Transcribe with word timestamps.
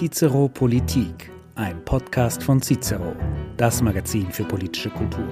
Cicero 0.00 0.48
Politik, 0.48 1.30
ein 1.56 1.84
Podcast 1.84 2.42
von 2.42 2.62
Cicero, 2.62 3.14
das 3.58 3.82
Magazin 3.82 4.32
für 4.32 4.44
politische 4.44 4.88
Kultur. 4.88 5.28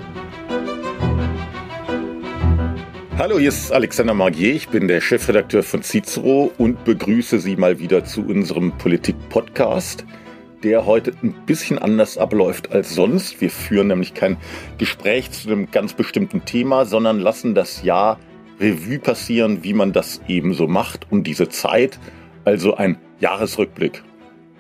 Hallo, 3.17 3.39
hier 3.39 3.49
ist 3.49 3.73
Alexander 3.73 4.13
Magier, 4.13 4.53
ich 4.55 4.69
bin 4.69 4.87
der 4.87 5.01
Chefredakteur 5.01 5.63
von 5.63 5.83
Cicero 5.83 6.53
und 6.59 6.85
begrüße 6.85 7.41
Sie 7.41 7.57
mal 7.57 7.79
wieder 7.79 8.05
zu 8.05 8.21
unserem 8.21 8.77
Politik-Podcast, 8.77 10.05
der 10.63 10.85
heute 10.85 11.15
ein 11.23 11.33
bisschen 11.47 11.79
anders 11.79 12.19
abläuft 12.19 12.71
als 12.71 12.95
sonst. 12.95 13.41
Wir 13.41 13.49
führen 13.49 13.87
nämlich 13.87 14.13
kein 14.13 14.37
Gespräch 14.77 15.31
zu 15.31 15.49
einem 15.49 15.71
ganz 15.71 15.95
bestimmten 15.95 16.45
Thema, 16.45 16.85
sondern 16.85 17.21
lassen 17.21 17.55
das 17.55 17.85
Jahr 17.85 18.19
Revue 18.61 18.99
passieren, 18.99 19.65
wie 19.65 19.73
man 19.73 19.95
das 19.95 20.21
ebenso 20.29 20.69
macht 20.69 21.07
um 21.11 21.25
diese 21.25 21.49
Zeit, 21.49 21.99
also 22.45 22.75
ein 22.75 22.99
Jahresrückblick. 23.19 24.03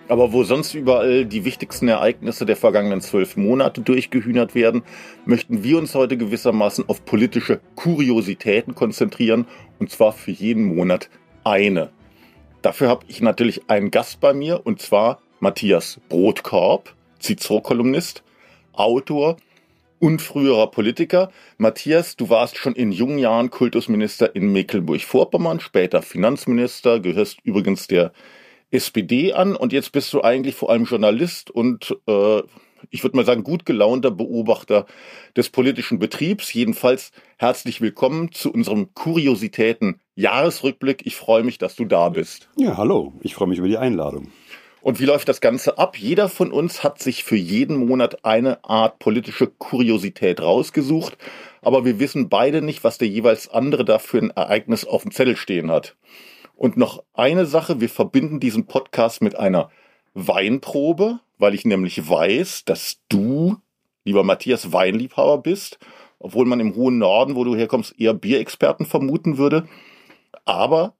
Aber 0.09 0.33
wo 0.33 0.43
sonst 0.43 0.73
überall 0.73 1.27
die 1.27 1.45
wichtigsten 1.45 1.87
Ereignisse 1.87 2.47
der 2.47 2.57
vergangenen 2.57 3.03
zwölf 3.03 3.37
Monate 3.37 3.83
durchgehühnert 3.83 4.55
werden, 4.55 4.83
möchten 5.27 5.63
wir 5.63 5.77
uns 5.77 5.95
heute 5.95 6.17
gewissermaßen 6.17 6.89
auf 6.89 7.05
politische 7.05 7.61
Kuriositäten 7.77 8.75
konzentrieren, 8.75 9.47
und 9.79 9.91
zwar 9.91 10.13
für 10.13 10.31
jeden 10.31 10.65
Monat 10.65 11.11
eine. 11.45 11.91
Dafür 12.63 12.89
habe 12.89 13.05
ich 13.09 13.21
natürlich 13.21 13.69
einen 13.69 13.91
Gast 13.91 14.21
bei 14.21 14.33
mir, 14.33 14.63
und 14.65 14.81
zwar 14.81 15.21
Matthias 15.41 16.01
Brotkorb, 16.09 16.95
Cicero-Kolumnist, 17.21 18.23
Autor 18.73 19.37
und 19.99 20.23
früherer 20.23 20.71
Politiker. 20.71 21.31
Matthias, 21.59 22.17
du 22.17 22.31
warst 22.31 22.57
schon 22.57 22.75
in 22.75 22.93
jungen 22.93 23.19
Jahren 23.19 23.51
Kultusminister 23.51 24.35
in 24.35 24.53
Mecklenburg-Vorpommern, 24.53 25.61
später 25.61 26.01
Finanzminister, 26.01 26.99
gehörst 27.01 27.39
übrigens 27.45 27.89
der 27.89 28.13
SPD 28.71 29.33
an 29.33 29.57
und 29.57 29.73
jetzt 29.73 29.93
bist 29.93 30.13
du 30.13 30.23
eigentlich 30.23 30.55
vor 30.55 30.71
allem 30.71 30.85
Journalist 30.85 31.51
und 31.51 31.97
äh, 32.07 32.43
ich 32.91 33.03
würde 33.03 33.17
mal 33.17 33.25
sagen, 33.25 33.43
gut 33.43 33.67
gelaunter 33.67 34.11
Beobachter 34.11 34.87
des 35.37 35.49
politischen 35.51 35.99
Betriebs. 35.99 36.53
Jedenfalls 36.53 37.11
herzlich 37.37 37.81
willkommen 37.81 38.31
zu 38.33 38.53
unserem 38.53 38.95
Kuriositäten 38.95 40.01
Jahresrückblick. 40.15 41.07
Ich 41.07 41.17
freue 41.17 41.45
mich, 41.45 41.59
dass 41.59 41.77
du 41.77 41.85
da 41.85 42.11
bist. 42.11 42.49
Ja, 42.57 42.77
hallo. 42.77 43.15
Ich 43.23 43.35
freue 43.35 43.49
mich 43.49 43.59
über 43.59 43.69
die 43.69 43.79
Einladung. 43.79 44.29
Und 44.81 45.01
wie 45.01 45.07
läuft 45.07 45.29
das 45.29 45.41
Ganze 45.41 45.79
ab? 45.79 45.99
Jeder 45.99 46.29
von 46.29 46.53
uns 46.53 46.85
hat 46.85 47.01
sich 47.01 47.25
für 47.25 47.37
jeden 47.37 47.87
Monat 47.87 48.25
eine 48.25 48.65
Art 48.65 48.99
politische 49.01 49.49
Kuriosität 49.49 50.41
rausgesucht, 50.41 51.19
aber 51.63 51.85
wir 51.85 51.99
wissen 51.99 52.29
beide 52.29 52.63
nicht, 52.63 52.85
was 52.85 52.97
der 52.97 53.09
jeweils 53.09 53.49
andere 53.49 53.85
da 53.85 53.99
für 53.99 54.19
ein 54.19 54.31
Ereignis 54.31 54.85
auf 54.85 55.03
dem 55.03 55.11
Zettel 55.11 55.37
stehen 55.37 55.71
hat. 55.71 55.97
Und 56.59 56.77
noch 56.77 57.05
eine 57.15 57.47
Sache, 57.47 57.81
wir 57.81 57.89
verbinden 57.89 58.41
diesen 58.41 58.67
Podcast 58.67 59.23
mit 59.23 59.39
einer 59.39 59.71
Weinprobe, 60.15 61.21
weil 61.39 61.55
ich 61.55 61.65
nämlich 61.65 62.11
weiß, 62.11 62.65
dass 62.65 62.99
du, 63.09 63.59
lieber 64.05 64.25
Matthias, 64.25 64.73
Weinliebhaber 64.73 65.39
bist, 65.39 65.79
obwohl 66.19 66.47
man 66.47 66.59
im 66.59 66.75
hohen 66.75 66.99
Norden, 66.99 67.37
wo 67.37 67.45
du 67.45 67.55
herkommst, 67.55 67.95
eher 68.01 68.13
Bierexperten 68.13 68.87
vermuten 68.87 69.39
würde. 69.39 69.69
Aber 70.47 70.95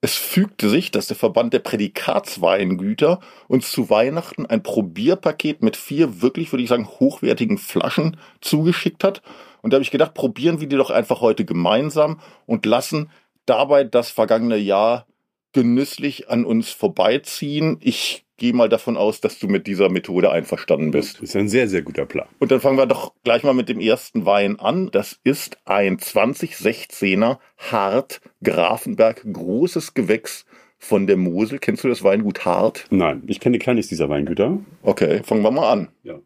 es 0.00 0.16
fügte 0.16 0.68
sich, 0.68 0.90
dass 0.90 1.06
der 1.06 1.16
Verband 1.16 1.52
der 1.52 1.60
Prädikatsweingüter 1.60 3.20
uns 3.46 3.70
zu 3.70 3.90
Weihnachten 3.90 4.46
ein 4.46 4.64
Probierpaket 4.64 5.62
mit 5.62 5.76
vier 5.76 6.22
wirklich, 6.22 6.52
würde 6.52 6.64
ich 6.64 6.68
sagen, 6.68 6.88
hochwertigen 6.88 7.58
Flaschen 7.58 8.16
zugeschickt 8.40 9.04
hat. 9.04 9.22
Und 9.62 9.72
da 9.72 9.76
habe 9.76 9.84
ich 9.84 9.92
gedacht, 9.92 10.12
probieren 10.12 10.60
wir 10.60 10.68
die 10.68 10.76
doch 10.76 10.90
einfach 10.90 11.20
heute 11.20 11.44
gemeinsam 11.44 12.18
und 12.46 12.66
lassen 12.66 13.10
dabei 13.46 13.84
das 13.84 14.10
vergangene 14.10 14.56
Jahr 14.56 15.06
genüsslich 15.52 16.28
an 16.28 16.44
uns 16.44 16.70
vorbeiziehen. 16.70 17.78
Ich 17.80 18.24
gehe 18.36 18.52
mal 18.52 18.68
davon 18.68 18.96
aus, 18.96 19.20
dass 19.20 19.38
du 19.38 19.46
mit 19.46 19.66
dieser 19.66 19.88
Methode 19.88 20.30
einverstanden 20.30 20.90
bist. 20.90 21.16
Das 21.16 21.30
ist 21.30 21.36
ein 21.36 21.48
sehr, 21.48 21.68
sehr 21.68 21.82
guter 21.82 22.04
Plan. 22.04 22.26
Und 22.40 22.50
dann 22.50 22.60
fangen 22.60 22.76
wir 22.76 22.86
doch 22.86 23.12
gleich 23.22 23.44
mal 23.44 23.54
mit 23.54 23.68
dem 23.68 23.80
ersten 23.80 24.26
Wein 24.26 24.58
an. 24.58 24.90
Das 24.90 25.18
ist 25.22 25.58
ein 25.64 25.98
2016er 25.98 27.38
Hart 27.56 28.20
Grafenberg 28.42 29.24
großes 29.32 29.94
Gewächs 29.94 30.44
von 30.78 31.06
der 31.06 31.16
Mosel. 31.16 31.58
Kennst 31.58 31.84
du 31.84 31.88
das 31.88 32.02
Weingut 32.02 32.44
Hart? 32.44 32.86
Nein, 32.90 33.22
ich 33.26 33.40
kenne 33.40 33.58
keines 33.58 33.88
dieser 33.88 34.08
Weingüter. 34.08 34.58
Okay, 34.82 35.22
fangen 35.22 35.42
wir 35.42 35.50
mal 35.52 35.70
an. 35.70 35.88
Ja. 36.02 36.18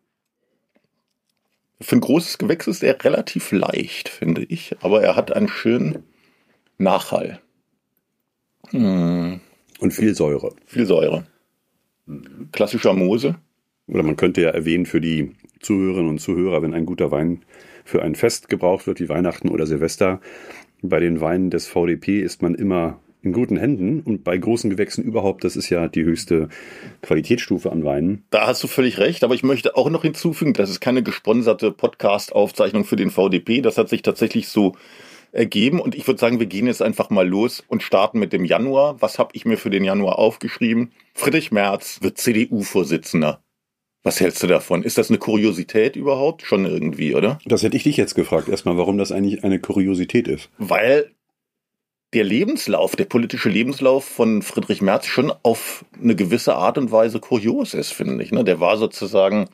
Für 1.81 1.97
ein 1.97 2.01
großes 2.01 2.39
Gewächs 2.39 2.67
ist 2.67 2.83
er 2.83 3.05
relativ 3.05 3.53
leicht, 3.53 4.09
finde 4.09 4.43
ich. 4.43 4.75
Aber 4.81 5.03
er 5.03 5.15
hat 5.15 5.31
einen 5.31 5.49
schönen 5.49 6.03
Nachhall. 6.79 7.41
Hm. 8.71 9.41
Und 9.81 9.93
viel 9.93 10.15
Säure. 10.15 10.55
Viel 10.67 10.87
Säure. 10.87 11.27
Klassischer 12.53 12.95
Mose. 12.95 13.37
Oder 13.87 14.03
man 14.03 14.17
könnte 14.17 14.43
ja 14.43 14.51
erwähnen 14.51 14.87
für 14.87 15.01
die 15.01 15.35
Zuhörerinnen 15.61 16.11
und 16.11 16.21
Zuhörer, 16.21 16.63
wenn 16.63 16.75
ein 16.75 16.87
guter 16.87 17.11
Wein 17.11 17.45
für 17.85 18.03
ein 18.03 18.15
Fest 18.15 18.49
gebraucht 18.49 18.87
wird, 18.87 19.01
wie 19.01 19.09
Weihnachten 19.09 19.49
oder 19.49 19.67
Silvester, 19.67 20.21
bei 20.83 21.01
den 21.01 21.21
Weinen 21.21 21.51
des 21.51 21.67
VDP 21.67 22.21
ist 22.21 22.43
man 22.43 22.55
immer 22.55 23.01
in 23.23 23.33
guten 23.33 23.57
Händen 23.57 24.01
und 24.01 24.23
bei 24.23 24.39
großen 24.39 24.71
Gewächsen 24.71 25.03
überhaupt, 25.03 25.43
das 25.43 25.57
ist 25.57 25.71
ja 25.71 25.89
die 25.89 26.05
höchste 26.05 26.49
Qualitätsstufe 27.03 27.73
an 27.73 27.85
Weinen. 27.85 28.25
Da 28.31 28.47
hast 28.47 28.63
du 28.63 28.69
völlig 28.69 28.99
recht, 28.99 29.25
aber 29.25 29.35
ich 29.35 29.43
möchte 29.43 29.77
auch 29.77 29.91
noch 29.91 30.03
hinzufügen, 30.03 30.53
das 30.53 30.71
ist 30.71 30.81
keine 30.81 31.03
gesponserte 31.03 31.73
Podcast-Aufzeichnung 31.73 32.85
für 32.85 32.97
den 32.97 33.11
VDP, 33.11 33.61
das 33.61 33.77
hat 33.77 33.89
sich 33.89 34.03
tatsächlich 34.03 34.49
so 34.49 34.77
ergeben. 35.33 35.81
Und 35.81 35.95
ich 35.95 36.07
würde 36.07 36.21
sagen, 36.21 36.39
wir 36.39 36.47
gehen 36.47 36.67
jetzt 36.67 36.83
einfach 36.83 37.11
mal 37.11 37.27
los 37.27 37.63
und 37.69 37.83
starten 37.83 38.19
mit 38.19 38.33
dem 38.33 38.45
Januar. 38.45 39.01
Was 39.01 39.19
habe 39.19 39.31
ich 39.35 39.45
mir 39.45 39.59
für 39.59 39.71
den 39.71 39.85
Januar 39.85 40.19
aufgeschrieben? 40.19 40.93
Friedrich 41.15 41.53
Merz 41.53 41.99
wird 42.03 42.19
CDU-Vorsitzender. 42.19 43.43
Was 44.03 44.21
hältst 44.21 44.43
du 44.43 44.47
davon? 44.47 44.85
Ist 44.85 44.97
das 44.97 45.11
eine 45.11 45.19
Kuriosität 45.19 45.97
überhaupt? 45.97 46.43
Schon 46.43 46.65
irgendwie, 46.65 47.15
oder? 47.15 47.39
Das 47.45 47.63
hätte 47.63 47.77
ich 47.77 47.83
dich 47.83 47.97
jetzt 47.97 48.15
gefragt, 48.15 48.49
erstmal, 48.49 48.77
warum 48.77 48.97
das 48.97 49.13
eigentlich 49.13 49.45
eine 49.45 49.59
Kuriosität 49.59 50.29
ist. 50.29 50.51
Weil 50.59 51.11
der 52.15 52.25
Lebenslauf, 52.25 52.97
der 52.97 53.05
politische 53.05 53.51
Lebenslauf 53.51 54.05
von 54.05 54.41
Friedrich 54.43 54.81
Merz 54.81 55.07
schon 55.07 55.33
auf 55.43 55.85
eine 56.01 56.17
gewisse 56.17 56.55
Art 56.55 56.79
und 56.79 56.91
Weise 56.91 57.21
kurios 57.21 57.75
ist, 57.75 57.93
finde 57.93 58.23
ich. 58.25 58.33
Ne? 58.33 58.45
Der 58.45 58.61
war 58.61 58.79
sozusagen 58.79 59.51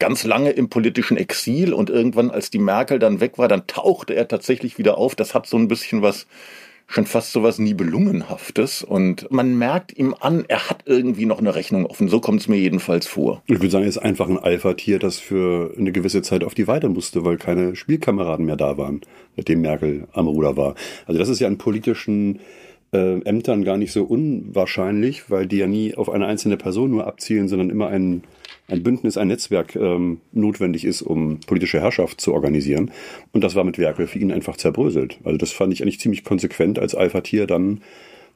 ganz 0.00 0.24
lange 0.24 0.50
im 0.50 0.68
politischen 0.68 1.16
Exil 1.16 1.72
und 1.72 1.90
irgendwann, 1.90 2.30
als 2.30 2.50
die 2.50 2.58
Merkel 2.58 2.98
dann 2.98 3.20
weg 3.20 3.38
war, 3.38 3.46
dann 3.46 3.68
tauchte 3.68 4.14
er 4.14 4.26
tatsächlich 4.26 4.78
wieder 4.78 4.98
auf. 4.98 5.14
Das 5.14 5.34
hat 5.34 5.46
so 5.46 5.56
ein 5.56 5.68
bisschen 5.68 6.02
was, 6.02 6.26
schon 6.88 7.06
fast 7.06 7.30
so 7.30 7.44
was 7.44 7.60
Nibelungenhaftes 7.60 8.82
und 8.82 9.30
man 9.30 9.56
merkt 9.56 9.96
ihm 9.96 10.14
an, 10.18 10.44
er 10.48 10.68
hat 10.68 10.82
irgendwie 10.86 11.26
noch 11.26 11.38
eine 11.38 11.54
Rechnung 11.54 11.86
offen. 11.86 12.08
So 12.08 12.18
kommt 12.18 12.40
es 12.40 12.48
mir 12.48 12.56
jedenfalls 12.56 13.06
vor. 13.06 13.42
Ich 13.46 13.60
würde 13.60 13.70
sagen, 13.70 13.84
er 13.84 13.90
ist 13.90 13.98
einfach 13.98 14.28
ein 14.28 14.38
Alpha-Tier, 14.38 14.98
das 14.98 15.20
für 15.20 15.72
eine 15.78 15.92
gewisse 15.92 16.22
Zeit 16.22 16.42
auf 16.42 16.54
die 16.54 16.66
Weide 16.66 16.88
musste, 16.88 17.24
weil 17.24 17.36
keine 17.36 17.76
Spielkameraden 17.76 18.44
mehr 18.44 18.56
da 18.56 18.76
waren, 18.76 19.02
seitdem 19.36 19.60
Merkel 19.60 20.08
am 20.12 20.26
Ruder 20.26 20.56
war. 20.56 20.74
Also 21.06 21.20
das 21.20 21.28
ist 21.28 21.38
ja 21.38 21.46
in 21.46 21.58
politischen 21.58 22.40
äh, 22.92 23.20
Ämtern 23.20 23.64
gar 23.64 23.76
nicht 23.76 23.92
so 23.92 24.02
unwahrscheinlich, 24.02 25.30
weil 25.30 25.46
die 25.46 25.58
ja 25.58 25.68
nie 25.68 25.94
auf 25.94 26.10
eine 26.10 26.26
einzelne 26.26 26.56
Person 26.56 26.90
nur 26.90 27.06
abzielen, 27.06 27.46
sondern 27.46 27.70
immer 27.70 27.88
ein 27.88 28.24
ein 28.70 28.82
Bündnis, 28.82 29.16
ein 29.16 29.28
Netzwerk 29.28 29.76
ähm, 29.76 30.20
notwendig 30.32 30.84
ist, 30.84 31.02
um 31.02 31.40
politische 31.40 31.80
Herrschaft 31.80 32.20
zu 32.20 32.32
organisieren. 32.32 32.90
Und 33.32 33.42
das 33.42 33.54
war 33.54 33.64
mit 33.64 33.78
Werkel 33.78 34.06
für 34.06 34.18
ihn 34.18 34.32
einfach 34.32 34.56
zerbröselt. 34.56 35.18
Also 35.24 35.36
das 35.36 35.52
fand 35.52 35.72
ich 35.72 35.82
eigentlich 35.82 36.00
ziemlich 36.00 36.24
konsequent 36.24 36.78
als 36.78 36.94
Alpha-Tier 36.94 37.46
dann 37.46 37.80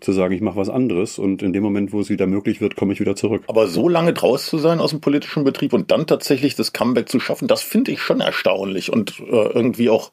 zu 0.00 0.12
sagen, 0.12 0.34
ich 0.34 0.40
mache 0.40 0.56
was 0.56 0.68
anderes 0.68 1.18
und 1.18 1.42
in 1.42 1.52
dem 1.52 1.62
Moment, 1.62 1.92
wo 1.92 2.00
es 2.00 2.10
wieder 2.10 2.26
möglich 2.26 2.60
wird, 2.60 2.76
komme 2.76 2.92
ich 2.92 3.00
wieder 3.00 3.16
zurück. 3.16 3.44
Aber 3.46 3.66
so 3.66 3.88
lange 3.88 4.12
draus 4.12 4.46
zu 4.46 4.58
sein 4.58 4.80
aus 4.80 4.90
dem 4.90 5.00
politischen 5.00 5.44
Betrieb 5.44 5.72
und 5.72 5.90
dann 5.90 6.06
tatsächlich 6.06 6.54
das 6.56 6.72
Comeback 6.72 7.08
zu 7.08 7.20
schaffen, 7.20 7.48
das 7.48 7.62
finde 7.62 7.92
ich 7.92 8.00
schon 8.00 8.20
erstaunlich 8.20 8.92
und 8.92 9.20
äh, 9.20 9.24
irgendwie 9.24 9.88
auch 9.88 10.12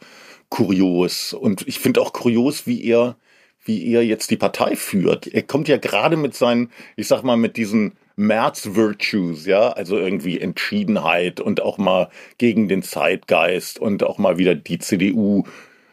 kurios. 0.50 1.34
Und 1.34 1.68
ich 1.68 1.80
finde 1.80 2.02
auch 2.02 2.14
kurios, 2.14 2.68
wie 2.68 2.84
er, 2.84 3.18
wie 3.66 3.86
er 3.92 4.04
jetzt 4.06 4.32
die 4.32 4.38
Partei 4.38 4.76
führt. 4.76 5.28
Er 5.28 5.44
kommt 5.44 5.68
ja 5.68 5.78
gerade 5.78 6.16
mit 6.16 6.36
seinen, 6.36 6.72
ich 6.96 7.08
sag 7.08 7.24
mal, 7.24 7.38
mit 7.38 7.58
diesen 7.58 7.94
März-Virtues, 8.16 9.46
ja, 9.46 9.70
also 9.70 9.98
irgendwie 9.98 10.40
Entschiedenheit 10.40 11.40
und 11.40 11.62
auch 11.62 11.78
mal 11.78 12.10
gegen 12.38 12.68
den 12.68 12.84
Zeitgeist 12.84 13.80
und 13.80 14.04
auch 14.04 14.18
mal 14.18 14.38
wieder 14.38 14.56
die 14.56 14.80
CDU, 14.80 15.44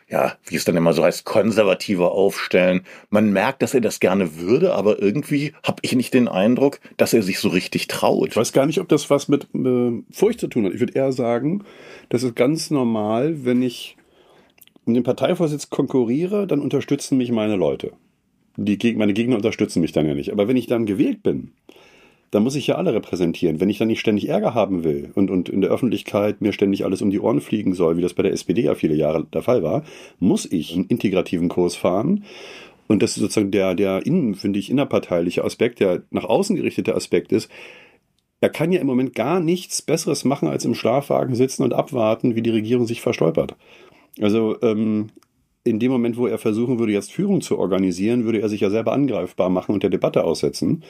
ja, 0.08 0.34
wie 0.46 0.56
es 0.56 0.64
dann 0.64 0.76
immer 0.76 0.94
so 0.94 1.04
heißt, 1.04 1.24
konservativer 1.24 2.12
aufstellen. 2.12 2.82
Man 3.10 3.32
merkt, 3.32 3.62
dass 3.62 3.74
er 3.74 3.80
das 3.80 4.00
gerne 4.00 4.36
würde, 4.36 4.74
aber 4.74 5.00
irgendwie 5.02 5.52
habe 5.62 5.80
ich 5.82 5.94
nicht 5.94 6.14
den 6.14 6.28
Eindruck, 6.28 6.80
dass 6.96 7.12
er 7.12 7.22
sich 7.22 7.38
so 7.38 7.48
richtig 7.48 7.88
traut. 7.88 8.28
Ich 8.28 8.36
weiß 8.36 8.52
gar 8.52 8.66
nicht, 8.66 8.80
ob 8.80 8.88
das 8.88 9.10
was 9.10 9.28
mit 9.28 9.48
äh, 9.54 10.02
Furcht 10.10 10.40
zu 10.40 10.48
tun 10.48 10.64
hat. 10.64 10.72
Ich 10.72 10.80
würde 10.80 10.94
eher 10.94 11.12
sagen, 11.12 11.64
das 12.08 12.22
ist 12.22 12.36
ganz 12.36 12.70
normal, 12.70 13.44
wenn 13.44 13.62
ich 13.62 13.96
um 14.88 14.94
den 14.94 15.02
Parteivorsitz 15.02 15.68
konkurriere, 15.68 16.46
dann 16.46 16.60
unterstützen 16.60 17.18
mich 17.18 17.30
meine 17.30 17.56
Leute. 17.56 17.92
Die, 18.56 18.94
meine 18.96 19.12
Gegner 19.12 19.36
unterstützen 19.36 19.80
mich 19.82 19.92
dann 19.92 20.06
ja 20.06 20.14
nicht. 20.14 20.32
Aber 20.32 20.48
wenn 20.48 20.56
ich 20.56 20.66
dann 20.66 20.86
gewählt 20.86 21.22
bin, 21.22 21.52
dann 22.30 22.42
muss 22.42 22.56
ich 22.56 22.66
ja 22.66 22.74
alle 22.74 22.92
repräsentieren. 22.92 23.60
Wenn 23.60 23.70
ich 23.70 23.78
dann 23.78 23.88
nicht 23.88 24.00
ständig 24.00 24.28
Ärger 24.28 24.54
haben 24.54 24.84
will 24.84 25.10
und, 25.14 25.30
und 25.30 25.48
in 25.48 25.60
der 25.60 25.70
Öffentlichkeit 25.70 26.40
mir 26.40 26.52
ständig 26.52 26.84
alles 26.84 27.00
um 27.00 27.10
die 27.10 27.20
Ohren 27.20 27.40
fliegen 27.40 27.74
soll, 27.74 27.96
wie 27.96 28.02
das 28.02 28.14
bei 28.14 28.22
der 28.22 28.32
SPD 28.32 28.62
ja 28.62 28.74
viele 28.74 28.94
Jahre 28.94 29.24
der 29.24 29.42
Fall 29.42 29.62
war, 29.62 29.84
muss 30.18 30.46
ich 30.50 30.74
einen 30.74 30.86
integrativen 30.86 31.48
Kurs 31.48 31.76
fahren 31.76 32.24
Und 32.86 33.02
das 33.02 33.12
ist 33.12 33.22
sozusagen 33.22 33.50
der, 33.50 33.74
der 33.74 34.04
innen, 34.04 34.34
finde 34.34 34.58
ich, 34.58 34.70
innerparteiliche 34.70 35.44
Aspekt, 35.44 35.80
der 35.80 36.02
nach 36.10 36.24
außen 36.24 36.56
gerichtete 36.56 36.94
Aspekt 36.94 37.32
ist. 37.32 37.50
Er 38.40 38.50
kann 38.50 38.72
ja 38.72 38.80
im 38.80 38.86
Moment 38.86 39.14
gar 39.14 39.40
nichts 39.40 39.82
Besseres 39.82 40.24
machen, 40.24 40.48
als 40.48 40.64
im 40.64 40.74
Schlafwagen 40.74 41.34
sitzen 41.34 41.64
und 41.64 41.74
abwarten, 41.74 42.36
wie 42.36 42.42
die 42.42 42.50
Regierung 42.50 42.86
sich 42.86 43.00
verstolpert. 43.00 43.56
Also 44.20 44.56
ähm, 44.62 45.08
in 45.64 45.78
dem 45.78 45.90
Moment, 45.90 46.16
wo 46.16 46.26
er 46.26 46.38
versuchen 46.38 46.78
würde, 46.78 46.92
jetzt 46.92 47.12
Führung 47.12 47.40
zu 47.40 47.58
organisieren, 47.58 48.24
würde 48.24 48.40
er 48.40 48.48
sich 48.48 48.60
ja 48.60 48.70
selber 48.70 48.92
angreifbar 48.92 49.50
machen 49.50 49.72
und 49.72 49.82
der 49.82 49.90
Debatte 49.90 50.24
aussetzen. 50.24 50.82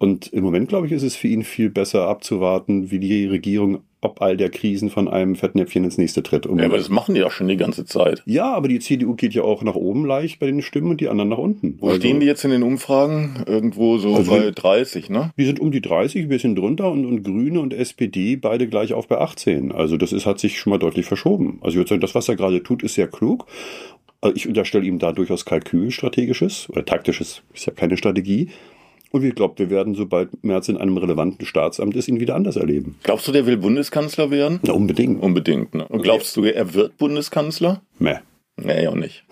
Und 0.00 0.32
im 0.32 0.42
Moment, 0.42 0.70
glaube 0.70 0.86
ich, 0.86 0.92
ist 0.92 1.02
es 1.02 1.14
für 1.14 1.28
ihn 1.28 1.44
viel 1.44 1.68
besser 1.68 2.08
abzuwarten, 2.08 2.90
wie 2.90 2.98
die 2.98 3.26
Regierung 3.26 3.82
ob 4.02 4.22
all 4.22 4.38
der 4.38 4.48
Krisen 4.48 4.88
von 4.88 5.08
einem 5.08 5.36
Fettnäpfchen 5.36 5.84
ins 5.84 5.98
nächste 5.98 6.22
tritt. 6.22 6.46
Um 6.46 6.58
ja, 6.58 6.64
aber 6.64 6.78
das 6.78 6.88
machen 6.88 7.14
die 7.14 7.20
ja 7.20 7.28
schon 7.30 7.48
die 7.48 7.58
ganze 7.58 7.84
Zeit. 7.84 8.22
Ja, 8.24 8.54
aber 8.54 8.68
die 8.68 8.78
CDU 8.78 9.14
geht 9.14 9.34
ja 9.34 9.42
auch 9.42 9.62
nach 9.62 9.74
oben 9.74 10.06
leicht 10.06 10.38
bei 10.38 10.46
den 10.46 10.62
Stimmen 10.62 10.92
und 10.92 11.02
die 11.02 11.08
anderen 11.08 11.28
nach 11.28 11.36
unten. 11.36 11.76
Wo 11.80 11.88
also, 11.88 12.00
stehen 12.00 12.18
die 12.18 12.24
jetzt 12.24 12.42
in 12.44 12.50
den 12.50 12.62
Umfragen? 12.62 13.44
Irgendwo 13.46 13.98
so 13.98 14.14
also 14.14 14.30
bei 14.30 14.50
30, 14.50 15.10
ne? 15.10 15.32
Die 15.36 15.44
sind 15.44 15.60
um 15.60 15.70
die 15.70 15.82
30, 15.82 16.22
ein 16.22 16.28
bisschen 16.28 16.56
drunter 16.56 16.90
und, 16.90 17.04
und 17.04 17.22
Grüne 17.22 17.60
und 17.60 17.74
SPD 17.74 18.36
beide 18.36 18.68
gleich 18.68 18.94
auf 18.94 19.06
bei 19.06 19.18
18. 19.18 19.70
Also 19.70 19.98
das 19.98 20.12
ist, 20.12 20.24
hat 20.24 20.38
sich 20.38 20.58
schon 20.58 20.70
mal 20.70 20.78
deutlich 20.78 21.04
verschoben. 21.04 21.58
Also 21.60 21.74
ich 21.74 21.76
würde 21.76 21.90
sagen, 21.90 22.00
das, 22.00 22.14
was 22.14 22.26
er 22.26 22.36
gerade 22.36 22.62
tut, 22.62 22.82
ist 22.82 22.94
sehr 22.94 23.06
klug. 23.06 23.44
Also 24.22 24.34
ich 24.34 24.48
unterstelle 24.48 24.86
ihm 24.86 24.98
da 24.98 25.12
durchaus 25.12 25.44
Kalkül 25.44 25.90
strategisches 25.90 26.70
oder 26.70 26.86
taktisches, 26.86 27.42
ist 27.52 27.66
ja 27.66 27.72
keine 27.74 27.98
Strategie. 27.98 28.48
Und 29.12 29.24
ich 29.24 29.34
glaube, 29.34 29.58
wir 29.58 29.70
werden, 29.70 29.94
sobald 29.94 30.44
Merz 30.44 30.68
in 30.68 30.76
einem 30.76 30.96
relevanten 30.96 31.44
Staatsamt 31.44 31.96
ist, 31.96 32.08
ihn 32.08 32.20
wieder 32.20 32.36
anders 32.36 32.56
erleben. 32.56 32.96
Glaubst 33.02 33.26
du, 33.26 33.32
der 33.32 33.44
will 33.46 33.56
Bundeskanzler 33.56 34.30
werden? 34.30 34.60
Na, 34.62 34.72
unbedingt. 34.72 35.20
Unbedingt. 35.20 35.74
Ne? 35.74 35.86
Und 35.88 36.02
glaubst 36.02 36.36
du, 36.36 36.44
er 36.44 36.74
wird 36.74 36.96
Bundeskanzler? 36.96 37.82
Meh. 37.98 38.18
Nee, 38.62 38.86
auch 38.86 38.94
nicht. 38.94 39.24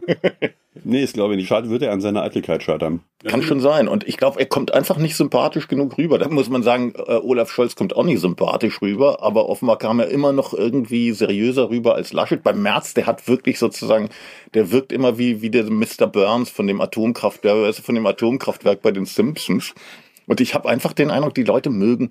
nee, 0.84 1.02
ich 1.02 1.12
glaube 1.12 1.36
nicht. 1.36 1.48
Schade 1.48 1.70
wird 1.70 1.82
er 1.82 1.92
an 1.92 2.00
seiner 2.00 2.22
Eitelkeit 2.22 2.62
scheitern. 2.62 3.00
Kann 3.24 3.42
schon 3.42 3.60
sein. 3.60 3.88
Und 3.88 4.06
ich 4.06 4.16
glaube, 4.16 4.38
er 4.40 4.46
kommt 4.46 4.72
einfach 4.72 4.98
nicht 4.98 5.16
sympathisch 5.16 5.68
genug 5.68 5.98
rüber. 5.98 6.18
Da 6.18 6.28
muss 6.28 6.48
man 6.48 6.62
sagen, 6.62 6.92
äh, 6.94 7.14
Olaf 7.14 7.50
Scholz 7.50 7.74
kommt 7.74 7.94
auch 7.96 8.04
nicht 8.04 8.20
sympathisch 8.20 8.80
rüber, 8.80 9.22
aber 9.22 9.48
offenbar 9.48 9.78
kam 9.78 10.00
er 10.00 10.08
immer 10.08 10.32
noch 10.32 10.54
irgendwie 10.54 11.12
seriöser 11.12 11.70
rüber 11.70 11.94
als 11.94 12.12
Laschet. 12.12 12.42
Beim 12.42 12.62
März, 12.62 12.94
der 12.94 13.06
hat 13.06 13.28
wirklich 13.28 13.58
sozusagen, 13.58 14.08
der 14.54 14.70
wirkt 14.70 14.92
immer 14.92 15.18
wie, 15.18 15.42
wie 15.42 15.50
der 15.50 15.64
Mr. 15.64 16.06
Burns 16.06 16.50
von 16.50 16.66
dem 16.66 16.80
Atomkraftwerk, 16.80 17.74
von 17.74 17.94
dem 17.94 18.06
Atomkraftwerk 18.06 18.82
bei 18.82 18.90
den 18.90 19.04
Simpsons. 19.04 19.74
Und 20.26 20.40
ich 20.40 20.54
habe 20.54 20.68
einfach 20.68 20.92
den 20.92 21.10
Eindruck, 21.10 21.34
die 21.34 21.44
Leute 21.44 21.70
mögen 21.70 22.10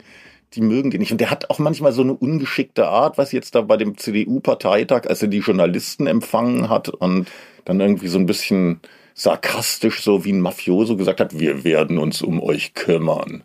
die 0.54 0.62
mögen 0.62 0.92
die 0.92 1.00
nicht. 1.00 1.12
Und 1.12 1.20
der 1.20 1.30
hat 1.30 1.50
auch 1.50 1.60
manchmal 1.60 1.92
so 1.92 2.02
eine 2.02 2.14
ungeschickte 2.14 2.88
Art, 2.88 3.18
was 3.18 3.32
jetzt 3.32 3.56
da 3.56 3.62
bei 3.62 3.78
dem 3.78 3.98
CDU-Parteitag, 3.98 5.08
als 5.08 5.22
er 5.22 5.28
die 5.28 5.40
Journalisten 5.40 6.08
empfangen 6.08 6.70
hat 6.70 6.90
und 6.90 7.28
dann 7.66 7.80
irgendwie 7.80 8.08
so 8.08 8.18
ein 8.18 8.26
bisschen 8.26 8.80
sarkastisch, 9.14 10.02
so 10.02 10.24
wie 10.26 10.32
ein 10.32 10.42
Mafioso 10.42 10.96
gesagt 10.96 11.20
hat, 11.20 11.40
wir 11.40 11.64
werden 11.64 11.98
uns 11.98 12.22
um 12.22 12.42
euch 12.42 12.74
kümmern. 12.74 13.44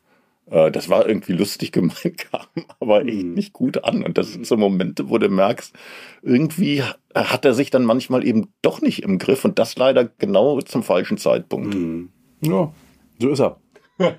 Äh, 0.50 0.70
das 0.70 0.88
war 0.88 1.08
irgendwie 1.08 1.32
lustig 1.32 1.72
gemeint, 1.72 2.18
kam 2.30 2.46
aber 2.78 3.06
echt 3.06 3.24
mhm. 3.24 3.34
nicht 3.34 3.52
gut 3.52 3.82
an. 3.82 4.04
Und 4.04 4.18
das 4.18 4.32
sind 4.32 4.46
so 4.46 4.56
Momente, 4.56 5.08
wo 5.08 5.18
du 5.18 5.28
merkst, 5.28 5.74
irgendwie 6.22 6.82
hat 7.14 7.44
er 7.44 7.54
sich 7.54 7.70
dann 7.70 7.84
manchmal 7.84 8.24
eben 8.24 8.48
doch 8.60 8.80
nicht 8.80 9.02
im 9.02 9.18
Griff 9.18 9.44
und 9.44 9.58
das 9.58 9.76
leider 9.76 10.04
genau 10.18 10.60
zum 10.60 10.82
falschen 10.82 11.18
Zeitpunkt. 11.18 11.74
Mhm. 11.74 12.10
Ja, 12.42 12.72
so 13.18 13.30
ist 13.30 13.40
er. 13.40 13.58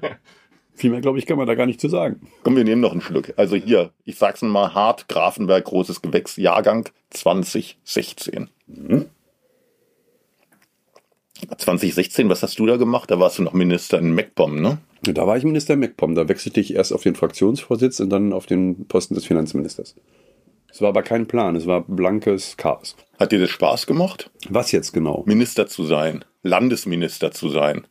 Viel 0.75 0.89
mehr, 0.89 1.01
glaube 1.01 1.19
ich, 1.19 1.25
kann 1.25 1.37
man 1.37 1.47
da 1.47 1.55
gar 1.55 1.65
nicht 1.65 1.79
zu 1.79 1.87
sagen. 1.87 2.21
Komm, 2.43 2.55
wir 2.55 2.63
nehmen 2.63 2.81
noch 2.81 2.91
einen 2.91 3.01
Schluck. 3.01 3.33
Also 3.37 3.55
hier, 3.55 3.91
ich 4.05 4.17
sag's 4.17 4.41
mal 4.41 4.73
hart, 4.73 5.07
Grafenberg, 5.07 5.65
großes 5.65 6.01
Gewächs, 6.01 6.35
Jahrgang 6.37 6.89
2016. 7.11 8.49
Mhm. 8.67 9.05
2016, 11.57 12.29
was 12.29 12.41
hast 12.41 12.57
du 12.57 12.65
da 12.65 12.77
gemacht? 12.77 13.11
Da 13.11 13.19
warst 13.19 13.37
du 13.37 13.43
noch 13.43 13.53
Minister 13.53 13.99
in 13.99 14.15
MacPom, 14.15 14.61
ne? 14.61 14.77
Da 15.03 15.27
war 15.27 15.37
ich 15.37 15.43
Minister 15.43 15.73
in 15.73 15.81
MacPom. 15.81 16.15
Da 16.15 16.27
wechselte 16.29 16.59
ich 16.59 16.73
erst 16.73 16.93
auf 16.93 17.03
den 17.03 17.15
Fraktionsvorsitz 17.15 17.99
und 17.99 18.09
dann 18.09 18.33
auf 18.33 18.45
den 18.45 18.87
Posten 18.87 19.15
des 19.15 19.25
Finanzministers. 19.25 19.95
Es 20.71 20.81
war 20.81 20.89
aber 20.89 21.03
kein 21.03 21.27
Plan, 21.27 21.55
es 21.55 21.67
war 21.67 21.81
blankes 21.81 22.57
Chaos. 22.57 22.95
Hat 23.19 23.31
dir 23.31 23.39
das 23.39 23.51
Spaß 23.51 23.85
gemacht? 23.85 24.31
Was 24.49 24.71
jetzt 24.71 24.91
genau? 24.91 25.23
Minister 25.27 25.67
zu 25.67 25.83
sein, 25.83 26.25
Landesminister 26.41 27.31
zu 27.31 27.49
sein. 27.49 27.85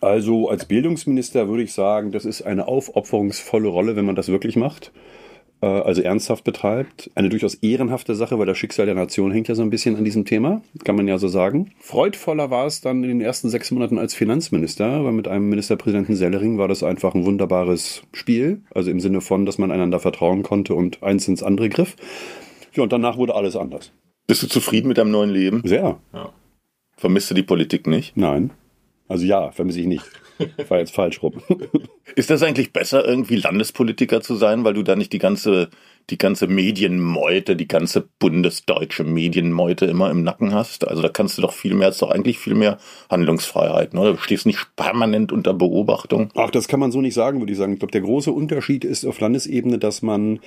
Also 0.00 0.48
als 0.48 0.64
Bildungsminister 0.66 1.48
würde 1.48 1.62
ich 1.62 1.72
sagen, 1.72 2.12
das 2.12 2.24
ist 2.24 2.42
eine 2.42 2.68
aufopferungsvolle 2.68 3.68
Rolle, 3.68 3.96
wenn 3.96 4.04
man 4.04 4.16
das 4.16 4.28
wirklich 4.28 4.56
macht. 4.56 4.92
Äh, 5.64 5.66
also 5.66 6.02
ernsthaft 6.02 6.44
betreibt. 6.44 7.10
Eine 7.14 7.30
durchaus 7.30 7.54
ehrenhafte 7.54 8.14
Sache, 8.14 8.38
weil 8.38 8.46
das 8.46 8.58
Schicksal 8.58 8.86
der 8.86 8.94
Nation 8.94 9.32
hängt 9.32 9.48
ja 9.48 9.54
so 9.54 9.62
ein 9.62 9.70
bisschen 9.70 9.96
an 9.96 10.04
diesem 10.04 10.24
Thema, 10.24 10.62
kann 10.84 10.96
man 10.96 11.08
ja 11.08 11.18
so 11.18 11.28
sagen. 11.28 11.70
Freudvoller 11.80 12.50
war 12.50 12.66
es 12.66 12.80
dann 12.80 13.02
in 13.02 13.08
den 13.08 13.20
ersten 13.20 13.48
sechs 13.48 13.70
Monaten 13.70 13.98
als 13.98 14.14
Finanzminister, 14.14 15.04
weil 15.04 15.12
mit 15.12 15.26
einem 15.26 15.48
Ministerpräsidenten 15.48 16.16
Sellering 16.16 16.58
war 16.58 16.68
das 16.68 16.82
einfach 16.82 17.14
ein 17.14 17.24
wunderbares 17.24 18.02
Spiel. 18.12 18.60
Also 18.74 18.90
im 18.90 19.00
Sinne 19.00 19.20
von, 19.20 19.46
dass 19.46 19.58
man 19.58 19.70
einander 19.70 20.00
vertrauen 20.00 20.42
konnte 20.42 20.74
und 20.74 21.02
eins 21.02 21.26
ins 21.28 21.42
andere 21.42 21.68
griff. 21.70 21.96
Ja, 22.74 22.82
und 22.82 22.92
danach 22.92 23.16
wurde 23.16 23.34
alles 23.34 23.56
anders. 23.56 23.92
Bist 24.26 24.42
du 24.42 24.48
zufrieden 24.48 24.88
mit 24.88 24.98
deinem 24.98 25.10
neuen 25.10 25.30
Leben? 25.30 25.62
Sehr. 25.64 25.98
Ja. 26.12 26.32
Vermisst 26.96 27.30
du 27.30 27.34
die 27.34 27.42
Politik 27.42 27.86
nicht? 27.86 28.16
Nein. 28.16 28.50
Also 29.08 29.24
ja, 29.26 29.50
vermisse 29.50 29.80
ich 29.80 29.86
nicht. 29.86 30.04
War 30.68 30.78
jetzt 30.78 30.94
falsch 30.94 31.22
rum. 31.22 31.34
Ist 32.16 32.30
das 32.30 32.42
eigentlich 32.42 32.72
besser, 32.72 33.06
irgendwie 33.06 33.36
Landespolitiker 33.36 34.20
zu 34.20 34.34
sein, 34.34 34.64
weil 34.64 34.74
du 34.74 34.82
da 34.82 34.96
nicht 34.96 35.12
die 35.12 35.18
ganze, 35.18 35.68
die 36.10 36.18
ganze 36.18 36.46
Medienmeute, 36.46 37.54
die 37.54 37.68
ganze 37.68 38.08
bundesdeutsche 38.18 39.04
Medienmeute 39.04 39.86
immer 39.86 40.10
im 40.10 40.22
Nacken 40.22 40.52
hast? 40.52 40.88
Also 40.88 41.02
da 41.02 41.08
kannst 41.08 41.38
du 41.38 41.42
doch 41.42 41.52
viel 41.52 41.74
mehr, 41.74 41.88
ist 41.88 42.02
doch 42.02 42.10
eigentlich 42.10 42.38
viel 42.38 42.54
mehr 42.54 42.78
Handlungsfreiheit, 43.10 43.94
ne? 43.94 44.12
Du 44.12 44.16
stehst 44.16 44.46
nicht 44.46 44.74
permanent 44.76 45.32
unter 45.32 45.54
Beobachtung. 45.54 46.30
Ach, 46.34 46.50
das 46.50 46.66
kann 46.66 46.80
man 46.80 46.92
so 46.92 47.00
nicht 47.00 47.14
sagen, 47.14 47.40
würde 47.40 47.52
ich 47.52 47.58
sagen. 47.58 47.74
Ich 47.74 47.78
glaube, 47.78 47.92
der 47.92 48.00
große 48.00 48.32
Unterschied 48.32 48.84
ist 48.84 49.04
auf 49.04 49.20
Landesebene, 49.20 49.78
dass 49.78 50.02
man 50.02 50.40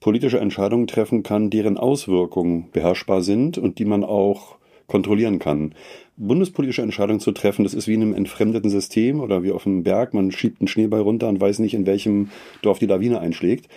politische 0.00 0.38
Entscheidungen 0.38 0.86
treffen 0.86 1.22
kann, 1.22 1.50
deren 1.50 1.78
Auswirkungen 1.78 2.70
beherrschbar 2.70 3.22
sind 3.22 3.58
und 3.58 3.78
die 3.78 3.84
man 3.84 4.04
auch 4.04 4.56
kontrollieren 4.86 5.38
kann 5.38 5.74
bundespolitische 6.16 6.82
Entscheidungen 6.82 7.20
zu 7.20 7.32
treffen, 7.32 7.64
das 7.64 7.74
ist 7.74 7.88
wie 7.88 7.94
in 7.94 8.02
einem 8.02 8.14
entfremdeten 8.14 8.70
System 8.70 9.20
oder 9.20 9.42
wie 9.42 9.52
auf 9.52 9.66
einem 9.66 9.82
Berg. 9.82 10.14
Man 10.14 10.30
schiebt 10.30 10.60
einen 10.60 10.68
Schneeball 10.68 11.00
runter 11.00 11.28
und 11.28 11.40
weiß 11.40 11.58
nicht, 11.58 11.74
in 11.74 11.86
welchem 11.86 12.30
Dorf 12.62 12.78
die 12.78 12.86
Lawine 12.86 13.20
einschlägt. 13.20 13.68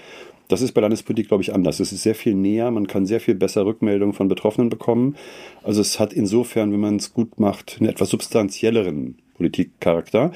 Das 0.48 0.62
ist 0.62 0.74
bei 0.74 0.82
Landespolitik, 0.82 1.28
glaube 1.28 1.42
ich, 1.42 1.54
anders. 1.54 1.80
Es 1.80 1.92
ist 1.92 2.04
sehr 2.04 2.14
viel 2.14 2.36
näher, 2.36 2.70
man 2.70 2.86
kann 2.86 3.06
sehr 3.06 3.20
viel 3.20 3.34
besser 3.34 3.66
Rückmeldungen 3.66 4.14
von 4.14 4.28
Betroffenen 4.28 4.70
bekommen. 4.70 5.16
Also 5.64 5.82
es 5.82 6.00
hat 6.00 6.14
insofern, 6.14 6.72
wenn 6.72 6.80
man 6.80 6.98
es 6.98 7.14
gut 7.14 7.40
macht, 7.40 7.78
einen 7.80 7.90
etwas 7.90 8.10
substanzielleren 8.10 9.18
Politikcharakter. 9.36 10.32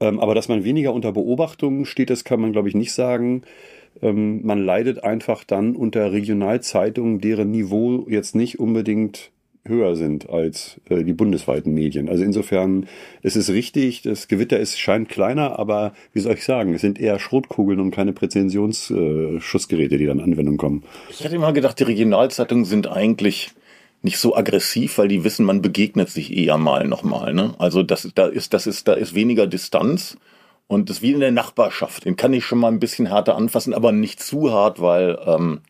Ähm, 0.00 0.20
aber 0.20 0.34
dass 0.34 0.48
man 0.48 0.64
weniger 0.64 0.94
unter 0.94 1.12
Beobachtung 1.12 1.86
steht, 1.86 2.10
das 2.10 2.24
kann 2.24 2.40
man, 2.40 2.52
glaube 2.52 2.68
ich, 2.68 2.76
nicht 2.76 2.92
sagen. 2.92 3.42
Ähm, 4.00 4.44
man 4.44 4.64
leidet 4.64 5.02
einfach 5.02 5.42
dann 5.42 5.74
unter 5.74 6.12
Regionalzeitungen, 6.12 7.20
deren 7.20 7.50
Niveau 7.50 8.06
jetzt 8.08 8.36
nicht 8.36 8.60
unbedingt 8.60 9.32
höher 9.64 9.94
sind 9.94 10.28
als 10.28 10.80
äh, 10.88 11.04
die 11.04 11.12
bundesweiten 11.12 11.72
Medien. 11.72 12.08
Also 12.08 12.24
insofern 12.24 12.86
ist 13.22 13.36
es 13.36 13.50
richtig, 13.50 14.02
das 14.02 14.28
Gewitter 14.28 14.58
ist, 14.58 14.78
scheint 14.78 15.08
kleiner, 15.08 15.58
aber 15.58 15.92
wie 16.12 16.20
soll 16.20 16.34
ich 16.34 16.44
sagen, 16.44 16.74
es 16.74 16.80
sind 16.80 17.00
eher 17.00 17.18
Schrotkugeln 17.18 17.78
und 17.78 17.92
keine 17.92 18.12
Präzisionsschussgeräte, 18.12 19.98
die 19.98 20.06
dann 20.06 20.20
Anwendung 20.20 20.56
kommen. 20.56 20.82
Ich 21.10 21.24
hatte 21.24 21.36
immer 21.36 21.52
gedacht, 21.52 21.78
die 21.78 21.84
Regionalzeitungen 21.84 22.64
sind 22.64 22.88
eigentlich 22.88 23.50
nicht 24.02 24.18
so 24.18 24.34
aggressiv, 24.34 24.98
weil 24.98 25.08
die 25.08 25.22
wissen, 25.22 25.46
man 25.46 25.62
begegnet 25.62 26.10
sich 26.10 26.36
eher 26.36 26.58
mal 26.58 26.88
nochmal. 26.88 27.32
Ne? 27.32 27.54
Also 27.58 27.84
das, 27.84 28.08
da 28.14 28.26
ist, 28.26 28.52
das 28.52 28.66
ist, 28.66 28.88
da 28.88 28.94
ist 28.94 29.14
weniger 29.14 29.46
Distanz. 29.46 30.16
Und 30.66 30.88
das 30.88 30.98
ist 30.98 31.02
wie 31.02 31.12
in 31.12 31.20
der 31.20 31.32
Nachbarschaft. 31.32 32.06
Den 32.06 32.16
kann 32.16 32.32
ich 32.32 32.44
schon 32.44 32.58
mal 32.58 32.68
ein 32.68 32.80
bisschen 32.80 33.06
härter 33.06 33.36
anfassen, 33.36 33.74
aber 33.74 33.92
nicht 33.92 34.22
zu 34.22 34.52
hart, 34.52 34.80
weil, 34.80 35.18
ähm, 35.26 35.60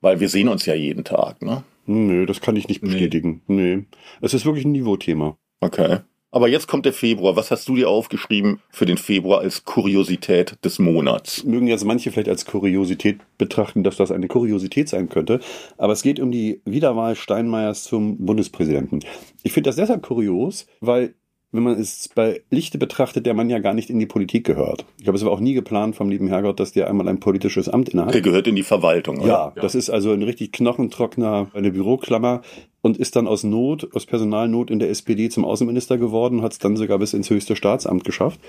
weil 0.00 0.20
wir 0.20 0.28
sehen 0.28 0.48
uns 0.48 0.66
ja 0.66 0.74
jeden 0.74 1.04
Tag. 1.04 1.42
Ne? 1.42 1.62
Nö, 1.88 2.26
das 2.26 2.42
kann 2.42 2.54
ich 2.56 2.68
nicht 2.68 2.82
bestätigen. 2.82 3.42
Nee. 3.46 3.76
nee. 3.76 3.84
Es 4.20 4.34
ist 4.34 4.44
wirklich 4.44 4.66
ein 4.66 4.72
Niveauthema. 4.72 5.38
Okay. 5.60 6.00
Aber 6.30 6.46
jetzt 6.46 6.68
kommt 6.68 6.84
der 6.84 6.92
Februar. 6.92 7.36
Was 7.36 7.50
hast 7.50 7.66
du 7.66 7.76
dir 7.76 7.88
aufgeschrieben 7.88 8.60
für 8.68 8.84
den 8.84 8.98
Februar 8.98 9.40
als 9.40 9.64
Kuriosität 9.64 10.62
des 10.62 10.78
Monats? 10.78 11.44
Mögen 11.44 11.66
jetzt 11.66 11.86
manche 11.86 12.10
vielleicht 12.10 12.28
als 12.28 12.44
Kuriosität 12.44 13.20
betrachten, 13.38 13.82
dass 13.82 13.96
das 13.96 14.10
eine 14.10 14.28
Kuriosität 14.28 14.90
sein 14.90 15.08
könnte. 15.08 15.40
Aber 15.78 15.94
es 15.94 16.02
geht 16.02 16.20
um 16.20 16.30
die 16.30 16.60
Wiederwahl 16.66 17.16
Steinmeiers 17.16 17.84
zum 17.84 18.18
Bundespräsidenten. 18.18 19.00
Ich 19.42 19.54
finde 19.54 19.68
das 19.68 19.76
deshalb 19.76 20.02
kurios, 20.02 20.66
weil 20.80 21.14
wenn 21.50 21.62
man 21.62 21.80
es 21.80 22.10
bei 22.14 22.42
Lichte 22.50 22.76
betrachtet, 22.76 23.24
der 23.24 23.32
Mann 23.32 23.48
ja 23.48 23.58
gar 23.58 23.72
nicht 23.72 23.88
in 23.88 23.98
die 23.98 24.06
Politik 24.06 24.44
gehört. 24.44 24.84
Ich 24.98 25.04
glaube, 25.04 25.16
es 25.16 25.24
war 25.24 25.32
auch 25.32 25.40
nie 25.40 25.54
geplant 25.54 25.96
vom 25.96 26.10
lieben 26.10 26.28
Herrgott, 26.28 26.60
dass 26.60 26.72
der 26.72 26.88
einmal 26.88 27.08
ein 27.08 27.20
politisches 27.20 27.70
Amt 27.70 27.88
innehat. 27.88 28.12
Der 28.12 28.20
gehört 28.20 28.46
in 28.46 28.54
die 28.54 28.62
Verwaltung, 28.62 29.18
oder? 29.18 29.28
Ja, 29.28 29.52
ja. 29.56 29.62
das 29.62 29.74
ist 29.74 29.88
also 29.88 30.12
ein 30.12 30.22
richtig 30.22 30.52
knochentrockener, 30.52 31.50
eine 31.54 31.70
Büroklammer 31.70 32.42
und 32.82 32.98
ist 32.98 33.16
dann 33.16 33.26
aus 33.26 33.44
Not, 33.44 33.88
aus 33.94 34.04
Personalnot 34.04 34.70
in 34.70 34.78
der 34.78 34.90
SPD 34.90 35.30
zum 35.30 35.46
Außenminister 35.46 35.96
geworden, 35.96 36.42
hat 36.42 36.52
es 36.52 36.58
dann 36.58 36.76
sogar 36.76 36.98
bis 36.98 37.14
ins 37.14 37.30
höchste 37.30 37.56
Staatsamt 37.56 38.04
geschafft. 38.04 38.40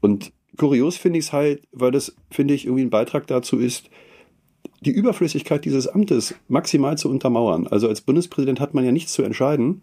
Und 0.00 0.32
kurios 0.56 0.96
finde 0.96 1.18
ich 1.18 1.26
es 1.26 1.32
halt, 1.34 1.62
weil 1.72 1.90
das, 1.90 2.16
finde 2.30 2.54
ich, 2.54 2.64
irgendwie 2.64 2.84
ein 2.84 2.90
Beitrag 2.90 3.26
dazu 3.26 3.58
ist, 3.58 3.90
die 4.80 4.90
Überflüssigkeit 4.90 5.66
dieses 5.66 5.88
Amtes 5.88 6.34
maximal 6.48 6.96
zu 6.96 7.10
untermauern. 7.10 7.66
Also 7.66 7.86
als 7.86 8.00
Bundespräsident 8.00 8.60
hat 8.60 8.72
man 8.72 8.84
ja 8.84 8.92
nichts 8.92 9.12
zu 9.12 9.22
entscheiden 9.22 9.82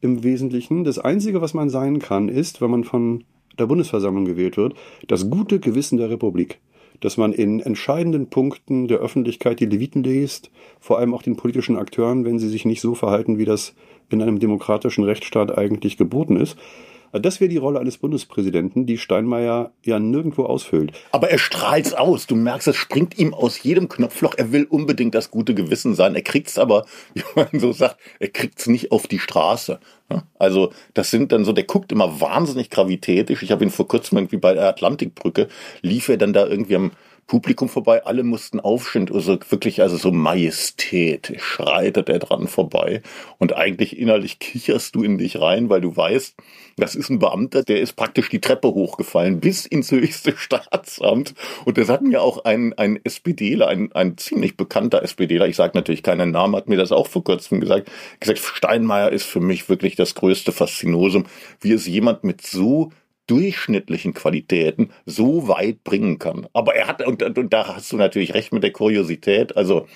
im 0.00 0.22
Wesentlichen. 0.22 0.84
Das 0.84 0.98
Einzige, 0.98 1.40
was 1.40 1.54
man 1.54 1.70
sein 1.70 1.98
kann, 1.98 2.28
ist, 2.28 2.60
wenn 2.60 2.70
man 2.70 2.84
von 2.84 3.24
der 3.58 3.66
Bundesversammlung 3.66 4.24
gewählt 4.24 4.56
wird, 4.56 4.74
das 5.06 5.30
gute 5.30 5.58
Gewissen 5.58 5.98
der 5.98 6.10
Republik. 6.10 6.60
Dass 7.00 7.16
man 7.16 7.32
in 7.32 7.60
entscheidenden 7.60 8.28
Punkten 8.28 8.88
der 8.88 8.98
Öffentlichkeit 8.98 9.60
die 9.60 9.66
Leviten 9.66 10.02
liest, 10.02 10.50
vor 10.80 10.98
allem 10.98 11.14
auch 11.14 11.22
den 11.22 11.36
politischen 11.36 11.76
Akteuren, 11.76 12.24
wenn 12.24 12.40
sie 12.40 12.48
sich 12.48 12.64
nicht 12.64 12.80
so 12.80 12.94
verhalten, 12.96 13.38
wie 13.38 13.44
das 13.44 13.74
in 14.10 14.20
einem 14.20 14.40
demokratischen 14.40 15.04
Rechtsstaat 15.04 15.56
eigentlich 15.56 15.96
geboten 15.96 16.36
ist. 16.36 16.56
Das 17.12 17.40
wäre 17.40 17.48
die 17.48 17.56
Rolle 17.56 17.80
eines 17.80 17.98
Bundespräsidenten, 17.98 18.86
die 18.86 18.98
Steinmeier 18.98 19.72
ja 19.84 19.98
nirgendwo 19.98 20.44
ausfüllt. 20.44 20.92
Aber 21.12 21.30
er 21.30 21.38
strahlt's 21.38 21.94
aus. 21.94 22.26
Du 22.26 22.36
merkst, 22.36 22.68
es 22.68 22.76
springt 22.76 23.18
ihm 23.18 23.32
aus 23.34 23.62
jedem 23.62 23.88
Knopfloch. 23.88 24.34
Er 24.36 24.52
will 24.52 24.64
unbedingt 24.64 25.14
das 25.14 25.30
gute 25.30 25.54
Gewissen 25.54 25.94
sein. 25.94 26.14
Er 26.14 26.22
kriegt's 26.22 26.58
aber, 26.58 26.84
wie 27.14 27.22
man 27.34 27.48
so 27.60 27.72
sagt, 27.72 27.96
er 28.18 28.28
kriegt's 28.28 28.66
nicht 28.66 28.92
auf 28.92 29.06
die 29.06 29.18
Straße. 29.18 29.80
Also 30.38 30.72
das 30.94 31.10
sind 31.10 31.32
dann 31.32 31.44
so, 31.44 31.52
der 31.52 31.64
guckt 31.64 31.92
immer 31.92 32.20
wahnsinnig 32.20 32.70
gravitätisch. 32.70 33.42
Ich 33.42 33.52
habe 33.52 33.64
ihn 33.64 33.70
vor 33.70 33.88
kurzem 33.88 34.18
irgendwie 34.18 34.38
bei 34.38 34.54
der 34.54 34.68
Atlantikbrücke, 34.68 35.48
lief 35.82 36.08
er 36.08 36.16
dann 36.16 36.32
da 36.32 36.46
irgendwie 36.46 36.76
am 36.76 36.92
Publikum 37.28 37.68
vorbei, 37.68 38.06
alle 38.06 38.24
mussten 38.24 38.58
aufstehen, 38.58 39.10
also 39.12 39.38
wirklich 39.50 39.82
also 39.82 39.98
so 39.98 40.10
majestätisch 40.10 41.42
schreitet 41.42 42.08
er 42.08 42.18
dran 42.18 42.48
vorbei. 42.48 43.02
Und 43.36 43.54
eigentlich 43.54 43.98
innerlich 43.98 44.38
kicherst 44.38 44.94
du 44.94 45.02
in 45.02 45.18
dich 45.18 45.38
rein, 45.38 45.68
weil 45.68 45.82
du 45.82 45.94
weißt, 45.94 46.34
das 46.78 46.94
ist 46.94 47.10
ein 47.10 47.18
Beamter, 47.18 47.62
der 47.62 47.80
ist 47.80 47.96
praktisch 47.96 48.30
die 48.30 48.40
Treppe 48.40 48.68
hochgefallen 48.68 49.40
bis 49.40 49.66
ins 49.66 49.90
höchste 49.90 50.34
Staatsamt. 50.38 51.34
Und 51.66 51.76
das 51.76 51.90
hat 51.90 52.00
mir 52.00 52.22
auch 52.22 52.46
ein, 52.46 52.72
ein 52.78 52.98
SPDler, 53.04 53.68
ein, 53.68 53.92
ein 53.92 54.16
ziemlich 54.16 54.56
bekannter 54.56 55.02
SPDler, 55.02 55.46
ich 55.46 55.56
sage 55.56 55.76
natürlich 55.76 56.02
keinen 56.02 56.30
Namen, 56.30 56.56
hat 56.56 56.68
mir 56.68 56.78
das 56.78 56.92
auch 56.92 57.08
vor 57.08 57.24
kurzem 57.24 57.60
gesagt, 57.60 57.90
gesagt, 58.20 58.38
Steinmeier 58.38 59.12
ist 59.12 59.26
für 59.26 59.40
mich 59.40 59.68
wirklich 59.68 59.96
das 59.96 60.14
größte 60.14 60.50
Faszinosum, 60.50 61.26
wie 61.60 61.72
es 61.72 61.86
jemand 61.86 62.24
mit 62.24 62.40
so 62.40 62.90
durchschnittlichen 63.28 64.14
Qualitäten 64.14 64.90
so 65.06 65.46
weit 65.46 65.84
bringen 65.84 66.18
kann. 66.18 66.48
Aber 66.52 66.74
er 66.74 66.88
hat, 66.88 67.06
und, 67.06 67.22
und 67.22 67.52
da 67.52 67.76
hast 67.76 67.92
du 67.92 67.96
natürlich 67.96 68.34
recht 68.34 68.52
mit 68.52 68.64
der 68.64 68.72
Kuriosität, 68.72 69.56
also 69.56 69.86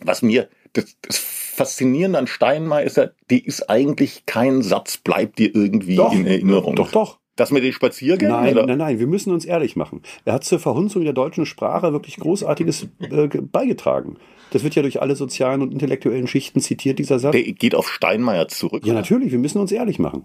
was 0.00 0.22
mir, 0.22 0.48
das, 0.74 0.96
das 1.02 1.18
Faszinierende 1.18 2.18
an 2.18 2.28
Steinmeier 2.28 2.84
ist 2.84 2.96
ja, 2.96 3.10
die 3.30 3.44
ist 3.44 3.68
eigentlich 3.68 4.26
kein 4.26 4.62
Satz, 4.62 4.96
bleibt 4.98 5.40
dir 5.40 5.52
irgendwie 5.52 5.96
doch, 5.96 6.12
in 6.12 6.24
Erinnerung. 6.26 6.76
Doch, 6.76 6.92
doch. 6.92 7.18
Das 7.34 7.52
mit 7.52 7.62
den 7.62 7.72
Spaziergängen? 7.72 8.34
Nein, 8.34 8.52
oder? 8.52 8.66
nein, 8.66 8.78
nein, 8.78 8.98
wir 8.98 9.06
müssen 9.06 9.32
uns 9.32 9.44
ehrlich 9.44 9.76
machen. 9.76 10.02
Er 10.24 10.34
hat 10.34 10.44
zur 10.44 10.58
Verhunzung 10.58 11.04
der 11.04 11.12
deutschen 11.12 11.46
Sprache 11.46 11.92
wirklich 11.92 12.16
Großartiges 12.16 12.88
äh, 12.98 13.28
beigetragen. 13.28 14.16
Das 14.50 14.64
wird 14.64 14.74
ja 14.74 14.82
durch 14.82 15.00
alle 15.00 15.14
sozialen 15.14 15.62
und 15.62 15.72
intellektuellen 15.72 16.26
Schichten 16.26 16.60
zitiert, 16.60 16.98
dieser 16.98 17.20
Satz. 17.20 17.32
Der 17.32 17.42
geht 17.42 17.76
auf 17.76 17.88
Steinmeier 17.88 18.48
zurück. 18.48 18.84
Ja, 18.84 18.92
natürlich, 18.92 19.30
wir 19.30 19.38
müssen 19.38 19.60
uns 19.60 19.70
ehrlich 19.70 20.00
machen. 20.00 20.24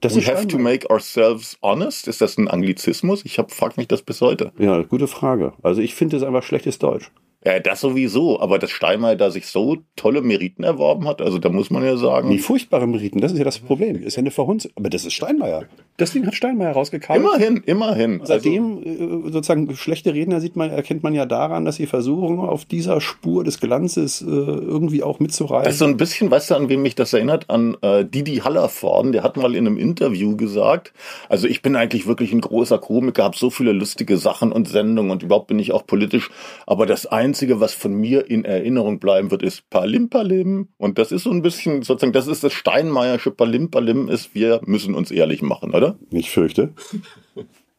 Das 0.00 0.16
We 0.16 0.26
have 0.26 0.48
to 0.48 0.58
make 0.58 0.88
ourselves 0.88 1.58
honest. 1.62 2.08
Ist 2.08 2.20
das 2.20 2.38
ein 2.38 2.48
Anglizismus? 2.48 3.24
Ich 3.24 3.38
hab, 3.38 3.52
frag 3.52 3.76
mich 3.76 3.86
das 3.86 4.02
bis 4.02 4.20
heute. 4.20 4.52
Ja, 4.58 4.80
gute 4.82 5.06
Frage. 5.06 5.52
Also 5.62 5.82
ich 5.82 5.94
finde 5.94 6.16
es 6.16 6.22
einfach 6.22 6.42
schlechtes 6.42 6.78
Deutsch. 6.78 7.10
Ja, 7.44 7.58
das 7.58 7.80
sowieso, 7.80 8.38
aber 8.38 8.58
dass 8.58 8.70
Steinmeier 8.70 9.16
da 9.16 9.30
sich 9.30 9.46
so 9.46 9.78
tolle 9.96 10.20
Meriten 10.20 10.62
erworben 10.62 11.08
hat, 11.08 11.22
also 11.22 11.38
da 11.38 11.48
muss 11.48 11.70
man 11.70 11.82
ja 11.82 11.96
sagen. 11.96 12.30
Die 12.30 12.38
furchtbare 12.38 12.86
Meriten, 12.86 13.22
das 13.22 13.32
ist 13.32 13.38
ja 13.38 13.44
das 13.44 13.58
Problem. 13.58 14.02
Ist 14.02 14.16
ja 14.16 14.20
eine 14.20 14.30
Verhunzung. 14.30 14.72
Aber 14.74 14.90
das 14.90 15.06
ist 15.06 15.14
Steinmeier. 15.14 15.64
Das 16.00 16.12
Ding 16.12 16.26
hat 16.26 16.34
Steinmeier 16.34 16.72
rausgekauft. 16.72 17.18
Immerhin, 17.18 17.62
immerhin. 17.66 18.20
Seitdem 18.24 18.78
also, 18.78 19.30
sozusagen 19.30 19.74
schlechte 19.76 20.14
Redner 20.14 20.40
sieht 20.40 20.56
man, 20.56 20.70
erkennt 20.70 21.02
man 21.02 21.14
ja 21.14 21.26
daran, 21.26 21.64
dass 21.64 21.76
sie 21.76 21.86
versuchen, 21.86 22.38
auf 22.38 22.64
dieser 22.64 23.00
Spur 23.00 23.44
des 23.44 23.60
Glanzes 23.60 24.22
äh, 24.22 24.24
irgendwie 24.24 25.02
auch 25.02 25.20
mitzureisen. 25.20 25.64
Das 25.64 25.74
ist 25.74 25.78
so 25.80 25.84
ein 25.84 25.98
bisschen, 25.98 26.30
weißt 26.30 26.50
du, 26.50 26.54
an 26.54 26.68
wem 26.70 26.82
mich 26.82 26.94
das 26.94 27.12
erinnert? 27.12 27.50
An 27.50 27.76
äh, 27.82 28.04
Didi 28.04 28.36
Hallervorden, 28.36 29.12
der 29.12 29.22
hat 29.22 29.36
mal 29.36 29.54
in 29.54 29.66
einem 29.66 29.76
Interview 29.76 30.36
gesagt, 30.36 30.94
also 31.28 31.46
ich 31.46 31.60
bin 31.60 31.76
eigentlich 31.76 32.06
wirklich 32.06 32.32
ein 32.32 32.40
großer 32.40 32.78
Komiker, 32.78 33.24
habe 33.24 33.36
so 33.36 33.50
viele 33.50 33.72
lustige 33.72 34.16
Sachen 34.16 34.52
und 34.52 34.68
Sendungen 34.68 35.10
und 35.10 35.22
überhaupt 35.22 35.48
bin 35.48 35.58
ich 35.58 35.72
auch 35.72 35.86
politisch, 35.86 36.30
aber 36.66 36.86
das 36.86 37.04
Einzige, 37.06 37.60
was 37.60 37.74
von 37.74 37.92
mir 37.92 38.30
in 38.30 38.44
Erinnerung 38.44 39.00
bleiben 39.00 39.30
wird, 39.30 39.42
ist 39.42 39.68
Palim 39.68 40.08
Palim. 40.08 40.68
Und 40.78 40.98
das 40.98 41.12
ist 41.12 41.24
so 41.24 41.30
ein 41.30 41.42
bisschen 41.42 41.82
sozusagen, 41.82 42.12
das 42.12 42.26
ist 42.26 42.42
das 42.42 42.52
Steinmeiersche 42.52 43.30
Palim 43.30 43.70
Palim 43.70 44.08
ist, 44.08 44.34
wir 44.34 44.60
müssen 44.64 44.94
uns 44.94 45.10
ehrlich 45.10 45.42
machen, 45.42 45.72
oder? 45.74 45.89
Ich 46.10 46.30
fürchte. 46.30 46.74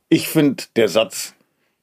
Ich 0.10 0.27
finde, 0.27 0.63
der 0.75 0.89
Satz, 0.89 1.34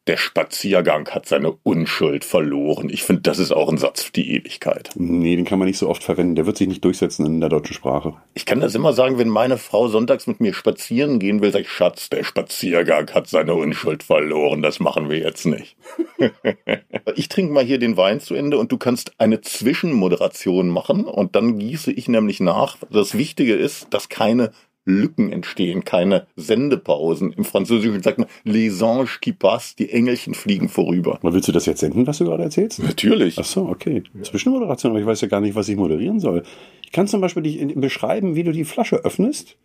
der 0.09 0.17
Spaziergang 0.17 1.11
hat 1.11 1.27
seine 1.27 1.53
Unschuld 1.63 2.25
verloren. 2.25 2.89
Ich 2.89 3.03
finde, 3.03 3.21
das 3.23 3.39
ist 3.39 3.53
auch 3.53 3.69
ein 3.69 3.77
Satz 3.77 4.05
für 4.05 4.13
die 4.13 4.37
Ewigkeit. 4.37 4.91
Nee, 4.97 5.37
den 5.37 5.45
kann 5.45 5.59
man 5.59 5.69
nicht 5.69 5.77
so 5.77 5.89
oft 5.89 6.03
verwenden. 6.03 6.35
Der 6.35 6.47
wird 6.47 6.57
sich 6.57 6.67
nicht 6.67 6.83
durchsetzen 6.83 7.27
in 7.27 7.41
der 7.41 7.51
deutschen 7.51 7.75
Sprache. 7.75 8.15
Ich 8.33 8.47
kann 8.47 8.61
das 8.61 8.75
immer 8.75 8.95
sagen, 8.95 9.19
wenn 9.19 9.29
meine 9.29 9.59
Frau 9.59 9.89
sonntags 9.89 10.27
mit 10.27 10.41
mir 10.41 10.55
spazieren 10.55 11.19
gehen 11.19 11.43
will, 11.43 11.53
sag 11.53 11.61
ich, 11.61 11.71
Schatz, 11.71 12.09
der 12.09 12.25
Spaziergang 12.25 13.11
hat 13.11 13.29
seine 13.29 13.55
Unschuld 13.55 14.03
verloren. 14.03 14.63
Das 14.63 14.81
machen 14.81 15.11
wir 15.11 15.19
jetzt 15.19 15.45
nicht. 15.45 15.77
ich 17.15 17.29
trinke 17.29 17.53
mal 17.53 17.65
hier 17.65 17.79
den 17.79 17.99
Wein 17.99 18.21
zu 18.21 18.35
Ende 18.35 18.57
und 18.57 18.73
du 18.73 18.79
kannst 18.79 19.13
eine 19.19 19.43
Zwischenmoderation 19.43 20.69
machen 20.69 21.05
und 21.05 21.37
dann 21.37 21.59
gieße 21.59 21.93
ich 21.93 22.09
nämlich 22.09 22.41
nach. 22.41 22.79
Das 22.91 23.19
Wichtige 23.19 23.55
ist, 23.55 23.89
dass 23.91 24.09
keine 24.09 24.53
Lücken 24.89 25.31
entstehen, 25.31 25.85
keine 25.85 26.27
Sendepausen. 26.37 27.33
Im 27.33 27.45
Französischen 27.45 28.03
sagt 28.03 28.19
man 28.19 28.27
les 28.45 28.83
anges 28.83 29.21
qui 29.21 29.33
passent, 29.33 29.79
die 29.79 29.91
Engelchen 29.91 30.35
fliegen 30.35 30.69
vorüber. 30.69 31.19
Aber 31.21 31.35
willst 31.35 31.47
du 31.47 31.53
das 31.53 31.67
jetzt 31.67 31.81
senden, 31.81 32.07
was 32.07 32.19
du 32.19 32.25
gerade 32.25 32.43
erzählst? 32.43 32.79
Natürlich. 32.83 33.39
Ach 33.39 33.45
so, 33.45 33.69
okay. 33.69 34.03
Zwischenmoderation, 34.23 34.93
aber 34.93 35.01
ich 35.01 35.07
weiß 35.07 35.21
ja 35.21 35.29
gar 35.29 35.41
nicht, 35.41 35.55
was 35.55 35.69
ich 35.69 35.77
moderieren 35.77 36.21
soll. 36.21 36.43
Ich 36.83 36.93
kann 36.93 37.07
zum 37.07 37.21
Beispiel 37.21 37.43
dich 37.43 37.75
beschreiben, 37.75 38.35
wie 38.35 38.45
du 38.45 38.53
die 38.53 38.65
Flasche 38.65 38.97
öffnest. 38.97 39.57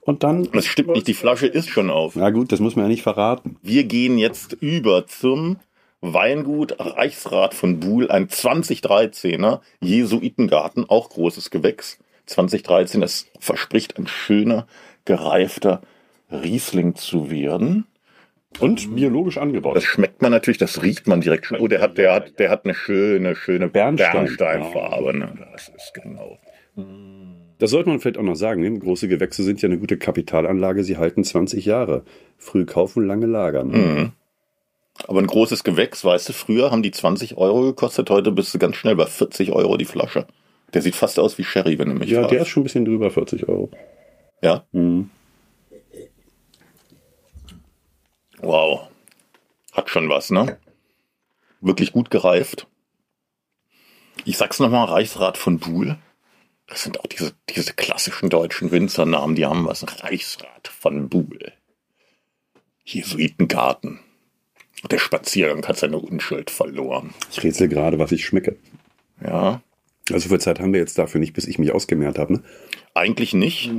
Und 0.00 0.22
dann. 0.22 0.48
Das 0.52 0.64
stimmt 0.64 0.90
nicht, 0.90 1.06
die 1.06 1.14
Flasche 1.14 1.46
ist 1.46 1.68
schon 1.68 1.90
auf. 1.90 2.16
Na 2.16 2.30
gut, 2.30 2.50
das 2.50 2.60
muss 2.60 2.76
man 2.76 2.86
ja 2.86 2.88
nicht 2.88 3.02
verraten. 3.02 3.56
Wir 3.62 3.84
gehen 3.84 4.16
jetzt 4.16 4.56
über 4.60 5.06
zum 5.06 5.56
Weingut 6.00 6.76
Reichsrat 6.78 7.54
von 7.54 7.80
Buhl, 7.80 8.10
ein 8.10 8.28
2013er 8.28 9.60
Jesuitengarten, 9.80 10.88
auch 10.88 11.10
großes 11.10 11.50
Gewächs. 11.50 11.98
2013. 12.26 13.00
Das 13.00 13.26
verspricht 13.40 13.98
ein 13.98 14.06
schöner, 14.06 14.66
gereifter 15.04 15.80
Riesling 16.30 16.94
zu 16.94 17.30
werden. 17.30 17.86
Und 18.58 18.94
biologisch 18.94 19.38
angebaut. 19.38 19.76
Das 19.76 19.84
schmeckt 19.84 20.22
man 20.22 20.32
natürlich, 20.32 20.58
das 20.58 20.82
riecht 20.82 21.06
man 21.06 21.20
direkt 21.20 21.46
schon. 21.46 21.60
Oh, 21.60 21.68
der 21.68 21.80
hat, 21.80 21.98
der 21.98 22.14
hat, 22.14 22.38
der 22.38 22.50
hat 22.50 22.64
eine 22.64 22.74
schöne, 22.74 23.36
schöne 23.36 23.68
Bernstein. 23.68 24.12
Bernsteinfarbe. 24.12 25.16
Ne? 25.16 25.32
Das 25.52 25.68
ist 25.68 25.92
genau. 25.92 26.38
Das 27.58 27.70
sollte 27.70 27.88
man 27.90 28.00
vielleicht 28.00 28.18
auch 28.18 28.22
noch 28.22 28.34
sagen. 28.34 28.62
Ne? 28.62 28.78
Große 28.78 29.08
Gewächse 29.08 29.42
sind 29.42 29.60
ja 29.60 29.68
eine 29.68 29.78
gute 29.78 29.98
Kapitalanlage. 29.98 30.84
Sie 30.84 30.96
halten 30.96 31.22
20 31.22 31.66
Jahre. 31.66 32.04
Früh 32.38 32.64
kaufen, 32.64 33.06
lange 33.06 33.26
lagern. 33.26 33.68
Mhm. 33.68 34.12
Aber 35.06 35.20
ein 35.20 35.26
großes 35.26 35.62
Gewächs, 35.62 36.04
weißt 36.04 36.30
du, 36.30 36.32
früher 36.32 36.70
haben 36.70 36.82
die 36.82 36.90
20 36.90 37.36
Euro 37.36 37.62
gekostet, 37.62 38.08
heute 38.08 38.32
bist 38.32 38.54
du 38.54 38.58
ganz 38.58 38.76
schnell 38.76 38.96
bei 38.96 39.04
40 39.04 39.52
Euro 39.52 39.76
die 39.76 39.84
Flasche. 39.84 40.26
Der 40.74 40.82
sieht 40.82 40.96
fast 40.96 41.18
aus 41.18 41.38
wie 41.38 41.44
Sherry, 41.44 41.78
wenn 41.78 41.88
du 41.88 41.94
mich 41.94 42.10
Ja, 42.10 42.20
fragst. 42.20 42.32
der 42.32 42.42
ist 42.42 42.48
schon 42.48 42.62
ein 42.62 42.64
bisschen 42.64 42.84
drüber, 42.84 43.10
40 43.10 43.48
Euro. 43.48 43.70
Ja? 44.42 44.66
Mhm. 44.72 45.10
Wow. 48.38 48.88
Hat 49.72 49.90
schon 49.90 50.08
was, 50.08 50.30
ne? 50.30 50.58
Wirklich 51.60 51.92
gut 51.92 52.10
gereift. 52.10 52.66
Ich 54.24 54.36
sag's 54.36 54.60
nochmal, 54.60 54.86
Reichsrat 54.86 55.38
von 55.38 55.58
Buhl. 55.58 55.98
Das 56.66 56.82
sind 56.82 56.98
auch 57.00 57.06
diese, 57.06 57.32
diese 57.50 57.72
klassischen 57.74 58.28
deutschen 58.28 58.70
Winzernamen, 58.72 59.36
die 59.36 59.46
haben 59.46 59.66
was. 59.66 59.84
Reichsrat 60.02 60.68
von 60.68 61.08
Buhl. 61.08 61.52
Jesuitengarten. 62.84 64.00
Der 64.90 64.98
Spaziergang 64.98 65.66
hat 65.66 65.78
seine 65.78 65.98
Unschuld 65.98 66.50
verloren. 66.50 67.14
Ich 67.30 67.42
rätsel 67.42 67.68
gerade, 67.68 67.98
was 67.98 68.12
ich 68.12 68.24
schmecke. 68.24 68.56
Ja, 69.22 69.62
Also 70.12 70.28
viel 70.28 70.38
Zeit 70.40 70.60
haben 70.60 70.72
wir 70.72 70.80
jetzt 70.80 70.98
dafür 70.98 71.20
nicht, 71.20 71.32
bis 71.32 71.46
ich 71.48 71.58
mich 71.58 71.72
ausgemerzt 71.72 72.18
habe. 72.18 72.34
Ne? 72.34 72.42
eigentlich 72.94 73.34
nicht. 73.34 73.70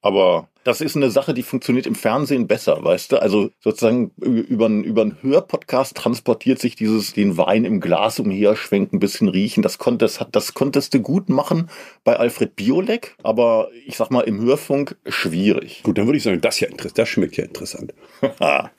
Aber 0.00 0.48
das 0.64 0.82
ist 0.82 0.96
eine 0.96 1.10
Sache, 1.10 1.32
die 1.32 1.42
funktioniert 1.42 1.86
im 1.86 1.94
Fernsehen 1.94 2.46
besser, 2.46 2.84
weißt 2.84 3.12
du? 3.12 3.22
Also 3.22 3.50
sozusagen 3.60 4.10
über, 4.20 4.66
einen- 4.66 4.84
über 4.84 5.00
einen 5.02 5.16
Hörpodcast 5.22 5.96
transportiert 5.96 6.58
sich 6.58 6.76
dieses 6.76 7.14
den 7.14 7.38
Wein 7.38 7.64
im 7.64 7.80
Glas 7.80 8.20
umherschwenken, 8.20 8.98
ein 8.98 9.00
bisschen 9.00 9.28
riechen. 9.28 9.62
Das 9.62 9.78
konntest, 9.78 10.26
das 10.30 10.52
konntest 10.52 10.92
du 10.92 11.00
gut 11.00 11.30
machen 11.30 11.70
bei 12.04 12.16
Alfred 12.16 12.54
Biolek, 12.54 13.16
aber 13.22 13.70
ich 13.86 13.96
sag 13.96 14.10
mal 14.10 14.20
im 14.20 14.40
Hörfunk 14.42 14.96
schwierig. 15.06 15.82
Gut, 15.84 15.96
dann 15.96 16.04
würde 16.06 16.18
ich 16.18 16.22
sagen, 16.22 16.40
das, 16.42 16.60
ja 16.60 16.68
interess- 16.68 16.94
das 16.94 17.08
schmeckt 17.08 17.36
ja 17.38 17.44
interessant. 17.44 17.94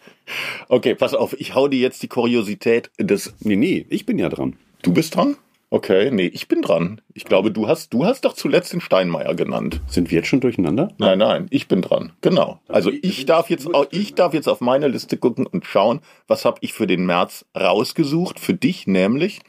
okay, 0.70 0.96
pass 0.96 1.14
auf, 1.14 1.34
ich 1.40 1.56
hau 1.56 1.68
dir 1.68 1.80
jetzt 1.80 2.04
die 2.04 2.08
Kuriosität 2.08 2.92
des. 3.00 3.34
Nee, 3.40 3.56
nee, 3.56 3.86
ich 3.90 4.06
bin 4.06 4.20
ja 4.20 4.30
dran. 4.30 4.56
Du 4.84 4.94
bist 4.94 5.16
dran? 5.16 5.36
Okay, 5.75 6.10
nee, 6.10 6.27
ich 6.27 6.48
bin 6.48 6.62
dran. 6.62 7.01
Ich 7.13 7.25
glaube, 7.25 7.51
du 7.51 7.67
hast, 7.67 7.94
du 7.94 8.05
hast 8.05 8.24
doch 8.24 8.32
zuletzt 8.32 8.72
den 8.72 8.79
Steinmeier 8.79 9.36
genannt. 9.36 9.82
Sind 9.88 10.10
wir 10.10 10.20
jetzt 10.20 10.29
schon 10.29 10.39
durcheinander? 10.39 10.94
Nein, 11.00 11.17
nein, 11.20 11.48
ich 11.50 11.67
bin 11.67 11.82
dran. 11.82 12.13
Genau. 12.22 12.62
Also 12.70 12.94
ich 13.01 13.25
darf 13.25 13.50
jetzt, 13.50 13.67
ich 13.91 14.15
darf 14.15 14.34
jetzt 14.34 14.48
auf 14.48 14.62
meine 14.62 14.88
Liste 14.88 15.17
gucken 15.17 15.46
und 15.46 15.65
schauen, 15.65 16.00
was 16.29 16.46
habe 16.46 16.60
ich 16.62 16.72
für 16.72 16.88
den 16.88 17.05
März 17.05 17.44
rausgesucht, 17.53 18.39
für 18.39 18.53
dich 18.53 18.88
nämlich. 18.88 19.41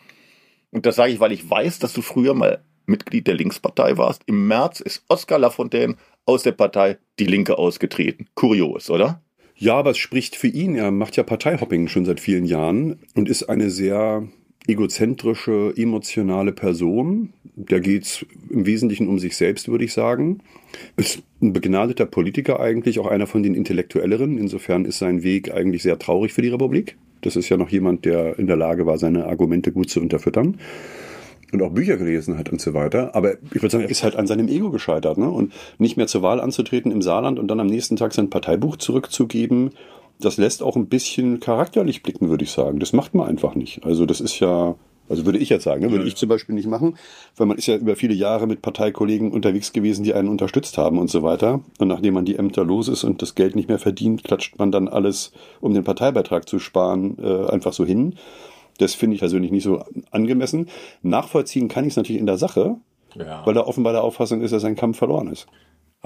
Und 0.73 0.85
das 0.85 0.97
sage 0.97 1.13
ich, 1.13 1.21
weil 1.21 1.31
ich 1.31 1.49
weiß, 1.49 1.79
dass 1.79 1.93
du 1.93 2.03
früher 2.03 2.35
mal 2.35 2.65
Mitglied 2.87 3.29
der 3.29 3.35
Linkspartei 3.35 3.97
warst. 3.97 4.23
Im 4.27 4.49
März 4.49 4.81
ist 4.81 5.05
Oskar 5.07 5.39
Lafontaine 5.39 5.95
aus 6.25 6.43
der 6.43 6.51
Partei 6.51 6.99
Die 7.21 7.27
Linke 7.27 7.57
ausgetreten. 7.57 8.27
Kurios, 8.35 8.91
oder? 8.91 9.23
Ja, 9.55 9.77
aber 9.77 9.93
es 9.93 9.99
spricht 9.99 10.35
für 10.35 10.49
ihn. 10.49 10.75
Er 10.75 10.91
macht 10.91 11.17
ja 11.17 11.23
Parteihopping 11.23 11.87
schon 11.87 12.05
seit 12.05 12.19
vielen 12.19 12.47
Jahren 12.47 12.99
und 13.15 13.29
ist 13.29 13.45
eine 13.45 13.71
sehr 13.71 14.27
egozentrische, 14.67 15.73
emotionale 15.77 16.53
Person. 16.53 17.33
Da 17.57 17.79
geht's 17.79 18.27
im 18.51 18.67
Wesentlichen 18.67 19.09
um 19.09 19.19
sich 19.19 19.37
selbst, 19.37 19.69
würde 19.69 19.85
ich 19.85 19.93
sagen. 19.93 20.41
Ist 20.97 21.23
ein 21.41 21.53
begnadeter 21.53 22.07
Politiker 22.07 22.61
eigentlich, 22.61 22.99
auch 22.99 23.07
einer 23.07 23.27
von 23.27 23.43
den 23.43 23.55
Intellektuelleren. 23.55 24.39
Insofern 24.39 24.85
ist 24.85 24.99
sein 24.99 25.23
Weg 25.23 25.53
eigentlich 25.53 25.83
sehr 25.83 25.99
traurig 25.99 26.33
für 26.33 26.43
die 26.43 26.49
Republik. 26.49 26.97
Das 27.23 27.37
ist 27.37 27.49
ja 27.49 27.57
noch 27.57 27.71
jemand, 27.71 28.05
der 28.05 28.39
in 28.39 28.47
der 28.47 28.57
Lage 28.57 28.87
war, 28.87 28.99
seine 28.99 29.27
Argumente 29.27 29.73
gut 29.73 29.89
zu 29.91 30.01
unterfüttern 30.01 30.59
und 31.53 31.63
auch 31.63 31.71
Bücher 31.71 31.97
gelesen 31.97 32.39
hat 32.39 32.51
und 32.51 32.61
so 32.61 32.75
weiter. 32.75 33.15
Aber 33.15 33.35
ich 33.55 33.63
würde 33.63 33.71
sagen, 33.71 33.85
er 33.85 33.91
ist 33.91 34.03
halt 34.03 34.17
an 34.17 34.27
seinem 34.27 34.49
Ego 34.49 34.71
gescheitert. 34.71 35.19
Ne? 35.19 35.29
Und 35.29 35.53
nicht 35.79 35.97
mehr 35.97 36.07
zur 36.07 36.23
Wahl 36.23 36.41
anzutreten 36.41 36.93
im 36.93 37.03
Saarland 37.03 37.39
und 37.39 37.49
dann 37.49 37.61
am 37.61 37.67
nächsten 37.67 37.97
Tag 37.97 38.13
sein 38.13 38.31
Parteibuch 38.31 38.77
zurückzugeben, 38.77 39.71
das 40.21 40.37
lässt 40.37 40.63
auch 40.63 40.77
ein 40.77 40.89
bisschen 40.89 41.41
charakterlich 41.41 42.03
blicken, 42.03 42.29
würde 42.29 42.45
ich 42.45 42.51
sagen. 42.51 42.81
Das 42.81 42.93
macht 42.93 43.15
man 43.15 43.29
einfach 43.29 43.55
nicht. 43.55 43.85
Also 43.85 44.07
das 44.07 44.21
ist 44.21 44.41
ja, 44.41 44.75
also 45.09 45.27
würde 45.27 45.39
ich 45.39 45.49
jetzt 45.49 45.65
sagen, 45.65 45.83
ne? 45.83 45.91
würde 45.91 46.07
ich 46.07 46.17
zum 46.17 46.29
Beispiel 46.29 46.55
nicht 46.55 46.69
machen, 46.69 46.97
weil 47.37 47.47
man 47.47 47.59
ist 47.59 47.67
ja 47.67 47.77
über 47.77 47.97
viele 47.97 48.15
Jahre 48.15 48.47
mit 48.47 48.63
Parteikollegen 48.63 49.31
unterwegs 49.31 49.73
gewesen, 49.73 50.05
die 50.05 50.15
einen 50.15 50.29
unterstützt 50.29 50.79
haben 50.79 50.99
und 50.99 51.11
so 51.11 51.23
weiter. 51.23 51.61
Und 51.79 51.89
nachdem 51.89 52.15
man 52.15 52.25
die 52.25 52.37
Ämter 52.37 52.65
los 52.65 52.89
ist 52.89 53.05
und 53.05 53.21
das 53.23 53.35
Geld 53.35 53.57
nicht 53.57 53.69
mehr 53.69 53.79
verdient, 53.79 54.25
klatscht 54.25 54.59
man 54.59 54.73
dann 54.73 54.89
alles, 54.89 55.33
um 55.61 55.75
den 55.75 55.85
Parteibeitrag 55.85 56.49
zu 56.49 56.59
sparen, 56.59 57.19
äh, 57.19 57.51
einfach 57.51 57.73
so 57.73 57.85
hin. 57.85 58.15
Das 58.79 58.95
finde 58.95 59.15
ich 59.15 59.21
persönlich 59.21 59.51
nicht 59.51 59.65
so 59.65 59.85
angemessen. 60.11 60.69
Nachvollziehen 61.03 61.69
kann 61.69 61.85
ich 61.85 61.91
es 61.91 61.97
natürlich 61.97 62.21
in 62.21 62.27
der 62.27 62.39
Sache, 62.39 62.77
ja. 63.15 63.45
weil 63.47 63.57
er 63.57 63.67
offenbar 63.69 63.93
der 63.93 64.03
Auffassung 64.03 64.43
ist, 64.43 64.53
dass 64.53 64.63
sein 64.63 64.77
Kampf 64.77 64.99
verloren 64.99 65.29
ist. 65.29 65.47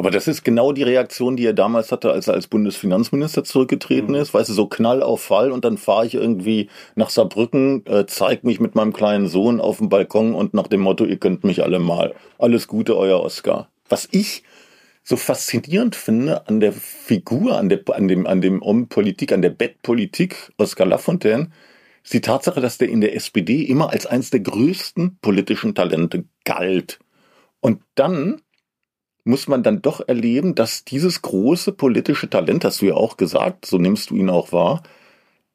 Aber 0.01 0.11
das 0.11 0.27
ist 0.29 0.45
genau 0.45 0.73
die 0.73 0.83
Reaktion, 0.83 1.37
die 1.37 1.45
er 1.45 1.53
damals 1.53 1.93
hatte, 1.93 2.11
als 2.11 2.27
er 2.27 2.33
als 2.33 2.47
Bundesfinanzminister 2.47 3.45
zurückgetreten 3.45 4.15
mhm. 4.15 4.23
ist. 4.23 4.33
Weißt 4.33 4.49
du, 4.49 4.55
so 4.55 4.67
Knall 4.67 5.03
auf 5.03 5.23
Fall 5.23 5.53
und 5.53 5.63
dann 5.67 5.77
fahre 5.77 6.07
ich 6.07 6.15
irgendwie 6.15 6.71
nach 6.95 7.11
Saarbrücken, 7.11 7.85
äh, 7.85 8.07
zeig 8.07 8.43
mich 8.43 8.61
mit 8.61 8.75
meinem 8.75 8.95
kleinen 8.95 9.29
Sohn 9.29 9.61
auf 9.61 9.77
dem 9.77 9.91
Balkon 9.91 10.35
und 10.35 10.55
nach 10.55 10.69
dem 10.69 10.81
Motto, 10.81 11.05
ihr 11.05 11.19
könnt 11.19 11.45
mich 11.45 11.63
alle 11.63 11.81
mal. 11.81 12.15
Alles 12.39 12.67
Gute, 12.67 12.97
euer 12.97 13.21
Oscar. 13.21 13.69
Was 13.91 14.09
ich 14.11 14.43
so 15.03 15.19
faszinierend 15.19 15.95
finde 15.97 16.49
an 16.49 16.61
der 16.61 16.73
Figur, 16.73 17.59
an, 17.59 17.69
der, 17.69 17.81
an 17.93 18.09
dem, 18.09 18.27
an 18.27 18.41
dem 18.41 18.89
Politik, 18.89 19.33
an 19.33 19.43
der 19.43 19.51
Bettpolitik 19.51 20.51
Oscar 20.57 20.87
Lafontaine, 20.87 21.51
ist 22.03 22.15
die 22.15 22.23
Tatsache, 22.23 22.63
dass 22.63 22.79
der 22.79 22.89
in 22.89 23.03
der 23.03 23.15
SPD 23.15 23.65
immer 23.65 23.91
als 23.91 24.07
eines 24.07 24.31
der 24.31 24.41
größten 24.41 25.19
politischen 25.21 25.75
Talente 25.75 26.25
galt. 26.47 27.01
Und 27.61 27.83
dann 27.97 28.41
muss 29.25 29.49
man 29.49 29.63
dann 29.63 29.83
doch 29.83 30.07
erleben, 30.07 30.55
dass 30.55 30.85
dieses 30.85 31.23
große 31.23 31.73
politische 31.73 32.31
Talent, 32.31 32.65
hast 32.65 32.83
du 32.83 32.87
ja 32.87 32.95
auch 32.95 33.17
gesagt, 33.17 33.67
so 33.67 33.79
nimmst 33.79 34.11
du 34.11 34.17
ihn 34.17 34.31
auch 34.31 34.53
wahr, 34.53 34.83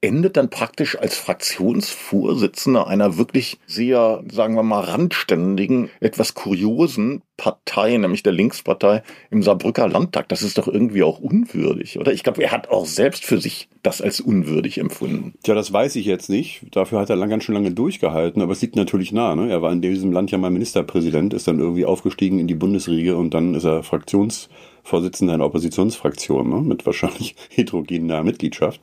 endet 0.01 0.37
dann 0.37 0.49
praktisch 0.49 0.97
als 0.99 1.17
Fraktionsvorsitzender 1.17 2.87
einer 2.87 3.17
wirklich 3.17 3.57
sehr, 3.65 4.23
sagen 4.31 4.55
wir 4.55 4.63
mal, 4.63 4.81
randständigen, 4.81 5.89
etwas 5.99 6.33
kuriosen 6.35 7.21
Partei, 7.37 7.97
nämlich 7.97 8.23
der 8.23 8.31
Linkspartei 8.31 9.03
im 9.29 9.43
Saarbrücker 9.43 9.87
Landtag. 9.87 10.29
Das 10.29 10.41
ist 10.41 10.57
doch 10.57 10.67
irgendwie 10.67 11.03
auch 11.03 11.19
unwürdig, 11.19 11.99
oder? 11.99 12.13
Ich 12.13 12.23
glaube, 12.23 12.43
er 12.43 12.51
hat 12.51 12.69
auch 12.69 12.85
selbst 12.85 13.25
für 13.25 13.39
sich 13.39 13.67
das 13.83 14.01
als 14.01 14.21
unwürdig 14.21 14.77
empfunden. 14.77 15.33
Tja, 15.43 15.53
das 15.53 15.73
weiß 15.73 15.95
ich 15.97 16.05
jetzt 16.05 16.29
nicht. 16.29 16.63
Dafür 16.71 16.99
hat 16.99 17.09
er 17.09 17.15
lang, 17.15 17.29
ganz 17.29 17.43
schön 17.43 17.55
lange 17.55 17.71
durchgehalten, 17.71 18.41
aber 18.41 18.53
es 18.53 18.61
liegt 18.61 18.75
natürlich 18.75 19.11
nah. 19.11 19.35
Ne? 19.35 19.49
Er 19.49 19.61
war 19.61 19.71
in 19.71 19.81
diesem 19.81 20.11
Land 20.11 20.31
ja 20.31 20.37
mal 20.37 20.49
Ministerpräsident, 20.49 21.33
ist 21.33 21.47
dann 21.47 21.59
irgendwie 21.59 21.85
aufgestiegen 21.85 22.39
in 22.39 22.47
die 22.47 22.55
Bundesriege 22.55 23.17
und 23.17 23.33
dann 23.33 23.53
ist 23.53 23.65
er 23.65 23.83
Fraktions 23.83 24.49
Vorsitzender 24.85 25.33
einer 25.33 25.45
Oppositionsfraktion 25.47 26.47
ne, 26.47 26.61
mit 26.61 26.85
wahrscheinlich 26.85 27.35
heterogener 27.49 28.23
Mitgliedschaft, 28.23 28.79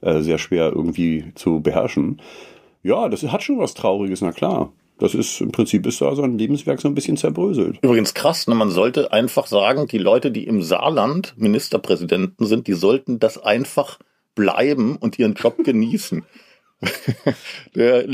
äh, 0.00 0.20
sehr 0.20 0.38
schwer 0.38 0.72
irgendwie 0.72 1.32
zu 1.34 1.60
beherrschen. 1.60 2.22
Ja, 2.84 3.08
das 3.08 3.24
hat 3.24 3.42
schon 3.42 3.58
was 3.58 3.74
Trauriges, 3.74 4.22
na 4.22 4.30
klar. 4.30 4.72
Das 4.98 5.14
ist 5.14 5.40
im 5.40 5.50
Prinzip 5.50 5.86
ist 5.86 6.00
da 6.00 6.14
sein 6.14 6.38
Lebenswerk 6.38 6.80
so 6.80 6.86
ein 6.86 6.94
bisschen 6.94 7.16
zerbröselt. 7.16 7.78
Übrigens 7.82 8.14
krass, 8.14 8.46
ne? 8.46 8.54
man 8.54 8.70
sollte 8.70 9.12
einfach 9.12 9.46
sagen, 9.46 9.88
die 9.88 9.98
Leute, 9.98 10.30
die 10.30 10.44
im 10.44 10.62
Saarland 10.62 11.34
Ministerpräsidenten 11.36 12.46
sind, 12.46 12.68
die 12.68 12.74
sollten 12.74 13.18
das 13.18 13.42
einfach 13.42 13.98
bleiben 14.36 14.96
und 14.96 15.18
ihren 15.18 15.34
Job 15.34 15.56
genießen. 15.64 16.24
Der 17.74 18.06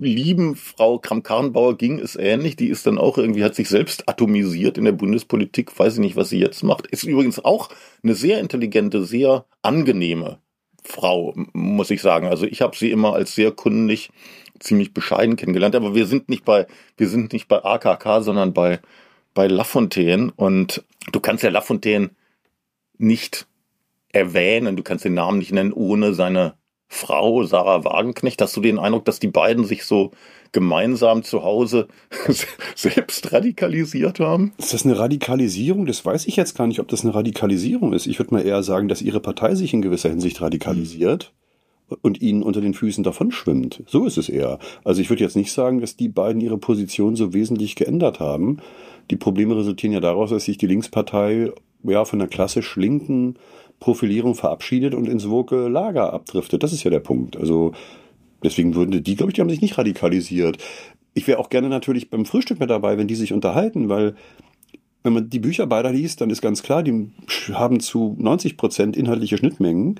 lieben 0.00 0.56
Frau 0.56 0.98
Kramp-Karrenbauer 0.98 1.76
ging 1.76 1.98
es 1.98 2.16
ähnlich. 2.16 2.56
Die 2.56 2.68
ist 2.68 2.86
dann 2.86 2.98
auch 2.98 3.18
irgendwie, 3.18 3.44
hat 3.44 3.54
sich 3.54 3.68
selbst 3.68 4.08
atomisiert 4.08 4.78
in 4.78 4.84
der 4.84 4.92
Bundespolitik. 4.92 5.78
Weiß 5.78 5.94
ich 5.94 6.00
nicht, 6.00 6.16
was 6.16 6.30
sie 6.30 6.38
jetzt 6.38 6.62
macht. 6.62 6.86
Ist 6.86 7.04
übrigens 7.04 7.44
auch 7.44 7.68
eine 8.02 8.14
sehr 8.14 8.40
intelligente, 8.40 9.04
sehr 9.04 9.44
angenehme 9.62 10.38
Frau, 10.82 11.34
muss 11.52 11.90
ich 11.90 12.00
sagen. 12.00 12.26
Also 12.26 12.46
ich 12.46 12.62
habe 12.62 12.76
sie 12.76 12.90
immer 12.90 13.14
als 13.14 13.34
sehr 13.34 13.52
kundig, 13.52 14.10
ziemlich 14.58 14.94
bescheiden 14.94 15.36
kennengelernt. 15.36 15.76
Aber 15.76 15.94
wir 15.94 16.06
sind 16.06 16.28
nicht 16.28 16.44
bei, 16.44 16.66
wir 16.96 17.08
sind 17.08 17.32
nicht 17.32 17.48
bei 17.48 17.62
AKK, 17.62 18.22
sondern 18.22 18.54
bei, 18.54 18.80
bei 19.34 19.46
Lafontaine. 19.46 20.32
Und 20.36 20.82
du 21.12 21.20
kannst 21.20 21.44
ja 21.44 21.50
Lafontaine 21.50 22.10
nicht 22.96 23.46
erwähnen, 24.12 24.76
du 24.76 24.82
kannst 24.82 25.04
den 25.04 25.14
Namen 25.14 25.38
nicht 25.38 25.52
nennen, 25.52 25.72
ohne 25.72 26.14
seine 26.14 26.54
Frau 26.92 27.44
Sarah 27.44 27.84
Wagenknecht, 27.84 28.42
hast 28.42 28.56
du 28.56 28.60
den 28.60 28.80
Eindruck, 28.80 29.04
dass 29.04 29.20
die 29.20 29.28
beiden 29.28 29.64
sich 29.64 29.84
so 29.84 30.10
gemeinsam 30.50 31.22
zu 31.22 31.44
Hause 31.44 31.86
selbst 32.74 33.32
radikalisiert 33.32 34.18
haben? 34.18 34.52
Ist 34.58 34.74
das 34.74 34.84
eine 34.84 34.98
Radikalisierung? 34.98 35.86
Das 35.86 36.04
weiß 36.04 36.26
ich 36.26 36.34
jetzt 36.34 36.58
gar 36.58 36.66
nicht, 36.66 36.80
ob 36.80 36.88
das 36.88 37.04
eine 37.04 37.14
Radikalisierung 37.14 37.92
ist. 37.92 38.08
Ich 38.08 38.18
würde 38.18 38.34
mal 38.34 38.44
eher 38.44 38.64
sagen, 38.64 38.88
dass 38.88 39.02
ihre 39.02 39.20
Partei 39.20 39.54
sich 39.54 39.72
in 39.72 39.82
gewisser 39.82 40.10
Hinsicht 40.10 40.42
radikalisiert 40.42 41.32
und 42.02 42.20
ihnen 42.20 42.42
unter 42.42 42.60
den 42.60 42.74
Füßen 42.74 43.04
davon 43.04 43.30
schwimmt. 43.30 43.84
So 43.86 44.04
ist 44.04 44.18
es 44.18 44.28
eher. 44.28 44.58
Also 44.82 45.00
ich 45.00 45.10
würde 45.10 45.22
jetzt 45.22 45.36
nicht 45.36 45.52
sagen, 45.52 45.80
dass 45.80 45.96
die 45.96 46.08
beiden 46.08 46.40
ihre 46.40 46.58
Position 46.58 47.14
so 47.14 47.32
wesentlich 47.32 47.76
geändert 47.76 48.18
haben. 48.18 48.58
Die 49.12 49.16
Probleme 49.16 49.56
resultieren 49.56 49.92
ja 49.92 50.00
daraus, 50.00 50.30
dass 50.30 50.44
sich 50.44 50.58
die 50.58 50.66
Linkspartei 50.66 51.52
ja 51.84 52.04
von 52.04 52.18
der 52.18 52.28
klassisch 52.28 52.74
linken 52.76 53.36
Profilierung 53.80 54.34
verabschiedet 54.34 54.94
und 54.94 55.08
ins 55.08 55.28
woke 55.28 55.68
Lager 55.68 56.12
abdriftet. 56.12 56.62
Das 56.62 56.72
ist 56.72 56.84
ja 56.84 56.90
der 56.90 57.00
Punkt. 57.00 57.36
Also 57.36 57.72
deswegen 58.44 58.74
würden 58.74 59.02
die, 59.02 59.16
glaube 59.16 59.30
ich, 59.30 59.34
die 59.34 59.40
haben 59.40 59.50
sich 59.50 59.62
nicht 59.62 59.78
radikalisiert. 59.78 60.58
Ich 61.14 61.26
wäre 61.26 61.38
auch 61.38 61.48
gerne 61.48 61.68
natürlich 61.68 62.10
beim 62.10 62.26
Frühstück 62.26 62.60
mit 62.60 62.70
dabei, 62.70 62.98
wenn 62.98 63.08
die 63.08 63.14
sich 63.16 63.32
unterhalten, 63.32 63.88
weil 63.88 64.14
wenn 65.02 65.14
man 65.14 65.30
die 65.30 65.38
Bücher 65.38 65.66
beider 65.66 65.90
liest, 65.90 66.20
dann 66.20 66.30
ist 66.30 66.42
ganz 66.42 66.62
klar, 66.62 66.82
die 66.82 67.10
haben 67.52 67.80
zu 67.80 68.14
90 68.18 68.56
Prozent 68.56 68.96
inhaltliche 68.96 69.38
Schnittmengen. 69.38 69.98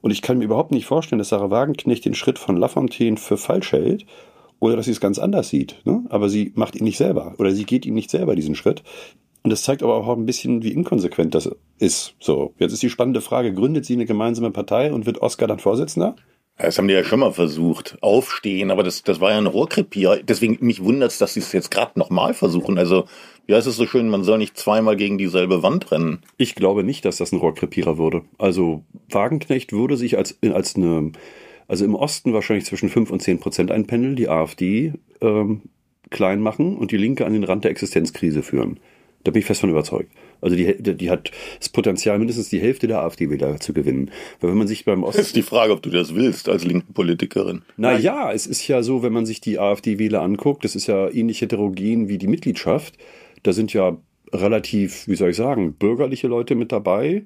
Und 0.00 0.10
ich 0.10 0.22
kann 0.22 0.38
mir 0.38 0.44
überhaupt 0.44 0.72
nicht 0.72 0.86
vorstellen, 0.86 1.18
dass 1.18 1.28
Sarah 1.28 1.50
Wagenknecht 1.50 2.04
den 2.04 2.14
Schritt 2.14 2.38
von 2.38 2.56
Lafontaine 2.56 3.16
für 3.16 3.36
falsch 3.36 3.72
hält 3.72 4.06
oder 4.58 4.76
dass 4.76 4.86
sie 4.86 4.92
es 4.92 5.00
ganz 5.00 5.18
anders 5.18 5.50
sieht. 5.50 5.80
Ne? 5.84 6.04
Aber 6.08 6.28
sie 6.28 6.52
macht 6.56 6.74
ihn 6.74 6.84
nicht 6.84 6.98
selber 6.98 7.34
oder 7.38 7.52
sie 7.52 7.64
geht 7.64 7.86
ihm 7.86 7.94
nicht 7.94 8.10
selber 8.10 8.34
diesen 8.34 8.54
Schritt. 8.54 8.82
Und 9.42 9.50
das 9.50 9.62
zeigt 9.62 9.82
aber 9.82 9.94
auch 9.94 10.16
ein 10.16 10.26
bisschen, 10.26 10.62
wie 10.62 10.72
inkonsequent 10.72 11.34
das 11.34 11.50
ist. 11.78 12.14
So, 12.20 12.54
jetzt 12.58 12.72
ist 12.72 12.82
die 12.82 12.90
spannende 12.90 13.20
Frage, 13.20 13.54
gründet 13.54 13.86
sie 13.86 13.94
eine 13.94 14.06
gemeinsame 14.06 14.50
Partei 14.50 14.92
und 14.92 15.06
wird 15.06 15.22
Oskar 15.22 15.48
dann 15.48 15.58
Vorsitzender? 15.58 16.16
Das 16.62 16.76
haben 16.76 16.88
die 16.88 16.94
ja 16.94 17.04
schon 17.04 17.20
mal 17.20 17.32
versucht, 17.32 17.96
aufstehen, 18.02 18.70
aber 18.70 18.82
das, 18.82 19.02
das 19.02 19.18
war 19.18 19.30
ja 19.30 19.38
ein 19.38 19.46
Rohrkrepier. 19.46 20.20
Deswegen 20.22 20.58
mich 20.60 20.84
wundert 20.84 21.10
es, 21.10 21.16
dass 21.16 21.32
sie 21.32 21.40
es 21.40 21.52
jetzt 21.52 21.70
gerade 21.70 21.98
nochmal 21.98 22.34
versuchen. 22.34 22.76
Also, 22.76 23.06
wie 23.46 23.54
heißt 23.54 23.66
es 23.66 23.76
so 23.76 23.86
schön, 23.86 24.10
man 24.10 24.24
soll 24.24 24.36
nicht 24.36 24.58
zweimal 24.58 24.96
gegen 24.96 25.16
dieselbe 25.16 25.62
Wand 25.62 25.90
rennen. 25.90 26.20
Ich 26.36 26.54
glaube 26.54 26.84
nicht, 26.84 27.06
dass 27.06 27.16
das 27.16 27.32
ein 27.32 27.38
Rohrkrepierer 27.38 27.96
würde. 27.96 28.22
Also, 28.36 28.84
Wagenknecht 29.08 29.72
würde 29.72 29.96
sich 29.96 30.18
als, 30.18 30.38
als 30.42 30.76
eine, 30.76 31.12
also 31.66 31.86
im 31.86 31.94
Osten 31.94 32.34
wahrscheinlich 32.34 32.66
zwischen 32.66 32.90
5 32.90 33.10
und 33.10 33.22
10 33.22 33.40
Prozent 33.40 33.70
einpendeln, 33.70 34.14
die 34.14 34.28
AfD 34.28 34.92
ähm, 35.22 35.62
klein 36.10 36.40
machen 36.40 36.76
und 36.76 36.90
die 36.90 36.98
Linke 36.98 37.24
an 37.24 37.32
den 37.32 37.44
Rand 37.44 37.64
der 37.64 37.70
Existenzkrise 37.70 38.42
führen. 38.42 38.80
Da 39.24 39.30
bin 39.30 39.40
ich 39.40 39.46
fest 39.46 39.60
von 39.60 39.70
überzeugt. 39.70 40.10
Also 40.40 40.56
die, 40.56 40.74
die 40.80 41.10
hat 41.10 41.30
das 41.58 41.68
Potenzial, 41.68 42.18
mindestens 42.18 42.48
die 42.48 42.60
Hälfte 42.60 42.86
der 42.86 43.02
AfD-Wähler 43.02 43.60
zu 43.60 43.74
gewinnen. 43.74 44.10
Weil 44.40 44.50
wenn 44.50 44.58
man 44.58 44.68
sich 44.68 44.84
beim 44.84 45.04
Osten. 45.04 45.18
Das 45.18 45.26
ist 45.28 45.36
die 45.36 45.42
Frage, 45.42 45.72
ob 45.72 45.82
du 45.82 45.90
das 45.90 46.14
willst 46.14 46.48
als 46.48 46.64
linken 46.64 46.94
Politikerin. 46.94 47.62
Na 47.76 47.98
ja, 47.98 48.32
es 48.32 48.46
ist 48.46 48.66
ja 48.66 48.82
so, 48.82 49.02
wenn 49.02 49.12
man 49.12 49.26
sich 49.26 49.40
die 49.40 49.58
AfD-Wähler 49.58 50.22
anguckt, 50.22 50.64
das 50.64 50.74
ist 50.76 50.86
ja 50.86 51.10
ähnlich 51.10 51.42
heterogen 51.42 52.08
wie 52.08 52.16
die 52.16 52.28
Mitgliedschaft. 52.28 52.96
Da 53.42 53.52
sind 53.52 53.72
ja 53.74 53.98
relativ, 54.32 55.06
wie 55.08 55.16
soll 55.16 55.30
ich 55.30 55.36
sagen, 55.36 55.74
bürgerliche 55.74 56.28
Leute 56.28 56.54
mit 56.54 56.72
dabei 56.72 57.24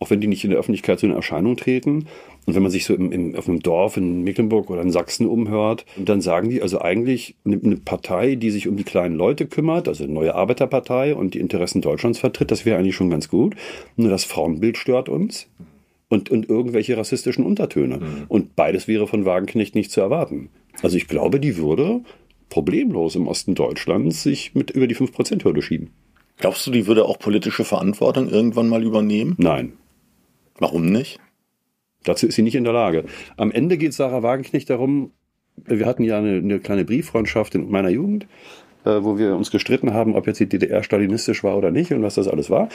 auch 0.00 0.10
wenn 0.10 0.20
die 0.20 0.26
nicht 0.26 0.44
in 0.44 0.50
der 0.50 0.58
Öffentlichkeit 0.58 0.98
so 0.98 1.06
in 1.06 1.12
Erscheinung 1.12 1.56
treten. 1.56 2.06
Und 2.46 2.54
wenn 2.54 2.62
man 2.62 2.70
sich 2.70 2.84
so 2.84 2.94
im, 2.94 3.10
im, 3.12 3.36
auf 3.36 3.48
einem 3.48 3.60
Dorf 3.60 3.96
in 3.96 4.22
Mecklenburg 4.22 4.68
oder 4.68 4.82
in 4.82 4.90
Sachsen 4.90 5.26
umhört, 5.26 5.86
dann 5.96 6.20
sagen 6.20 6.50
die 6.50 6.60
also 6.60 6.80
eigentlich 6.80 7.36
eine, 7.44 7.58
eine 7.62 7.76
Partei, 7.76 8.34
die 8.34 8.50
sich 8.50 8.68
um 8.68 8.76
die 8.76 8.84
kleinen 8.84 9.16
Leute 9.16 9.46
kümmert, 9.46 9.88
also 9.88 10.04
eine 10.04 10.12
neue 10.12 10.34
Arbeiterpartei 10.34 11.14
und 11.14 11.34
die 11.34 11.40
Interessen 11.40 11.80
Deutschlands 11.80 12.18
vertritt, 12.18 12.50
das 12.50 12.66
wäre 12.66 12.78
eigentlich 12.78 12.96
schon 12.96 13.10
ganz 13.10 13.28
gut. 13.28 13.54
Nur 13.96 14.10
das 14.10 14.24
Frauenbild 14.24 14.76
stört 14.76 15.08
uns 15.08 15.48
und, 16.08 16.30
und 16.30 16.48
irgendwelche 16.48 16.96
rassistischen 16.96 17.44
Untertöne. 17.44 17.98
Mhm. 17.98 18.24
Und 18.28 18.56
beides 18.56 18.88
wäre 18.88 19.06
von 19.06 19.24
Wagenknecht 19.24 19.74
nicht 19.74 19.90
zu 19.90 20.00
erwarten. 20.00 20.50
Also 20.82 20.96
ich 20.96 21.08
glaube, 21.08 21.40
die 21.40 21.56
würde 21.56 22.02
problemlos 22.50 23.16
im 23.16 23.26
Osten 23.26 23.54
Deutschlands 23.54 24.22
sich 24.22 24.54
mit 24.54 24.70
über 24.70 24.86
die 24.86 24.96
5%-Hürde 24.96 25.62
schieben. 25.62 25.90
Glaubst 26.36 26.66
du, 26.66 26.70
die 26.70 26.86
würde 26.86 27.04
auch 27.04 27.18
politische 27.18 27.64
Verantwortung 27.64 28.28
irgendwann 28.28 28.68
mal 28.68 28.82
übernehmen? 28.82 29.34
Nein. 29.38 29.72
Warum 30.58 30.86
nicht? 30.86 31.20
Dazu 32.04 32.26
ist 32.26 32.34
sie 32.34 32.42
nicht 32.42 32.54
in 32.54 32.64
der 32.64 32.72
Lage. 32.72 33.04
Am 33.36 33.50
Ende 33.50 33.78
geht 33.78 33.94
Sarah 33.94 34.22
Wagenknecht 34.22 34.68
darum, 34.70 35.12
wir 35.56 35.86
hatten 35.86 36.02
ja 36.02 36.18
eine, 36.18 36.38
eine 36.38 36.58
kleine 36.58 36.84
Brieffreundschaft 36.84 37.54
in 37.54 37.70
meiner 37.70 37.88
Jugend 37.88 38.26
äh, 38.84 39.02
wo 39.02 39.18
wir 39.18 39.34
uns 39.34 39.50
gestritten 39.50 39.94
haben, 39.94 40.14
ob 40.14 40.26
jetzt 40.26 40.40
die 40.40 40.48
DDR 40.48 40.82
stalinistisch 40.82 41.42
war 41.42 41.56
oder 41.56 41.70
nicht 41.70 41.92
und 41.92 42.02
was 42.02 42.14
das 42.14 42.28
alles 42.28 42.50
war. 42.50 42.68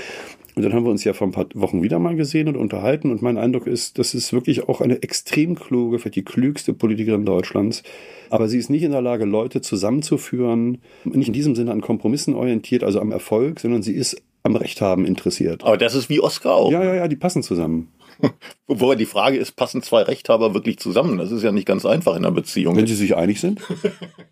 Und 0.55 0.63
dann 0.63 0.73
haben 0.73 0.83
wir 0.83 0.91
uns 0.91 1.03
ja 1.03 1.13
vor 1.13 1.27
ein 1.27 1.31
paar 1.31 1.45
Wochen 1.53 1.83
wieder 1.83 1.99
mal 1.99 2.15
gesehen 2.15 2.47
und 2.47 2.57
unterhalten. 2.57 3.11
Und 3.11 3.21
mein 3.21 3.37
Eindruck 3.37 3.67
ist, 3.67 3.99
das 3.99 4.13
ist 4.13 4.33
wirklich 4.33 4.67
auch 4.67 4.81
eine 4.81 5.01
extrem 5.03 5.55
kluge, 5.55 5.99
vielleicht 5.99 6.15
die 6.15 6.25
klügste 6.25 6.73
Politikerin 6.73 7.25
Deutschlands. 7.25 7.83
Aber 8.29 8.47
sie 8.47 8.57
ist 8.57 8.69
nicht 8.69 8.83
in 8.83 8.91
der 8.91 9.01
Lage, 9.01 9.25
Leute 9.25 9.61
zusammenzuführen, 9.61 10.79
nicht 11.05 11.27
in 11.27 11.33
diesem 11.33 11.55
Sinne 11.55 11.71
an 11.71 11.81
Kompromissen 11.81 12.33
orientiert, 12.33 12.83
also 12.83 12.99
am 12.99 13.11
Erfolg, 13.11 13.59
sondern 13.59 13.83
sie 13.83 13.93
ist 13.93 14.21
am 14.43 14.55
Recht 14.55 14.81
haben 14.81 15.05
interessiert. 15.05 15.63
Aber 15.63 15.77
das 15.77 15.95
ist 15.95 16.09
wie 16.09 16.19
Oscar 16.19 16.55
auch. 16.55 16.71
Ja, 16.71 16.83
ja, 16.83 16.95
ja, 16.95 17.07
die 17.07 17.15
passen 17.15 17.43
zusammen. 17.43 17.91
Wobei 18.67 18.95
die 18.95 19.05
Frage 19.05 19.37
ist, 19.37 19.55
passen 19.55 19.81
zwei 19.81 20.01
Rechthaber 20.01 20.53
wirklich 20.53 20.79
zusammen? 20.79 21.17
Das 21.17 21.31
ist 21.31 21.43
ja 21.43 21.51
nicht 21.51 21.65
ganz 21.65 21.85
einfach 21.85 22.15
in 22.15 22.25
einer 22.25 22.33
Beziehung. 22.33 22.75
Wenn 22.75 22.87
sie 22.87 22.95
sich 22.95 23.15
einig 23.15 23.39
sind. 23.39 23.61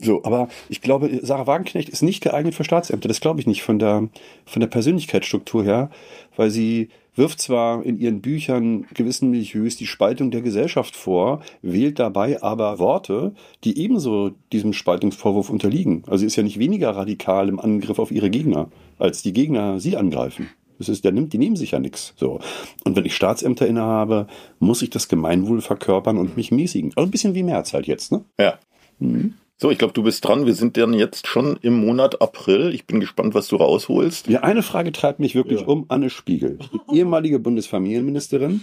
So, 0.00 0.22
aber 0.22 0.48
ich 0.68 0.80
glaube, 0.80 1.10
Sarah 1.22 1.48
Wagenknecht 1.48 1.88
ist 1.88 2.02
nicht 2.02 2.22
geeignet 2.22 2.54
für 2.54 2.62
Staatsämter. 2.62 3.08
Das 3.08 3.20
glaube 3.20 3.40
ich 3.40 3.48
nicht 3.48 3.62
von 3.62 3.80
der, 3.80 4.08
von 4.46 4.60
der 4.60 4.68
Persönlichkeitsstruktur 4.68 5.64
her, 5.64 5.90
weil 6.36 6.50
sie 6.50 6.90
wirft 7.16 7.40
zwar 7.40 7.84
in 7.84 7.98
ihren 7.98 8.20
Büchern 8.20 8.86
gewissen 8.94 9.30
Milieus 9.30 9.76
die 9.76 9.88
Spaltung 9.88 10.30
der 10.30 10.40
Gesellschaft 10.40 10.94
vor, 10.94 11.42
wählt 11.62 11.98
dabei 11.98 12.40
aber 12.42 12.78
Worte, 12.78 13.34
die 13.64 13.76
ebenso 13.78 14.30
diesem 14.52 14.72
Spaltungsvorwurf 14.72 15.50
unterliegen. 15.50 16.04
Also 16.06 16.18
sie 16.18 16.26
ist 16.26 16.36
ja 16.36 16.44
nicht 16.44 16.60
weniger 16.60 16.90
radikal 16.90 17.48
im 17.48 17.58
Angriff 17.58 17.98
auf 17.98 18.12
ihre 18.12 18.30
Gegner, 18.30 18.70
als 19.00 19.22
die 19.22 19.32
Gegner 19.32 19.80
sie 19.80 19.96
angreifen. 19.96 20.48
Das 20.78 20.88
ist, 20.88 21.04
der 21.04 21.10
nimmt, 21.10 21.32
die 21.32 21.38
nehmen 21.38 21.56
sich 21.56 21.72
ja 21.72 21.80
nichts. 21.80 22.14
So. 22.16 22.38
Und 22.84 22.94
wenn 22.94 23.04
ich 23.04 23.16
Staatsämter 23.16 23.66
innehabe, 23.66 24.28
muss 24.60 24.80
ich 24.82 24.90
das 24.90 25.08
Gemeinwohl 25.08 25.60
verkörpern 25.60 26.18
und 26.18 26.36
mich 26.36 26.52
mäßigen. 26.52 26.92
Also 26.94 27.08
ein 27.08 27.10
bisschen 27.10 27.34
wie 27.34 27.42
März 27.42 27.74
halt 27.74 27.88
jetzt, 27.88 28.12
ne? 28.12 28.24
Ja. 28.38 28.60
Mhm. 29.00 29.34
So, 29.60 29.72
ich 29.72 29.78
glaube, 29.78 29.92
du 29.92 30.04
bist 30.04 30.24
dran. 30.24 30.46
Wir 30.46 30.54
sind 30.54 30.76
dann 30.76 30.94
jetzt 30.94 31.26
schon 31.26 31.58
im 31.62 31.84
Monat 31.84 32.22
April. 32.22 32.72
Ich 32.72 32.86
bin 32.86 33.00
gespannt, 33.00 33.34
was 33.34 33.48
du 33.48 33.56
rausholst. 33.56 34.28
Ja, 34.28 34.44
eine 34.44 34.62
Frage 34.62 34.92
treibt 34.92 35.18
mich 35.18 35.34
wirklich 35.34 35.62
ja. 35.62 35.66
um. 35.66 35.84
Anne 35.88 36.10
Spiegel, 36.10 36.60
die 36.92 36.98
ehemalige 36.98 37.40
Bundesfamilienministerin, 37.40 38.62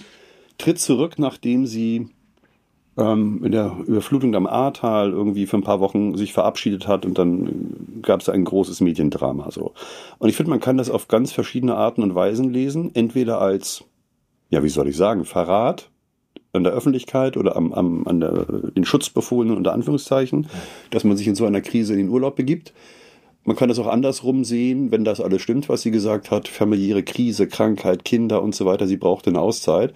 tritt 0.58 0.80
zurück, 0.80 1.20
nachdem 1.20 1.66
sie 1.66 2.08
ähm, 2.98 3.44
in 3.44 3.52
der 3.52 3.76
Überflutung 3.86 4.34
am 4.36 4.48
Ahrtal 4.48 5.12
irgendwie 5.12 5.48
für 5.48 5.58
ein 5.58 5.64
paar 5.64 5.82
Wochen 5.82 6.16
sich 6.16 6.32
verabschiedet 6.32 6.88
hat 6.88 7.06
und 7.06 7.18
dann 7.18 8.00
gab 8.02 8.22
es 8.22 8.30
ein 8.30 8.46
großes 8.46 8.80
Mediendrama. 8.80 9.52
So. 9.52 9.74
Und 10.20 10.30
ich 10.30 10.38
finde, 10.38 10.52
man 10.52 10.62
kann 10.62 10.78
das 10.78 10.90
auf 10.90 11.10
ganz 11.10 11.34
verschiedene 11.34 11.76
Arten 11.76 12.04
und 12.04 12.16
Weisen 12.16 12.54
lesen. 12.54 12.92
Entweder 12.94 13.42
als, 13.42 13.84
ja, 14.50 14.64
wie 14.64 14.70
soll 14.70 14.88
ich 14.88 14.96
sagen, 14.96 15.26
Verrat 15.26 15.90
an 16.56 16.64
der 16.64 16.74
Öffentlichkeit 16.74 17.38
oder 17.38 17.56
am, 17.56 17.74
am, 17.74 18.08
an 18.08 18.20
der, 18.20 18.46
den 18.76 18.86
Schutzbefohlenen 18.86 19.58
unter 19.58 19.74
Anführungszeichen, 19.74 20.48
dass 20.90 21.04
man 21.04 21.18
sich 21.18 21.28
in 21.28 21.36
so 21.36 21.46
einer 21.46 21.62
Krise 21.62 21.94
in 21.94 22.00
den 22.00 22.10
Urlaub 22.10 22.36
begibt. 22.36 22.74
Man 23.44 23.56
kann 23.56 23.70
das 23.70 23.78
auch 23.78 23.88
andersrum 23.88 24.44
sehen, 24.44 24.92
wenn 24.92 25.04
das 25.04 25.22
alles 25.22 25.42
stimmt, 25.42 25.70
was 25.70 25.84
sie 25.84 25.92
gesagt 25.92 26.32
hat, 26.32 26.48
familiäre 26.48 27.04
Krise, 27.04 27.48
Krankheit, 27.48 28.04
Kinder 28.04 28.42
und 28.42 28.56
so 28.56 28.66
weiter, 28.66 28.88
sie 28.88 28.98
braucht 28.98 29.28
eine 29.28 29.40
Auszeit. 29.40 29.94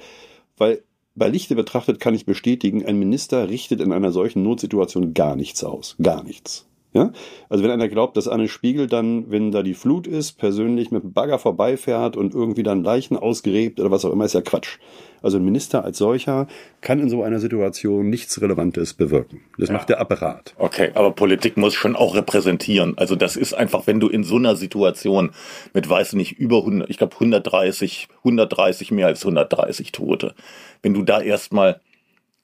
Weil 0.58 0.84
bei 1.16 1.28
Lichte 1.28 1.56
betrachtet 1.56 2.00
kann 2.00 2.14
ich 2.14 2.26
bestätigen, 2.26 2.86
ein 2.86 3.00
Minister 3.00 3.50
richtet 3.50 3.82
in 3.82 3.92
einer 3.92 4.12
solchen 4.12 4.44
Notsituation 4.44 5.14
gar 5.16 5.36
nichts 5.36 5.64
aus. 5.64 5.96
Gar 6.02 6.24
nichts. 6.24 6.69
Ja? 6.92 7.12
Also 7.50 7.64
wenn 7.64 7.72
einer 7.72 7.88
glaubt, 7.88 8.18
dass 8.18 8.28
Anne 8.28 8.48
Spiegel 8.48 8.88
dann, 8.88 9.30
wenn 9.30 9.52
da 9.52 9.62
die 9.62 9.76
Flut 9.76 10.08
ist, 10.08 10.34
persönlich 10.34 10.90
mit 10.90 11.04
dem 11.04 11.14
Bagger 11.14 11.38
vorbeifährt 11.38 12.18
und 12.18 12.34
irgendwie 12.34 12.64
dann 12.64 12.84
Leichen 12.84 13.16
ausgräbt 13.16 13.80
oder 13.80 13.92
was 13.92 14.06
auch 14.06 14.12
immer, 14.12 14.26
ist 14.26 14.34
ja 14.34 14.42
Quatsch. 14.42 14.80
Also 15.22 15.38
ein 15.38 15.46
Minister 15.46 15.84
als 15.84 15.98
solcher 15.98 16.48
kann 16.82 17.00
in 17.00 17.10
so 17.10 17.24
einer 17.24 17.40
Situation 17.40 18.10
nichts 18.10 18.42
Relevantes 18.42 18.94
bewirken. 18.94 19.42
Das 19.58 19.70
ja. 19.70 19.76
macht 19.76 19.90
der 19.90 20.00
Apparat. 20.00 20.56
Okay, 20.58 20.92
aber 20.96 21.12
Politik 21.12 21.58
muss 21.58 21.76
schon 21.76 21.96
auch 21.96 22.16
repräsentieren. 22.16 22.98
Also 22.98 23.16
das 23.16 23.36
ist 23.36 23.54
einfach, 23.54 23.86
wenn 23.86 24.00
du 24.00 24.08
in 24.08 24.24
so 24.24 24.38
einer 24.38 24.56
Situation 24.56 25.32
mit, 25.74 25.88
weiß 25.88 26.14
nicht, 26.14 26.40
über 26.40 26.60
100, 26.60 26.90
ich 26.90 26.98
glaube 26.98 27.14
130, 27.14 28.08
130, 28.20 28.92
mehr 28.92 29.08
als 29.08 29.22
130 29.22 29.92
Tote, 29.92 30.34
wenn 30.82 30.94
du 30.94 31.04
da 31.04 31.22
erstmal 31.22 31.82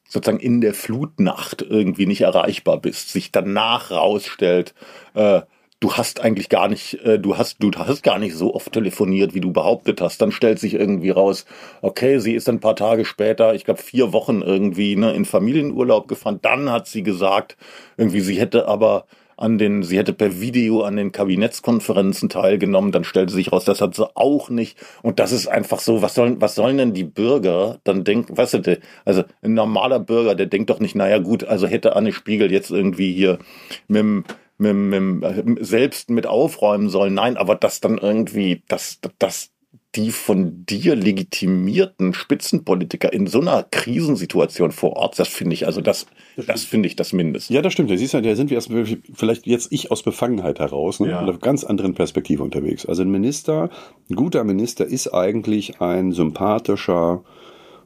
sozusagen 0.08 0.40
in 0.40 0.62
der 0.62 0.74
Flutnacht 0.74 1.62
irgendwie 1.62 2.06
nicht 2.06 2.22
erreichbar 2.22 2.80
bist, 2.80 3.12
sich 3.12 3.32
danach 3.32 3.92
rausstellt, 3.92 4.74
äh, 5.14 5.42
du 5.80 5.94
hast 5.94 6.22
eigentlich 6.22 6.50
gar 6.50 6.68
nicht, 6.68 6.96
äh, 7.06 7.20
du 7.20 7.38
hast, 7.38 7.58
du 7.60 7.72
hast 7.72 8.04
gar 8.04 8.18
nicht 8.18 8.36
so 8.36 8.56
oft 8.56 8.72
telefoniert, 8.72 9.34
wie 9.34 9.42
du 9.42 9.52
behauptet 9.52 10.02
hast. 10.02 10.22
Dann 10.22 10.32
stellt 10.32 10.60
sich 10.60 10.74
irgendwie 10.74 11.10
raus, 11.10 11.46
okay, 11.82 12.20
sie 12.20 12.34
ist 12.34 12.50
ein 12.50 12.60
paar 12.60 12.76
Tage 12.76 13.06
später, 13.06 13.54
ich 13.54 13.66
glaube 13.66 13.82
vier 13.82 14.14
Wochen 14.14 14.42
irgendwie 14.42 14.96
ne, 14.96 15.14
in 15.14 15.26
Familienurlaub 15.26 16.08
gefahren. 16.08 16.40
Dann 16.42 16.72
hat 16.72 16.88
sie 16.88 17.04
gesagt, 17.04 17.58
irgendwie 17.98 18.22
sie 18.22 18.40
hätte 18.40 18.68
aber 18.68 19.06
an 19.38 19.58
den, 19.58 19.84
sie 19.84 19.98
hätte 19.98 20.14
per 20.14 20.40
Video 20.40 20.82
an 20.82 20.96
den 20.96 21.12
Kabinettskonferenzen 21.12 22.30
teilgenommen, 22.30 22.92
dann 22.92 23.04
stellte 23.04 23.34
sich 23.34 23.52
raus, 23.52 23.66
das 23.66 23.82
hat 23.82 23.96
sie 23.96 24.08
auch 24.16 24.50
nicht. 24.50 24.78
Und 25.02 25.20
das 25.20 25.32
ist 25.32 25.48
einfach 25.48 25.80
so, 25.80 26.02
was 26.02 26.16
sollen, 26.16 26.42
was 26.42 26.56
sollen 26.56 26.78
denn 26.78 26.94
die 26.94 27.04
Bürger 27.04 27.80
dann 27.84 28.04
denken, 28.04 28.38
weißt 28.38 28.56
du, 28.56 28.80
also 29.04 29.24
ein 29.42 29.54
normaler 29.54 30.00
Bürger, 30.00 30.36
der 30.36 30.46
denkt 30.46 30.70
doch 30.70 30.80
nicht, 30.80 30.96
naja 30.96 31.20
gut, 31.20 31.44
also 31.44 31.68
hätte 31.68 31.96
Anne 31.96 32.14
Spiegel 32.14 32.52
jetzt 32.52 32.72
irgendwie 32.72 33.14
hier 33.14 33.40
mit 33.88 34.00
dem, 34.00 34.24
mit, 34.58 34.76
mit, 34.76 35.66
selbst 35.66 36.10
mit 36.10 36.28
aufräumen 36.28 36.90
sollen. 36.90 37.14
Nein, 37.14 37.38
aber 37.38 37.56
das 37.56 37.82
dann 37.82 37.98
irgendwie, 37.98 38.64
das, 38.68 39.00
das, 39.20 39.52
die 39.96 40.12
von 40.12 40.66
dir 40.66 40.96
legitimierten 40.96 42.14
Spitzenpolitiker 42.14 43.14
in 43.14 43.28
so 43.28 43.40
einer 43.40 43.64
Krisensituation 43.64 44.72
vor 44.72 44.94
Ort, 44.94 45.18
das 45.18 45.28
finde 45.28 45.54
ich, 45.54 45.66
also 45.66 45.82
das, 45.82 46.08
das, 46.36 46.46
das 46.46 46.64
finde 46.64 46.88
ich 46.88 46.96
das 46.96 47.14
Mindeste. 47.14 47.54
Ja, 47.54 47.62
das 47.62 47.74
stimmt. 47.74 47.90
Da 47.90 47.98
siehst 47.98 48.14
du, 48.14 48.22
da 48.22 48.36
sind 48.36 48.50
wir 48.50 48.56
erst 48.56 48.72
vielleicht 49.14 49.48
jetzt 49.48 49.72
ich 49.72 49.92
aus 49.92 50.04
Befangenheit 50.04 50.60
heraus, 50.60 51.00
ne? 51.00 51.10
ja. 51.10 51.26
auf 51.26 51.40
ganz 51.40 51.64
anderen 51.64 51.94
Perspektive 51.94 52.44
unterwegs. 52.44 52.86
Also 52.86 53.04
ein 53.04 53.12
Minister, 53.12 53.70
ein 54.10 54.16
guter 54.16 54.44
Minister 54.44 54.86
ist 54.86 55.14
eigentlich 55.14 55.82
ein 55.82 56.12
sympathischer, 56.12 57.24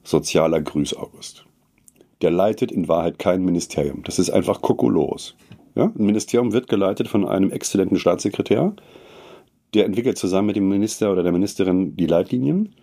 sozialer 0.04 0.62
Grüß-August. 0.62 1.45
Der 2.22 2.32
leitet 2.32 2.72
in 2.72 2.88
Wahrheit 2.88 3.19
kein 3.19 3.43
Ministerium. 3.43 4.04
Das 4.04 4.19
ist 4.19 4.30
einfach 4.30 4.62
kokolos. 4.62 5.36
Ja? 5.76 5.86
Ein 5.86 6.06
Ministerium 6.06 6.54
wird 6.54 6.67
geleitet 6.67 7.08
von 7.08 7.28
einem 7.28 7.52
exzellenten 7.52 8.00
Staatssekretär, 8.00 8.74
der 9.74 9.86
entwickelt 9.86 10.18
zusammen 10.18 10.48
mit 10.48 10.56
dem 10.56 10.70
Minister 10.70 11.12
oder 11.12 11.24
der 11.24 11.32
Ministerin 11.32 11.96
die 11.96 12.08
Leitlinien. 12.08 12.74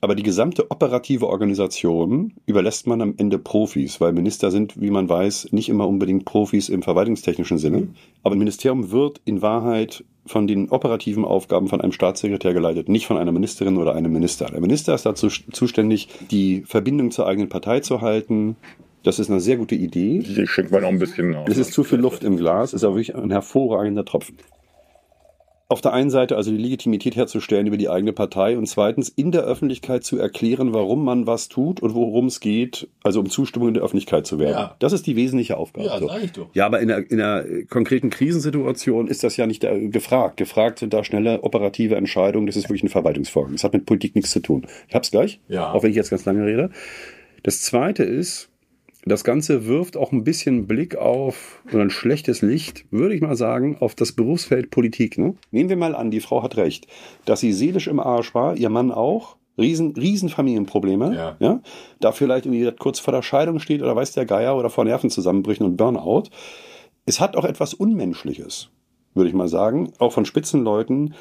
Aber 0.00 0.14
die 0.14 0.22
gesamte 0.22 0.70
operative 0.70 1.26
Organisation 1.26 2.32
überlässt 2.46 2.86
man 2.86 3.02
am 3.02 3.14
Ende 3.16 3.38
Profis, 3.38 4.00
weil 4.00 4.12
Minister 4.12 4.50
sind, 4.52 4.80
wie 4.80 4.90
man 4.90 5.08
weiß, 5.08 5.48
nicht 5.50 5.68
immer 5.68 5.88
unbedingt 5.88 6.24
Profis 6.24 6.68
im 6.68 6.82
verwaltungstechnischen 6.82 7.58
Sinne. 7.58 7.88
Aber 8.22 8.36
ein 8.36 8.38
Ministerium 8.38 8.92
wird 8.92 9.20
in 9.24 9.42
Wahrheit 9.42 10.04
von 10.24 10.46
den 10.46 10.68
operativen 10.68 11.24
Aufgaben 11.24 11.68
von 11.68 11.80
einem 11.80 11.92
Staatssekretär 11.92 12.54
geleitet, 12.54 12.88
nicht 12.88 13.06
von 13.06 13.16
einer 13.16 13.32
Ministerin 13.32 13.76
oder 13.76 13.94
einem 13.94 14.12
Minister. 14.12 14.46
Der 14.46 14.60
Minister 14.60 14.94
ist 14.94 15.06
dazu 15.06 15.28
zuständig, 15.28 16.08
die 16.30 16.62
Verbindung 16.64 17.10
zur 17.10 17.26
eigenen 17.26 17.48
Partei 17.48 17.80
zu 17.80 18.00
halten. 18.00 18.56
Das 19.02 19.18
ist 19.18 19.30
eine 19.30 19.40
sehr 19.40 19.56
gute 19.56 19.74
Idee. 19.74 20.20
Die 20.20 20.46
schenkt 20.46 20.70
man 20.70 20.84
auch 20.84 20.88
ein 20.88 20.98
bisschen 20.98 21.30
nach. 21.30 21.46
Es 21.48 21.56
ist 21.56 21.72
zu 21.72 21.82
viel 21.82 21.98
Luft 21.98 22.22
im 22.22 22.36
Glas, 22.36 22.72
ist 22.72 22.84
aber 22.84 22.96
wirklich 22.96 23.16
ein 23.16 23.30
hervorragender 23.30 24.04
Tropfen 24.04 24.36
auf 25.70 25.82
der 25.82 25.92
einen 25.92 26.08
Seite 26.08 26.36
also 26.36 26.50
die 26.50 26.56
Legitimität 26.56 27.14
herzustellen 27.14 27.66
über 27.66 27.76
die 27.76 27.90
eigene 27.90 28.14
Partei 28.14 28.56
und 28.56 28.66
zweitens 28.66 29.10
in 29.10 29.32
der 29.32 29.42
Öffentlichkeit 29.42 30.02
zu 30.02 30.18
erklären, 30.18 30.72
warum 30.72 31.04
man 31.04 31.26
was 31.26 31.48
tut 31.50 31.80
und 31.80 31.94
worum 31.94 32.26
es 32.26 32.40
geht, 32.40 32.88
also 33.02 33.20
um 33.20 33.28
Zustimmung 33.28 33.68
in 33.68 33.74
der 33.74 33.82
Öffentlichkeit 33.82 34.26
zu 34.26 34.38
werden. 34.38 34.52
Ja. 34.52 34.76
Das 34.78 34.94
ist 34.94 35.06
die 35.06 35.14
wesentliche 35.14 35.58
Aufgabe. 35.58 35.86
Ja, 35.86 35.98
so. 35.98 36.08
sag 36.08 36.24
ich 36.24 36.32
doch. 36.32 36.48
Ja, 36.54 36.64
aber 36.64 36.80
in 36.80 36.90
einer, 36.90 37.10
in 37.10 37.20
einer 37.20 37.44
konkreten 37.68 38.08
Krisensituation 38.08 39.08
ist 39.08 39.22
das 39.24 39.36
ja 39.36 39.46
nicht 39.46 39.60
gefragt. 39.60 40.38
Gefragt 40.38 40.78
sind 40.78 40.94
da 40.94 41.04
schnelle 41.04 41.42
operative 41.42 41.96
Entscheidungen. 41.96 42.46
Das 42.46 42.56
ist 42.56 42.64
wirklich 42.64 42.84
ein 42.84 42.88
Verwaltungsvorgang. 42.88 43.52
Das 43.52 43.64
hat 43.64 43.74
mit 43.74 43.84
Politik 43.84 44.14
nichts 44.14 44.30
zu 44.30 44.40
tun. 44.40 44.66
Ich 44.88 44.94
hab's 44.94 45.10
gleich, 45.10 45.38
ja. 45.48 45.70
auch 45.70 45.82
wenn 45.82 45.90
ich 45.90 45.96
jetzt 45.96 46.08
ganz 46.08 46.24
lange 46.24 46.46
rede. 46.46 46.70
Das 47.42 47.60
zweite 47.60 48.04
ist, 48.04 48.47
das 49.08 49.24
Ganze 49.24 49.66
wirft 49.66 49.96
auch 49.96 50.12
ein 50.12 50.24
bisschen 50.24 50.66
Blick 50.66 50.96
auf, 50.96 51.62
oder 51.72 51.82
ein 51.82 51.90
schlechtes 51.90 52.42
Licht, 52.42 52.84
würde 52.90 53.14
ich 53.14 53.20
mal 53.20 53.36
sagen, 53.36 53.76
auf 53.80 53.94
das 53.94 54.12
Berufsfeld 54.12 54.70
Politik. 54.70 55.18
Ne? 55.18 55.34
Nehmen 55.50 55.68
wir 55.68 55.76
mal 55.76 55.94
an, 55.94 56.10
die 56.10 56.20
Frau 56.20 56.42
hat 56.42 56.56
recht, 56.56 56.86
dass 57.24 57.40
sie 57.40 57.52
seelisch 57.52 57.86
im 57.86 58.00
Arsch 58.00 58.34
war, 58.34 58.56
ihr 58.56 58.70
Mann 58.70 58.90
auch. 58.90 59.36
Riesen, 59.56 59.96
riesen 59.96 60.28
Familienprobleme, 60.28 61.16
ja. 61.16 61.36
ja. 61.40 61.60
Da 61.98 62.12
vielleicht 62.12 62.46
irgendwie 62.46 62.70
kurz 62.78 63.00
vor 63.00 63.12
der 63.12 63.22
Scheidung 63.22 63.58
steht 63.58 63.82
oder 63.82 63.96
weiß 63.96 64.12
der 64.12 64.24
Geier 64.24 64.56
oder 64.56 64.70
vor 64.70 64.84
Nervenzusammenbrüchen 64.84 65.66
und 65.66 65.76
Burnout. 65.76 66.24
Es 67.06 67.18
hat 67.18 67.36
auch 67.36 67.44
etwas 67.44 67.74
Unmenschliches, 67.74 68.70
würde 69.14 69.28
ich 69.28 69.34
mal 69.34 69.48
sagen, 69.48 69.92
auch 69.98 70.12
von 70.12 70.24
Spitzenleuten, 70.24 71.14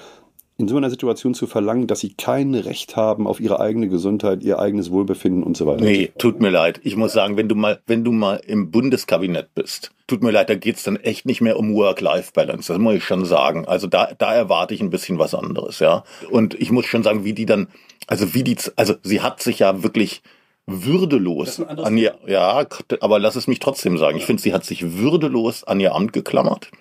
in 0.60 0.68
so 0.68 0.76
einer 0.76 0.90
Situation 0.90 1.36
zu 1.36 1.46
verlangen, 1.46 1.86
dass 1.86 2.00
sie 2.00 2.14
kein 2.14 2.56
Recht 2.56 2.96
haben 2.96 3.28
auf 3.28 3.40
ihre 3.40 3.60
eigene 3.60 3.90
Gesundheit, 3.90 4.44
ihr 4.44 4.58
eigenes 4.58 4.90
Wohlbefinden 4.90 5.44
und 5.44 5.56
so 5.56 5.68
weiter. 5.68 5.84
Nee, 5.84 6.12
tut 6.18 6.42
mir 6.42 6.50
leid. 6.50 6.82
Ich 6.84 6.96
muss 6.96 7.14
sagen, 7.14 7.38
wenn 7.38 7.48
du 7.48 7.54
mal, 7.54 7.80
wenn 7.86 8.04
du 8.04 8.12
mal 8.12 8.42
im 8.48 8.72
Bundeskabinett 8.72 9.54
bist, 9.54 9.92
tut 10.08 10.24
mir 10.24 10.32
leid, 10.32 10.50
da 10.50 10.56
geht's 10.56 10.82
dann 10.82 10.96
echt 10.96 11.28
nicht 11.28 11.42
mehr 11.42 11.60
um 11.60 11.76
Work-Life-Balance. 11.76 12.74
Das 12.74 12.82
muss 12.82 12.96
ich 12.96 13.04
schon 13.04 13.24
sagen. 13.26 13.68
Also 13.68 13.86
da, 13.86 14.10
da 14.18 14.34
erwarte 14.34 14.74
ich 14.74 14.82
ein 14.82 14.90
bisschen 14.90 15.20
was 15.20 15.36
anderes, 15.36 15.80
ja. 15.80 16.04
Und 16.32 16.56
ich 16.56 16.72
muss 16.72 16.86
schon 16.86 17.04
sagen, 17.04 17.24
wie 17.24 17.34
die 17.34 17.46
dann, 17.46 17.68
also 18.08 18.34
wie 18.34 18.44
die, 18.44 18.58
also 18.76 18.96
sie 19.04 19.22
hat 19.22 19.44
sich 19.44 19.60
ja 19.60 19.84
wirklich 19.84 20.24
würdelos 20.66 21.62
an 21.62 21.98
ihr, 21.98 22.16
ja, 22.26 22.66
aber 23.00 23.20
lass 23.20 23.36
es 23.36 23.48
mich 23.48 23.60
trotzdem 23.60 23.98
sagen. 23.98 24.18
Ich 24.18 24.26
finde, 24.26 24.42
sie 24.42 24.54
hat 24.54 24.66
sich 24.66 24.98
würdelos 24.98 25.64
an 25.64 25.80
ihr 25.80 25.94
Amt 25.94 26.14
geklammert. 26.14 26.72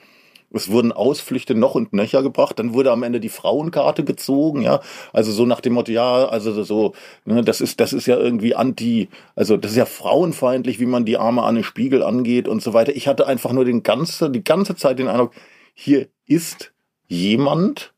Es 0.57 0.71
wurden 0.71 0.93
Ausflüchte 0.93 1.55
noch 1.55 1.75
und 1.75 1.93
nöcher 1.93 2.23
gebracht. 2.23 2.59
Dann 2.59 2.75
wurde 2.75 2.91
am 2.91 3.03
Ende 3.03 3.21
die 3.21 3.29
Frauenkarte 3.29 4.05
gezogen, 4.05 4.63
ja. 4.63 4.81
Also 5.13 5.33
so 5.33 5.47
nach 5.47 5.61
dem 5.61 5.75
Motto, 5.75 5.93
ja, 5.93 6.27
also 6.27 6.63
so, 6.65 6.95
ne, 7.25 7.43
das 7.43 7.61
ist, 7.61 7.81
das 7.81 7.93
ist 7.93 8.07
ja 8.07 8.17
irgendwie 8.17 8.55
anti, 8.55 9.09
also 9.35 9.57
das 9.57 9.73
ist 9.73 9.77
ja 9.77 9.87
frauenfeindlich, 9.87 10.81
wie 10.81 10.87
man 10.87 11.05
die 11.05 11.19
arme 11.19 11.43
Anne 11.43 11.63
Spiegel 11.63 12.03
angeht 12.03 12.49
und 12.49 12.63
so 12.63 12.75
weiter. 12.75 12.95
Ich 12.97 13.09
hatte 13.09 13.27
einfach 13.27 13.53
nur 13.53 13.65
den 13.65 13.83
ganze, 13.83 14.31
die 14.31 14.45
ganze 14.45 14.77
Zeit 14.77 14.99
den 14.99 15.09
Eindruck, 15.09 15.33
hier 15.75 16.09
ist 16.27 16.73
jemand 17.07 17.95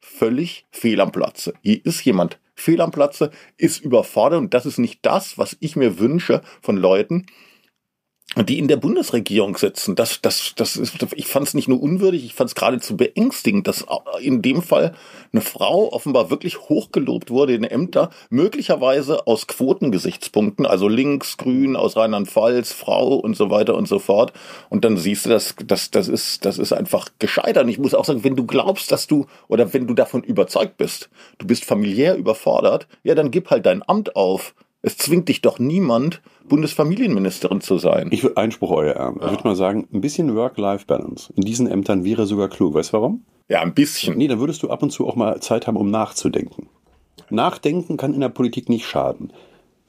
völlig 0.00 0.66
fehl 0.70 1.00
am 1.00 1.12
Platze. 1.12 1.54
Hier 1.62 1.84
ist 1.84 2.04
jemand 2.04 2.40
fehl 2.54 2.80
am 2.80 2.90
Platze, 2.90 3.30
ist 3.56 3.80
überfordert 3.80 4.40
und 4.40 4.54
das 4.54 4.66
ist 4.66 4.78
nicht 4.78 5.00
das, 5.02 5.38
was 5.38 5.56
ich 5.60 5.76
mir 5.76 5.98
wünsche 5.98 6.42
von 6.60 6.76
Leuten, 6.76 7.26
die 8.36 8.58
in 8.58 8.68
der 8.68 8.76
Bundesregierung 8.76 9.56
sitzen. 9.56 9.94
Das, 9.96 10.20
das, 10.20 10.52
das 10.54 10.76
ist, 10.76 10.94
ich 11.14 11.26
fand 11.26 11.48
es 11.48 11.54
nicht 11.54 11.66
nur 11.66 11.82
unwürdig, 11.82 12.24
ich 12.24 12.34
fand 12.34 12.48
es 12.48 12.54
geradezu 12.54 12.96
beängstigend, 12.96 13.66
dass 13.66 13.84
in 14.20 14.42
dem 14.42 14.62
Fall 14.62 14.94
eine 15.32 15.40
Frau 15.40 15.92
offenbar 15.92 16.30
wirklich 16.30 16.60
hochgelobt 16.68 17.30
wurde 17.30 17.54
in 17.54 17.64
Ämter, 17.64 18.10
möglicherweise 18.28 19.26
aus 19.26 19.46
Quotengesichtspunkten, 19.46 20.66
also 20.66 20.88
links, 20.88 21.36
grün, 21.36 21.74
aus 21.74 21.96
Rheinland-Pfalz, 21.96 22.72
Frau 22.72 23.14
und 23.14 23.34
so 23.34 23.50
weiter 23.50 23.74
und 23.74 23.88
so 23.88 23.98
fort. 23.98 24.32
Und 24.68 24.84
dann 24.84 24.96
siehst 24.98 25.26
du, 25.26 25.30
dass 25.30 25.54
das, 25.66 25.90
das 25.90 26.08
ist, 26.08 26.44
das 26.44 26.58
ist 26.58 26.72
einfach 26.72 27.08
gescheitert. 27.18 27.64
Und 27.64 27.70
ich 27.70 27.78
muss 27.78 27.94
auch 27.94 28.04
sagen, 28.04 28.24
wenn 28.24 28.36
du 28.36 28.46
glaubst, 28.46 28.92
dass 28.92 29.06
du 29.06 29.26
oder 29.48 29.72
wenn 29.72 29.86
du 29.86 29.94
davon 29.94 30.22
überzeugt 30.22 30.76
bist, 30.76 31.08
du 31.38 31.46
bist 31.46 31.64
familiär 31.64 32.14
überfordert, 32.16 32.86
ja, 33.02 33.14
dann 33.14 33.30
gib 33.30 33.50
halt 33.50 33.66
dein 33.66 33.82
Amt 33.88 34.16
auf. 34.16 34.54
Es 34.80 34.96
zwingt 34.96 35.28
dich 35.28 35.40
doch 35.40 35.58
niemand, 35.58 36.22
Bundesfamilienministerin 36.48 37.60
zu 37.60 37.78
sein. 37.78 38.08
Ich 38.12 38.22
würde 38.22 38.36
Einspruch, 38.36 38.70
euer. 38.70 38.94
Ja. 38.94 39.10
Ich 39.10 39.30
würde 39.30 39.44
mal 39.44 39.56
sagen, 39.56 39.88
ein 39.92 40.00
bisschen 40.00 40.34
Work-Life-Balance 40.34 41.32
in 41.34 41.42
diesen 41.42 41.66
Ämtern 41.66 42.04
wäre 42.04 42.26
sogar 42.26 42.48
klug. 42.48 42.74
Weißt 42.74 42.92
du 42.92 42.98
warum? 42.98 43.24
Ja, 43.48 43.60
ein 43.60 43.74
bisschen. 43.74 44.16
Nee, 44.16 44.28
dann 44.28 44.38
würdest 44.38 44.62
du 44.62 44.70
ab 44.70 44.82
und 44.82 44.90
zu 44.90 45.06
auch 45.06 45.16
mal 45.16 45.40
Zeit 45.40 45.66
haben, 45.66 45.76
um 45.76 45.90
nachzudenken. 45.90 46.68
Nachdenken 47.30 47.96
kann 47.96 48.14
in 48.14 48.20
der 48.20 48.28
Politik 48.28 48.68
nicht 48.68 48.86
schaden. 48.86 49.32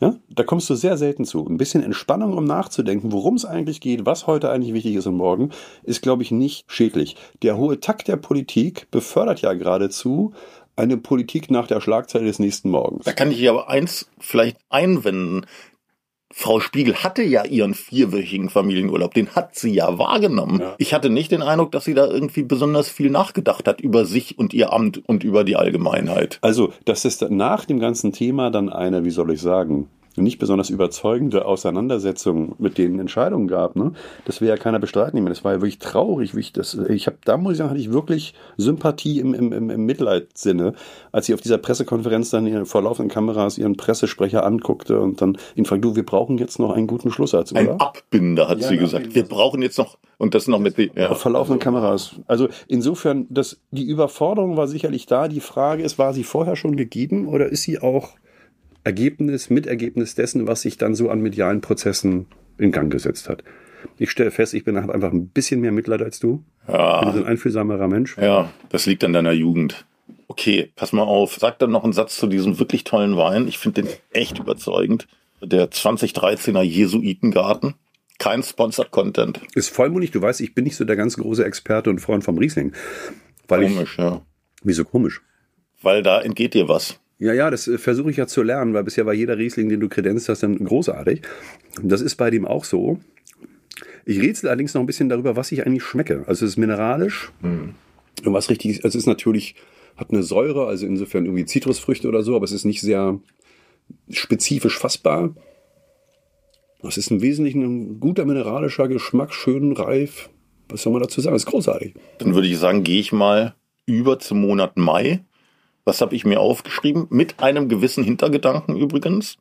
Ja, 0.01 0.15
da 0.29 0.43
kommst 0.43 0.69
du 0.69 0.75
sehr 0.75 0.97
selten 0.97 1.25
zu. 1.25 1.45
Ein 1.45 1.57
bisschen 1.57 1.83
Entspannung, 1.83 2.37
um 2.37 2.45
nachzudenken, 2.45 3.11
worum 3.11 3.35
es 3.35 3.43
eigentlich 3.43 3.81
geht, 3.81 4.05
was 4.05 4.27
heute 4.27 4.49
eigentlich 4.49 4.73
wichtig 4.73 4.95
ist 4.95 5.07
und 5.07 5.17
morgen, 5.17 5.49
ist, 5.83 6.01
glaube 6.01 6.23
ich, 6.23 6.31
nicht 6.31 6.63
schädlich. 6.71 7.17
Der 7.43 7.57
hohe 7.57 7.81
Takt 7.81 8.07
der 8.07 8.15
Politik 8.15 8.87
befördert 8.91 9.41
ja 9.41 9.51
geradezu 9.53 10.31
eine 10.79 10.97
Politik 10.97 11.51
nach 11.51 11.67
der 11.67 11.81
Schlagzeile 11.81 12.25
des 12.25 12.39
nächsten 12.39 12.69
Morgens. 12.69 13.05
Da 13.05 13.13
kann 13.13 13.31
ich 13.31 13.47
aber 13.47 13.69
eins 13.69 14.09
vielleicht 14.19 14.57
einwenden. 14.69 15.45
Frau 16.31 16.59
Spiegel 16.59 16.95
hatte 16.95 17.23
ja 17.23 17.43
ihren 17.43 17.73
vierwöchigen 17.73 18.49
Familienurlaub, 18.49 19.13
den 19.13 19.35
hat 19.35 19.55
sie 19.55 19.73
ja 19.73 19.97
wahrgenommen. 19.97 20.59
Ja. 20.59 20.75
Ich 20.77 20.93
hatte 20.93 21.09
nicht 21.09 21.31
den 21.31 21.41
Eindruck, 21.41 21.71
dass 21.71 21.85
sie 21.85 21.95
da 21.95 22.05
irgendwie 22.05 22.43
besonders 22.43 22.87
viel 22.87 23.09
nachgedacht 23.09 23.67
hat 23.67 23.81
über 23.81 24.05
sich 24.05 24.37
und 24.37 24.53
ihr 24.53 24.71
Amt 24.71 25.01
und 25.07 25.23
über 25.23 25.43
die 25.43 25.55
Allgemeinheit. 25.55 26.37
Also, 26.41 26.71
dass 26.85 27.03
es 27.03 27.19
nach 27.21 27.65
dem 27.65 27.79
ganzen 27.79 28.13
Thema 28.13 28.51
dann 28.51 28.69
eine, 28.69 29.03
wie 29.05 29.09
soll 29.09 29.31
ich 29.33 29.41
sagen, 29.41 29.89
nicht 30.15 30.39
besonders 30.39 30.69
überzeugende 30.69 31.45
Auseinandersetzung 31.45 32.55
mit 32.57 32.77
den 32.77 32.99
Entscheidungen 32.99 33.47
gab. 33.47 33.75
Ne? 33.75 33.93
Das 34.25 34.41
will 34.41 34.47
ja 34.47 34.57
keiner 34.57 34.79
bestreiten. 34.79 35.25
Das 35.25 35.43
war 35.43 35.53
ja 35.53 35.61
wirklich 35.61 35.79
traurig. 35.79 36.35
Wie 36.35 36.39
ich 36.39 36.53
das, 36.53 36.73
ich 36.73 37.07
habe 37.07 37.17
da 37.23 37.37
muss 37.37 37.53
ich 37.53 37.57
sagen, 37.59 37.69
hatte 37.69 37.79
ich 37.79 37.91
wirklich 37.91 38.33
Sympathie 38.57 39.19
im, 39.19 39.33
im, 39.33 39.51
im, 39.51 39.69
im 39.69 39.85
Mitleidssinne, 39.85 40.73
als 41.11 41.27
sie 41.27 41.33
auf 41.33 41.41
dieser 41.41 41.57
Pressekonferenz 41.57 42.29
dann 42.29 42.65
vor 42.65 42.81
laufenden 42.81 43.11
Kameras 43.11 43.57
ihren 43.57 43.77
Pressesprecher 43.77 44.45
anguckte 44.45 44.99
und 44.99 45.21
dann 45.21 45.37
ihn 45.55 45.65
fragte, 45.65 45.81
du, 45.81 45.95
wir 45.95 46.05
brauchen 46.05 46.37
jetzt 46.37 46.59
noch 46.59 46.71
einen 46.71 46.87
guten 46.87 47.11
Schlusssatz, 47.11 47.51
oder? 47.51 47.61
Ein 47.61 47.79
Abbinder, 47.79 48.47
hat 48.47 48.59
ja, 48.59 48.67
sie 48.67 48.77
gesagt. 48.77 49.15
Wir 49.15 49.23
brauchen 49.23 49.61
jetzt 49.61 49.77
noch 49.77 49.97
und 50.17 50.33
das 50.35 50.47
noch 50.47 50.59
mit 50.59 50.77
die, 50.77 50.91
ja. 50.95 51.13
vor 51.15 51.31
laufenden 51.31 51.59
Kameras. 51.59 52.15
Also 52.27 52.49
insofern, 52.67 53.27
das, 53.29 53.59
die 53.71 53.85
Überforderung 53.85 54.57
war 54.57 54.67
sicherlich 54.67 55.05
da. 55.05 55.27
Die 55.27 55.39
Frage 55.39 55.83
ist, 55.83 55.97
war 55.97 56.13
sie 56.13 56.23
vorher 56.23 56.55
schon 56.55 56.75
gegeben 56.75 57.27
oder 57.27 57.47
ist 57.47 57.63
sie 57.63 57.79
auch 57.79 58.09
Ergebnis, 58.83 59.49
Mitergebnis 59.49 60.15
dessen, 60.15 60.47
was 60.47 60.61
sich 60.61 60.77
dann 60.77 60.95
so 60.95 61.09
an 61.09 61.21
medialen 61.21 61.61
Prozessen 61.61 62.27
in 62.57 62.71
Gang 62.71 62.91
gesetzt 62.91 63.29
hat. 63.29 63.43
Ich 63.97 64.11
stelle 64.11 64.31
fest, 64.31 64.53
ich 64.53 64.63
bin 64.63 64.77
einfach 64.77 65.11
ein 65.11 65.29
bisschen 65.29 65.61
mehr 65.61 65.71
Mitleid 65.71 66.01
als 66.01 66.19
du. 66.19 66.43
Ja. 66.67 67.01
Ich 67.01 67.13
bin 67.13 67.23
ein 67.23 67.27
einfühlsamer 67.27 67.87
Mensch. 67.87 68.17
Ja, 68.17 68.51
das 68.69 68.85
liegt 68.85 69.03
an 69.03 69.13
deiner 69.13 69.31
Jugend. 69.31 69.85
Okay, 70.27 70.71
pass 70.75 70.93
mal 70.93 71.03
auf. 71.03 71.37
Sag 71.39 71.59
dann 71.59 71.71
noch 71.71 71.83
einen 71.83 71.93
Satz 71.93 72.17
zu 72.17 72.27
diesem 72.27 72.59
wirklich 72.59 72.83
tollen 72.83 73.17
Wein. 73.17 73.47
Ich 73.47 73.57
finde 73.57 73.83
den 73.83 73.91
echt 74.11 74.39
überzeugend. 74.39 75.07
Der 75.41 75.71
2013er 75.71 76.61
Jesuitengarten. 76.61 77.75
Kein 78.19 78.43
Sponsored 78.43 78.91
Content. 78.91 79.39
Ist 79.55 79.69
vollmundig. 79.69 80.11
Du 80.11 80.21
weißt, 80.21 80.41
ich 80.41 80.53
bin 80.53 80.65
nicht 80.65 80.75
so 80.75 80.83
der 80.83 80.97
ganz 80.97 81.15
große 81.15 81.43
Experte 81.45 81.89
und 81.89 81.99
Freund 81.99 82.23
vom 82.23 82.37
Riesling. 82.37 82.73
Weil 83.47 83.63
komisch, 83.67 83.93
ich, 83.93 84.03
ja. 84.03 84.21
Wieso 84.61 84.83
komisch? 84.83 85.21
Weil 85.81 86.03
da 86.03 86.21
entgeht 86.21 86.53
dir 86.53 86.67
was. 86.67 86.99
Ja, 87.19 87.33
ja, 87.33 87.51
das 87.51 87.67
äh, 87.67 87.77
versuche 87.77 88.09
ich 88.09 88.17
ja 88.17 88.27
zu 88.27 88.41
lernen, 88.41 88.73
weil 88.73 88.85
bisher 88.85 89.05
war 89.05 89.13
jeder 89.13 89.37
Riesling, 89.37 89.69
den 89.69 89.81
du 89.81 89.89
kredenzt 89.89 90.29
hast, 90.29 90.41
dann 90.41 90.57
großartig. 90.57 91.21
Das 91.83 92.01
ist 92.01 92.15
bei 92.15 92.31
dem 92.31 92.45
auch 92.45 92.63
so. 92.63 92.99
Ich 94.05 94.21
rätsel 94.21 94.47
allerdings 94.47 94.73
noch 94.73 94.81
ein 94.81 94.87
bisschen 94.87 95.09
darüber, 95.09 95.35
was 95.35 95.51
ich 95.51 95.65
eigentlich 95.65 95.83
schmecke. 95.83 96.23
Also 96.27 96.45
es 96.45 96.53
ist 96.53 96.57
mineralisch 96.57 97.31
mhm. 97.41 97.75
und 98.25 98.33
was 98.33 98.49
richtig, 98.49 98.83
also 98.85 98.97
es 98.97 99.03
ist 99.03 99.07
natürlich, 99.07 99.55
hat 99.97 100.11
eine 100.11 100.23
Säure, 100.23 100.65
also 100.65 100.85
insofern 100.85 101.25
irgendwie 101.25 101.45
Zitrusfrüchte 101.45 102.07
oder 102.07 102.23
so, 102.23 102.35
aber 102.35 102.45
es 102.45 102.53
ist 102.53 102.65
nicht 102.65 102.81
sehr 102.81 103.19
spezifisch 104.09 104.79
fassbar. 104.79 105.35
Es 106.81 106.97
ist 106.97 107.11
im 107.11 107.21
Wesentlichen 107.21 107.63
ein 107.63 107.99
guter 107.99 108.23
mineralischer 108.23 108.87
Geschmack, 108.87 109.33
schön 109.33 109.73
reif. 109.73 110.29
Was 110.69 110.83
soll 110.83 110.93
man 110.93 111.01
dazu 111.01 111.19
sagen? 111.19 111.35
Das 111.35 111.43
ist 111.43 111.51
großartig. 111.51 111.95
Dann 112.19 112.33
würde 112.33 112.47
ich 112.47 112.57
sagen, 112.57 112.83
gehe 112.83 113.01
ich 113.01 113.11
mal 113.11 113.55
über 113.85 114.19
zum 114.19 114.39
Monat 114.41 114.77
Mai 114.77 115.21
was 115.85 116.01
habe 116.01 116.15
ich 116.15 116.25
mir 116.25 116.39
aufgeschrieben? 116.39 117.07
Mit 117.09 117.39
einem 117.41 117.69
gewissen 117.69 118.03
Hintergedanken 118.03 118.75
übrigens. 118.75 119.37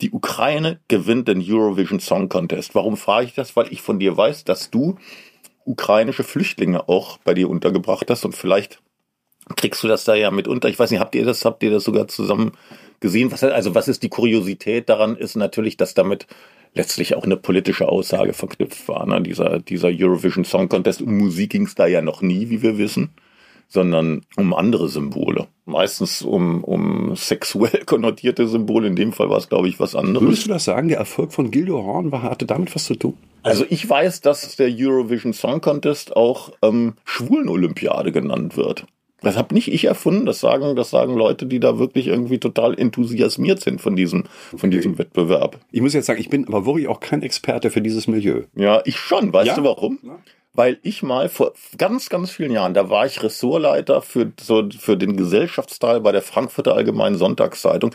Die 0.00 0.12
Ukraine 0.12 0.78
gewinnt 0.86 1.26
den 1.26 1.42
Eurovision 1.44 1.98
Song 1.98 2.28
Contest. 2.28 2.74
Warum 2.74 2.96
frage 2.96 3.26
ich 3.26 3.34
das? 3.34 3.56
Weil 3.56 3.72
ich 3.72 3.82
von 3.82 3.98
dir 3.98 4.16
weiß, 4.16 4.44
dass 4.44 4.70
du 4.70 4.96
ukrainische 5.64 6.22
Flüchtlinge 6.22 6.88
auch 6.88 7.18
bei 7.18 7.34
dir 7.34 7.50
untergebracht 7.50 8.08
hast 8.08 8.24
und 8.24 8.34
vielleicht 8.34 8.80
kriegst 9.56 9.82
du 9.82 9.88
das 9.88 10.04
da 10.04 10.14
ja 10.14 10.30
mit 10.30 10.46
unter. 10.46 10.68
Ich 10.68 10.78
weiß 10.78 10.90
nicht, 10.90 11.00
habt 11.00 11.14
ihr 11.14 11.24
das, 11.24 11.44
habt 11.44 11.62
ihr 11.62 11.70
das 11.70 11.84
sogar 11.84 12.06
zusammen 12.06 12.52
gesehen? 13.00 13.32
Was, 13.32 13.42
also 13.42 13.74
was 13.74 13.88
ist 13.88 14.02
die 14.02 14.08
Kuriosität 14.08 14.88
daran 14.88 15.16
ist 15.16 15.36
natürlich, 15.36 15.76
dass 15.76 15.94
damit 15.94 16.26
letztlich 16.74 17.16
auch 17.16 17.24
eine 17.24 17.36
politische 17.36 17.88
Aussage 17.88 18.34
verknüpft 18.34 18.86
war. 18.88 19.06
Ne? 19.06 19.20
Dieser, 19.22 19.58
dieser 19.58 19.88
Eurovision 19.88 20.44
Song 20.44 20.68
Contest. 20.68 21.02
Um 21.02 21.16
Musik 21.18 21.50
ging 21.50 21.66
es 21.66 21.74
da 21.74 21.86
ja 21.86 22.02
noch 22.02 22.22
nie, 22.22 22.50
wie 22.50 22.62
wir 22.62 22.78
wissen 22.78 23.10
sondern 23.68 24.22
um 24.36 24.54
andere 24.54 24.88
Symbole. 24.88 25.46
Meistens 25.66 26.22
um, 26.22 26.64
um 26.64 27.14
sexuell 27.14 27.82
konnotierte 27.86 28.48
Symbole. 28.48 28.88
In 28.88 28.96
dem 28.96 29.12
Fall 29.12 29.28
war 29.28 29.36
es, 29.36 29.48
glaube 29.48 29.68
ich, 29.68 29.78
was 29.78 29.94
anderes. 29.94 30.26
Würdest 30.26 30.46
du 30.46 30.50
das 30.50 30.64
sagen, 30.64 30.88
der 30.88 30.98
Erfolg 30.98 31.32
von 31.32 31.50
Gildo 31.50 31.84
Horn 31.84 32.10
war, 32.10 32.22
hatte 32.22 32.46
damit 32.46 32.74
was 32.74 32.84
zu 32.84 32.94
tun? 32.94 33.14
Also 33.42 33.64
ich 33.68 33.88
weiß, 33.88 34.22
dass 34.22 34.56
der 34.56 34.70
Eurovision 34.74 35.32
Song 35.32 35.60
Contest 35.60 36.16
auch 36.16 36.52
ähm, 36.62 36.94
Schwulen-Olympiade 37.04 38.10
genannt 38.10 38.56
wird. 38.56 38.86
Das 39.20 39.36
habe 39.36 39.52
nicht 39.54 39.72
ich 39.72 39.84
erfunden, 39.84 40.26
das 40.26 40.38
sagen, 40.38 40.76
das 40.76 40.90
sagen 40.90 41.14
Leute, 41.14 41.46
die 41.46 41.58
da 41.58 41.78
wirklich 41.78 42.06
irgendwie 42.06 42.38
total 42.38 42.78
enthusiasmiert 42.78 43.60
sind 43.60 43.80
von 43.80 43.96
diesem, 43.96 44.24
von 44.56 44.70
diesem 44.70 44.96
Wettbewerb. 44.96 45.58
Ich 45.72 45.80
muss 45.80 45.92
jetzt 45.92 46.06
sagen, 46.06 46.20
ich 46.20 46.30
bin 46.30 46.46
aber 46.46 46.66
wirklich 46.66 46.86
auch 46.86 47.00
kein 47.00 47.22
Experte 47.22 47.70
für 47.70 47.80
dieses 47.80 48.06
Milieu. 48.06 48.42
Ja, 48.54 48.80
ich 48.84 48.96
schon. 48.96 49.32
Weißt 49.32 49.48
ja? 49.48 49.54
du 49.56 49.64
warum? 49.64 49.98
Ja 50.02 50.18
weil 50.58 50.80
ich 50.82 51.04
mal 51.04 51.28
vor 51.28 51.52
ganz, 51.78 52.08
ganz 52.08 52.32
vielen 52.32 52.50
Jahren, 52.50 52.74
da 52.74 52.90
war 52.90 53.06
ich 53.06 53.22
Ressortleiter 53.22 54.02
für, 54.02 54.32
so, 54.40 54.68
für 54.76 54.96
den 54.96 55.16
Gesellschaftsteil 55.16 56.00
bei 56.00 56.10
der 56.10 56.20
Frankfurter 56.20 56.74
Allgemeinen 56.74 57.14
Sonntagszeitung. 57.14 57.94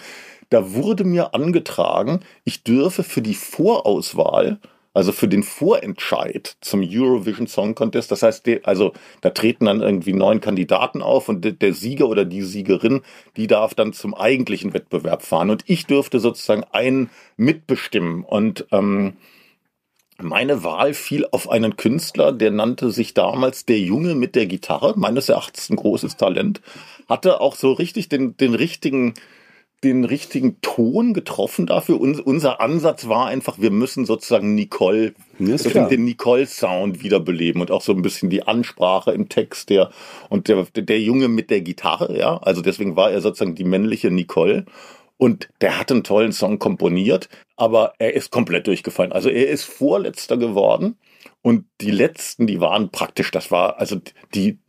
Da 0.49 0.73
wurde 0.73 1.04
mir 1.04 1.34
angetragen, 1.34 2.21
ich 2.45 2.63
dürfe 2.63 3.04
für 3.04 3.21
die 3.21 3.34
Vorauswahl, 3.34 4.60
also 4.93 5.12
für 5.12 5.28
den 5.28 5.43
Vorentscheid 5.43 6.56
zum 6.62 6.88
Eurovision 6.89 7.47
Song 7.47 7.76
Contest, 7.76 8.12
das 8.12 8.23
heißt, 8.23 8.49
also 8.63 8.93
da 9.19 9.32
treten 9.32 9.65
dann 9.65 9.82
irgendwie 9.82 10.13
neun 10.13 10.39
Kandidaten 10.39 11.02
auf 11.02 11.28
und 11.28 11.62
der 11.62 11.73
Sieger 11.73 12.08
oder 12.08 12.23
die 12.23 12.43
Siegerin, 12.43 13.02
die 13.36 13.47
darf 13.47 13.73
dann 13.73 13.91
zum 13.91 14.13
eigentlichen 14.13 14.73
Wettbewerb 14.73 15.23
fahren 15.23 15.49
und 15.49 15.65
ich 15.67 15.86
dürfte 15.86 16.21
sozusagen 16.21 16.63
einen 16.71 17.10
mitbestimmen 17.36 18.23
und 18.23 18.67
ähm, 18.71 19.17
meine 20.23 20.63
Wahl 20.63 20.93
fiel 20.93 21.25
auf 21.31 21.49
einen 21.49 21.75
Künstler, 21.75 22.31
der 22.31 22.51
nannte 22.51 22.91
sich 22.91 23.13
damals 23.13 23.65
der 23.65 23.79
Junge 23.79 24.15
mit 24.15 24.36
der 24.36 24.45
Gitarre, 24.45 24.93
meines 24.97 25.29
Erachtens 25.29 25.69
ein 25.69 25.75
großes 25.75 26.17
Talent, 26.17 26.62
hatte 27.07 27.41
auch 27.41 27.55
so 27.55 27.73
richtig 27.73 28.09
den, 28.09 28.36
den 28.38 28.55
richtigen, 28.55 29.13
den 29.83 30.05
richtigen 30.05 30.59
Ton 30.62 31.13
getroffen 31.13 31.65
dafür. 31.65 31.99
Uns, 31.99 32.19
unser 32.19 32.62
Ansatz 32.62 33.07
war 33.07 33.27
einfach, 33.27 33.59
wir 33.59 33.71
müssen 33.71 34.05
sozusagen 34.05 34.55
Nicole, 34.55 35.13
Ja, 35.83 35.89
den 35.89 36.05
Nicole-Sound 36.05 37.03
wiederbeleben 37.03 37.62
und 37.62 37.71
auch 37.71 37.81
so 37.81 37.91
ein 37.91 38.01
bisschen 38.01 38.29
die 38.29 38.43
Ansprache 38.43 39.12
im 39.12 39.29
Text 39.29 39.69
der 39.69 39.91
und 40.29 40.47
der, 40.47 40.65
der 40.75 40.99
Junge 40.99 41.27
mit 41.27 41.49
der 41.49 41.62
Gitarre, 41.62 42.17
ja. 42.17 42.38
Also 42.38 42.62
deswegen 42.62 42.95
war 42.95 43.12
er 43.12 43.21
sozusagen 43.21 43.55
die 43.55 43.65
männliche 43.65 44.09
Nicole. 44.09 44.65
Und 45.17 45.47
der 45.62 45.79
hat 45.79 45.91
einen 45.91 46.03
tollen 46.03 46.33
Song 46.33 46.59
komponiert, 46.59 47.29
aber 47.55 47.93
er 47.99 48.13
ist 48.13 48.31
komplett 48.31 48.67
durchgefallen. 48.67 49.11
Also 49.11 49.29
er 49.29 49.49
ist 49.49 49.63
Vorletzter 49.63 50.37
geworden 50.37 50.97
und 51.41 51.65
die 51.81 51.91
letzten, 51.91 52.47
die 52.47 52.59
waren 52.59 52.89
praktisch, 52.89 53.31
das 53.31 53.51
war, 53.51 53.79
also 53.79 53.99
die, 54.33 54.59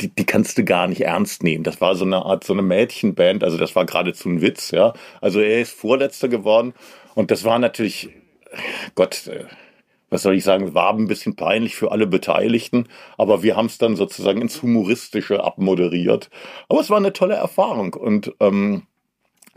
die, 0.00 0.14
die 0.14 0.24
kannst 0.24 0.58
du 0.58 0.64
gar 0.64 0.86
nicht 0.86 1.02
ernst 1.02 1.42
nehmen. 1.42 1.64
Das 1.64 1.80
war 1.80 1.94
so 1.94 2.04
eine 2.04 2.24
Art, 2.24 2.44
so 2.44 2.52
eine 2.52 2.62
Mädchenband, 2.62 3.44
also 3.44 3.58
das 3.58 3.76
war 3.76 3.84
geradezu 3.84 4.28
ein 4.28 4.40
Witz, 4.40 4.70
ja. 4.70 4.94
Also 5.20 5.40
er 5.40 5.60
ist 5.60 5.72
Vorletzter 5.72 6.28
geworden 6.28 6.74
und 7.14 7.30
das 7.30 7.44
war 7.44 7.58
natürlich, 7.58 8.10
Gott, 8.94 9.26
äh, 9.26 9.44
was 10.08 10.22
soll 10.22 10.34
ich 10.36 10.44
sagen, 10.44 10.74
war 10.74 10.92
ein 10.92 11.08
bisschen 11.08 11.36
peinlich 11.36 11.74
für 11.74 11.90
alle 11.90 12.06
Beteiligten, 12.06 12.86
aber 13.16 13.42
wir 13.42 13.56
haben 13.56 13.66
es 13.66 13.78
dann 13.78 13.96
sozusagen 13.96 14.42
ins 14.42 14.62
Humoristische 14.62 15.42
abmoderiert. 15.42 16.28
Aber 16.68 16.80
es 16.80 16.90
war 16.90 16.98
eine 16.98 17.14
tolle 17.14 17.34
Erfahrung 17.34 17.94
und 17.94 18.34
ähm, 18.40 18.82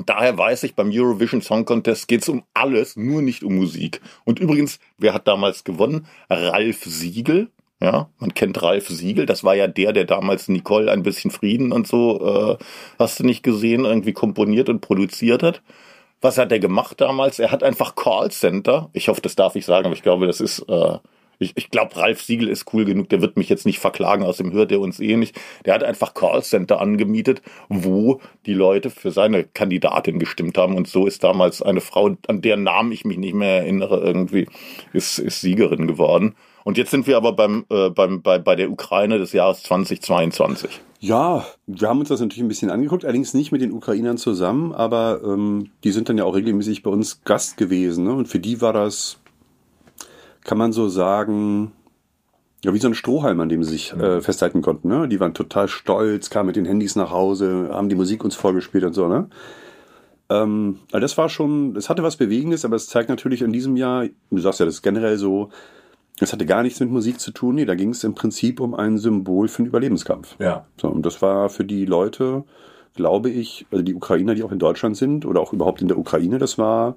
Daher 0.03 0.37
weiß 0.37 0.63
ich, 0.63 0.75
beim 0.75 0.91
Eurovision 0.91 1.41
Song 1.41 1.63
Contest 1.63 2.07
geht 2.07 2.21
es 2.21 2.29
um 2.29 2.43
alles, 2.53 2.97
nur 2.97 3.21
nicht 3.21 3.43
um 3.43 3.55
Musik. 3.55 4.01
Und 4.25 4.39
übrigens, 4.39 4.79
wer 4.97 5.13
hat 5.13 5.27
damals 5.27 5.63
gewonnen? 5.63 6.07
Ralf 6.29 6.83
Siegel. 6.83 7.49
Ja, 7.81 8.09
man 8.19 8.33
kennt 8.33 8.61
Ralf 8.61 8.89
Siegel. 8.89 9.25
Das 9.25 9.43
war 9.43 9.55
ja 9.55 9.67
der, 9.67 9.93
der 9.93 10.05
damals 10.05 10.47
Nicole 10.49 10.91
ein 10.91 11.03
bisschen 11.03 11.31
Frieden 11.31 11.71
und 11.71 11.87
so, 11.87 12.57
äh, 12.59 12.63
hast 12.99 13.19
du 13.19 13.23
nicht 13.23 13.43
gesehen, 13.43 13.85
irgendwie 13.85 14.13
komponiert 14.13 14.69
und 14.69 14.81
produziert 14.81 15.43
hat. 15.43 15.61
Was 16.21 16.37
hat 16.37 16.51
er 16.51 16.59
gemacht 16.59 16.99
damals? 17.01 17.39
Er 17.39 17.51
hat 17.51 17.63
einfach 17.63 17.95
Callcenter. 17.95 18.89
Ich 18.93 19.07
hoffe, 19.09 19.21
das 19.21 19.35
darf 19.35 19.55
ich 19.55 19.65
sagen, 19.65 19.85
aber 19.85 19.95
ich 19.95 20.03
glaube, 20.03 20.27
das 20.27 20.41
ist, 20.41 20.59
äh, 20.67 20.97
ich, 21.39 21.53
ich 21.55 21.69
glaube, 21.69 21.95
Ralf 21.95 22.21
Siegel 22.21 22.47
ist 22.47 22.73
cool 22.73 22.85
genug, 22.85 23.09
der 23.09 23.21
wird 23.21 23.37
mich 23.37 23.49
jetzt 23.49 23.65
nicht 23.65 23.79
verklagen, 23.79 24.23
aus 24.23 24.37
dem 24.37 24.51
hört 24.53 24.71
er 24.71 24.79
uns 24.79 24.99
eh 24.99 25.15
nicht. 25.17 25.39
Der 25.65 25.73
hat 25.73 25.83
einfach 25.83 26.13
Callcenter 26.13 26.81
angemietet, 26.81 27.41
wo 27.69 28.21
die 28.45 28.53
Leute 28.53 28.89
für 28.89 29.11
seine 29.11 29.43
Kandidatin 29.43 30.19
gestimmt 30.19 30.57
haben. 30.57 30.75
Und 30.75 30.87
so 30.87 31.05
ist 31.05 31.23
damals 31.23 31.61
eine 31.61 31.81
Frau, 31.81 32.15
an 32.27 32.41
deren 32.41 32.63
Namen 32.63 32.91
ich 32.91 33.05
mich 33.05 33.17
nicht 33.17 33.33
mehr 33.33 33.61
erinnere, 33.61 33.99
irgendwie, 33.99 34.47
ist, 34.93 35.19
ist 35.19 35.41
Siegerin 35.41 35.87
geworden. 35.87 36.35
Und 36.65 36.79
jetzt 36.79 36.89
sind 36.89 37.05
wir 37.05 37.15
aber 37.15 37.33
beim, 37.33 37.65
äh, 37.69 37.91
beim, 37.91 38.23
bei, 38.23 38.39
bei 38.39 38.55
der 38.55 38.71
Ukraine 38.71 39.19
des 39.19 39.33
Jahres 39.33 39.61
2022. 39.63 40.81
Ja, 40.99 41.45
wir 41.67 41.87
haben 41.87 41.99
uns 41.99 42.09
das 42.09 42.19
natürlich 42.19 42.43
ein 42.43 42.47
bisschen 42.47 42.71
angeguckt, 42.71 43.05
allerdings 43.05 43.35
nicht 43.35 43.51
mit 43.51 43.61
den 43.61 43.71
Ukrainern 43.71 44.17
zusammen, 44.17 44.73
aber 44.73 45.21
ähm, 45.23 45.69
die 45.83 45.91
sind 45.91 46.09
dann 46.09 46.17
ja 46.17 46.23
auch 46.23 46.33
regelmäßig 46.33 46.81
bei 46.81 46.89
uns 46.89 47.21
Gast 47.23 47.57
gewesen. 47.57 48.05
Ne? 48.05 48.13
Und 48.13 48.27
für 48.27 48.39
die 48.39 48.61
war 48.61 48.73
das, 48.73 49.19
kann 50.45 50.57
man 50.57 50.71
so 50.71 50.87
sagen, 50.87 51.73
ja, 52.63 52.73
wie 52.73 52.79
so 52.79 52.87
ein 52.87 52.95
Strohhalm, 52.95 53.39
an 53.41 53.49
dem 53.49 53.63
sie 53.63 53.71
sich 53.71 53.93
äh, 53.93 54.21
festhalten 54.21 54.61
konnten. 54.61 54.87
Ne? 54.87 55.07
Die 55.09 55.19
waren 55.19 55.33
total 55.33 55.67
stolz, 55.67 56.29
kamen 56.29 56.47
mit 56.47 56.55
den 56.55 56.65
Handys 56.65 56.95
nach 56.95 57.11
Hause, 57.11 57.69
haben 57.71 57.89
die 57.89 57.95
Musik 57.95 58.23
uns 58.23 58.35
vorgespielt 58.35 58.85
und 58.85 58.93
so. 58.93 59.07
Ne? 59.07 59.27
Ähm, 60.29 60.79
also 60.91 61.01
das 61.01 61.17
war 61.17 61.29
schon, 61.29 61.73
das 61.73 61.89
hatte 61.89 62.03
was 62.03 62.15
Bewegendes, 62.15 62.63
aber 62.63 62.75
es 62.75 62.87
zeigt 62.87 63.09
natürlich 63.09 63.41
in 63.41 63.51
diesem 63.51 63.75
Jahr, 63.75 64.05
du 64.31 64.39
sagst 64.39 64.59
ja, 64.59 64.65
das 64.65 64.75
ist 64.75 64.81
generell 64.81 65.17
so, 65.17 65.49
es 66.19 66.31
hatte 66.31 66.45
gar 66.45 66.63
nichts 66.63 66.79
mit 66.79 66.89
Musik 66.89 67.19
zu 67.19 67.31
tun. 67.31 67.55
Nee, 67.55 67.65
da 67.65 67.75
ging 67.75 67.89
es 67.89 68.03
im 68.03 68.15
Prinzip 68.15 68.59
um 68.59 68.73
ein 68.73 68.97
Symbol 68.97 69.47
für 69.47 69.63
den 69.63 69.67
Überlebenskampf. 69.67 70.35
Ja. 70.39 70.65
So, 70.79 70.87
und 70.87 71.05
das 71.05 71.21
war 71.21 71.49
für 71.49 71.65
die 71.65 71.85
Leute, 71.85 72.45
glaube 72.95 73.29
ich, 73.29 73.65
also 73.71 73.83
die 73.83 73.95
Ukrainer, 73.95 74.33
die 74.33 74.43
auch 74.43 74.51
in 74.51 74.59
Deutschland 74.59 74.95
sind 74.95 75.25
oder 75.25 75.41
auch 75.41 75.53
überhaupt 75.53 75.81
in 75.81 75.87
der 75.87 75.97
Ukraine, 75.97 76.37
das 76.37 76.57
war 76.57 76.95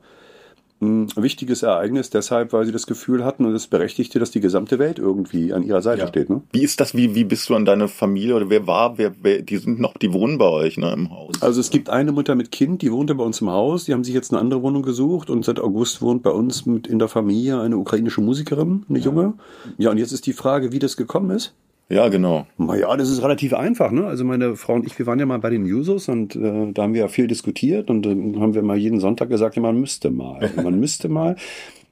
ein 0.81 1.09
wichtiges 1.17 1.63
Ereignis 1.63 2.11
deshalb, 2.11 2.53
weil 2.53 2.65
sie 2.65 2.73
das 2.73 2.87
Gefühl 2.87 3.25
hatten 3.25 3.45
und 3.45 3.55
es 3.55 3.67
berechtigte, 3.67 4.19
dass 4.19 4.31
die 4.31 4.41
gesamte 4.41 4.79
Welt 4.79 4.99
irgendwie 4.99 5.53
an 5.53 5.63
ihrer 5.65 5.83
Seite 5.83 6.03
Ja. 6.03 6.07
steht. 6.07 6.31
Ne? 6.31 6.43
Wie 6.53 6.63
ist 6.63 6.79
das? 6.81 6.95
Wie, 6.95 7.15
wie 7.17 7.25
bist 7.25 7.49
du 7.49 7.55
an 7.57 7.65
deine 7.65 7.89
Familie 7.89 8.37
oder 8.37 8.49
wer 8.49 8.67
war? 8.67 8.97
Wer, 8.97 9.13
wer, 9.23 9.43
die 9.43 9.57
sind 9.57 9.81
noch, 9.81 9.97
die 9.97 10.13
wohnen 10.13 10.39
bei 10.39 10.47
euch 10.49 10.77
ne, 10.77 10.93
im 10.93 11.11
Haus. 11.11 11.43
Also 11.43 11.61
es 11.61 11.71
gibt 11.71 11.91
eine 11.91 12.13
Mutter 12.13 12.35
mit 12.37 12.53
Kind, 12.53 12.83
die 12.83 12.93
wohnte 12.93 13.15
bei 13.17 13.25
uns 13.25 13.41
im 13.41 13.51
Haus, 13.51 13.87
die 13.87 13.93
haben 13.93 14.05
sich 14.05 14.15
jetzt 14.15 14.33
eine 14.33 14.41
andere 14.41 14.63
Wohnung 14.63 14.83
gesucht 14.83 15.31
und 15.31 15.45
seit 15.45 15.59
August 15.59 16.01
wohnt 16.01 16.23
bei 16.23 16.31
uns 16.31 16.65
mit 16.65 16.87
in 16.87 16.99
der 16.99 17.09
Familie 17.09 17.61
eine 17.61 17.77
ukrainische 17.77 18.21
Musikerin, 18.21 18.85
eine 18.89 18.99
junge. 19.01 19.35
Ja, 19.79 19.91
und 19.91 19.99
jetzt 19.99 20.13
ist 20.13 20.27
die 20.27 20.33
Frage, 20.33 20.71
wie 20.73 20.79
das 20.79 20.97
gekommen 20.97 21.31
ist. 21.31 21.55
Ja, 21.91 22.09
genau. 22.09 22.47
Naja, 22.59 22.95
das 22.97 23.09
ist 23.09 23.23
relativ 23.23 23.55
einfach. 23.55 23.91
Ne? 23.91 24.07
Also 24.07 24.25
meine 24.25 24.57
Frau 24.57 24.75
und 24.75 24.87
ich, 24.87 24.99
wir 24.99 25.07
waren 25.07 25.19
ja 25.19 25.25
mal 25.25 25.39
bei 25.39 25.49
den 25.49 25.65
Jusos 25.65 26.09
und 26.09 26.37
äh, 26.37 26.73
da 26.73 26.83
haben 26.83 26.93
wir 26.93 27.01
ja 27.01 27.09
viel 27.09 27.27
diskutiert 27.27 27.89
und 27.89 28.03
dann 28.03 28.39
haben 28.41 28.55
wir 28.55 28.63
mal 28.63 28.77
jeden 28.77 29.01
Sonntag 29.01 29.31
gesagt, 29.31 29.57
ja, 29.57 29.63
man 29.63 29.81
müsste 29.81 30.11
mal. 30.11 30.51
Man 30.57 30.79
müsste 30.79 31.09
mal. 31.09 31.37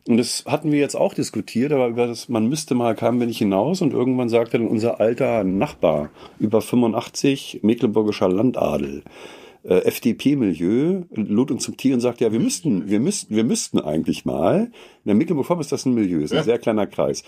Und 0.07 0.19
das 0.19 0.45
hatten 0.47 0.71
wir 0.71 0.79
jetzt 0.79 0.95
auch 0.95 1.15
diskutiert, 1.15 1.73
aber 1.73 1.89
über 1.89 2.07
das 2.07 2.29
man 2.29 2.47
müsste 2.49 2.77
mal 2.77 2.95
kamen 2.95 3.19
wir 3.19 3.27
nicht 3.27 3.39
hinaus 3.39 3.83
und 3.83 3.93
irgendwann 3.93 4.29
sagte 4.29 4.59
dann 4.59 4.69
unser 4.69 5.01
alter 5.01 5.43
Nachbar 5.43 6.11
über 6.39 6.61
85 6.61 7.61
mecklenburgischer 7.63 8.29
Landadel 8.29 9.03
äh, 9.65 9.79
FDP-Milieu 9.79 11.03
lud 11.11 11.51
uns 11.51 11.65
zum 11.65 11.77
Tee 11.77 11.93
und 11.93 12.01
sagte, 12.01 12.25
ja, 12.25 12.33
wir 12.33 12.39
müssten, 12.39 12.89
wir 12.89 13.01
müssten, 13.01 13.35
wir 13.35 13.45
müssten 13.45 13.81
eigentlich 13.81 14.25
mal. 14.25 14.67
In 14.67 15.07
der 15.07 15.15
Mecklenburg-Vorpommern 15.17 15.63
ist 15.63 15.73
das 15.73 15.87
ein 15.87 15.95
Milieu, 15.95 16.21
ist 16.21 16.33
ein 16.33 16.45
sehr 16.45 16.59
kleiner 16.59 16.87
Kreis. 16.87 17.25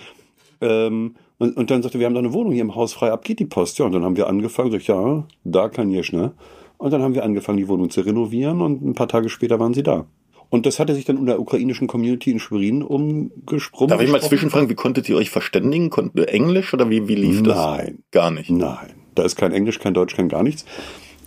Ähm, 0.60 1.16
und, 1.38 1.56
und 1.56 1.70
dann 1.70 1.82
sagte, 1.82 1.98
wir 1.98 2.06
haben 2.06 2.14
da 2.14 2.20
eine 2.20 2.32
Wohnung 2.32 2.52
hier 2.52 2.62
im 2.62 2.74
Haus 2.74 2.92
frei, 2.92 3.12
ab 3.12 3.24
geht 3.24 3.38
die 3.38 3.46
Post. 3.46 3.78
Ja, 3.78 3.86
und 3.86 3.92
dann 3.92 4.04
haben 4.04 4.16
wir 4.16 4.26
angefangen, 4.26 4.70
sag 4.72 4.80
ich, 4.80 4.88
ja, 4.88 5.24
da 5.44 5.68
kann 5.68 5.90
ich, 5.92 6.12
ne? 6.12 6.32
Und 6.78 6.92
dann 6.92 7.02
haben 7.02 7.14
wir 7.14 7.24
angefangen, 7.24 7.58
die 7.58 7.68
Wohnung 7.68 7.90
zu 7.90 8.00
renovieren 8.02 8.60
und 8.60 8.82
ein 8.82 8.94
paar 8.94 9.08
Tage 9.08 9.28
später 9.28 9.58
waren 9.58 9.74
sie 9.74 9.82
da. 9.82 10.06
Und 10.50 10.64
das 10.64 10.78
hatte 10.78 10.94
sich 10.94 11.04
dann 11.04 11.18
in 11.18 11.26
der 11.26 11.40
ukrainischen 11.40 11.88
Community 11.88 12.30
in 12.30 12.38
Schwerin 12.38 12.82
umgesprungen. 12.82 13.90
Darf 13.90 14.00
ich 14.00 14.10
mal 14.10 14.22
zwischenfragen, 14.22 14.70
wie 14.70 14.74
konntet 14.74 15.08
ihr 15.08 15.16
euch 15.16 15.30
verständigen? 15.30 15.90
Konntet 15.90 16.18
ihr 16.18 16.28
Englisch 16.32 16.72
oder 16.72 16.88
wie, 16.88 17.06
wie 17.06 17.16
lief 17.16 17.42
das? 17.42 17.56
Nein. 17.56 17.98
Gar 18.12 18.30
nicht. 18.30 18.48
Nein, 18.50 18.94
da 19.14 19.24
ist 19.24 19.36
kein 19.36 19.52
Englisch, 19.52 19.78
kein 19.78 19.92
Deutsch, 19.92 20.16
kein 20.16 20.28
gar 20.28 20.42
nichts. 20.42 20.64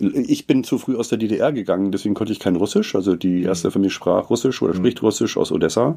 Ich 0.00 0.48
bin 0.48 0.64
zu 0.64 0.78
früh 0.78 0.96
aus 0.96 1.08
der 1.08 1.18
DDR 1.18 1.52
gegangen, 1.52 1.92
deswegen 1.92 2.14
konnte 2.14 2.32
ich 2.32 2.40
kein 2.40 2.56
Russisch. 2.56 2.96
Also 2.96 3.14
die 3.14 3.42
erste 3.42 3.70
Familie 3.70 3.90
sprach 3.90 4.30
Russisch 4.30 4.60
oder 4.60 4.74
spricht 4.74 5.02
Russisch 5.02 5.36
aus 5.36 5.52
Odessa. 5.52 5.96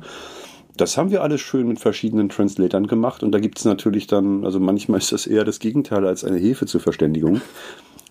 Das 0.78 0.98
haben 0.98 1.10
wir 1.10 1.24
alles 1.24 1.42
schön 1.42 1.68
mit 1.68 1.80
verschiedenen 1.80 2.30
Translatern 2.30 2.88
gemacht 2.88 3.24
und 3.24 3.32
da 3.32 3.40
gibt 3.40 3.60
es 3.60 3.66
natürlich 3.66 4.08
dann, 4.08 4.44
also 4.44 4.60
manchmal 4.60 5.00
ist 5.00 5.12
das 5.12 5.26
eher 5.26 5.46
das 5.46 5.60
Gegenteil 5.60 6.06
als 6.06 6.24
eine 6.24 6.38
Hilfe 6.38 6.66
zur 6.66 6.82
Verständigung. 6.82 7.42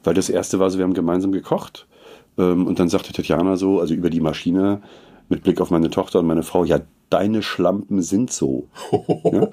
Weil 0.02 0.14
das 0.14 0.28
erste 0.28 0.58
war 0.58 0.70
so, 0.70 0.78
wir 0.78 0.84
haben 0.84 0.94
gemeinsam 0.94 1.32
gekocht 1.32 1.86
ähm, 2.38 2.66
und 2.66 2.78
dann 2.78 2.88
sagte 2.88 3.12
Tatjana 3.12 3.56
so, 3.56 3.80
also 3.80 3.94
über 3.94 4.10
die 4.10 4.20
Maschine, 4.20 4.82
mit 5.28 5.42
Blick 5.42 5.60
auf 5.60 5.70
meine 5.70 5.90
Tochter 5.90 6.20
und 6.20 6.26
meine 6.26 6.42
Frau, 6.42 6.64
ja, 6.64 6.80
deine 7.10 7.42
Schlampen 7.42 8.02
sind 8.02 8.32
so. 8.32 8.68
ja? 9.24 9.48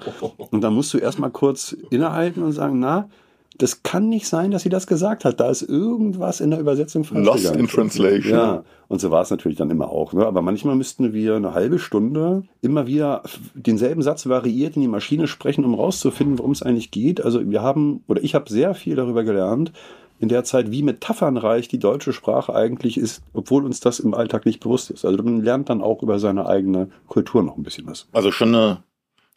Und 0.50 0.62
dann 0.62 0.74
musst 0.74 0.92
du 0.92 0.98
erstmal 0.98 1.30
kurz 1.30 1.76
innehalten 1.90 2.42
und 2.42 2.52
sagen, 2.52 2.78
na, 2.78 3.08
das 3.58 3.82
kann 3.82 4.08
nicht 4.08 4.26
sein, 4.26 4.50
dass 4.50 4.62
sie 4.62 4.68
das 4.68 4.86
gesagt 4.86 5.24
hat. 5.24 5.40
Da 5.40 5.50
ist 5.50 5.62
irgendwas 5.62 6.40
in 6.40 6.50
der 6.50 6.60
Übersetzung 6.60 7.04
falsch 7.04 7.26
Lost 7.26 7.42
gegangen. 7.42 7.60
in 7.60 7.68
translation. 7.68 8.38
Ja, 8.38 8.64
und 8.88 9.00
so 9.00 9.10
war 9.10 9.22
es 9.22 9.30
natürlich 9.30 9.58
dann 9.58 9.70
immer 9.70 9.90
auch. 9.90 10.12
Ne? 10.12 10.26
Aber 10.26 10.42
manchmal 10.42 10.74
müssten 10.74 11.12
wir 11.12 11.36
eine 11.36 11.54
halbe 11.54 11.78
Stunde 11.78 12.44
immer 12.60 12.86
wieder 12.86 13.22
denselben 13.54 14.02
Satz 14.02 14.26
variiert 14.26 14.76
in 14.76 14.82
die 14.82 14.88
Maschine 14.88 15.26
sprechen, 15.26 15.64
um 15.64 15.74
rauszufinden, 15.74 16.38
worum 16.38 16.52
es 16.52 16.62
eigentlich 16.62 16.90
geht. 16.90 17.22
Also 17.22 17.48
wir 17.50 17.62
haben, 17.62 18.02
oder 18.08 18.22
ich 18.22 18.34
habe 18.34 18.50
sehr 18.50 18.74
viel 18.74 18.96
darüber 18.96 19.24
gelernt, 19.24 19.72
in 20.18 20.28
der 20.28 20.44
Zeit, 20.44 20.70
wie 20.70 20.84
metaphernreich 20.84 21.66
die 21.66 21.80
deutsche 21.80 22.12
Sprache 22.12 22.54
eigentlich 22.54 22.96
ist, 22.96 23.22
obwohl 23.32 23.64
uns 23.64 23.80
das 23.80 23.98
im 23.98 24.14
Alltag 24.14 24.46
nicht 24.46 24.60
bewusst 24.60 24.90
ist. 24.90 25.04
Also 25.04 25.20
man 25.22 25.42
lernt 25.42 25.68
dann 25.68 25.82
auch 25.82 26.00
über 26.02 26.20
seine 26.20 26.46
eigene 26.46 26.90
Kultur 27.08 27.42
noch 27.42 27.56
ein 27.56 27.64
bisschen 27.64 27.88
was. 27.88 28.06
Also 28.12 28.30
schon 28.30 28.54
eine, 28.54 28.84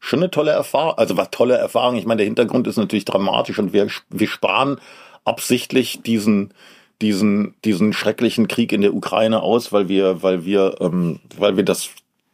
schon 0.06 0.20
eine 0.20 0.32
tolle 0.32 0.52
Erfahrung. 0.52 0.98
Also 0.98 1.18
war 1.18 1.32
tolle 1.32 1.58
Erfahrung. 1.58 1.96
Ich 1.96 2.06
meine, 2.06 2.20
der 2.20 2.28
Hintergrund 2.28 2.68
ist 2.68 2.78
natürlich 2.78 3.06
dramatisch 3.06 3.58
und 3.58 3.74
wir, 3.74 3.88
wir 4.10 4.28
sparen 4.28 4.80
absichtlich 5.24 6.02
diesen, 6.04 6.54
diesen, 7.02 7.56
diesen 7.66 7.92
schrecklichen 7.92 8.48
Krieg 8.48 8.72
in 8.72 8.82
der 8.82 8.94
Ukraine 8.94 9.42
aus, 9.42 9.74
weil 9.74 9.90
wir, 9.90 10.22
weil 10.22 10.46
wir, 10.46 10.76
ähm, 10.80 11.20
weil 11.38 11.58
wir 11.58 11.64
das 11.64 11.90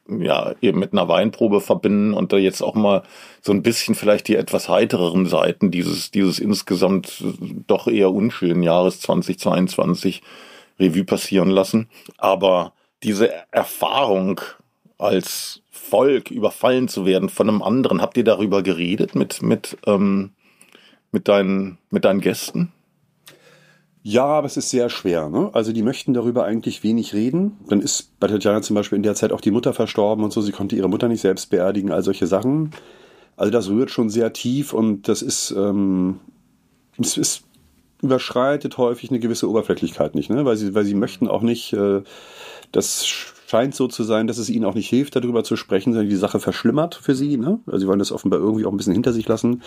ja 0.09 0.53
eben 0.61 0.79
mit 0.79 0.91
einer 0.91 1.07
Weinprobe 1.07 1.61
verbinden 1.61 2.13
und 2.13 2.33
da 2.33 2.37
jetzt 2.37 2.61
auch 2.61 2.75
mal 2.75 3.03
so 3.39 3.53
ein 3.53 3.63
bisschen 3.63 3.95
vielleicht 3.95 4.27
die 4.27 4.35
etwas 4.35 4.67
heitereren 4.67 5.25
Seiten 5.25 5.71
dieses, 5.71 6.11
dieses 6.11 6.39
insgesamt 6.39 7.23
doch 7.67 7.87
eher 7.87 8.11
unschönen 8.11 8.63
Jahres 8.63 8.99
2022 8.99 10.21
Revue 10.77 11.05
passieren 11.05 11.49
lassen. 11.49 11.87
Aber 12.17 12.73
diese 13.03 13.31
Erfahrung 13.51 14.41
als 14.97 15.60
Volk 15.91 16.31
überfallen 16.31 16.87
zu 16.87 17.05
werden 17.05 17.29
von 17.29 17.49
einem 17.49 17.61
anderen, 17.61 18.01
habt 18.01 18.17
ihr 18.17 18.23
darüber 18.23 18.63
geredet 18.63 19.13
mit, 19.13 19.41
mit, 19.41 19.77
ähm, 19.85 20.31
mit, 21.11 21.27
deinen, 21.27 21.77
mit 21.89 22.05
deinen 22.05 22.21
Gästen? 22.21 22.71
Ja, 24.03 24.25
aber 24.25 24.47
es 24.47 24.57
ist 24.57 24.71
sehr 24.71 24.89
schwer. 24.89 25.29
Ne? 25.29 25.51
Also 25.53 25.73
die 25.73 25.83
möchten 25.83 26.13
darüber 26.13 26.45
eigentlich 26.45 26.81
wenig 26.81 27.13
reden. 27.13 27.57
Dann 27.67 27.81
ist 27.81 28.17
bei 28.19 28.27
Tatjana 28.27 28.61
zum 28.61 28.75
Beispiel 28.75 28.95
in 28.95 29.03
der 29.03 29.13
Zeit 29.13 29.31
auch 29.31 29.41
die 29.41 29.51
Mutter 29.51 29.73
verstorben 29.73 30.23
und 30.23 30.33
so. 30.33 30.41
Sie 30.41 30.53
konnte 30.53 30.75
ihre 30.75 30.89
Mutter 30.89 31.07
nicht 31.07 31.21
selbst 31.21 31.51
beerdigen, 31.51 31.91
all 31.91 32.01
solche 32.01 32.25
Sachen. 32.25 32.71
Also 33.35 33.51
das 33.51 33.69
rührt 33.69 33.91
schon 33.91 34.09
sehr 34.09 34.33
tief 34.33 34.73
und 34.73 35.07
das 35.07 35.21
ist, 35.21 35.51
ähm, 35.51 36.19
es 36.99 37.17
ist 37.17 37.43
überschreitet 38.01 38.77
häufig 38.79 39.11
eine 39.11 39.19
gewisse 39.19 39.47
Oberflächlichkeit 39.47 40.15
nicht, 40.15 40.31
ne? 40.31 40.43
weil 40.45 40.57
sie, 40.57 40.73
weil 40.73 40.85
sie 40.85 40.95
möchten 40.95 41.27
auch 41.27 41.41
nicht, 41.41 41.73
äh, 41.73 42.01
das 42.71 43.05
scheint 43.51 43.75
so 43.75 43.89
zu 43.89 44.03
sein, 44.03 44.27
dass 44.27 44.37
es 44.37 44.49
ihnen 44.49 44.63
auch 44.63 44.75
nicht 44.75 44.87
hilft, 44.87 45.13
darüber 45.13 45.43
zu 45.43 45.57
sprechen, 45.57 45.91
sondern 45.91 46.09
die 46.09 46.15
Sache 46.15 46.39
verschlimmert 46.39 46.95
für 46.95 47.15
sie. 47.15 47.35
Ne? 47.35 47.59
Also 47.65 47.79
sie 47.79 47.87
wollen 47.87 47.99
das 47.99 48.13
offenbar 48.13 48.39
irgendwie 48.39 48.65
auch 48.65 48.71
ein 48.71 48.77
bisschen 48.77 48.93
hinter 48.93 49.11
sich 49.11 49.27
lassen. 49.27 49.61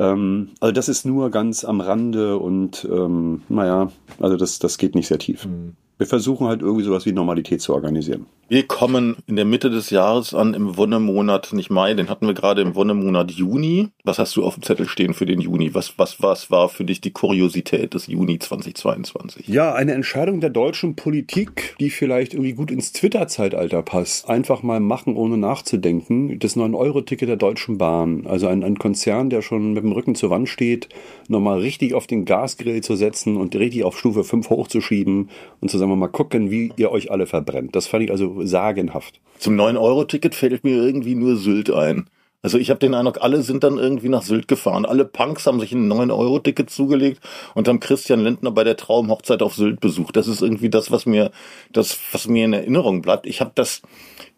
Ähm, 0.00 0.50
also 0.58 0.72
das 0.72 0.88
ist 0.88 1.06
nur 1.06 1.30
ganz 1.30 1.64
am 1.64 1.80
Rande 1.80 2.38
und 2.38 2.88
ähm, 2.90 3.42
naja, 3.48 3.92
also 4.18 4.36
das, 4.36 4.58
das 4.58 4.78
geht 4.78 4.96
nicht 4.96 5.06
sehr 5.06 5.20
tief. 5.20 5.46
Mhm. 5.46 5.76
Wir 5.98 6.06
versuchen 6.06 6.46
halt 6.46 6.62
irgendwie 6.62 6.84
sowas 6.84 7.06
wie 7.06 7.12
Normalität 7.12 7.60
zu 7.60 7.74
organisieren. 7.74 8.26
Wir 8.50 8.66
kommen 8.66 9.16
in 9.26 9.36
der 9.36 9.44
Mitte 9.44 9.68
des 9.68 9.90
Jahres 9.90 10.32
an, 10.32 10.54
im 10.54 10.78
Wonnemonat, 10.78 11.52
nicht 11.52 11.68
Mai, 11.68 11.92
den 11.92 12.08
hatten 12.08 12.26
wir 12.26 12.32
gerade 12.32 12.62
im 12.62 12.74
Wonnemonat 12.74 13.30
Juni. 13.30 13.88
Was 14.04 14.18
hast 14.18 14.36
du 14.36 14.42
auf 14.42 14.54
dem 14.54 14.62
Zettel 14.62 14.88
stehen 14.88 15.12
für 15.12 15.26
den 15.26 15.42
Juni? 15.42 15.74
Was, 15.74 15.98
was, 15.98 16.22
was 16.22 16.50
war 16.50 16.70
für 16.70 16.84
dich 16.84 17.02
die 17.02 17.10
Kuriosität 17.10 17.92
des 17.92 18.06
Juni 18.06 18.38
2022? 18.38 19.48
Ja, 19.48 19.74
eine 19.74 19.92
Entscheidung 19.92 20.40
der 20.40 20.48
deutschen 20.48 20.96
Politik, 20.96 21.76
die 21.78 21.90
vielleicht 21.90 22.32
irgendwie 22.32 22.54
gut 22.54 22.70
ins 22.70 22.92
Twitter-Zeitalter 22.92 23.82
passt. 23.82 24.30
Einfach 24.30 24.62
mal 24.62 24.80
machen, 24.80 25.16
ohne 25.16 25.36
nachzudenken. 25.36 26.38
Das 26.38 26.56
9-Euro-Ticket 26.56 27.28
der 27.28 27.36
Deutschen 27.36 27.76
Bahn. 27.76 28.26
Also 28.26 28.46
ein, 28.46 28.64
ein 28.64 28.78
Konzern, 28.78 29.28
der 29.28 29.42
schon 29.42 29.74
mit 29.74 29.82
dem 29.82 29.92
Rücken 29.92 30.14
zur 30.14 30.30
Wand 30.30 30.48
steht, 30.48 30.88
nochmal 31.28 31.58
richtig 31.58 31.92
auf 31.92 32.06
den 32.06 32.24
Gasgrill 32.24 32.82
zu 32.82 32.96
setzen 32.96 33.36
und 33.36 33.54
richtig 33.56 33.84
auf 33.84 33.98
Stufe 33.98 34.24
5 34.24 34.48
hochzuschieben 34.48 35.28
und 35.60 35.70
zu 35.70 35.76
sagen, 35.88 35.90
wir 35.90 35.96
mal 35.96 36.08
gucken, 36.08 36.50
wie 36.50 36.72
ihr 36.76 36.90
euch 36.90 37.10
alle 37.10 37.26
verbrennt. 37.26 37.74
Das 37.74 37.86
fand 37.86 38.04
ich 38.04 38.10
also 38.10 38.44
sagenhaft. 38.44 39.20
Zum 39.38 39.58
9-Euro-Ticket 39.58 40.34
fällt 40.34 40.64
mir 40.64 40.76
irgendwie 40.76 41.14
nur 41.14 41.36
Sylt 41.36 41.70
ein. 41.70 42.08
Also 42.40 42.56
ich 42.56 42.70
habe 42.70 42.78
den 42.78 42.94
Eindruck, 42.94 43.18
alle 43.20 43.42
sind 43.42 43.64
dann 43.64 43.78
irgendwie 43.78 44.08
nach 44.08 44.22
Sylt 44.22 44.46
gefahren. 44.46 44.86
Alle 44.86 45.04
Punks 45.04 45.46
haben 45.46 45.58
sich 45.58 45.72
ein 45.72 45.92
9-Euro-Ticket 45.92 46.70
zugelegt 46.70 47.20
und 47.54 47.66
haben 47.66 47.80
Christian 47.80 48.20
Lindner 48.20 48.52
bei 48.52 48.62
der 48.62 48.76
Traumhochzeit 48.76 49.42
auf 49.42 49.54
Sylt 49.54 49.80
besucht. 49.80 50.14
Das 50.14 50.28
ist 50.28 50.40
irgendwie 50.40 50.70
das, 50.70 50.92
was 50.92 51.04
mir, 51.04 51.32
das, 51.72 51.98
was 52.12 52.28
mir 52.28 52.44
in 52.44 52.52
Erinnerung 52.52 53.02
bleibt. 53.02 53.26
Ich 53.26 53.40
habe 53.40 53.50
das, 53.56 53.82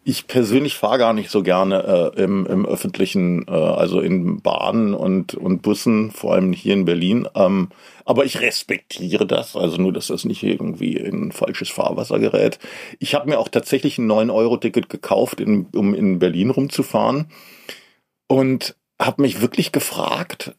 ich 0.03 0.25
persönlich 0.25 0.75
fahre 0.75 0.97
gar 0.97 1.13
nicht 1.13 1.29
so 1.29 1.43
gerne 1.43 2.11
äh, 2.15 2.23
im, 2.23 2.47
im 2.47 2.65
öffentlichen, 2.65 3.45
äh, 3.47 3.51
also 3.51 3.99
in 3.99 4.41
Bahnen 4.41 4.95
und, 4.95 5.35
und 5.35 5.61
Bussen, 5.61 6.09
vor 6.09 6.33
allem 6.33 6.53
hier 6.53 6.73
in 6.73 6.85
Berlin. 6.85 7.27
Ähm, 7.35 7.69
aber 8.05 8.25
ich 8.25 8.41
respektiere 8.41 9.25
das, 9.25 9.55
also 9.55 9.77
nur, 9.77 9.93
dass 9.93 10.07
das 10.07 10.25
nicht 10.25 10.43
irgendwie 10.43 10.95
in 10.95 11.31
falsches 11.31 11.69
Fahrwasser 11.69 12.19
gerät. 12.19 12.59
Ich 12.99 13.15
habe 13.15 13.29
mir 13.29 13.39
auch 13.39 13.47
tatsächlich 13.47 13.97
ein 13.97 14.11
9-Euro-Ticket 14.11 14.89
gekauft, 14.89 15.39
in, 15.39 15.67
um 15.75 15.93
in 15.93 16.19
Berlin 16.19 16.49
rumzufahren 16.49 17.27
und 18.27 18.75
habe 19.01 19.21
mich 19.21 19.41
wirklich 19.41 19.71
gefragt, 19.71 20.55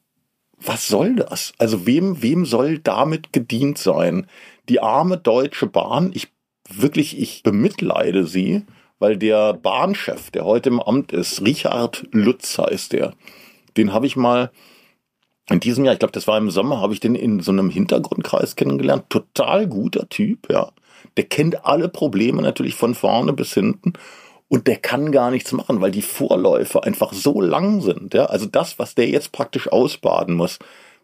was 0.58 0.86
soll 0.88 1.16
das? 1.16 1.52
Also 1.58 1.86
wem, 1.86 2.22
wem 2.22 2.44
soll 2.44 2.78
damit 2.78 3.32
gedient 3.32 3.78
sein? 3.78 4.26
Die 4.68 4.80
arme 4.80 5.18
Deutsche 5.18 5.66
Bahn, 5.66 6.12
ich 6.14 6.28
wirklich, 6.68 7.18
ich 7.18 7.42
bemitleide 7.42 8.26
sie 8.26 8.62
weil 9.02 9.16
der 9.16 9.54
Bahnchef, 9.54 10.30
der 10.30 10.44
heute 10.44 10.68
im 10.68 10.80
Amt 10.80 11.10
ist, 11.10 11.42
Richard 11.42 12.04
Lutz 12.12 12.56
heißt 12.56 12.92
der, 12.92 13.14
den 13.76 13.92
habe 13.92 14.06
ich 14.06 14.14
mal 14.14 14.52
in 15.50 15.60
diesem 15.60 15.84
Jahr, 15.84 15.94
ich 15.94 15.98
glaube, 15.98 16.12
das 16.12 16.26
war 16.26 16.38
im 16.38 16.50
Sommer, 16.50 16.80
habe 16.80 16.94
ich 16.94 17.00
den 17.00 17.14
in 17.14 17.40
so 17.40 17.52
einem 17.52 17.70
Hintergrundkreis 17.70 18.56
kennengelernt. 18.56 19.04
Total 19.08 19.66
guter 19.66 20.08
Typ, 20.08 20.50
ja. 20.50 20.72
Der 21.16 21.24
kennt 21.24 21.66
alle 21.66 21.88
Probleme 21.88 22.42
natürlich 22.42 22.74
von 22.74 22.94
vorne 22.94 23.32
bis 23.32 23.52
hinten 23.54 23.94
und 24.48 24.66
der 24.66 24.76
kann 24.76 25.12
gar 25.12 25.30
nichts 25.30 25.52
machen, 25.52 25.80
weil 25.80 25.90
die 25.90 26.02
Vorläufe 26.02 26.84
einfach 26.84 27.12
so 27.12 27.40
lang 27.40 27.80
sind. 27.80 28.14
Ja? 28.14 28.26
Also 28.26 28.46
das, 28.46 28.78
was 28.78 28.94
der 28.94 29.08
jetzt 29.08 29.32
praktisch 29.32 29.70
ausbaden 29.70 30.34
muss, 30.34 30.58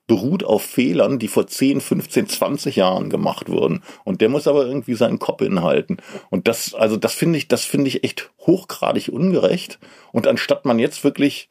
beruht 0.07 0.45
auf 0.45 0.63
Fehlern, 0.63 1.19
die 1.19 1.29
vor 1.29 1.47
10, 1.47 1.81
15, 1.81 2.29
20 2.29 2.77
Jahren 2.77 3.11
gemacht 3.11 3.49
wurden. 3.49 3.83
Und 4.05 4.21
der 4.21 4.29
muss 4.29 4.47
aber 4.47 4.67
irgendwie 4.67 4.95
seinen 4.95 5.19
Kopf 5.19 5.43
inhalten. 5.43 5.99
Und 6.31 6.49
das, 6.49 6.75
also 6.75 6.97
das 6.97 7.15
finde 7.15 7.39
ich, 7.39 7.49
das 7.49 7.65
finde 7.65 7.89
ich 7.89 8.05
echt 8.05 8.31
hochgradig 8.47 9.09
ungerecht. 9.09 9.79
Und 10.13 10.27
anstatt 10.27 10.65
man 10.65 10.79
jetzt 10.79 11.05
wirklich 11.05 11.49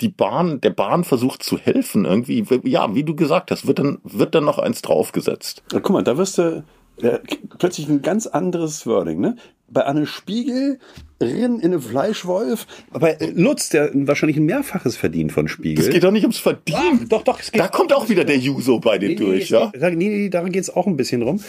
die 0.00 0.08
Bahn, 0.08 0.60
der 0.60 0.70
Bahn 0.70 1.04
versucht 1.04 1.42
zu 1.42 1.58
helfen, 1.58 2.04
irgendwie, 2.04 2.44
ja, 2.64 2.94
wie 2.94 3.04
du 3.04 3.14
gesagt 3.14 3.50
hast, 3.50 3.66
wird 3.66 3.78
dann, 3.78 3.98
wird 4.02 4.34
dann 4.34 4.44
noch 4.44 4.58
eins 4.58 4.82
draufgesetzt. 4.82 5.62
Ja, 5.72 5.80
guck 5.80 5.92
mal, 5.92 6.02
da 6.02 6.16
wirst 6.16 6.38
du, 6.38 6.64
ja, 7.00 7.18
plötzlich 7.58 7.88
ein 7.88 8.02
ganz 8.02 8.26
anderes 8.26 8.86
Wording, 8.86 9.20
ne? 9.20 9.36
Bei 9.70 9.82
Anne 9.82 10.06
Spiegel 10.06 10.78
Rinn 11.22 11.60
in 11.60 11.72
einem 11.72 11.82
Fleischwolf. 11.82 12.66
Bei 12.92 13.18
Lutz, 13.34 13.68
der 13.68 13.90
wahrscheinlich 13.92 14.38
ein 14.38 14.46
Mehrfaches 14.46 14.96
verdient 14.96 15.32
von 15.32 15.48
Spiegel. 15.48 15.84
Es 15.84 15.90
geht 15.90 16.02
doch 16.02 16.10
nicht 16.10 16.22
ums 16.22 16.38
Verdienen. 16.38 17.08
doch, 17.08 17.22
doch. 17.22 17.38
da 17.52 17.68
kommt 17.68 17.92
auch 17.92 18.08
wieder 18.08 18.24
der 18.24 18.38
Juso 18.38 18.80
bei 18.80 18.98
dir 18.98 19.10
nee, 19.10 19.14
durch, 19.16 19.50
nee, 19.50 19.56
ja? 19.56 19.70
Nee, 19.90 20.08
nee, 20.08 20.28
daran 20.30 20.50
geht 20.50 20.62
es 20.62 20.74
auch 20.74 20.86
ein 20.86 20.96
bisschen 20.96 21.22
rum. 21.22 21.40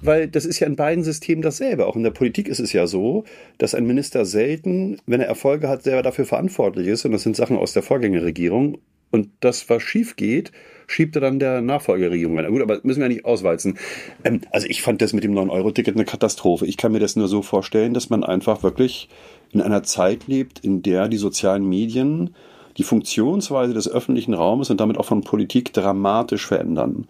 Weil 0.00 0.28
das 0.28 0.44
ist 0.44 0.60
ja 0.60 0.66
in 0.66 0.76
beiden 0.76 1.04
Systemen 1.04 1.42
dasselbe. 1.42 1.86
Auch 1.86 1.96
in 1.96 2.02
der 2.02 2.10
Politik 2.10 2.48
ist 2.48 2.60
es 2.60 2.72
ja 2.72 2.86
so, 2.86 3.24
dass 3.56 3.74
ein 3.74 3.86
Minister 3.86 4.26
selten, 4.26 4.98
wenn 5.06 5.20
er 5.20 5.26
Erfolge 5.26 5.68
hat, 5.68 5.84
selber 5.84 6.02
dafür 6.02 6.26
verantwortlich 6.26 6.86
ist. 6.86 7.06
Und 7.06 7.12
das 7.12 7.22
sind 7.22 7.34
Sachen 7.34 7.56
aus 7.56 7.72
der 7.72 7.82
Vorgängerregierung. 7.82 8.78
Und 9.10 9.30
das, 9.40 9.70
was 9.70 9.82
schief 9.82 10.16
geht, 10.16 10.52
schiebt 10.86 11.14
er 11.16 11.20
dann 11.20 11.38
der 11.38 11.60
Nachfolgeregierung 11.60 12.38
rein. 12.38 12.50
Gut, 12.50 12.62
aber 12.62 12.80
müssen 12.82 13.00
wir 13.00 13.08
nicht 13.08 13.24
auswalzen. 13.24 13.78
Ähm, 14.24 14.40
also 14.50 14.66
ich 14.68 14.82
fand 14.82 15.02
das 15.02 15.12
mit 15.12 15.24
dem 15.24 15.34
9-Euro-Ticket 15.34 15.94
eine 15.94 16.04
Katastrophe. 16.04 16.66
Ich 16.66 16.76
kann 16.76 16.92
mir 16.92 17.00
das 17.00 17.16
nur 17.16 17.28
so 17.28 17.42
vorstellen, 17.42 17.94
dass 17.94 18.10
man 18.10 18.24
einfach 18.24 18.62
wirklich 18.62 19.08
in 19.52 19.60
einer 19.60 19.82
Zeit 19.82 20.26
lebt, 20.26 20.58
in 20.60 20.82
der 20.82 21.08
die 21.08 21.16
sozialen 21.16 21.68
Medien 21.68 22.34
die 22.76 22.82
Funktionsweise 22.82 23.72
des 23.72 23.88
öffentlichen 23.88 24.34
Raumes 24.34 24.70
und 24.70 24.80
damit 24.80 24.98
auch 24.98 25.04
von 25.04 25.22
Politik 25.22 25.72
dramatisch 25.72 26.46
verändern. 26.46 27.06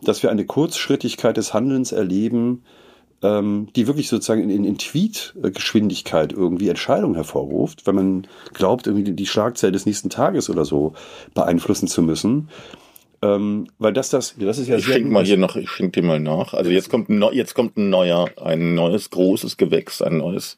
Dass 0.00 0.22
wir 0.22 0.30
eine 0.30 0.46
Kurzschrittigkeit 0.46 1.36
des 1.36 1.52
Handelns 1.54 1.90
erleben, 1.90 2.62
ähm, 3.22 3.68
die 3.74 3.86
wirklich 3.86 4.08
sozusagen 4.08 4.48
in, 4.48 4.64
in 4.64 4.78
Tweet-Geschwindigkeit 4.78 6.32
irgendwie 6.32 6.68
Entscheidungen 6.68 7.16
hervorruft, 7.16 7.86
wenn 7.86 7.94
man 7.94 8.26
glaubt, 8.54 8.86
irgendwie 8.86 9.10
die 9.10 9.26
Schlagzeile 9.26 9.72
des 9.72 9.86
nächsten 9.86 10.10
Tages 10.10 10.48
oder 10.50 10.64
so 10.64 10.92
beeinflussen 11.34 11.88
zu 11.88 12.02
müssen. 12.02 12.48
Ähm, 13.20 13.66
weil 13.78 13.92
das, 13.92 14.10
das, 14.10 14.36
das 14.38 14.58
ist 14.58 14.68
ja 14.68 14.76
ich 14.76 14.84
sehr. 14.84 14.94
Schenk 14.94 15.10
mal 15.10 15.24
hier 15.24 15.36
noch, 15.36 15.56
ich 15.56 15.70
schenk 15.70 15.92
dir 15.92 16.02
mal 16.02 16.20
nach. 16.20 16.54
Also 16.54 16.70
jetzt 16.70 16.88
kommt 16.88 17.08
ein, 17.08 17.22
jetzt 17.32 17.54
kommt 17.54 17.76
ein 17.76 17.90
neuer, 17.90 18.28
ein 18.36 18.74
neues 18.74 19.10
großes 19.10 19.56
Gewächs, 19.56 20.00
ein 20.02 20.18
neues 20.18 20.56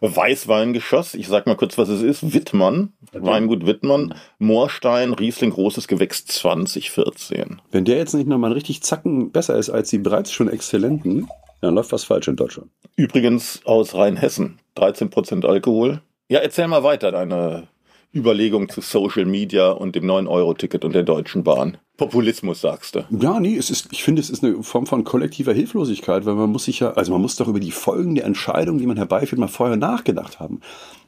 Weißweingeschoss. 0.00 1.14
Ich 1.14 1.28
sag 1.28 1.46
mal 1.46 1.56
kurz, 1.56 1.78
was 1.78 1.88
es 1.88 2.02
ist. 2.02 2.34
Wittmann, 2.34 2.92
okay. 3.14 3.24
Weingut 3.24 3.66
Wittmann, 3.66 4.14
Moorstein, 4.38 5.14
Riesling, 5.14 5.50
großes 5.50 5.88
Gewächs 5.88 6.26
2014. 6.26 7.62
Wenn 7.70 7.84
der 7.84 7.96
jetzt 7.96 8.14
nicht 8.14 8.28
nochmal 8.28 8.50
ein 8.50 8.54
richtig 8.54 8.82
Zacken 8.82 9.32
besser 9.32 9.56
ist 9.56 9.70
als 9.70 9.88
die 9.88 9.98
bereits 9.98 10.32
schon 10.32 10.48
exzellenten, 10.48 11.28
dann 11.62 11.74
läuft 11.74 11.92
was 11.92 12.04
falsch 12.04 12.28
in 12.28 12.36
Deutschland. 12.36 12.70
Übrigens 12.96 13.60
aus 13.64 13.94
Rheinhessen. 13.94 14.58
13% 14.76 15.46
Alkohol. 15.46 16.02
Ja, 16.28 16.40
erzähl 16.40 16.66
mal 16.66 16.82
weiter 16.82 17.12
deine 17.12 17.68
Überlegung 18.14 18.68
zu 18.68 18.80
Social 18.80 19.24
Media 19.24 19.70
und 19.70 19.94
dem 19.94 20.04
9-Euro-Ticket 20.04 20.84
und 20.84 20.94
der 20.94 21.02
Deutschen 21.02 21.44
Bahn. 21.44 21.78
Populismus, 21.96 22.60
sagst 22.60 22.94
du. 22.94 23.04
Ja, 23.10 23.40
nee, 23.40 23.56
es 23.56 23.70
ist, 23.70 23.88
ich 23.90 24.02
finde, 24.02 24.20
es 24.20 24.28
ist 24.28 24.44
eine 24.44 24.62
Form 24.62 24.86
von 24.86 25.04
kollektiver 25.04 25.52
Hilflosigkeit, 25.52 26.26
weil 26.26 26.34
man 26.34 26.50
muss 26.50 26.64
sich 26.64 26.80
ja, 26.80 26.92
also 26.92 27.12
man 27.12 27.22
muss 27.22 27.36
doch 27.36 27.48
über 27.48 27.60
die 27.60 27.70
Folgen 27.70 28.14
der 28.14 28.24
Entscheidung, 28.24 28.78
die 28.78 28.86
man 28.86 28.96
herbeiführt, 28.96 29.38
mal 29.38 29.48
vorher 29.48 29.76
nachgedacht 29.76 30.40
haben. 30.40 30.60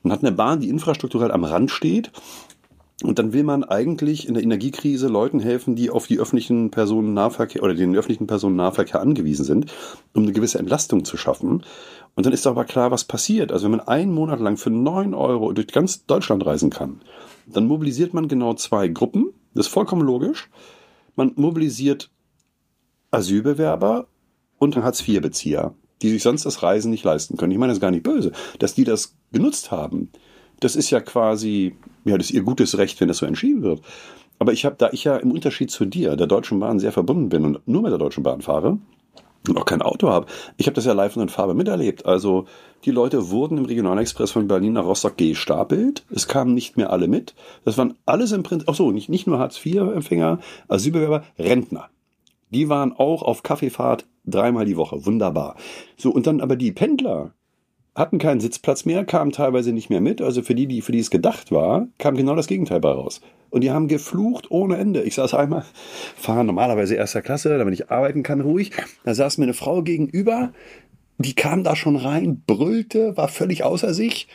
Man 0.03 0.13
hat 0.13 0.21
eine 0.21 0.33
Bahn, 0.33 0.61
die 0.61 0.69
infrastrukturell 0.69 1.33
am 1.33 1.45
Rand 1.45 1.71
steht, 1.71 2.11
und 3.03 3.19
dann 3.19 3.33
will 3.33 3.43
man 3.43 3.65
eigentlich 3.65 4.29
in 4.29 4.35
der 4.35 4.43
Energiekrise 4.43 5.09
Leuten 5.09 5.41
helfen, 5.41 5.75
die 5.75 5.91
auf 5.91 6.07
die 6.07 6.21
öffentlichen 6.21 6.71
Personennahverkehr 6.71 7.63
oder 7.63 7.75
den 7.75 7.95
öffentlichen 7.97 8.27
Personennahverkehr 8.29 9.01
angewiesen 9.01 9.45
sind, 9.45 9.73
um 10.15 10.23
eine 10.23 10.33
gewisse 10.33 10.59
Entlastung 10.59 11.05
zu 11.05 11.17
schaffen. 11.17 11.65
Und 12.15 12.27
dann 12.27 12.33
ist 12.33 12.47
aber 12.47 12.65
klar, 12.65 12.91
was 12.91 13.05
passiert. 13.05 13.51
Also 13.51 13.65
wenn 13.65 13.73
man 13.73 13.89
einen 13.89 14.13
Monat 14.13 14.41
lang 14.41 14.57
für 14.57 14.71
neun 14.71 15.15
Euro 15.15 15.53
durch 15.53 15.67
ganz 15.69 16.07
Deutschland 16.07 16.47
reisen 16.47 16.71
kann, 16.71 17.01
dann 17.47 17.67
mobilisiert 17.67 18.15
man 18.15 18.29
genau 18.29 18.55
zwei 18.55 18.89
Gruppen. 18.89 19.33
Das 19.55 19.67
ist 19.67 19.73
vollkommen 19.73 20.03
logisch. 20.03 20.49
Man 21.17 21.33
mobilisiert 21.37 22.11
Asylbewerber 23.11 24.07
und 24.59 24.77
Hartz-IV-Bezieher, 24.77 25.75
die 26.03 26.11
sich 26.11 26.23
sonst 26.23 26.47
das 26.47 26.63
Reisen 26.63 26.91
nicht 26.91 27.05
leisten 27.05 27.37
können. 27.37 27.53
Ich 27.53 27.59
meine 27.59 27.71
das 27.71 27.79
ist 27.79 27.83
gar 27.83 27.91
nicht 27.91 28.03
böse. 28.03 28.33
Dass 28.59 28.75
die 28.75 28.85
das 28.85 29.17
genutzt 29.33 29.71
haben, 29.71 30.11
das 30.61 30.77
ist 30.77 30.91
ja 30.91 31.01
quasi, 31.01 31.77
ja, 32.05 32.17
das 32.17 32.29
ist 32.29 32.35
ihr 32.35 32.43
gutes 32.43 32.79
Recht, 32.79 33.01
wenn 33.01 33.09
das 33.09 33.19
so 33.19 33.27
entschieden 33.27 33.63
wird. 33.63 33.83
Aber 34.39 34.53
ich 34.53 34.65
habe, 34.65 34.77
da 34.79 34.91
ich 34.93 35.05
ja 35.05 35.17
im 35.17 35.31
Unterschied 35.31 35.71
zu 35.71 35.85
dir, 35.85 36.17
der 36.17 36.27
Deutschen 36.27 36.61
Bahn 36.61 36.79
sehr 36.79 36.93
verbunden 36.93 37.29
bin 37.29 37.45
und 37.45 37.69
nur 37.69 37.83
mit 37.83 37.93
der 37.93 37.99
Deutschen 37.99 38.23
Bahn 38.23 38.41
fahre 38.41 38.79
und 39.49 39.59
auch 39.59 39.65
kein 39.65 39.83
Auto 39.83 40.09
habe, 40.09 40.27
ich 40.57 40.67
habe 40.67 40.75
das 40.75 40.85
ja 40.85 40.93
live 40.93 41.17
und 41.17 41.23
in 41.23 41.29
Farbe 41.29 41.55
miterlebt. 41.55 42.07
Also 42.07 42.47
die 42.85 42.91
Leute 42.91 43.31
wurden 43.31 43.59
im 43.59 43.65
Regionalexpress 43.65 44.31
von 44.31 44.49
Berlin 44.49 44.75
nach 44.75 44.85
Rostock 44.85 45.17
gestapelt. 45.17 46.05
Es 46.11 46.29
kamen 46.29 46.55
nicht 46.55 46.77
mehr 46.77 46.91
alle 46.91 47.09
mit. 47.09 47.35
Das 47.65 47.79
waren 47.79 47.95
alles 48.07 48.33
im 48.33 48.43
Prinzip, 48.43 48.69
ach 48.69 48.75
so, 48.75 48.91
nicht, 48.91 49.09
nicht 49.09 49.27
nur 49.27 49.39
Hartz-IV-Empfänger, 49.39 50.39
Asylbewerber, 50.69 51.25
Rentner 51.39 51.89
Die 52.51 52.69
waren 52.69 52.93
auch 52.93 53.23
auf 53.23 53.43
Kaffeefahrt 53.43 54.07
dreimal 54.25 54.65
die 54.65 54.77
Woche. 54.77 55.05
Wunderbar. 55.07 55.57
So, 55.97 56.11
und 56.11 56.27
dann 56.27 56.41
aber 56.41 56.57
die 56.57 56.73
Pendler 56.73 57.33
hatten 57.95 58.19
keinen 58.19 58.41
Sitzplatz 58.41 58.85
mehr, 58.85 59.05
kamen 59.05 59.33
teilweise 59.33 59.73
nicht 59.73 59.91
mehr 59.91 60.01
mit. 60.01 60.21
Also 60.21 60.43
für 60.43 60.55
die, 60.55 60.67
die, 60.67 60.83
für 60.83 60.93
die 60.93 60.99
es 60.99 61.11
gedacht 61.11 61.53
war, 61.53 61.87
kam 61.99 62.17
genau 62.17 62.35
das 62.35 62.49
Gegenteil 62.49 62.81
bei 62.81 62.91
raus. 62.91 63.21
Und 63.51 63.63
die 63.63 63.71
haben 63.71 63.87
geflucht 63.87 64.51
ohne 64.51 64.77
Ende. 64.79 65.03
Ich 65.03 65.15
saß 65.15 65.35
einmal, 65.35 65.65
fahre 66.17 66.45
normalerweise 66.45 66.97
erster 66.97 67.23
Klasse, 67.23 67.57
damit 67.57 67.75
ich 67.75 67.91
arbeiten 67.91 68.25
kann, 68.25 68.41
ruhig. 68.41 68.73
Da 69.05 69.15
saß 69.15 69.39
mir 69.39 69.45
eine 69.45 69.55
Frau 69.55 69.83
gegenüber, 69.83 70.53
die 71.19 71.35
kam 71.35 71.63
da 71.63 71.77
schon 71.77 71.95
rein, 71.95 72.43
brüllte, 72.47 73.17
war 73.17 73.29
völlig 73.29 73.63
außer 73.63 73.95
sich. 73.95 74.27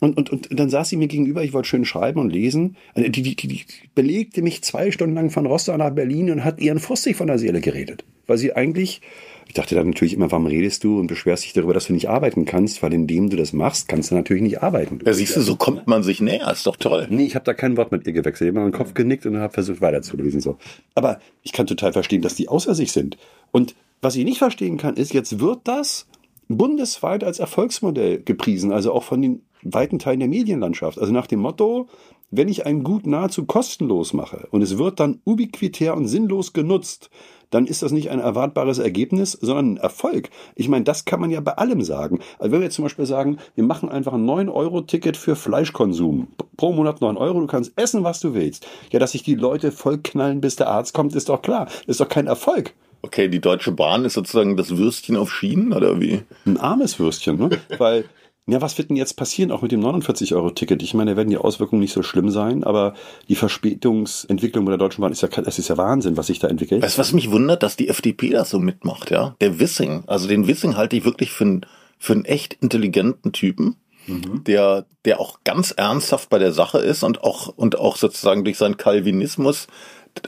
Und, 0.00 0.16
und, 0.16 0.30
und 0.30 0.50
dann 0.50 0.68
saß 0.68 0.88
sie 0.88 0.96
mir 0.96 1.06
gegenüber, 1.06 1.44
ich 1.44 1.52
wollte 1.52 1.68
schön 1.68 1.84
schreiben 1.84 2.20
und 2.20 2.30
lesen. 2.30 2.76
Die, 2.96 3.10
die, 3.10 3.22
die, 3.22 3.46
die 3.46 3.64
belegte 3.94 4.42
mich 4.42 4.62
zwei 4.62 4.90
Stunden 4.90 5.14
lang 5.14 5.30
von 5.30 5.46
Rostock 5.46 5.78
nach 5.78 5.90
Berlin 5.90 6.30
und 6.32 6.44
hat 6.44 6.60
ihren 6.60 6.80
Frust 6.80 7.04
sich 7.04 7.16
von 7.16 7.28
der 7.28 7.38
Seele 7.38 7.60
geredet. 7.60 8.04
Weil 8.26 8.36
sie 8.36 8.54
eigentlich, 8.54 9.00
ich 9.48 9.54
dachte 9.54 9.74
dann 9.74 9.88
natürlich 9.88 10.14
immer, 10.14 10.30
warum 10.30 10.46
redest 10.46 10.84
du 10.84 10.98
und 10.98 11.06
beschwerst 11.06 11.44
dich 11.44 11.52
darüber, 11.52 11.72
dass 11.72 11.86
du 11.86 11.92
nicht 11.92 12.08
arbeiten 12.08 12.44
kannst, 12.44 12.82
weil 12.82 12.92
indem 12.92 13.30
du 13.30 13.36
das 13.36 13.52
machst, 13.52 13.88
kannst 13.88 14.10
du 14.10 14.14
natürlich 14.14 14.42
nicht 14.42 14.62
arbeiten. 14.62 14.98
Ja, 15.04 15.12
siehst 15.12 15.36
du, 15.36 15.40
so 15.40 15.56
kommt 15.56 15.86
man 15.86 16.02
sich 16.02 16.20
näher, 16.20 16.50
ist 16.50 16.66
doch 16.66 16.76
toll. 16.76 17.06
Nee, 17.10 17.24
ich 17.24 17.34
habe 17.34 17.44
da 17.44 17.54
kein 17.54 17.76
Wort 17.76 17.92
mit 17.92 18.06
ihr 18.06 18.12
gewechselt. 18.12 18.48
Ich 18.48 18.54
habe 18.54 18.64
meinen 18.64 18.76
Kopf 18.76 18.94
genickt 18.94 19.24
und 19.24 19.38
habe 19.38 19.52
versucht 19.52 19.80
weiterzulesen. 19.80 20.40
So. 20.40 20.56
Aber 20.94 21.20
ich 21.42 21.52
kann 21.52 21.66
total 21.66 21.92
verstehen, 21.92 22.22
dass 22.22 22.34
die 22.34 22.48
außer 22.48 22.74
sich 22.74 22.92
sind. 22.92 23.16
Und 23.52 23.74
was 24.02 24.16
ich 24.16 24.24
nicht 24.24 24.38
verstehen 24.38 24.78
kann, 24.78 24.96
ist, 24.96 25.14
jetzt 25.14 25.38
wird 25.38 25.60
das 25.64 26.06
bundesweit 26.48 27.24
als 27.24 27.38
Erfolgsmodell 27.38 28.22
gepriesen, 28.22 28.72
also 28.72 28.92
auch 28.92 29.02
von 29.02 29.22
den 29.22 29.42
weiten 29.62 29.98
Teilen 29.98 30.20
der 30.20 30.28
Medienlandschaft. 30.28 30.98
Also 30.98 31.12
nach 31.12 31.26
dem 31.26 31.40
Motto, 31.40 31.88
wenn 32.30 32.48
ich 32.48 32.66
ein 32.66 32.82
Gut 32.82 33.06
nahezu 33.06 33.46
kostenlos 33.46 34.12
mache 34.12 34.48
und 34.50 34.62
es 34.62 34.78
wird 34.78 35.00
dann 35.00 35.20
ubiquitär 35.24 35.96
und 35.96 36.08
sinnlos 36.08 36.52
genutzt, 36.52 37.10
dann 37.50 37.66
ist 37.66 37.82
das 37.82 37.92
nicht 37.92 38.10
ein 38.10 38.20
erwartbares 38.20 38.78
Ergebnis, 38.78 39.32
sondern 39.32 39.74
ein 39.74 39.76
Erfolg. 39.76 40.30
Ich 40.54 40.68
meine, 40.68 40.84
das 40.84 41.04
kann 41.04 41.20
man 41.20 41.30
ja 41.30 41.40
bei 41.40 41.52
allem 41.52 41.82
sagen. 41.82 42.20
Also 42.38 42.52
wenn 42.52 42.60
wir 42.60 42.66
jetzt 42.66 42.76
zum 42.76 42.84
Beispiel 42.84 43.06
sagen, 43.06 43.38
wir 43.54 43.64
machen 43.64 43.88
einfach 43.88 44.12
ein 44.12 44.26
9-Euro-Ticket 44.26 45.16
für 45.16 45.36
Fleischkonsum. 45.36 46.28
Pro 46.56 46.72
Monat 46.72 47.00
9 47.00 47.16
Euro, 47.16 47.40
du 47.40 47.46
kannst 47.46 47.72
essen, 47.76 48.04
was 48.04 48.20
du 48.20 48.34
willst. 48.34 48.66
Ja, 48.90 48.98
dass 48.98 49.12
sich 49.12 49.22
die 49.22 49.34
Leute 49.34 49.72
vollknallen, 49.72 50.40
bis 50.40 50.56
der 50.56 50.68
Arzt 50.68 50.94
kommt, 50.94 51.14
ist 51.14 51.28
doch 51.28 51.42
klar. 51.42 51.66
Das 51.66 51.86
ist 51.86 52.00
doch 52.00 52.08
kein 52.08 52.26
Erfolg. 52.26 52.74
Okay, 53.02 53.28
die 53.28 53.40
Deutsche 53.40 53.72
Bahn 53.72 54.04
ist 54.04 54.14
sozusagen 54.14 54.56
das 54.56 54.76
Würstchen 54.76 55.16
auf 55.16 55.30
Schienen, 55.30 55.72
oder 55.72 56.00
wie? 56.00 56.22
Ein 56.44 56.56
armes 56.56 56.98
Würstchen, 56.98 57.38
ne? 57.38 57.50
Weil 57.78 58.06
ja, 58.48 58.60
was 58.60 58.78
wird 58.78 58.90
denn 58.90 58.96
jetzt 58.96 59.14
passieren, 59.16 59.50
auch 59.50 59.62
mit 59.62 59.72
dem 59.72 59.80
49-Euro-Ticket? 59.80 60.80
Ich 60.82 60.94
meine, 60.94 61.12
da 61.12 61.16
werden 61.16 61.30
die 61.30 61.36
Auswirkungen 61.36 61.80
nicht 61.80 61.92
so 61.92 62.04
schlimm 62.04 62.30
sein, 62.30 62.62
aber 62.62 62.94
die 63.28 63.34
Verspätungsentwicklung 63.34 64.64
bei 64.64 64.70
der 64.70 64.78
Deutschen 64.78 65.02
Bahn 65.02 65.10
ist 65.10 65.22
ja, 65.22 65.28
das 65.28 65.58
ist 65.58 65.66
ja 65.66 65.76
Wahnsinn, 65.76 66.16
was 66.16 66.28
sich 66.28 66.38
da 66.38 66.46
entwickelt. 66.46 66.82
Weißt 66.82 66.96
was 66.96 67.12
mich 67.12 67.32
wundert, 67.32 67.64
dass 67.64 67.74
die 67.74 67.88
FDP 67.88 68.30
das 68.30 68.50
so 68.50 68.60
mitmacht, 68.60 69.10
ja? 69.10 69.34
Der 69.40 69.58
Wissing, 69.58 70.04
also 70.06 70.28
den 70.28 70.46
Wissing 70.46 70.76
halte 70.76 70.94
ich 70.94 71.04
wirklich 71.04 71.32
für, 71.32 71.44
einen 71.44 71.66
für 71.98 72.12
einen 72.12 72.24
echt 72.24 72.54
intelligenten 72.60 73.32
Typen. 73.32 73.76
Mhm. 74.06 74.44
Der, 74.44 74.86
der 75.04 75.18
auch 75.18 75.40
ganz 75.42 75.72
ernsthaft 75.72 76.30
bei 76.30 76.38
der 76.38 76.52
Sache 76.52 76.78
ist 76.78 77.02
und 77.02 77.24
auch, 77.24 77.48
und 77.48 77.76
auch 77.80 77.96
sozusagen 77.96 78.44
durch 78.44 78.58
seinen 78.58 78.76
Calvinismus, 78.76 79.66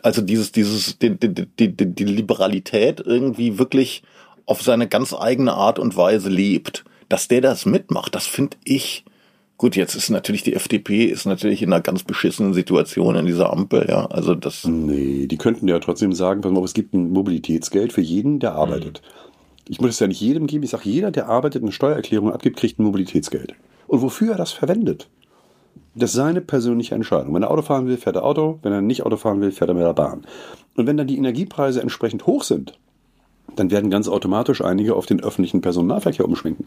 also 0.02 0.22
dieses, 0.22 0.50
dieses, 0.50 0.98
die, 0.98 1.16
die, 1.16 1.46
die, 1.46 1.72
die 1.76 2.04
Liberalität 2.04 2.98
irgendwie 2.98 3.60
wirklich 3.60 4.02
auf 4.46 4.62
seine 4.62 4.88
ganz 4.88 5.14
eigene 5.14 5.54
Art 5.54 5.78
und 5.78 5.96
Weise 5.96 6.28
lebt 6.28 6.84
dass 7.08 7.28
der 7.28 7.40
das 7.40 7.66
mitmacht, 7.66 8.14
das 8.14 8.26
finde 8.26 8.56
ich. 8.64 9.04
Gut, 9.56 9.74
jetzt 9.74 9.96
ist 9.96 10.08
natürlich 10.10 10.44
die 10.44 10.54
FDP 10.54 11.06
ist 11.06 11.26
natürlich 11.26 11.62
in 11.62 11.72
einer 11.72 11.82
ganz 11.82 12.04
beschissenen 12.04 12.54
Situation 12.54 13.16
in 13.16 13.26
dieser 13.26 13.52
Ampel, 13.52 13.86
ja. 13.88 14.06
Also 14.06 14.34
das. 14.34 14.64
Nee, 14.64 15.26
die 15.26 15.36
könnten 15.36 15.66
ja 15.66 15.78
trotzdem 15.80 16.12
sagen, 16.12 16.42
pass 16.42 16.52
mal, 16.52 16.62
es 16.62 16.74
gibt 16.74 16.94
ein 16.94 17.10
Mobilitätsgeld 17.10 17.92
für 17.92 18.00
jeden, 18.00 18.38
der 18.38 18.52
arbeitet. 18.52 19.02
Mhm. 19.02 19.28
Ich 19.68 19.80
muss 19.80 19.90
es 19.90 19.98
ja 19.98 20.06
nicht 20.06 20.20
jedem 20.20 20.46
geben. 20.46 20.62
Ich 20.62 20.70
sage, 20.70 20.88
jeder, 20.88 21.10
der 21.10 21.28
arbeitet, 21.28 21.62
eine 21.62 21.72
Steuererklärung 21.72 22.32
abgibt, 22.32 22.56
kriegt 22.56 22.78
ein 22.78 22.84
Mobilitätsgeld. 22.84 23.54
Und 23.86 24.00
wofür 24.00 24.32
er 24.32 24.38
das 24.38 24.52
verwendet, 24.52 25.08
das 25.94 26.10
ist 26.10 26.16
seine 26.16 26.40
persönliche 26.40 26.94
Entscheidung. 26.94 27.34
Wenn 27.34 27.42
er 27.42 27.50
Auto 27.50 27.62
fahren 27.62 27.86
will, 27.86 27.96
fährt 27.96 28.16
er 28.16 28.24
Auto. 28.24 28.60
Wenn 28.62 28.72
er 28.72 28.80
nicht 28.80 29.04
Auto 29.04 29.16
fahren 29.16 29.40
will, 29.40 29.50
fährt 29.50 29.68
er 29.70 29.74
mit 29.74 29.82
der 29.82 29.92
Bahn. 29.92 30.24
Und 30.76 30.86
wenn 30.86 30.96
dann 30.96 31.08
die 31.08 31.18
Energiepreise 31.18 31.82
entsprechend 31.82 32.26
hoch 32.26 32.44
sind, 32.44 32.78
dann 33.56 33.70
werden 33.70 33.90
ganz 33.90 34.08
automatisch 34.08 34.62
einige 34.62 34.94
auf 34.94 35.06
den 35.06 35.22
öffentlichen 35.22 35.60
Personennahverkehr 35.60 36.24
umschwenken. 36.24 36.66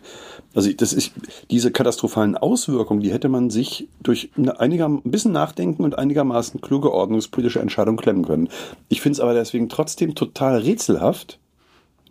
Also 0.53 0.71
das 0.73 0.93
ist 0.93 1.13
diese 1.49 1.71
katastrophalen 1.71 2.37
Auswirkungen, 2.37 3.01
die 3.01 3.11
hätte 3.11 3.29
man 3.29 3.49
sich 3.49 3.87
durch 4.01 4.29
einiger, 4.57 4.87
ein 4.87 5.01
bisschen 5.03 5.31
Nachdenken 5.31 5.83
und 5.83 5.97
einigermaßen 5.97 6.61
kluge 6.61 6.91
ordnungspolitische 6.91 7.59
Entscheidung 7.59 7.97
klemmen 7.97 8.25
können. 8.25 8.49
Ich 8.89 9.01
finde 9.01 9.13
es 9.13 9.19
aber 9.19 9.33
deswegen 9.33 9.69
trotzdem 9.69 10.15
total 10.15 10.59
rätselhaft, 10.59 11.39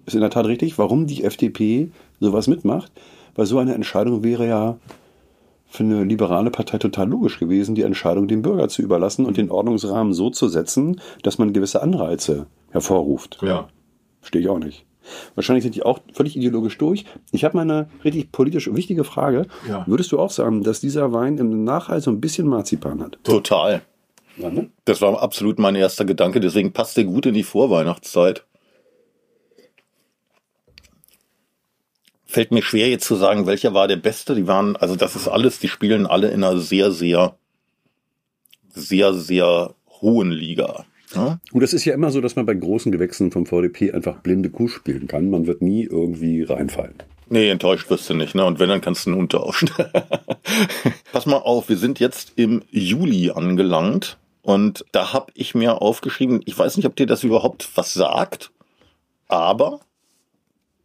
ist 0.07 0.15
in 0.15 0.21
der 0.21 0.31
Tat 0.31 0.47
richtig, 0.47 0.79
warum 0.79 1.07
die 1.07 1.25
FDP 1.25 1.91
sowas 2.21 2.47
mitmacht, 2.47 2.91
weil 3.35 3.47
so 3.47 3.59
eine 3.59 3.75
Entscheidung 3.75 4.25
wäre 4.25 4.47
ja 4.49 4.77
für 5.71 5.85
eine 5.85 6.03
liberale 6.03 6.51
Partei 6.51 6.79
total 6.79 7.09
logisch 7.09 7.39
gewesen, 7.39 7.77
die 7.77 7.83
Entscheidung 7.83 8.27
dem 8.27 8.43
Bürger 8.43 8.69
zu 8.69 8.83
überlassen 8.83 9.25
und 9.25 9.37
den 9.37 9.51
Ordnungsrahmen 9.51 10.13
so 10.13 10.31
zu 10.31 10.49
setzen, 10.49 11.01
dass 11.23 11.39
man 11.39 11.53
gewisse 11.53 11.81
Anreize 11.81 12.47
hervorruft. 12.71 13.39
Ja. 13.43 13.69
Verstehe 14.21 14.43
ich 14.43 14.49
auch 14.49 14.59
nicht. 14.59 14.85
Wahrscheinlich 15.35 15.63
sind 15.63 15.75
die 15.75 15.83
auch 15.83 16.01
völlig 16.13 16.37
ideologisch 16.37 16.79
durch. 16.79 17.05
Ich 17.33 17.45
habe 17.45 17.57
mal 17.57 17.63
eine 17.63 17.89
richtig 18.05 18.33
politisch 18.33 18.73
wichtige 18.73 19.05
Frage. 19.05 19.47
Ja. 19.69 19.85
Würdest 19.87 20.13
du 20.13 20.19
auch 20.19 20.31
sagen, 20.31 20.63
dass 20.63 20.81
dieser 20.81 21.13
Wein 21.13 21.39
im 21.39 21.65
Nachhall 21.65 22.01
so 22.01 22.11
ein 22.11 22.21
bisschen 22.21 22.47
Marzipan 22.47 23.03
hat? 23.03 23.19
Total. 23.25 23.83
Ja, 24.37 24.51
ne? 24.51 24.71
Das 24.85 25.01
war 25.01 25.21
absolut 25.23 25.59
mein 25.59 25.75
erster 25.75 26.05
Gedanke. 26.05 26.41
Deswegen 26.41 26.73
passt 26.73 26.97
der 26.97 27.05
gut 27.05 27.27
in 27.27 27.35
die 27.35 27.43
Vorweihnachtszeit. 27.43 28.45
Fällt 32.25 32.53
mir 32.53 32.63
schwer 32.63 32.89
jetzt 32.89 33.07
zu 33.07 33.17
sagen, 33.17 33.47
welcher 33.47 33.75
war 33.75 33.89
der 33.89 33.97
beste. 33.97 34.35
Die 34.35 34.47
waren, 34.47 34.77
also 34.77 34.95
das 34.95 35.17
ist 35.17 35.27
alles, 35.27 35.59
die 35.59 35.69
spielen 35.69 36.07
alle 36.07 36.29
in 36.29 36.45
einer 36.45 36.59
sehr, 36.59 36.93
sehr, 36.93 37.35
sehr, 38.69 39.15
sehr 39.15 39.75
hohen 40.01 40.31
Liga. 40.31 40.85
Ja? 41.15 41.41
Und 41.53 41.61
das 41.63 41.73
ist 41.73 41.85
ja 41.85 41.95
immer 41.95 42.11
so, 42.11 42.21
dass 42.21 42.37
man 42.37 42.47
bei 42.47 42.55
großen 42.55 42.93
Gewächsen 42.93 43.33
vom 43.33 43.47
VDP 43.47 43.93
einfach 43.93 44.21
blinde 44.21 44.51
Kuh 44.51 44.69
spielen 44.69 45.07
kann. 45.07 45.31
Man 45.31 45.47
wird 45.47 45.63
nie 45.63 45.85
irgendwie 45.85 46.43
reinfallen. 46.43 46.95
Nee, 47.33 47.49
enttäuscht 47.49 47.89
wirst 47.91 48.11
du 48.11 48.15
nicht, 48.15 48.35
ne? 48.35 48.45
Und 48.45 48.59
wenn, 48.59 48.69
dann 48.69 48.81
kannst 48.81 49.07
du 49.07 49.11
einen 49.11 49.21
umtauschen. 49.21 49.71
Pass 51.13 51.27
mal 51.27 51.37
auf, 51.37 51.69
wir 51.69 51.77
sind 51.77 52.01
jetzt 52.01 52.33
im 52.35 52.63
Juli 52.71 53.31
angelangt 53.31 54.19
und 54.43 54.85
da 54.91 55.13
habe 55.13 55.31
ich 55.35 55.55
mir 55.55 55.81
aufgeschrieben, 55.81 56.41
ich 56.45 56.59
weiß 56.59 56.77
nicht, 56.77 56.87
ob 56.87 56.97
dir 56.97 57.07
das 57.07 57.23
überhaupt 57.23 57.71
was 57.77 57.95
sagt, 57.95 58.51
aber 59.29 59.79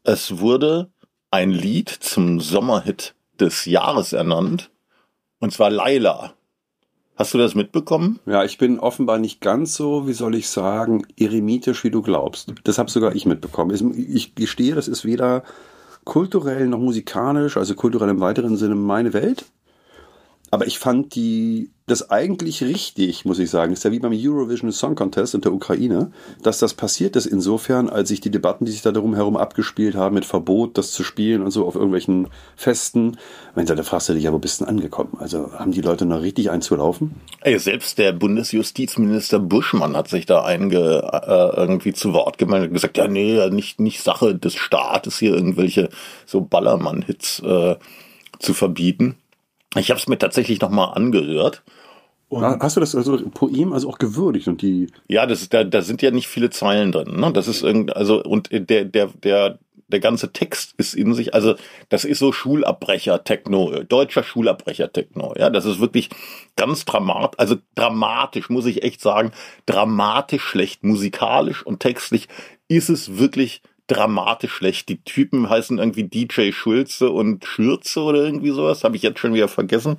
es 0.04 0.38
wurde 0.38 0.92
ein 1.32 1.50
Lied 1.50 1.90
zum 1.90 2.40
Sommerhit 2.40 3.16
des 3.40 3.66
Jahres 3.66 4.14
ernannt, 4.14 4.70
und 5.40 5.52
zwar 5.52 5.72
Laila. 5.72 6.35
Hast 7.16 7.34
du 7.34 7.38
das 7.38 7.56
mitbekommen? 7.56 8.20
Ja, 8.26 8.44
ich 8.44 8.58
bin 8.58 8.78
offenbar 8.78 9.20
nicht 9.20 9.40
ganz 9.40 9.76
so, 9.76 10.06
wie 10.06 10.14
soll 10.14 10.36
ich 10.36 10.50
sagen, 10.50 11.04
eremitisch, 11.18 11.86
wie 11.86 11.92
du 11.92 12.02
glaubst. 12.02 12.54
Das 12.66 12.78
habe 12.78 12.92
sogar 12.92 13.16
ich 13.16 13.26
mitbekommen. 13.26 13.96
Ich 13.96 14.36
gestehe, 14.36 14.76
das 14.76 14.90
ist 14.90 15.06
weder 15.06 15.44
kulturell 16.04 16.68
noch 16.68 16.80
musikalisch, 16.80 17.56
also 17.56 17.74
kulturell 17.74 18.10
im 18.10 18.20
weiteren 18.20 18.58
Sinne 18.58 18.76
meine 18.76 19.14
Welt. 19.14 19.46
Aber 20.56 20.68
ich 20.68 20.80
fand 20.80 21.16
die 21.16 21.70
das 21.86 22.10
eigentlich 22.12 22.64
richtig, 22.64 23.26
muss 23.26 23.40
ich 23.40 23.50
sagen. 23.50 23.74
ist 23.74 23.84
ja 23.84 23.92
wie 23.92 24.00
beim 24.00 24.14
Eurovision 24.16 24.72
Song 24.72 24.96
Contest 24.96 25.36
in 25.36 25.42
der 25.42 25.52
Ukraine, 25.52 26.14
dass 26.44 26.60
das 26.60 26.74
passiert 26.74 27.18
ist 27.18 27.26
insofern, 27.26 27.90
als 27.90 28.08
sich 28.08 28.22
die 28.22 28.32
Debatten, 28.32 28.64
die 28.64 28.72
sich 28.72 28.82
da 28.82 28.94
darum 28.94 29.16
herum 29.16 29.36
abgespielt 29.36 29.96
haben, 29.96 30.16
mit 30.16 30.24
Verbot, 30.24 30.78
das 30.78 30.94
zu 30.94 31.04
spielen 31.04 31.42
und 31.42 31.52
so 31.52 31.68
auf 31.68 31.76
irgendwelchen 31.76 32.30
Festen, 32.56 33.18
wenn 33.54 33.66
da 33.66 33.84
fragst 33.84 34.08
du 34.08 34.14
dich 34.14 34.24
ja, 34.24 34.32
wo 34.32 34.40
bist 34.40 34.62
du 34.62 34.64
denn 34.64 34.76
angekommen? 34.78 35.18
Also 35.20 35.52
haben 35.52 35.74
die 35.74 35.82
Leute 35.82 36.06
noch 36.06 36.22
richtig 36.22 36.52
einzulaufen? 36.52 37.16
Ey, 37.42 37.60
selbst 37.60 37.98
der 37.98 38.14
Bundesjustizminister 38.14 39.40
Buschmann 39.40 39.98
hat 39.98 40.08
sich 40.08 40.26
da 40.26 40.46
einge, 40.46 41.02
äh, 41.12 41.60
irgendwie 41.60 41.92
zu 41.92 42.14
Wort 42.14 42.38
gemeldet 42.38 42.70
und 42.70 42.76
gesagt, 42.76 42.96
ja, 42.96 43.10
nee, 43.10 43.50
nicht, 43.50 43.82
nicht 43.82 44.02
Sache 44.02 44.36
des 44.36 44.56
Staates 44.56 45.20
hier 45.20 45.34
irgendwelche 45.34 45.90
so 46.26 46.40
Ballermann-Hits 46.40 47.42
äh, 47.42 47.76
zu 48.40 48.54
verbieten. 48.54 49.18
Ich 49.76 49.90
habe 49.90 50.00
es 50.00 50.08
mir 50.08 50.18
tatsächlich 50.18 50.62
nochmal 50.62 50.94
angehört. 50.96 51.64
Und 52.30 52.44
Hast 52.44 52.76
du 52.76 52.80
das 52.80 52.96
also 52.96 53.18
Poem 53.30 53.72
also 53.72 53.90
auch 53.90 53.98
gewürdigt 53.98 54.48
und 54.48 54.62
die? 54.62 54.88
Ja, 55.08 55.26
das 55.26 55.48
da, 55.50 55.64
da 55.64 55.82
sind 55.82 56.02
ja 56.02 56.12
nicht 56.12 56.28
viele 56.28 56.50
Zeilen 56.50 56.92
drin. 56.92 57.20
Ne? 57.20 57.32
Das 57.32 57.48
ist 57.48 57.62
irgend 57.62 57.96
also 57.96 58.24
und 58.24 58.50
der 58.52 58.86
der 58.86 59.08
der 59.08 59.60
der 59.88 60.00
ganze 60.00 60.32
Text 60.32 60.74
ist 60.78 60.96
in 60.96 61.14
sich, 61.14 61.34
also 61.34 61.56
das 61.90 62.06
ist 62.06 62.20
so 62.20 62.32
Schulabbrecher-Techno, 62.32 63.84
deutscher 63.84 64.24
Schulabbrecher-Techno. 64.24 65.36
Ja, 65.38 65.50
das 65.50 65.66
ist 65.66 65.80
wirklich 65.80 66.10
ganz 66.56 66.86
dramatisch, 66.86 67.38
also 67.40 67.58
dramatisch, 67.76 68.50
muss 68.50 68.66
ich 68.66 68.84
echt 68.84 69.02
sagen, 69.02 69.32
dramatisch 69.66 70.44
schlecht, 70.44 70.84
musikalisch 70.84 71.66
und 71.66 71.82
textlich 71.82 72.28
ist 72.68 72.90
es 72.90 73.20
wirklich 73.20 73.62
dramatisch 73.88 74.54
schlecht. 74.54 74.90
Die 74.90 75.04
Typen 75.04 75.50
heißen 75.50 75.78
irgendwie 75.78 76.04
DJ 76.04 76.52
Schulze 76.52 77.10
und 77.12 77.46
Schürze 77.46 78.02
oder 78.02 78.24
irgendwie 78.24 78.52
sowas, 78.52 78.84
habe 78.84 78.96
ich 78.96 79.02
jetzt 79.02 79.20
schon 79.20 79.34
wieder 79.34 79.48
vergessen. 79.48 79.98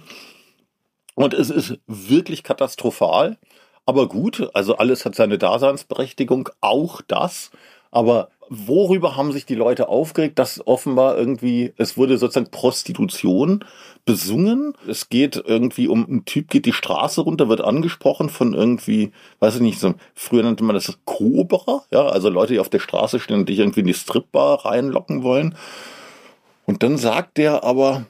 Und 1.14 1.34
es 1.34 1.50
ist 1.50 1.78
wirklich 1.86 2.42
katastrophal. 2.42 3.38
Aber 3.86 4.08
gut, 4.08 4.50
also 4.52 4.76
alles 4.76 5.04
hat 5.04 5.14
seine 5.14 5.38
Daseinsberechtigung, 5.38 6.48
auch 6.60 7.00
das. 7.02 7.52
Aber 7.90 8.28
worüber 8.48 9.16
haben 9.16 9.32
sich 9.32 9.46
die 9.46 9.54
Leute 9.54 9.88
aufgeregt, 9.88 10.38
dass 10.38 10.66
offenbar 10.66 11.16
irgendwie, 11.16 11.72
es 11.76 11.96
wurde 11.96 12.18
sozusagen 12.18 12.50
Prostitution 12.50 13.64
besungen. 14.04 14.74
Es 14.86 15.08
geht 15.08 15.42
irgendwie 15.44 15.88
um, 15.88 16.06
ein 16.08 16.24
Typ 16.24 16.48
geht 16.48 16.66
die 16.66 16.72
Straße 16.72 17.20
runter, 17.20 17.48
wird 17.48 17.60
angesprochen 17.60 18.28
von 18.28 18.54
irgendwie, 18.54 19.12
weiß 19.40 19.56
ich 19.56 19.60
nicht, 19.60 19.80
so, 19.80 19.94
früher 20.14 20.42
nannte 20.42 20.64
man 20.64 20.74
das 20.74 20.98
Cobra, 21.04 21.82
ja, 21.90 22.06
also 22.06 22.28
Leute, 22.28 22.54
die 22.54 22.60
auf 22.60 22.68
der 22.68 22.78
Straße 22.78 23.18
stehen 23.20 23.40
und 23.40 23.48
dich 23.48 23.58
irgendwie 23.58 23.80
in 23.80 23.86
die 23.86 23.94
Stripbar 23.94 24.64
reinlocken 24.64 25.22
wollen. 25.22 25.56
Und 26.66 26.82
dann 26.82 26.98
sagt 26.98 27.38
der 27.38 27.64
aber, 27.64 28.06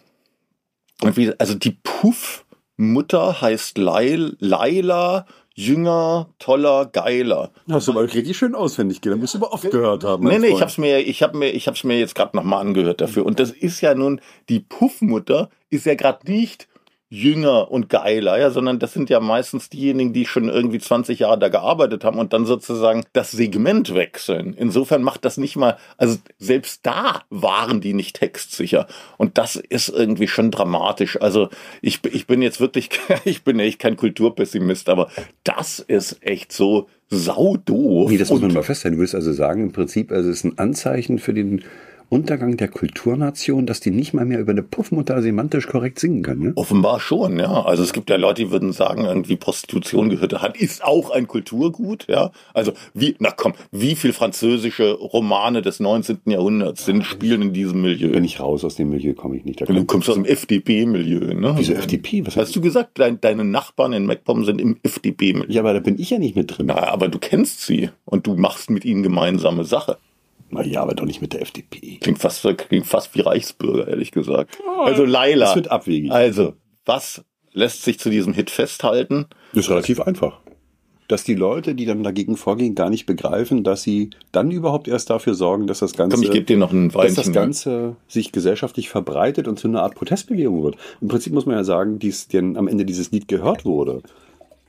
irgendwie, 1.02 1.32
also 1.38 1.54
die 1.54 1.78
Puff-Mutter 1.82 3.40
heißt 3.40 3.78
Lail, 3.78 4.36
Laila, 4.38 5.26
jünger, 5.56 6.28
toller, 6.38 6.84
geiler. 6.86 7.50
Hast 7.68 7.88
du 7.88 7.94
mal 7.94 8.04
richtig 8.04 8.36
schön 8.36 8.54
auswendig 8.54 9.00
gelernt, 9.00 9.22
musst 9.22 9.34
du 9.34 9.38
aber 9.38 9.52
oft 9.52 9.70
gehört 9.70 10.04
haben. 10.04 10.28
Nee, 10.28 10.38
nee, 10.38 10.48
ich 10.48 10.60
hab's 10.60 10.76
mir, 10.76 11.00
ich 11.00 11.22
hab 11.22 11.34
mir, 11.34 11.50
ich 11.50 11.66
hab's 11.66 11.82
mir 11.82 11.98
jetzt 11.98 12.14
gerade 12.14 12.36
nochmal 12.36 12.60
angehört 12.60 13.00
dafür. 13.00 13.24
Und 13.24 13.40
das 13.40 13.50
ist 13.50 13.80
ja 13.80 13.94
nun, 13.94 14.20
die 14.50 14.60
Puffmutter 14.60 15.48
ist 15.70 15.86
ja 15.86 15.94
gerade 15.94 16.30
nicht 16.30 16.68
jünger 17.08 17.70
und 17.70 17.88
geiler, 17.88 18.38
ja, 18.38 18.50
sondern 18.50 18.80
das 18.80 18.92
sind 18.92 19.10
ja 19.10 19.20
meistens 19.20 19.68
diejenigen, 19.68 20.12
die 20.12 20.26
schon 20.26 20.48
irgendwie 20.48 20.80
20 20.80 21.20
Jahre 21.20 21.38
da 21.38 21.48
gearbeitet 21.48 22.04
haben 22.04 22.18
und 22.18 22.32
dann 22.32 22.46
sozusagen 22.46 23.04
das 23.12 23.30
Segment 23.30 23.94
wechseln. 23.94 24.54
Insofern 24.58 25.02
macht 25.02 25.24
das 25.24 25.36
nicht 25.36 25.54
mal, 25.54 25.76
also 25.98 26.16
selbst 26.38 26.80
da 26.84 27.22
waren 27.30 27.80
die 27.80 27.94
nicht 27.94 28.16
textsicher. 28.16 28.88
Und 29.18 29.38
das 29.38 29.54
ist 29.54 29.88
irgendwie 29.88 30.26
schon 30.26 30.50
dramatisch. 30.50 31.20
Also 31.20 31.48
ich, 31.80 32.00
ich 32.12 32.26
bin 32.26 32.42
jetzt 32.42 32.60
wirklich, 32.60 32.90
ich 33.24 33.44
bin 33.44 33.60
echt 33.60 33.78
kein 33.78 33.96
Kulturpessimist, 33.96 34.88
aber 34.88 35.08
das 35.44 35.78
ist 35.78 36.18
echt 36.22 36.50
so 36.50 36.88
sau 37.08 37.56
doof. 37.56 38.10
Nee, 38.10 38.18
das 38.18 38.30
muss 38.30 38.40
man 38.40 38.52
mal 38.52 38.64
festhalten. 38.64 38.96
Du 38.96 39.00
willst 39.00 39.14
also 39.14 39.32
sagen, 39.32 39.62
im 39.62 39.72
Prinzip, 39.72 40.10
also 40.10 40.28
es 40.28 40.38
ist 40.38 40.44
ein 40.44 40.58
Anzeichen 40.58 41.20
für 41.20 41.34
den 41.34 41.62
Untergang 42.08 42.56
der 42.56 42.68
Kulturnation, 42.68 43.66
dass 43.66 43.80
die 43.80 43.90
nicht 43.90 44.14
mal 44.14 44.24
mehr 44.24 44.40
über 44.40 44.52
eine 44.52 44.62
Puffmutter 44.62 45.20
semantisch 45.22 45.66
korrekt 45.66 45.98
singen 45.98 46.22
können. 46.22 46.42
Ne? 46.42 46.52
Offenbar 46.54 47.00
schon, 47.00 47.38
ja. 47.38 47.64
Also 47.64 47.82
es 47.82 47.92
gibt 47.92 48.10
ja 48.10 48.16
Leute, 48.16 48.44
die 48.44 48.50
würden 48.50 48.72
sagen, 48.72 49.04
irgendwie 49.04 49.36
Prostitution 49.36 50.08
gehört 50.08 50.40
hat, 50.40 50.56
ist 50.56 50.84
auch 50.84 51.10
ein 51.10 51.26
Kulturgut, 51.26 52.06
ja. 52.08 52.30
Also 52.54 52.72
wie, 52.94 53.16
na 53.18 53.30
komm, 53.30 53.54
wie 53.72 53.96
viel 53.96 54.12
französische 54.12 54.92
Romane 54.92 55.62
des 55.62 55.80
19. 55.80 56.18
Jahrhunderts 56.26 56.84
sind, 56.84 57.04
spielen 57.04 57.42
in 57.42 57.52
diesem 57.52 57.82
Milieu? 57.82 58.12
Wenn 58.12 58.24
ich 58.24 58.38
raus 58.38 58.64
aus 58.64 58.76
dem 58.76 58.90
Milieu 58.90 59.14
komme 59.14 59.36
ich 59.36 59.44
nicht. 59.44 59.60
Da 59.60 59.64
du 59.64 59.84
kommst 59.84 60.08
aus 60.08 60.14
dem 60.14 60.24
FDP-Milieu, 60.24 61.34
ne? 61.34 61.54
Wieso 61.56 61.72
FDP? 61.72 62.24
Was 62.24 62.36
hast 62.36 62.54
du 62.54 62.60
gesagt? 62.60 62.98
Dein, 62.98 63.20
deine 63.20 63.44
Nachbarn 63.44 63.92
in 63.92 64.06
MacPom 64.06 64.44
sind 64.44 64.60
im 64.60 64.76
FDP-Milieu. 64.82 65.52
Ja, 65.52 65.62
aber 65.62 65.74
da 65.74 65.80
bin 65.80 65.98
ich 65.98 66.10
ja 66.10 66.18
nicht 66.18 66.36
mit 66.36 66.56
drin. 66.56 66.66
Na, 66.66 66.76
aber 66.88 67.08
du 67.08 67.18
kennst 67.18 67.62
sie 67.62 67.90
und 68.04 68.26
du 68.26 68.36
machst 68.36 68.70
mit 68.70 68.84
ihnen 68.84 69.02
gemeinsame 69.02 69.64
Sache. 69.64 69.98
Ja, 70.50 70.82
aber 70.82 70.94
doch 70.94 71.04
nicht 71.04 71.20
mit 71.20 71.32
der 71.32 71.42
FDP. 71.42 71.98
Klingt 72.00 72.18
fast, 72.18 72.46
klingt 72.56 72.86
fast 72.86 73.14
wie 73.14 73.20
Reichsbürger, 73.20 73.88
ehrlich 73.88 74.12
gesagt. 74.12 74.58
Also 74.84 75.04
Laila. 75.04 75.46
Das 75.46 75.56
wird 75.56 75.70
abwegig. 75.70 76.12
Also, 76.12 76.54
was 76.84 77.24
lässt 77.52 77.82
sich 77.82 77.98
zu 77.98 78.10
diesem 78.10 78.32
Hit 78.32 78.50
festhalten? 78.50 79.26
Das 79.52 79.64
ist 79.64 79.70
relativ 79.70 80.00
einfach. 80.00 80.40
Dass 81.08 81.22
die 81.22 81.34
Leute, 81.34 81.74
die 81.74 81.84
dann 81.84 82.02
dagegen 82.02 82.36
vorgehen, 82.36 82.74
gar 82.74 82.90
nicht 82.90 83.06
begreifen, 83.06 83.62
dass 83.62 83.82
sie 83.82 84.10
dann 84.32 84.50
überhaupt 84.50 84.88
erst 84.88 85.08
dafür 85.10 85.34
sorgen, 85.34 85.66
dass 85.68 85.78
das 85.78 85.94
Ganze, 85.94 86.16
Komm, 86.16 86.24
ich 86.24 86.32
gebe 86.32 86.46
dir 86.46 86.56
noch 86.56 86.72
ein 86.72 86.90
dass 86.90 87.14
das 87.14 87.32
Ganze 87.32 87.96
sich 88.08 88.32
gesellschaftlich 88.32 88.88
verbreitet 88.88 89.46
und 89.46 89.58
zu 89.58 89.68
einer 89.68 89.82
Art 89.82 89.94
Protestbewegung 89.94 90.64
wird. 90.64 90.76
Im 91.00 91.08
Prinzip 91.08 91.32
muss 91.32 91.46
man 91.46 91.56
ja 91.56 91.64
sagen, 91.64 91.98
dies, 92.00 92.26
denn 92.28 92.56
am 92.56 92.66
Ende 92.66 92.84
dieses 92.84 93.12
Lied 93.12 93.28
gehört 93.28 93.64
wurde. 93.64 94.02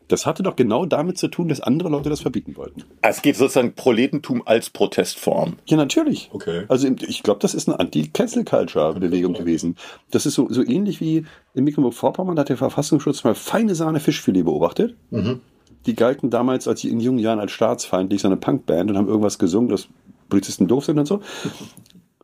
Das 0.08 0.26
hatte 0.26 0.42
doch 0.42 0.56
genau 0.56 0.86
damit 0.86 1.18
zu 1.18 1.28
tun, 1.28 1.50
dass 1.50 1.60
andere 1.60 1.90
Leute 1.90 2.10
das 2.10 2.22
verbieten 2.22 2.56
wollten. 2.56 2.84
Es 3.02 3.22
geht 3.22 3.36
sozusagen 3.36 3.74
Proletentum 3.74 4.42
als 4.46 4.70
Protestform. 4.70 5.58
Ja, 5.66 5.76
natürlich. 5.76 6.30
Okay. 6.32 6.64
Also 6.70 6.88
ich 6.88 7.24
glaube, 7.24 7.40
das 7.42 7.54
ist 7.54 7.68
eine 7.68 7.80
Anti-Cancel-Culture-Bewegung 7.80 9.34
gewesen. 9.34 9.76
Das 10.12 10.26
ist 10.26 10.36
so, 10.36 10.48
so 10.50 10.64
ähnlich 10.64 11.02
wie 11.02 11.26
in 11.54 11.64
Mecklenburg-Vorpommern 11.66 12.40
hat 12.40 12.50
der 12.50 12.58
Verfassungsschutz 12.58 13.24
mal 13.26 13.36
feine 13.36 13.76
Sahne 13.76 14.00
Fischfilet 14.00 14.44
beobachtet. 14.44 14.96
Mhm. 15.10 15.42
Die 15.86 15.96
galten 15.96 16.30
damals 16.30 16.68
als 16.68 16.84
in 16.84 17.00
jungen 17.00 17.20
Jahren 17.20 17.40
als 17.40 17.52
staatsfeindlich, 17.52 18.22
so 18.22 18.28
eine 18.28 18.38
Punkband 18.38 18.90
und 18.90 18.98
haben 18.98 19.08
irgendwas 19.08 19.40
gesungen, 19.40 19.70
dass 19.70 19.88
Polizisten 20.30 20.68
doof 20.68 20.86
sind 20.86 21.00
und 21.00 21.06
so. 21.06 21.22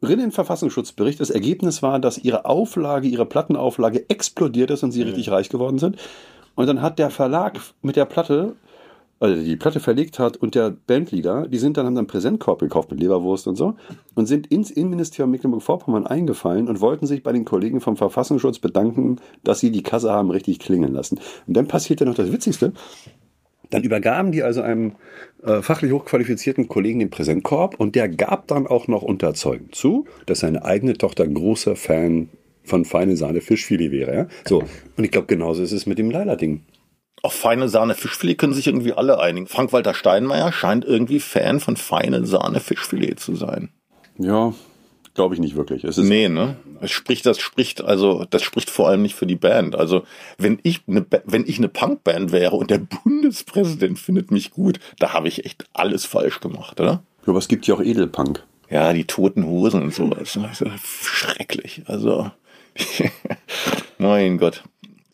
Rin 0.02 0.20
den 0.20 0.32
Verfassungsschutzbericht. 0.32 1.20
Das 1.20 1.30
Ergebnis 1.30 1.82
war, 1.82 2.00
dass 2.00 2.18
ihre 2.18 2.46
Auflage, 2.46 3.08
ihre 3.08 3.26
Plattenauflage 3.26 4.10
explodiert 4.10 4.72
ist 4.72 4.84
und 4.84 4.92
sie 4.92 5.02
ja. 5.02 5.08
richtig 5.08 5.32
reich 5.32 5.50
geworden 5.50 5.80
sind. 5.80 5.98
Und 6.56 6.68
dann 6.68 6.82
hat 6.82 7.00
der 7.00 7.10
Verlag 7.10 7.60
mit 7.82 7.96
der 7.96 8.06
Platte, 8.06 8.56
also 9.20 9.42
die 9.42 9.56
Platte 9.56 9.80
verlegt 9.80 10.20
hat 10.20 10.38
und 10.38 10.56
der 10.56 10.72
Bandleader, 10.72 11.48
die 11.48 11.58
sind 11.58 11.78
dann, 11.78 11.86
haben 11.86 11.96
dann 11.96 12.08
Präsentkorb 12.08 12.60
gekauft 12.60 12.92
mit 12.92 13.00
Leberwurst 13.00 13.48
und 13.48 13.56
so 13.56 13.76
und 14.16 14.28
sind 14.28 14.48
ins 14.48 14.70
Innenministerium 14.70 15.32
Mecklenburg-Vorpommern 15.32 16.06
eingefallen 16.06 16.68
und 16.68 16.82
wollten 16.82 17.08
sich 17.08 17.24
bei 17.24 17.32
den 17.32 17.46
Kollegen 17.46 17.82
vom 17.82 17.98
Verfassungsschutz 17.98 18.60
bedanken, 18.60 19.18
dass 19.44 19.60
sie 19.60 19.72
die 19.72 19.84
Kasse 19.84 20.12
haben 20.12 20.30
richtig 20.30 20.60
klingeln 20.60 20.94
lassen. 20.94 21.20
Und 21.48 21.56
dann 21.56 21.68
passierte 21.68 22.06
noch 22.06 22.16
das 22.16 22.32
Witzigste. 22.32 22.74
Dann 23.70 23.84
übergaben 23.84 24.32
die 24.32 24.44
also 24.44 24.62
einem 24.62 24.94
äh, 25.42 25.64
fachlich 25.64 25.92
hochqualifizierten 25.92 26.68
Kollegen 26.68 27.00
den 27.00 27.10
Präsentkorb 27.10 27.80
und 27.80 27.96
der 27.96 28.08
gab 28.08 28.48
dann 28.48 28.68
auch 28.68 28.88
noch 28.88 29.02
Unterzeugen 29.02 29.72
zu, 29.72 30.06
dass 30.28 30.42
seine 30.42 30.64
eigene 30.64 30.94
Tochter 30.94 31.28
großer 31.28 31.76
Fan 31.76 32.30
von 32.64 32.86
feine 32.86 33.18
Sahne 33.18 33.42
Fischfilet 33.42 33.92
wäre. 33.92 34.16
Ja? 34.16 34.28
So. 34.46 34.64
Und 34.98 35.04
ich 35.04 35.12
glaube, 35.12 35.28
genauso 35.28 35.64
ist 35.64 35.72
es 35.72 35.86
mit 35.86 35.98
dem 35.98 36.12
Leila-Ding. 36.12 36.62
Auf 37.22 37.34
feine 37.34 37.70
Sahne 37.70 37.96
Fischfilet 37.96 38.36
können 38.38 38.54
sich 38.54 38.68
irgendwie 38.68 38.94
alle 38.94 39.20
einigen. 39.20 39.48
Frank-Walter 39.48 39.94
Steinmeier 39.94 40.52
scheint 40.52 40.84
irgendwie 40.84 41.20
Fan 41.20 41.60
von 41.60 41.78
feine 41.78 42.26
Sahne 42.26 42.60
Fischfilet 42.60 43.20
zu 43.20 43.36
sein. 43.36 43.70
Ja, 44.18 44.54
glaube 45.14 45.36
ich 45.36 45.42
nicht 45.42 45.56
wirklich. 45.56 45.84
Es 45.84 45.98
ist 45.98 46.08
nee, 46.08 46.28
ne? 46.28 46.58
Es 46.82 46.92
spricht, 46.92 47.26
das 47.26 47.40
spricht, 47.40 47.82
also, 47.82 48.26
das 48.30 48.44
spricht 48.44 48.70
vor 48.70 48.90
allem 48.90 49.02
nicht 49.02 49.16
für 49.16 49.26
die 49.26 49.36
Band. 49.36 49.76
Also, 49.76 50.04
wenn 50.38 50.60
ich 50.64 50.82
eine, 50.88 51.06
wenn 51.26 51.46
ich 51.48 51.58
eine 51.58 51.70
Punkband 51.70 52.32
wäre 52.32 52.56
und 52.56 52.70
der 52.70 52.80
Bundespräsident 53.04 54.00
findet 54.00 54.32
mich 54.32 54.52
gut, 54.52 54.80
da 55.00 55.14
habe 55.14 55.28
ich 55.28 55.46
echt 55.46 55.66
alles 55.74 56.06
falsch 56.06 56.40
gemacht, 56.40 56.80
oder? 56.80 57.04
Ja, 57.22 57.28
aber 57.28 57.40
es 57.40 57.48
gibt 57.48 57.68
ja 57.68 57.76
auch 57.76 57.82
Edelpunk. 57.82 58.44
Ja, 58.70 58.92
die 58.92 59.06
toten 59.06 59.46
Hosen 59.46 59.84
und 59.84 59.94
sowas. 59.94 60.38
Also, 60.38 60.66
schrecklich. 60.82 61.84
Also, 61.86 62.32
mein 63.98 64.38
Gott. 64.38 64.64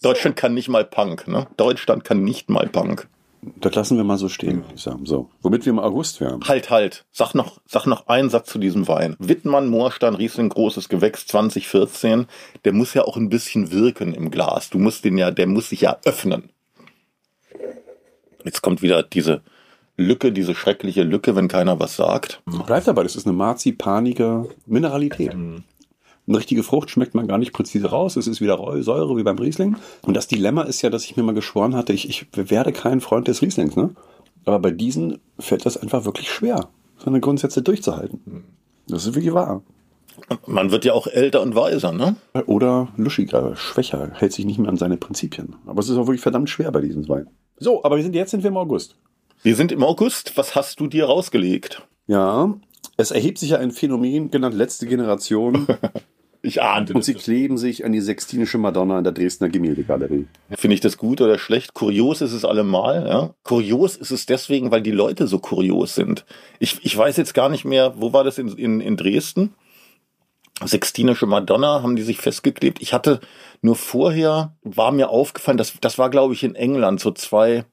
Deutschland 0.02 0.36
kann 0.36 0.54
nicht 0.54 0.70
mal 0.70 0.86
Punk, 0.86 1.28
ne? 1.28 1.48
Deutschland 1.58 2.04
kann 2.04 2.24
nicht 2.24 2.50
mal 2.50 2.68
Punk. 2.68 3.08
Das 3.42 3.74
lassen 3.74 3.96
wir 3.96 4.04
mal 4.04 4.18
so 4.18 4.28
stehen, 4.28 4.64
ich 4.76 4.82
sagen. 4.82 5.06
So. 5.06 5.30
Womit 5.42 5.66
wir 5.66 5.72
im 5.72 5.80
August 5.80 6.20
wären. 6.20 6.42
Halt, 6.46 6.70
halt. 6.70 7.06
Sag 7.12 7.34
noch, 7.34 7.60
sag 7.66 7.86
noch 7.86 8.08
einen 8.08 8.30
Satz 8.30 8.50
zu 8.50 8.60
diesem 8.60 8.88
Wein. 8.88 9.16
Wittmann, 9.20 9.70
Moorstein, 9.70 10.16
Riesling, 10.16 10.50
großes 10.50 10.90
Gewächs 10.90 11.26
2014. 11.28 12.28
Der 12.66 12.74
muss 12.74 12.94
ja 12.94 13.04
auch 13.04 13.16
ein 13.16 13.30
bisschen 13.30 13.72
wirken 13.72 14.14
im 14.14 14.30
Glas. 14.30 14.70
Du 14.70 14.78
musst 14.78 15.06
den 15.06 15.18
ja, 15.18 15.32
der 15.32 15.48
muss 15.48 15.70
sich 15.70 15.82
ja 15.82 15.98
öffnen. 16.04 16.50
Jetzt 18.44 18.62
kommt 18.62 18.82
wieder 18.82 19.04
diese 19.04 19.42
Lücke, 19.96 20.32
diese 20.32 20.56
schreckliche 20.56 21.04
Lücke, 21.04 21.36
wenn 21.36 21.48
keiner 21.48 21.80
was 21.80 21.96
sagt. 21.96 22.42
Bleibt 22.46 22.88
dabei, 22.88 23.04
das 23.04 23.16
ist 23.16 23.28
eine 23.28 23.36
marzipanige 23.36 24.50
Mineralität. 24.66 25.36
Eine 26.30 26.38
richtige 26.38 26.62
Frucht 26.62 26.92
schmeckt 26.92 27.16
man 27.16 27.28
gar 27.28 27.40
nicht 27.40 27.54
präzise 27.54 27.90
raus. 27.90 28.16
Es 28.16 28.28
ist 28.28 28.40
wieder 28.40 28.60
Säure 28.84 29.18
wie 29.18 29.24
beim 29.24 29.40
Riesling. 29.40 29.78
Und 30.04 30.16
das 30.16 30.28
Dilemma 30.28 30.62
ist 30.62 30.84
ja, 30.84 30.92
dass 30.92 31.06
ich 31.06 31.18
mir 31.18 31.24
mal 31.24 31.34
geschworen 31.34 31.76
hatte, 31.76 31.92
ich, 31.92 32.08
ich 32.08 32.28
werde 32.34 32.72
kein 32.72 33.02
Freund 33.02 33.28
des 33.28 33.42
Rieslings. 33.42 33.76
Ne? 33.76 33.96
Aber 34.46 34.60
bei 34.60 34.70
diesen 34.70 35.18
fällt 35.40 35.66
das 35.66 35.78
einfach 35.78 36.06
wirklich 36.06 36.32
schwer, 36.32 36.70
seine 37.04 37.20
Grundsätze 37.20 37.64
durchzuhalten. 37.64 38.44
Das 38.88 39.08
ist 39.08 39.16
wirklich 39.16 39.34
wahr. 39.34 39.64
Man 40.46 40.70
wird 40.70 40.86
ja 40.86 40.94
auch 40.94 41.08
älter 41.08 41.42
und 41.42 41.56
weiser, 41.56 41.94
ne? 41.94 42.16
Oder 42.46 42.90
luschiger, 42.96 43.56
schwächer, 43.56 44.12
hält 44.14 44.34
sich 44.34 44.46
nicht 44.46 44.60
mehr 44.60 44.70
an 44.70 44.78
seine 44.78 44.98
Prinzipien. 44.98 45.56
Aber 45.66 45.80
es 45.80 45.90
ist 45.90 45.98
auch 45.98 46.06
wirklich 46.06 46.22
verdammt 46.22 46.50
schwer 46.50 46.72
bei 46.72 46.82
diesen 46.82 47.06
zwei. 47.06 47.26
So, 47.58 47.84
aber 47.84 47.96
wir 47.96 48.04
sind 48.04 48.14
jetzt 48.14 48.32
sind 48.32 48.44
wir 48.44 48.50
im 48.50 48.58
August. 48.58 48.96
Wir 49.42 49.56
sind 49.56 49.72
im 49.72 49.84
August. 49.84 50.38
Was 50.38 50.56
hast 50.56 50.80
du 50.80 50.88
dir 50.88 51.06
rausgelegt? 51.06 51.88
Ja, 52.06 52.54
es 52.98 53.12
erhebt 53.12 53.38
sich 53.38 53.52
ja 53.52 53.58
ein 53.60 53.72
Phänomen, 53.72 54.30
genannt 54.30 54.56
letzte 54.56 54.86
Generation. 54.86 55.66
Ich 56.42 56.62
ahnte 56.62 56.94
Und 56.94 57.04
sie 57.04 57.16
kleben 57.16 57.58
sich 57.58 57.84
an 57.84 57.92
die 57.92 58.00
Sextinische 58.00 58.58
Madonna 58.58 59.00
in 59.00 59.04
der 59.04 59.12
Dresdner 59.12 59.50
Gemäldegalerie. 59.50 60.26
Finde 60.52 60.74
ich 60.74 60.80
das 60.80 60.98
gut 60.98 61.20
oder 61.20 61.38
schlecht? 61.38 61.74
Kurios 61.74 62.22
ist 62.22 62.32
es 62.32 62.46
allemal. 62.46 63.08
Ja? 63.08 63.34
Kurios 63.44 63.98
ist 63.98 64.12
es 64.12 64.26
deswegen, 64.26 64.72
weil 64.72 64.82
die 64.82 64.92
Leute 64.92 65.28
so 65.28 65.40
kurios 65.40 65.96
sind. 65.96 66.26
Ich, 66.60 66.78
ich 66.84 66.96
weiß 66.96 67.18
jetzt 67.18 67.34
gar 67.34 67.50
nicht 67.50 67.66
mehr, 67.66 67.94
wo 67.98 68.14
war 68.14 68.24
das 68.24 68.38
in, 68.38 68.48
in, 68.50 68.80
in 68.80 68.96
Dresden? 68.96 69.54
Sextinische 70.64 71.26
Madonna 71.26 71.84
haben 71.84 71.98
die 71.98 72.04
sich 72.04 72.18
festgeklebt. 72.18 72.82
Ich 72.82 72.94
hatte 72.94 73.20
nur 73.62 73.76
vorher, 73.76 74.54
war 74.64 74.92
mir 74.92 75.10
aufgefallen, 75.10 75.58
das, 75.58 75.74
das 75.82 75.98
war 75.98 76.10
glaube 76.10 76.34
ich 76.34 76.44
in 76.44 76.56
England, 76.56 77.00
so 77.02 77.12
zwei, 77.12 77.66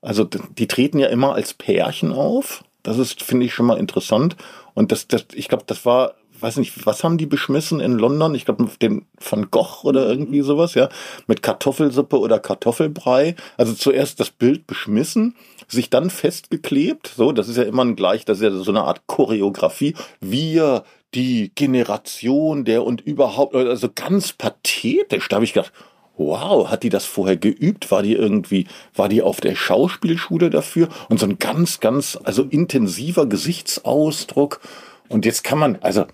also 0.00 0.24
die 0.24 0.66
treten 0.68 0.98
ja 0.98 1.08
immer 1.08 1.34
als 1.34 1.54
Pärchen 1.54 2.12
auf. 2.12 2.62
Das 2.82 2.98
ist, 2.98 3.22
finde 3.22 3.46
ich, 3.46 3.52
schon 3.52 3.66
mal 3.66 3.78
interessant. 3.78 4.36
Und 4.74 4.92
das, 4.92 5.08
das, 5.08 5.26
ich 5.34 5.48
glaube, 5.48 5.64
das 5.66 5.84
war 5.84 6.14
weiß 6.40 6.56
nicht, 6.56 6.86
was 6.86 7.04
haben 7.04 7.18
die 7.18 7.26
beschmissen 7.26 7.80
in 7.80 7.92
London? 7.92 8.34
Ich 8.34 8.44
glaube, 8.44 8.68
den 8.80 9.06
Van 9.18 9.50
Gogh 9.50 9.84
oder 9.84 10.08
irgendwie 10.08 10.42
sowas, 10.42 10.74
ja, 10.74 10.88
mit 11.26 11.42
Kartoffelsuppe 11.42 12.18
oder 12.18 12.38
Kartoffelbrei. 12.38 13.34
Also 13.56 13.74
zuerst 13.74 14.20
das 14.20 14.30
Bild 14.30 14.66
beschmissen, 14.66 15.34
sich 15.68 15.90
dann 15.90 16.10
festgeklebt, 16.10 17.12
so, 17.16 17.32
das 17.32 17.48
ist 17.48 17.56
ja 17.56 17.64
immer 17.64 17.84
ein 17.84 17.96
gleich, 17.96 18.24
das 18.24 18.38
ist 18.38 18.44
ja 18.44 18.50
so 18.50 18.70
eine 18.70 18.84
Art 18.84 19.06
Choreografie. 19.06 19.94
Wir, 20.20 20.84
die 21.14 21.52
Generation 21.54 22.64
der 22.64 22.84
und 22.84 23.00
überhaupt, 23.00 23.54
also 23.54 23.88
ganz 23.94 24.32
pathetisch, 24.32 25.28
da 25.28 25.36
habe 25.36 25.44
ich 25.44 25.52
gedacht, 25.52 25.72
wow, 26.16 26.68
hat 26.70 26.82
die 26.82 26.88
das 26.88 27.04
vorher 27.04 27.36
geübt? 27.36 27.90
War 27.90 28.02
die 28.02 28.14
irgendwie, 28.14 28.66
war 28.94 29.08
die 29.08 29.22
auf 29.22 29.40
der 29.40 29.54
Schauspielschule 29.54 30.50
dafür? 30.50 30.88
Und 31.08 31.20
so 31.20 31.26
ein 31.26 31.38
ganz, 31.38 31.80
ganz, 31.80 32.18
also 32.22 32.42
intensiver 32.42 33.26
Gesichtsausdruck. 33.26 34.60
Und 35.08 35.24
jetzt 35.24 35.44
kann 35.44 35.58
man, 35.58 35.76
also, 35.80 36.06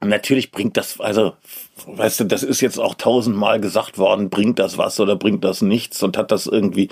natürlich 0.00 0.50
bringt 0.50 0.76
das, 0.76 1.00
also, 1.00 1.34
weißt 1.86 2.20
du, 2.20 2.24
das 2.24 2.42
ist 2.42 2.60
jetzt 2.60 2.78
auch 2.78 2.94
tausendmal 2.94 3.60
gesagt 3.60 3.98
worden, 3.98 4.30
bringt 4.30 4.58
das 4.58 4.78
was 4.78 5.00
oder 5.00 5.16
bringt 5.16 5.42
das 5.44 5.62
nichts 5.62 6.02
und 6.02 6.16
hat 6.18 6.30
das 6.30 6.46
irgendwie, 6.46 6.88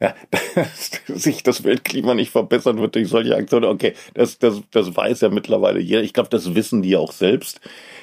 ja, 0.00 0.14
dass 0.54 0.90
sich 1.22 1.42
das 1.42 1.64
Weltklima 1.64 2.14
nicht 2.14 2.30
verbessern 2.30 2.78
wird 2.78 2.94
durch 2.94 3.08
solche 3.08 3.36
Aktionen. 3.36 3.66
Okay, 3.66 3.94
das, 4.14 4.38
das, 4.38 4.62
das 4.70 4.96
weiß 4.96 5.20
ja 5.20 5.28
mittlerweile 5.28 5.80
jeder. 5.80 6.02
Ich 6.02 6.12
glaube, 6.12 6.30
das 6.30 6.54
wissen 6.54 6.82
die 6.82 6.96
auch 6.96 7.12
selbst. 7.12 7.60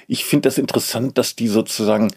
Ich 0.07 0.25
finde 0.25 0.47
das 0.47 0.57
interessant, 0.57 1.17
dass 1.17 1.35
die 1.35 1.47
sozusagen 1.47 2.13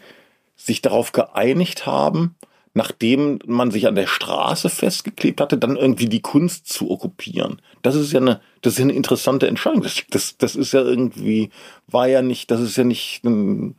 sich 0.55 0.81
darauf 0.81 1.11
geeinigt 1.11 1.85
haben, 1.85 2.35
nachdem 2.77 3.39
man 3.47 3.71
sich 3.71 3.87
an 3.87 3.95
der 3.95 4.05
Straße 4.05 4.69
festgeklebt 4.69 5.41
hatte, 5.41 5.57
dann 5.57 5.77
irgendwie 5.77 6.07
die 6.07 6.21
Kunst 6.21 6.67
zu 6.67 6.91
okkupieren. 6.91 7.59
Das 7.81 7.95
ist 7.95 8.13
ja 8.13 8.19
eine, 8.19 8.39
das 8.61 8.73
ist 8.73 8.79
ja 8.79 8.83
eine 8.83 8.93
interessante 8.93 9.47
Entscheidung. 9.47 9.81
Das, 9.81 10.03
das, 10.11 10.37
das 10.37 10.55
ist 10.55 10.73
ja 10.73 10.81
irgendwie, 10.81 11.49
war 11.87 12.07
ja 12.07 12.21
nicht, 12.21 12.51
das 12.51 12.61
ist 12.61 12.77
ja 12.77 12.83
nicht 12.83 13.21
ähm, 13.25 13.73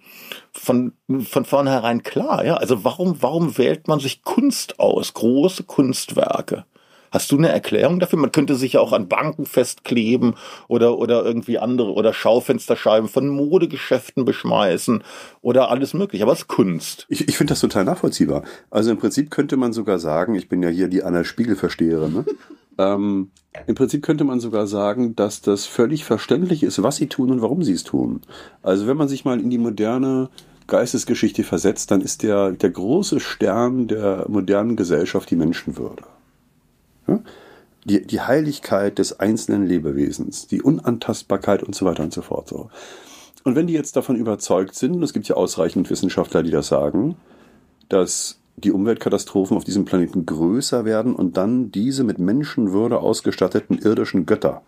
von, 0.50 0.94
von 1.22 1.44
vornherein 1.44 2.02
klar, 2.02 2.44
ja. 2.44 2.56
Also 2.56 2.82
warum, 2.82 3.22
warum 3.22 3.56
wählt 3.56 3.86
man 3.86 4.00
sich 4.00 4.24
Kunst 4.24 4.80
aus? 4.80 5.14
Große 5.14 5.62
Kunstwerke. 5.62 6.64
Hast 7.10 7.30
du 7.32 7.38
eine 7.38 7.48
Erklärung 7.48 8.00
dafür? 8.00 8.18
Man 8.18 8.32
könnte 8.32 8.54
sich 8.54 8.74
ja 8.74 8.80
auch 8.80 8.92
an 8.92 9.08
Banken 9.08 9.46
festkleben 9.46 10.34
oder, 10.68 10.98
oder 10.98 11.24
irgendwie 11.24 11.58
andere 11.58 11.92
oder 11.92 12.12
Schaufensterscheiben 12.12 13.08
von 13.08 13.28
Modegeschäften 13.28 14.24
beschmeißen 14.24 15.02
oder 15.40 15.70
alles 15.70 15.94
mögliche. 15.94 16.24
Aber 16.24 16.32
es 16.32 16.40
ist 16.40 16.48
Kunst. 16.48 17.06
Ich, 17.08 17.28
ich 17.28 17.36
finde 17.36 17.52
das 17.52 17.60
total 17.60 17.84
nachvollziehbar. 17.84 18.42
Also 18.70 18.90
im 18.90 18.98
Prinzip 18.98 19.30
könnte 19.30 19.56
man 19.56 19.72
sogar 19.72 19.98
sagen, 19.98 20.34
ich 20.34 20.48
bin 20.48 20.62
ja 20.62 20.68
hier 20.68 20.88
die 20.88 21.02
Anna 21.02 21.24
Spiegelversteherin, 21.24 22.12
ne? 22.12 22.24
ähm, 22.78 23.30
im 23.66 23.74
Prinzip 23.74 24.02
könnte 24.02 24.24
man 24.24 24.40
sogar 24.40 24.66
sagen, 24.66 25.16
dass 25.16 25.40
das 25.40 25.66
völlig 25.66 26.04
verständlich 26.04 26.62
ist, 26.62 26.82
was 26.82 26.96
sie 26.96 27.08
tun 27.08 27.30
und 27.30 27.42
warum 27.42 27.62
sie 27.62 27.72
es 27.72 27.82
tun. 27.82 28.20
Also 28.62 28.86
wenn 28.86 28.96
man 28.96 29.08
sich 29.08 29.24
mal 29.24 29.40
in 29.40 29.50
die 29.50 29.58
moderne 29.58 30.30
Geistesgeschichte 30.68 31.44
versetzt, 31.44 31.90
dann 31.90 32.02
ist 32.02 32.22
der, 32.22 32.52
der 32.52 32.70
große 32.70 33.20
Stern 33.20 33.88
der 33.88 34.26
modernen 34.28 34.76
Gesellschaft 34.76 35.30
die 35.30 35.36
Menschenwürde. 35.36 36.04
Die, 37.84 38.06
die 38.06 38.20
Heiligkeit 38.20 38.98
des 38.98 39.18
einzelnen 39.18 39.66
Lebewesens, 39.66 40.46
die 40.46 40.62
Unantastbarkeit 40.62 41.62
und 41.62 41.74
so 41.74 41.86
weiter 41.86 42.02
und 42.02 42.12
so 42.12 42.22
fort. 42.22 42.48
So. 42.48 42.70
Und 43.44 43.54
wenn 43.54 43.66
die 43.66 43.72
jetzt 43.72 43.96
davon 43.96 44.16
überzeugt 44.16 44.74
sind, 44.74 44.96
und 44.96 45.02
es 45.02 45.12
gibt 45.12 45.28
ja 45.28 45.36
ausreichend 45.36 45.88
Wissenschaftler, 45.88 46.42
die 46.42 46.50
das 46.50 46.68
sagen, 46.68 47.16
dass 47.88 48.38
die 48.56 48.72
Umweltkatastrophen 48.72 49.56
auf 49.56 49.64
diesem 49.64 49.84
Planeten 49.84 50.26
größer 50.26 50.84
werden 50.84 51.14
und 51.14 51.36
dann 51.36 51.70
diese 51.70 52.04
mit 52.04 52.18
Menschenwürde 52.18 52.98
ausgestatteten 52.98 53.78
irdischen 53.78 54.26
Götter 54.26 54.62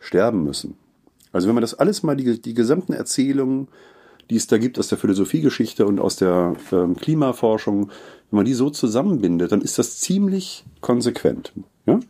sterben 0.00 0.42
müssen. 0.42 0.76
Also 1.32 1.48
wenn 1.48 1.54
man 1.54 1.62
das 1.62 1.74
alles 1.74 2.02
mal, 2.02 2.16
die, 2.16 2.40
die 2.40 2.54
gesamten 2.54 2.92
Erzählungen, 2.92 3.68
die 4.30 4.36
es 4.36 4.46
da 4.46 4.58
gibt 4.58 4.78
aus 4.78 4.88
der 4.88 4.98
Philosophiegeschichte 4.98 5.86
und 5.86 6.00
aus 6.00 6.16
der 6.16 6.54
äh, 6.72 6.94
Klimaforschung, 6.94 7.90
wenn 8.30 8.36
man 8.36 8.44
die 8.44 8.54
so 8.54 8.70
zusammenbindet, 8.70 9.52
dann 9.52 9.60
ist 9.60 9.78
das 9.78 10.00
ziemlich 10.00 10.64
konsequent. 10.80 11.52
Ja? 11.86 12.00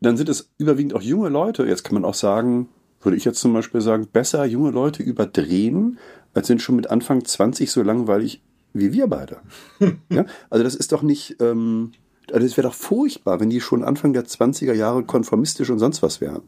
Dann 0.00 0.16
sind 0.16 0.28
es 0.28 0.50
überwiegend 0.58 0.94
auch 0.94 1.02
junge 1.02 1.28
Leute. 1.28 1.64
Jetzt 1.64 1.84
kann 1.84 1.94
man 1.94 2.04
auch 2.04 2.14
sagen, 2.14 2.68
würde 3.00 3.16
ich 3.16 3.24
jetzt 3.24 3.40
zum 3.40 3.52
Beispiel 3.52 3.80
sagen, 3.80 4.08
besser 4.12 4.44
junge 4.44 4.70
Leute 4.70 5.02
überdrehen, 5.02 5.98
als 6.34 6.46
sind 6.46 6.62
schon 6.62 6.76
mit 6.76 6.90
Anfang 6.90 7.24
20 7.24 7.70
so 7.70 7.82
langweilig 7.82 8.42
wie 8.74 8.92
wir 8.92 9.06
beide. 9.06 9.38
ja? 10.10 10.26
Also 10.50 10.64
das 10.64 10.74
ist 10.74 10.92
doch 10.92 11.02
nicht, 11.02 11.36
ähm, 11.40 11.92
also 12.32 12.46
es 12.46 12.56
wäre 12.56 12.68
doch 12.68 12.74
furchtbar, 12.74 13.40
wenn 13.40 13.50
die 13.50 13.60
schon 13.60 13.82
Anfang 13.82 14.12
der 14.12 14.24
20er 14.24 14.74
Jahre 14.74 15.04
konformistisch 15.04 15.70
und 15.70 15.78
sonst 15.78 16.02
was 16.02 16.20
wären. 16.20 16.42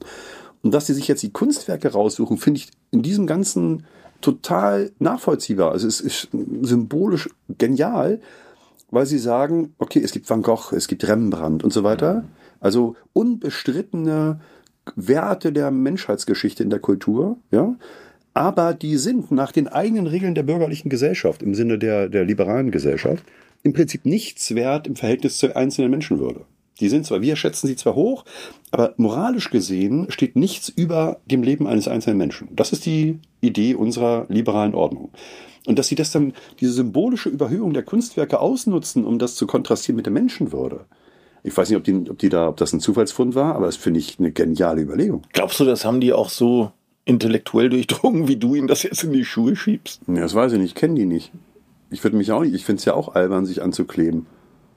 Und 0.62 0.74
dass 0.74 0.86
die 0.86 0.92
sich 0.92 1.08
jetzt 1.08 1.22
die 1.22 1.32
Kunstwerke 1.32 1.88
raussuchen, 1.88 2.36
finde 2.36 2.58
ich 2.58 2.70
in 2.90 3.02
diesem 3.02 3.26
ganzen 3.26 3.86
total 4.20 4.92
nachvollziehbar. 4.98 5.72
Also 5.72 5.86
es 5.86 6.00
ist 6.00 6.28
symbolisch 6.62 7.28
genial, 7.58 8.20
weil 8.90 9.06
sie 9.06 9.18
sagen, 9.18 9.74
okay, 9.78 10.00
es 10.02 10.12
gibt 10.12 10.28
Van 10.28 10.42
Gogh, 10.42 10.72
es 10.74 10.88
gibt 10.88 11.06
Rembrandt 11.06 11.64
und 11.64 11.72
so 11.72 11.84
weiter. 11.84 12.24
Also 12.60 12.96
unbestrittene 13.12 14.40
Werte 14.96 15.52
der 15.52 15.70
Menschheitsgeschichte 15.70 16.62
in 16.62 16.70
der 16.70 16.80
Kultur, 16.80 17.38
ja. 17.50 17.76
Aber 18.32 18.74
die 18.74 18.96
sind 18.96 19.32
nach 19.32 19.50
den 19.50 19.66
eigenen 19.66 20.06
Regeln 20.06 20.34
der 20.34 20.44
bürgerlichen 20.44 20.88
Gesellschaft, 20.88 21.42
im 21.42 21.54
Sinne 21.54 21.78
der, 21.78 22.08
der 22.08 22.24
liberalen 22.24 22.70
Gesellschaft, 22.70 23.24
im 23.62 23.72
Prinzip 23.72 24.06
nichts 24.06 24.54
wert 24.54 24.86
im 24.86 24.96
Verhältnis 24.96 25.36
zur 25.38 25.56
einzelnen 25.56 25.90
Menschenwürde. 25.90 26.44
Die 26.80 26.88
sind 26.88 27.06
zwar, 27.06 27.20
wir 27.20 27.36
schätzen 27.36 27.66
sie 27.66 27.76
zwar 27.76 27.94
hoch, 27.94 28.24
aber 28.70 28.94
moralisch 28.96 29.50
gesehen 29.50 30.06
steht 30.10 30.36
nichts 30.36 30.68
über 30.68 31.20
dem 31.26 31.42
Leben 31.42 31.66
eines 31.66 31.88
einzelnen 31.88 32.18
Menschen. 32.18 32.48
Das 32.52 32.72
ist 32.72 32.86
die 32.86 33.18
Idee 33.40 33.74
unserer 33.74 34.26
liberalen 34.28 34.74
Ordnung. 34.74 35.10
Und 35.66 35.78
dass 35.78 35.88
sie 35.88 35.94
das 35.94 36.10
dann, 36.10 36.32
diese 36.58 36.72
symbolische 36.72 37.28
Überhöhung 37.28 37.74
der 37.74 37.82
Kunstwerke 37.82 38.40
ausnutzen, 38.40 39.04
um 39.04 39.18
das 39.18 39.34
zu 39.34 39.46
kontrastieren 39.46 39.96
mit 39.96 40.06
der 40.06 40.12
Menschenwürde. 40.12 40.86
Ich 41.42 41.56
weiß 41.56 41.68
nicht, 41.68 41.76
ob, 41.76 41.84
die, 41.84 42.10
ob, 42.10 42.18
die 42.18 42.28
da, 42.28 42.48
ob 42.48 42.56
das 42.56 42.72
ein 42.72 42.80
Zufallsfund 42.80 43.34
war, 43.34 43.54
aber 43.54 43.66
das 43.66 43.76
finde 43.76 44.00
ich 44.00 44.18
eine 44.18 44.32
geniale 44.32 44.82
Überlegung. 44.82 45.22
Glaubst 45.32 45.60
du, 45.60 45.64
das 45.64 45.84
haben 45.84 46.00
die 46.00 46.12
auch 46.12 46.28
so 46.28 46.72
intellektuell 47.04 47.70
durchdrungen, 47.70 48.28
wie 48.28 48.36
du 48.36 48.54
ihnen 48.54 48.68
das 48.68 48.82
jetzt 48.82 49.04
in 49.04 49.12
die 49.12 49.24
Schuhe 49.24 49.56
schiebst? 49.56 50.02
Ja, 50.06 50.20
das 50.20 50.34
weiß 50.34 50.52
ich 50.52 50.58
nicht, 50.58 50.70
ich 50.70 50.74
kenne 50.74 50.94
die 50.94 51.06
nicht. 51.06 51.32
Ich 51.90 52.04
würde 52.04 52.16
mich 52.16 52.30
auch 52.30 52.42
nicht, 52.42 52.54
ich 52.54 52.64
finde 52.64 52.80
es 52.80 52.84
ja 52.84 52.94
auch 52.94 53.14
albern, 53.14 53.46
sich 53.46 53.62
anzukleben. 53.62 54.26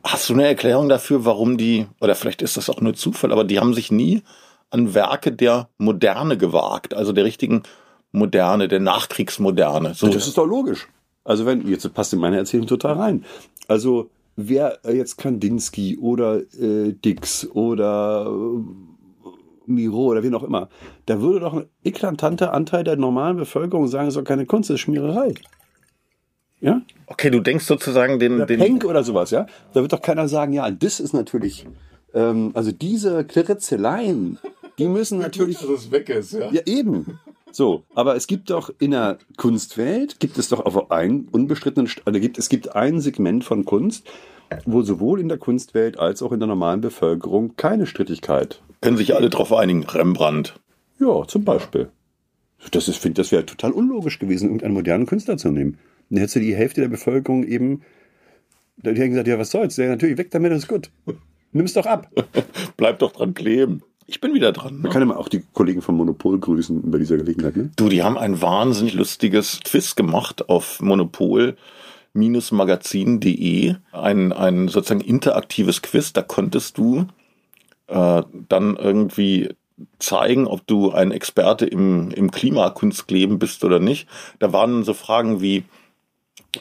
Hast 0.03 0.29
du 0.29 0.33
eine 0.33 0.45
Erklärung 0.45 0.89
dafür, 0.89 1.23
warum 1.25 1.57
die, 1.57 1.87
oder 2.01 2.15
vielleicht 2.15 2.41
ist 2.41 2.57
das 2.57 2.69
auch 2.69 2.81
nur 2.81 2.93
Zufall, 2.93 3.31
aber 3.31 3.45
die 3.45 3.59
haben 3.59 3.73
sich 3.73 3.91
nie 3.91 4.21
an 4.69 4.93
Werke 4.93 5.31
der 5.31 5.69
Moderne 5.77 6.37
gewagt, 6.37 6.93
also 6.93 7.13
der 7.13 7.23
richtigen 7.23 7.63
Moderne, 8.11 8.67
der 8.67 8.79
Nachkriegsmoderne. 8.79 9.93
So. 9.93 10.07
Das 10.07 10.27
ist 10.27 10.37
doch 10.37 10.45
logisch. 10.45 10.87
Also 11.23 11.45
wenn, 11.45 11.67
jetzt 11.67 11.91
passt 11.93 12.11
in 12.13 12.19
meine 12.19 12.37
Erzählung 12.37 12.67
total 12.67 12.93
rein. 12.93 13.25
Also 13.67 14.09
wer 14.35 14.79
jetzt 14.91 15.17
Kandinsky 15.17 15.97
oder 15.97 16.41
äh, 16.59 16.93
Dix 16.93 17.47
oder 17.51 18.27
äh, 18.27 19.71
Miro 19.71 20.05
oder 20.05 20.23
wen 20.23 20.35
auch 20.35 20.43
immer, 20.43 20.69
da 21.05 21.21
würde 21.21 21.39
doch 21.39 21.53
ein 21.53 21.65
eklatanter 21.83 22.53
Anteil 22.53 22.83
der 22.83 22.97
normalen 22.97 23.37
Bevölkerung 23.37 23.87
sagen, 23.87 24.07
es 24.07 24.15
ist 24.15 24.19
doch 24.21 24.27
keine 24.27 24.45
Kunst, 24.45 24.69
das 24.69 24.75
ist 24.75 24.81
Schmiererei. 24.81 25.33
Ja? 26.63 26.81
Okay, 27.07 27.29
du 27.29 27.41
denkst 27.41 27.65
sozusagen 27.65 28.19
den... 28.19 28.35
Oder 28.35 28.45
den 28.45 28.59
Penk 28.59 28.85
oder 28.85 29.03
sowas, 29.03 29.31
ja? 29.31 29.47
Da 29.73 29.81
wird 29.81 29.91
doch 29.91 30.01
keiner 30.01 30.29
sagen, 30.29 30.53
ja, 30.53 30.71
das 30.71 31.01
ist 31.01 31.13
natürlich... 31.13 31.67
Ähm, 32.13 32.51
also 32.53 32.71
diese 32.71 33.25
Kliritzeleien, 33.25 34.39
die 34.79 34.87
müssen 34.87 35.19
natürlich... 35.19 35.59
Gut, 35.59 35.69
dass 35.69 35.81
es 35.81 35.91
weg 35.91 36.07
ist, 36.07 36.31
ja. 36.31 36.49
Ja, 36.51 36.61
eben. 36.65 37.19
So, 37.51 37.83
aber 37.93 38.15
es 38.15 38.27
gibt 38.27 38.49
doch 38.49 38.71
in 38.79 38.91
der 38.91 39.17
Kunstwelt, 39.35 40.21
gibt 40.21 40.37
es 40.37 40.47
doch 40.47 40.65
auf 40.65 40.89
einen 40.89 41.27
unbestrittenen, 41.29 41.91
also 42.05 42.19
gibt, 42.19 42.37
es 42.37 42.47
gibt 42.47 42.73
ein 42.73 43.01
Segment 43.01 43.43
von 43.43 43.65
Kunst, 43.65 44.07
wo 44.65 44.83
sowohl 44.83 45.19
in 45.19 45.27
der 45.27 45.37
Kunstwelt 45.37 45.99
als 45.99 46.21
auch 46.21 46.31
in 46.31 46.39
der 46.39 46.47
normalen 46.47 46.79
Bevölkerung 46.79 47.57
keine 47.57 47.87
Strittigkeit. 47.87 48.61
Können 48.79 48.97
sich 48.97 49.15
alle 49.15 49.29
darauf 49.29 49.51
einigen, 49.51 49.83
Rembrandt. 49.83 50.55
Ja, 50.97 51.27
zum 51.27 51.43
Beispiel. 51.43 51.89
Das 52.71 52.87
ist, 52.87 52.97
finde 52.97 53.21
das 53.21 53.33
wäre 53.33 53.45
total 53.45 53.71
unlogisch 53.71 54.19
gewesen, 54.19 54.45
irgendeinen 54.45 54.73
modernen 54.73 55.05
Künstler 55.05 55.37
zu 55.37 55.49
nehmen. 55.49 55.77
Dann 56.09 56.19
hättest 56.19 56.35
du 56.35 56.39
die 56.39 56.55
Hälfte 56.55 56.81
der 56.81 56.89
Bevölkerung 56.89 57.43
eben, 57.43 57.81
die 58.77 58.89
hätten 58.89 59.11
gesagt, 59.11 59.27
ja, 59.27 59.39
was 59.39 59.51
soll's? 59.51 59.77
Ja, 59.77 59.87
natürlich, 59.87 60.17
weg 60.17 60.31
damit, 60.31 60.51
das 60.51 60.59
ist 60.59 60.67
gut. 60.67 60.89
Nimm's 61.51 61.73
doch 61.73 61.85
ab. 61.85 62.09
Bleib 62.77 62.99
doch 62.99 63.11
dran 63.11 63.33
kleben. 63.33 63.83
Ich 64.05 64.19
bin 64.19 64.33
wieder 64.33 64.51
dran. 64.51 64.73
Man 64.75 64.83
ne? 64.83 64.89
kann 64.89 65.01
ja 65.01 65.05
mal 65.05 65.17
auch 65.17 65.29
die 65.29 65.43
Kollegen 65.53 65.81
vom 65.81 65.95
Monopol 65.95 66.39
grüßen 66.39 66.91
bei 66.91 66.97
dieser 66.97 67.17
Gelegenheit. 67.17 67.55
Ne? 67.55 67.71
Du, 67.75 67.89
die 67.89 68.03
haben 68.03 68.17
ein 68.17 68.41
wahnsinnig 68.41 68.93
lustiges 68.93 69.59
Quiz 69.63 69.95
gemacht 69.95 70.49
auf 70.49 70.81
Monopol 70.81 71.55
magazin.de 72.13 73.75
ein, 73.91 74.33
ein 74.33 74.67
sozusagen 74.67 75.01
interaktives 75.01 75.81
Quiz. 75.81 76.13
Da 76.13 76.21
konntest 76.21 76.77
du 76.77 77.07
äh, 77.87 78.23
dann 78.49 78.75
irgendwie 78.75 79.49
zeigen, 79.99 80.47
ob 80.47 80.67
du 80.67 80.91
ein 80.91 81.11
Experte 81.11 81.65
im, 81.65 82.11
im 82.11 82.29
Klimakunstleben 82.31 83.39
bist 83.39 83.63
oder 83.63 83.79
nicht. 83.79 84.07
Da 84.39 84.53
waren 84.53 84.83
so 84.83 84.93
Fragen 84.93 85.41
wie, 85.41 85.63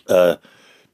äh, 0.06 0.36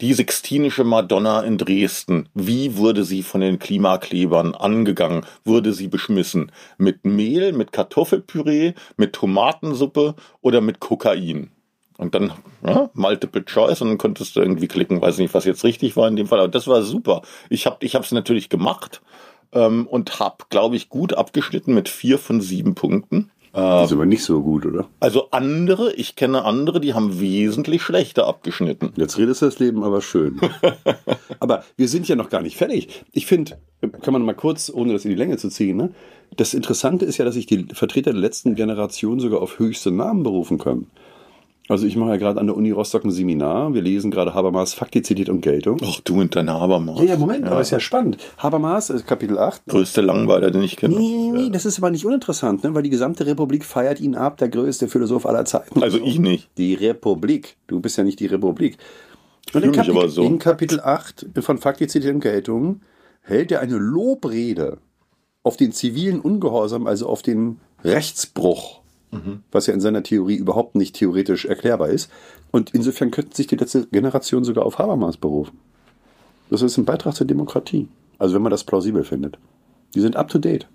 die 0.01 0.15
Sixtinische 0.15 0.85
Madonna 0.85 1.41
in 1.41 1.59
Dresden, 1.59 2.29
wie 2.33 2.77
wurde 2.77 3.03
sie 3.03 3.25
von 3.25 3.41
den 3.41 3.59
Klimaklebern 3.59 4.55
angegangen? 4.55 5.27
Wurde 5.45 5.73
sie 5.73 5.89
beschmissen? 5.89 6.53
Mit 6.77 7.05
Mehl, 7.05 7.53
mit 7.53 7.73
Kartoffelpüree, 7.73 8.75
mit 8.97 9.13
Tomatensuppe 9.13 10.15
oder 10.41 10.61
mit 10.61 10.79
Kokain? 10.79 11.51
Und 11.97 12.15
dann 12.15 12.33
ja, 12.65 12.91
Multiple 12.95 13.45
Choice 13.45 13.83
und 13.83 13.89
dann 13.89 13.99
konntest 13.99 14.37
du 14.37 14.41
irgendwie 14.41 14.69
klicken, 14.69 15.03
weiß 15.03 15.19
nicht, 15.19 15.35
was 15.35 15.45
jetzt 15.45 15.65
richtig 15.65 15.97
war 15.97 16.07
in 16.07 16.15
dem 16.15 16.29
Fall, 16.29 16.39
aber 16.39 16.49
das 16.49 16.69
war 16.69 16.83
super. 16.83 17.23
Ich 17.51 17.67
habe 17.67 17.85
ich 17.85 17.93
natürlich 18.13 18.49
gemacht 18.49 19.03
ähm, 19.53 19.89
und 19.89 20.21
habe, 20.21 20.45
glaube 20.49 20.77
ich, 20.77 20.91
gut 20.91 21.15
abgeschnitten 21.15 21.75
mit 21.75 21.89
vier 21.89 22.19
von 22.19 22.41
sieben 22.41 22.77
Punkten. 22.77 23.33
Das 23.53 23.91
ist 23.91 23.93
aber 23.93 24.07
nicht 24.07 24.23
so 24.23 24.43
gut, 24.43 24.67
oder? 24.67 24.89
Also 25.01 25.31
andere, 25.31 25.93
ich 25.95 26.17
kenne 26.17 26.45
andere, 26.45 26.81
die 26.81 26.95
haben 26.95 27.21
wesentlich 27.21 27.83
schlechter 27.83 28.27
abgeschnitten. 28.27 28.93
Jetzt 28.97 29.19
redest 29.19 29.43
du 29.43 29.47
das 29.47 29.59
Leben 29.59 29.83
aber 29.83 30.01
schön. 30.01 30.41
aber 31.41 31.65
wir 31.77 31.89
sind 31.89 32.07
ja 32.09 32.17
noch 32.17 32.31
gar 32.31 32.43
nicht 32.43 32.57
fertig. 32.57 33.05
Ich 33.13 33.27
finde, 33.27 33.59
kann 34.03 34.13
man 34.13 34.23
mal 34.23 34.35
kurz, 34.35 34.71
ohne 34.73 34.93
das 34.93 35.05
in 35.05 35.11
die 35.11 35.17
Länge 35.17 35.37
zu 35.39 35.49
ziehen, 35.49 35.77
ne? 35.77 35.91
das 36.37 36.55
Interessante 36.55 37.05
ist 37.05 37.19
ja, 37.19 37.25
dass 37.25 37.35
sich 37.35 37.47
die 37.47 37.67
Vertreter 37.73 38.13
der 38.13 38.21
letzten 38.21 38.55
Generation 38.55 39.21
sogar 39.21 39.41
auf 39.41 39.59
höchste 39.59 39.91
Namen 39.91 40.23
berufen 40.23 40.59
können. 40.59 40.91
Also 41.69 41.87
ich 41.87 41.97
mache 41.97 42.11
ja 42.11 42.16
gerade 42.16 42.41
an 42.41 42.47
der 42.47 42.57
Uni 42.57 42.71
Rostock 42.71 43.05
ein 43.05 43.11
Seminar. 43.11 43.75
Wir 43.75 43.83
lesen 43.83 44.11
gerade 44.11 44.33
Habermas 44.33 44.73
Faktizität 44.73 45.29
und 45.29 45.43
Geltung. 45.43 45.79
Ach, 45.85 46.01
du 46.01 46.19
und 46.19 46.35
deine 46.35 46.55
Habermas. 46.55 46.99
Ja, 47.01 47.05
ja, 47.05 47.16
Moment, 47.19 47.45
ja. 47.45 47.51
aber 47.51 47.61
ist 47.61 47.71
ja 47.71 47.79
spannend. 47.79 48.16
Habermas, 48.39 48.89
ist 48.89 49.07
Kapitel 49.07 49.39
8. 49.39 49.66
Größte 49.66 50.01
Langweiler, 50.01 50.51
den 50.51 50.62
ich 50.62 50.79
kenne. 50.79 50.97
Nee, 50.97 51.31
nee, 51.31 51.51
das 51.51 51.66
ist 51.66 51.77
aber 51.77 51.91
nicht 51.91 52.07
uninteressant, 52.07 52.64
ne? 52.64 52.75
weil 52.75 52.83
die 52.83 52.91
gesamte 52.91 53.27
Republik 53.27 53.66
feiert 53.66 54.01
ihn 54.01 54.14
ab, 54.14 54.39
der 54.39 54.49
größte 54.49 54.89
Philosoph 54.89 55.27
aller 55.27 55.45
Zeiten. 55.45 55.83
Also 55.83 55.99
ich 56.03 56.19
nicht. 56.19 56.49
Die 56.57 56.73
Republik. 56.73 57.57
Du 57.66 57.81
bist 57.81 57.99
ja 57.99 58.05
nicht 58.05 58.19
die 58.21 58.27
Republik. 58.27 58.79
Und 59.53 59.62
in, 59.62 59.73
Kapitel, 59.73 59.99
aber 59.99 60.09
so. 60.09 60.23
in 60.23 60.39
Kapitel 60.39 60.81
8 60.81 61.27
von 61.41 61.59
Faktizität 61.59 62.14
und 62.14 62.21
Geltung 62.21 62.81
hält 63.21 63.53
er 63.53 63.61
eine 63.61 63.77
Lobrede 63.77 64.79
auf 65.43 65.59
den 65.59 65.73
zivilen 65.73 66.21
Ungehorsam, 66.21 66.87
also 66.87 67.07
auf 67.07 67.21
den 67.21 67.61
Rechtsbruch 67.85 68.81
Was 69.51 69.67
ja 69.67 69.75
in 69.75 69.81
seiner 69.81 70.03
Theorie 70.03 70.37
überhaupt 70.37 70.75
nicht 70.75 70.97
theoretisch 70.97 71.47
erklärbar 71.47 71.89
ist. 71.89 72.11
Und 72.51 72.75
insofern 72.75 73.11
könnte 73.11 73.37
sich 73.37 73.47
die 73.47 73.57
letzte 73.57 73.87
Generation 73.87 74.45
sogar 74.45 74.67
auf 74.67 74.79
Habermas 74.79 75.17
berufen. 75.17 75.59
Das 76.51 76.63
ist 76.63 76.77
ein 76.77 76.85
Beitrag 76.85 77.15
zur 77.15 77.27
Demokratie. 77.27 77.89
Also 78.19 78.35
wenn 78.35 78.43
man 78.43 78.51
das 78.51 78.65
plausibel 78.65 79.05
findet. 79.05 79.39
Die 79.95 80.01
sind 80.01 80.17
up 80.17 80.29
to 80.29 80.39
date. 80.39 80.67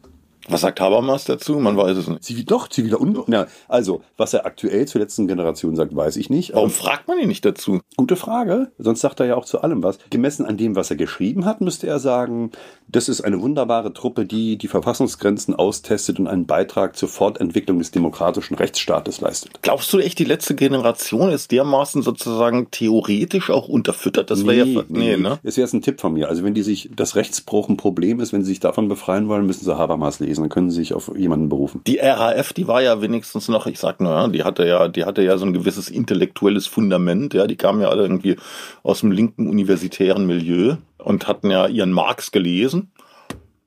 Was 0.47 0.61
sagt 0.61 0.81
Habermas 0.81 1.25
dazu? 1.25 1.59
Man 1.59 1.77
weiß 1.77 1.97
es 1.97 2.07
nicht. 2.07 2.23
Zivil, 2.23 2.43
doch, 2.43 2.67
ziviler 2.67 2.99
Ungehorsam. 2.99 3.33
Ja, 3.33 3.47
also, 3.67 4.01
was 4.17 4.33
er 4.33 4.45
aktuell 4.45 4.87
zur 4.87 5.01
letzten 5.01 5.27
Generation 5.27 5.75
sagt, 5.75 5.95
weiß 5.95 6.17
ich 6.17 6.29
nicht. 6.29 6.53
Warum 6.53 6.69
fragt 6.69 7.07
man 7.07 7.19
ihn 7.19 7.27
nicht 7.27 7.45
dazu? 7.45 7.79
Gute 7.95 8.15
Frage. 8.15 8.71
Sonst 8.77 9.01
sagt 9.01 9.19
er 9.19 9.25
ja 9.25 9.35
auch 9.35 9.45
zu 9.45 9.61
allem 9.61 9.83
was. 9.83 9.99
Gemessen 10.09 10.45
an 10.45 10.57
dem, 10.57 10.75
was 10.75 10.89
er 10.89 10.97
geschrieben 10.97 11.45
hat, 11.45 11.61
müsste 11.61 11.87
er 11.87 11.99
sagen, 11.99 12.51
das 12.87 13.09
ist 13.09 13.21
eine 13.21 13.41
wunderbare 13.41 13.93
Truppe, 13.93 14.25
die 14.25 14.57
die 14.57 14.67
Verfassungsgrenzen 14.67 15.55
austestet 15.55 16.19
und 16.19 16.27
einen 16.27 16.45
Beitrag 16.45 16.97
zur 16.97 17.09
Fortentwicklung 17.09 17.79
des 17.79 17.91
demokratischen 17.91 18.55
Rechtsstaates 18.55 19.21
leistet. 19.21 19.61
Glaubst 19.61 19.91
du 19.93 19.99
echt, 19.99 20.19
die 20.19 20.25
letzte 20.25 20.55
Generation 20.55 21.29
ist 21.29 21.51
dermaßen 21.51 22.01
sozusagen 22.01 22.69
theoretisch 22.71 23.49
auch 23.49 23.67
unterfüttert? 23.67 24.29
Das 24.29 24.45
wäre 24.45 24.63
Nee, 24.65 24.73
ja, 24.73 24.83
nee, 24.89 25.17
nee, 25.17 25.17
ne? 25.17 25.39
Das 25.43 25.57
wäre 25.57 25.65
jetzt 25.65 25.73
ein 25.73 25.81
Tipp 25.81 25.99
von 25.99 26.13
mir. 26.13 26.29
Also 26.29 26.43
wenn 26.43 26.53
die 26.53 26.61
sich, 26.63 26.89
das 26.95 27.15
Rechtsbruch 27.15 27.69
ein 27.69 27.77
Problem 27.77 28.19
ist, 28.19 28.33
wenn 28.33 28.43
sie 28.43 28.49
sich 28.49 28.59
davon 28.59 28.87
befreien 28.87 29.27
wollen, 29.27 29.45
müssen 29.45 29.65
sie 29.65 29.77
Habermas 29.77 30.19
lesen. 30.19 30.32
Dann 30.41 30.49
können 30.49 30.69
sie 30.69 30.77
sich 30.77 30.93
auf 30.93 31.11
jemanden 31.15 31.49
berufen. 31.49 31.81
Die 31.85 31.97
RAF, 31.97 32.53
die 32.53 32.67
war 32.67 32.81
ja 32.81 33.01
wenigstens 33.01 33.47
noch, 33.47 33.67
ich 33.67 33.79
sag 33.79 33.99
nur, 34.01 34.29
die 34.29 34.43
hatte 34.43 34.65
ja, 34.67 34.87
die 34.87 35.05
hatte 35.05 35.23
ja 35.23 35.37
so 35.37 35.45
ein 35.45 35.53
gewisses 35.53 35.89
intellektuelles 35.89 36.67
Fundament, 36.67 37.33
ja, 37.33 37.47
die 37.47 37.55
kamen 37.55 37.81
ja 37.81 37.89
alle 37.89 38.03
irgendwie 38.03 38.35
aus 38.83 39.01
dem 39.01 39.11
linken 39.11 39.47
universitären 39.47 40.25
Milieu 40.25 40.75
und 40.97 41.27
hatten 41.27 41.51
ja 41.51 41.67
ihren 41.67 41.91
Marx 41.91 42.31
gelesen. 42.31 42.91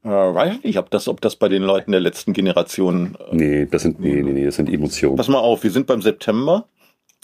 Äh, 0.05 0.09
weiß 0.09 0.55
ich 0.59 0.65
nicht, 0.65 0.79
ob 0.79 0.91
das, 0.91 1.09
ob 1.09 1.21
das 1.21 1.35
bei 1.35 1.49
den 1.49 1.65
Leuten 1.65 1.91
der 1.91 2.01
letzten 2.01 2.33
Generation. 2.33 3.17
Äh, 3.33 3.35
Nee, 3.35 3.67
das 3.67 3.83
sind, 3.83 3.99
nee, 3.99 4.23
nee, 4.23 4.33
nee, 4.33 4.45
das 4.45 4.55
sind 4.55 4.73
Emotionen. 4.73 5.17
pass 5.17 5.29
mal 5.29 5.39
auf, 5.39 5.65
wir 5.65 5.71
sind 5.73 5.89
beim 5.89 6.01
September. 6.01 6.69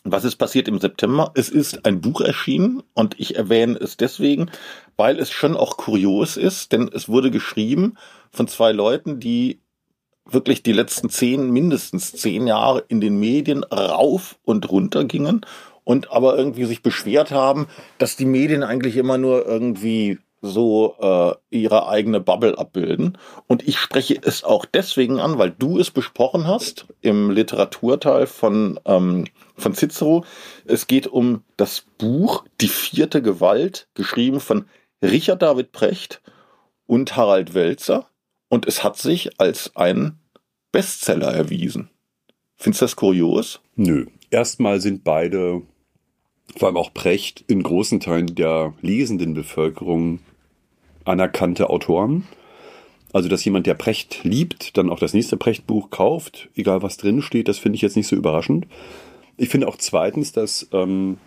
Was 0.05 0.25
ist 0.25 0.37
passiert 0.37 0.67
im 0.67 0.81
September? 0.81 1.31
Es 1.35 1.49
ist 1.49 1.87
ein 1.87 2.01
Buch 2.01 2.21
erschienen 2.21 2.83
und 2.93 3.21
ich 3.21 3.37
erwähne 3.37 3.79
es 3.79 3.97
deswegen, 3.97 4.51
weil 4.97 5.19
es 5.19 5.31
schon 5.31 5.57
auch 5.57 5.77
kurios 5.77 6.37
ist, 6.37 6.73
denn 6.73 6.91
es 6.93 7.09
wurde 7.09 7.31
geschrieben 7.31 7.95
von 8.31 8.49
zwei 8.49 8.73
Leuten, 8.73 9.21
die 9.21 9.61
wirklich 10.25 10.63
die 10.63 10.73
letzten 10.73 11.09
zehn, 11.09 11.51
mindestens 11.51 12.13
zehn 12.13 12.47
Jahre 12.47 12.85
in 12.89 13.01
den 13.01 13.19
Medien 13.19 13.65
rauf 13.65 14.39
und 14.45 14.71
runter 14.71 15.05
gingen 15.05 15.47
und 15.85 16.11
aber 16.11 16.37
irgendwie 16.37 16.65
sich 16.65 16.83
beschwert 16.83 17.31
haben, 17.31 17.67
dass 17.99 18.17
die 18.17 18.27
Medien 18.27 18.63
eigentlich 18.63 18.97
immer 18.97 19.19
nur 19.19 19.47
irgendwie 19.47 20.19
so 20.43 20.97
äh, 21.01 21.57
ihre 21.57 21.89
eigene 21.89 22.21
Bubble 22.21 22.59
abbilden. 22.59 23.17
Und 23.47 23.67
ich 23.67 23.79
spreche 23.79 24.19
es 24.21 24.43
auch 24.43 24.65
deswegen 24.65 25.21
an, 25.21 25.39
weil 25.39 25.53
du 25.53 25.79
es 25.79 25.91
besprochen 25.91 26.47
hast 26.47 26.87
im 27.01 27.31
Literaturteil 27.31 28.27
von, 28.27 28.79
ähm, 28.85 29.27
von 29.57 29.75
Cicero. 29.75 30.25
Es 30.67 30.89
geht 30.89 31.07
um 31.07 31.45
das 31.57 31.85
Buch 31.97 32.45
Die 32.61 32.69
vierte 32.69 33.23
Gewalt, 33.23 33.89
geschrieben 33.95 34.41
von 34.41 34.67
Richard 35.01 35.43
David 35.43 35.71
Precht 35.71 36.21
und 36.87 37.17
Harald 37.17 37.55
Welzer. 37.55 38.09
Und 38.49 38.67
es 38.67 38.85
hat 38.85 38.99
sich 38.99 39.41
als 39.41 39.75
ein 39.77 40.19
Bestseller 40.73 41.33
erwiesen. 41.33 41.89
Findest 42.57 42.83
du 42.83 42.85
das 42.85 42.97
kurios? 42.97 43.61
Nö. 43.77 44.07
Erstmal 44.31 44.81
sind 44.81 45.05
beide, 45.05 45.63
vor 46.57 46.69
allem 46.69 46.77
auch 46.77 46.93
Precht, 46.93 47.45
in 47.47 47.63
großen 47.63 48.01
Teilen 48.01 48.35
der 48.35 48.75
lesenden 48.81 49.35
Bevölkerung 49.35 50.21
anerkannte 51.05 51.71
Autoren. 51.71 52.27
Also, 53.13 53.29
dass 53.29 53.45
jemand, 53.45 53.67
der 53.67 53.75
Precht 53.75 54.25
liebt, 54.25 54.77
dann 54.77 54.89
auch 54.89 54.99
das 54.99 55.13
nächste 55.13 55.37
Precht-Buch 55.37 55.91
kauft, 55.91 56.49
egal 56.55 56.83
was 56.83 56.97
drin 56.97 57.21
steht, 57.21 57.49
das 57.49 57.59
finde 57.59 57.77
ich 57.77 57.83
jetzt 57.83 57.97
nicht 57.97 58.09
so 58.09 58.17
überraschend. 58.17 58.67
Ich 59.37 59.51
finde 59.51 59.69
auch 59.69 59.77
zweitens, 59.77 60.33
dass 60.33 60.69
ähm, 60.73 61.19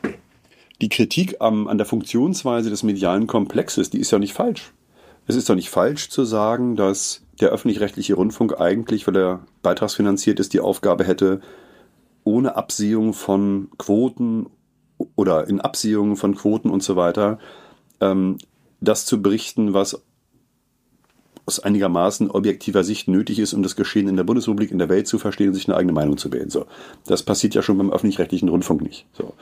die 0.82 0.90
Kritik 0.90 1.38
am, 1.40 1.68
an 1.68 1.78
der 1.78 1.86
Funktionsweise 1.86 2.70
des 2.70 2.84
medialen 2.84 3.28
Komplexes, 3.28 3.90
die 3.90 4.00
ist 4.00 4.12
ja 4.12 4.20
nicht 4.20 4.34
falsch. 4.34 4.74
Es 5.28 5.36
ist 5.36 5.50
doch 5.50 5.56
nicht 5.56 5.70
falsch 5.70 6.10
zu 6.10 6.24
sagen, 6.24 6.76
dass 6.76 7.22
der 7.40 7.50
öffentlich-rechtliche 7.50 8.16
Rundfunk 8.16 8.60
eigentlich, 8.60 9.08
weil 9.08 9.18
er 9.18 9.40
beitragsfinanziert 9.62 10.40
ist, 10.40 10.54
die 10.54 10.60
Aufgabe 10.60 11.04
hätte, 11.04 11.42
ohne 12.24 12.56
Absehung 12.56 13.14
von 13.14 13.70
Quoten 13.78 14.48
oder 15.16 15.48
in 15.48 15.62
Absehung 15.62 16.16
von 16.16 16.36
Quoten 16.36 16.70
und 16.70 16.84
so 16.84 16.96
weiter, 16.96 17.40
ähm, 18.02 18.38
das 18.82 19.06
zu 19.06 19.22
berichten, 19.22 19.74
was 19.74 20.02
aus 21.46 21.60
einigermaßen 21.60 22.32
objektiver 22.32 22.84
Sicht 22.84 23.08
nötig 23.08 23.40
ist, 23.40 23.54
um 23.54 23.62
das 23.62 23.76
Geschehen 23.76 24.08
in 24.08 24.18
der 24.18 24.24
Bundesrepublik, 24.24 24.72
in 24.72 24.80
der 24.80 24.90
Welt 24.90 25.08
zu 25.08 25.20
verstehen 25.20 25.50
und 25.50 25.54
sich 25.54 25.68
eine 25.68 25.78
eigene 25.78 25.94
Meinung 25.94 26.18
zu 26.18 26.30
bilden. 26.30 26.50
So. 26.50 26.66
Das 27.06 27.24
passiert 27.24 27.54
ja 27.54 27.62
schon 27.62 27.78
beim 27.78 27.92
öffentlich-rechtlichen 27.92 28.50
Rundfunk 28.50 28.82
nicht. 28.82 29.06
So. 29.14 29.34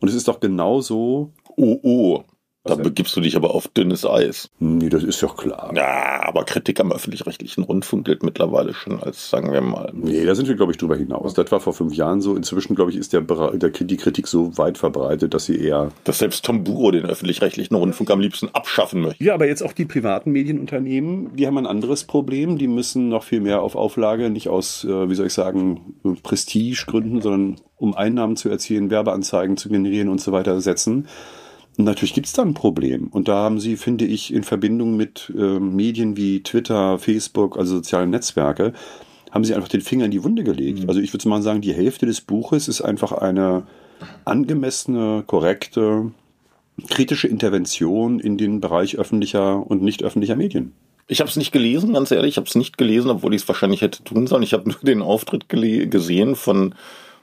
Und 0.00 0.08
es 0.08 0.14
ist 0.14 0.28
doch 0.28 0.40
genauso. 0.40 1.30
Oh, 1.56 1.78
oh. 1.82 2.24
Da 2.64 2.76
denn? 2.76 2.84
begibst 2.84 3.16
du 3.16 3.20
dich 3.20 3.34
aber 3.34 3.54
auf 3.54 3.66
dünnes 3.66 4.06
Eis. 4.06 4.48
Nee, 4.60 4.88
das 4.88 5.02
ist 5.02 5.20
doch 5.22 5.36
klar. 5.36 5.72
Ja, 5.74 6.20
aber 6.22 6.44
Kritik 6.44 6.78
am 6.78 6.92
öffentlich-rechtlichen 6.92 7.64
Rundfunk 7.64 8.04
gilt 8.06 8.22
mittlerweile 8.22 8.72
schon 8.72 9.02
als, 9.02 9.30
sagen 9.30 9.52
wir 9.52 9.60
mal, 9.60 9.90
Nee, 9.94 10.24
da 10.24 10.36
sind 10.36 10.46
wir, 10.46 10.54
glaube 10.54 10.70
ich, 10.70 10.78
drüber 10.78 10.96
hinaus. 10.96 11.34
Das 11.34 11.50
war 11.50 11.58
vor 11.58 11.72
fünf 11.72 11.94
Jahren 11.94 12.20
so. 12.20 12.36
Inzwischen, 12.36 12.76
glaube 12.76 12.92
ich, 12.92 12.96
ist 12.96 13.12
der, 13.12 13.22
der, 13.22 13.70
die 13.70 13.96
Kritik 13.96 14.28
so 14.28 14.56
weit 14.56 14.78
verbreitet, 14.78 15.34
dass 15.34 15.46
sie 15.46 15.58
eher. 15.58 15.90
dass 16.04 16.18
selbst 16.18 16.44
Tom 16.44 16.62
Buro 16.62 16.92
den 16.92 17.04
öffentlich-rechtlichen 17.04 17.74
Rundfunk 17.74 18.10
am 18.12 18.20
liebsten 18.20 18.48
abschaffen 18.52 19.00
möchte. 19.00 19.24
Ja, 19.24 19.34
aber 19.34 19.48
jetzt 19.48 19.62
auch 19.62 19.72
die 19.72 19.84
privaten 19.84 20.30
Medienunternehmen, 20.30 21.34
die 21.34 21.48
haben 21.48 21.58
ein 21.58 21.66
anderes 21.66 22.04
Problem. 22.04 22.58
Die 22.58 22.68
müssen 22.68 23.08
noch 23.08 23.24
viel 23.24 23.40
mehr 23.40 23.62
auf 23.62 23.74
Auflage, 23.74 24.30
nicht 24.30 24.48
aus, 24.48 24.84
äh, 24.84 25.08
wie 25.08 25.14
soll 25.16 25.26
ich 25.26 25.34
sagen, 25.34 25.94
Prestigegründen, 26.22 27.20
sondern 27.20 27.56
um 27.76 27.94
Einnahmen 27.96 28.36
zu 28.36 28.48
erzielen, 28.48 28.90
Werbeanzeigen 28.90 29.56
zu 29.56 29.68
generieren 29.68 30.08
und 30.08 30.20
so 30.20 30.30
weiter 30.30 30.60
setzen. 30.60 31.08
Natürlich 31.76 32.14
gibt's 32.14 32.32
da 32.32 32.42
ein 32.42 32.54
Problem. 32.54 33.08
Und 33.08 33.28
da 33.28 33.36
haben 33.36 33.58
sie, 33.58 33.76
finde 33.76 34.04
ich, 34.04 34.32
in 34.32 34.44
Verbindung 34.44 34.96
mit 34.96 35.32
äh, 35.36 35.58
Medien 35.58 36.16
wie 36.16 36.42
Twitter, 36.42 36.98
Facebook, 36.98 37.56
also 37.56 37.76
soziale 37.76 38.06
Netzwerke, 38.06 38.72
haben 39.30 39.44
sie 39.44 39.54
einfach 39.54 39.68
den 39.68 39.80
Finger 39.80 40.04
in 40.04 40.10
die 40.10 40.22
Wunde 40.22 40.44
gelegt. 40.44 40.86
Also 40.88 41.00
ich 41.00 41.12
würde 41.14 41.28
mal 41.28 41.40
sagen, 41.40 41.62
die 41.62 41.72
Hälfte 41.72 42.04
des 42.04 42.20
Buches 42.20 42.68
ist 42.68 42.82
einfach 42.82 43.12
eine 43.12 43.62
angemessene, 44.24 45.24
korrekte, 45.26 46.10
kritische 46.88 47.28
Intervention 47.28 48.20
in 48.20 48.36
den 48.36 48.60
Bereich 48.60 48.98
öffentlicher 48.98 49.66
und 49.66 49.82
nicht 49.82 50.02
öffentlicher 50.02 50.36
Medien. 50.36 50.72
Ich 51.08 51.20
habe 51.20 51.30
es 51.30 51.36
nicht 51.36 51.52
gelesen, 51.52 51.94
ganz 51.94 52.10
ehrlich, 52.10 52.30
ich 52.30 52.36
habe 52.36 52.46
es 52.46 52.54
nicht 52.54 52.78
gelesen, 52.78 53.10
obwohl 53.10 53.34
ich 53.34 53.42
es 53.42 53.48
wahrscheinlich 53.48 53.80
hätte 53.80 54.04
tun 54.04 54.26
sollen. 54.26 54.42
Ich 54.42 54.52
habe 54.52 54.68
nur 54.68 54.78
den 54.82 55.02
Auftritt 55.02 55.48
gesehen 55.48 56.36
von 56.36 56.74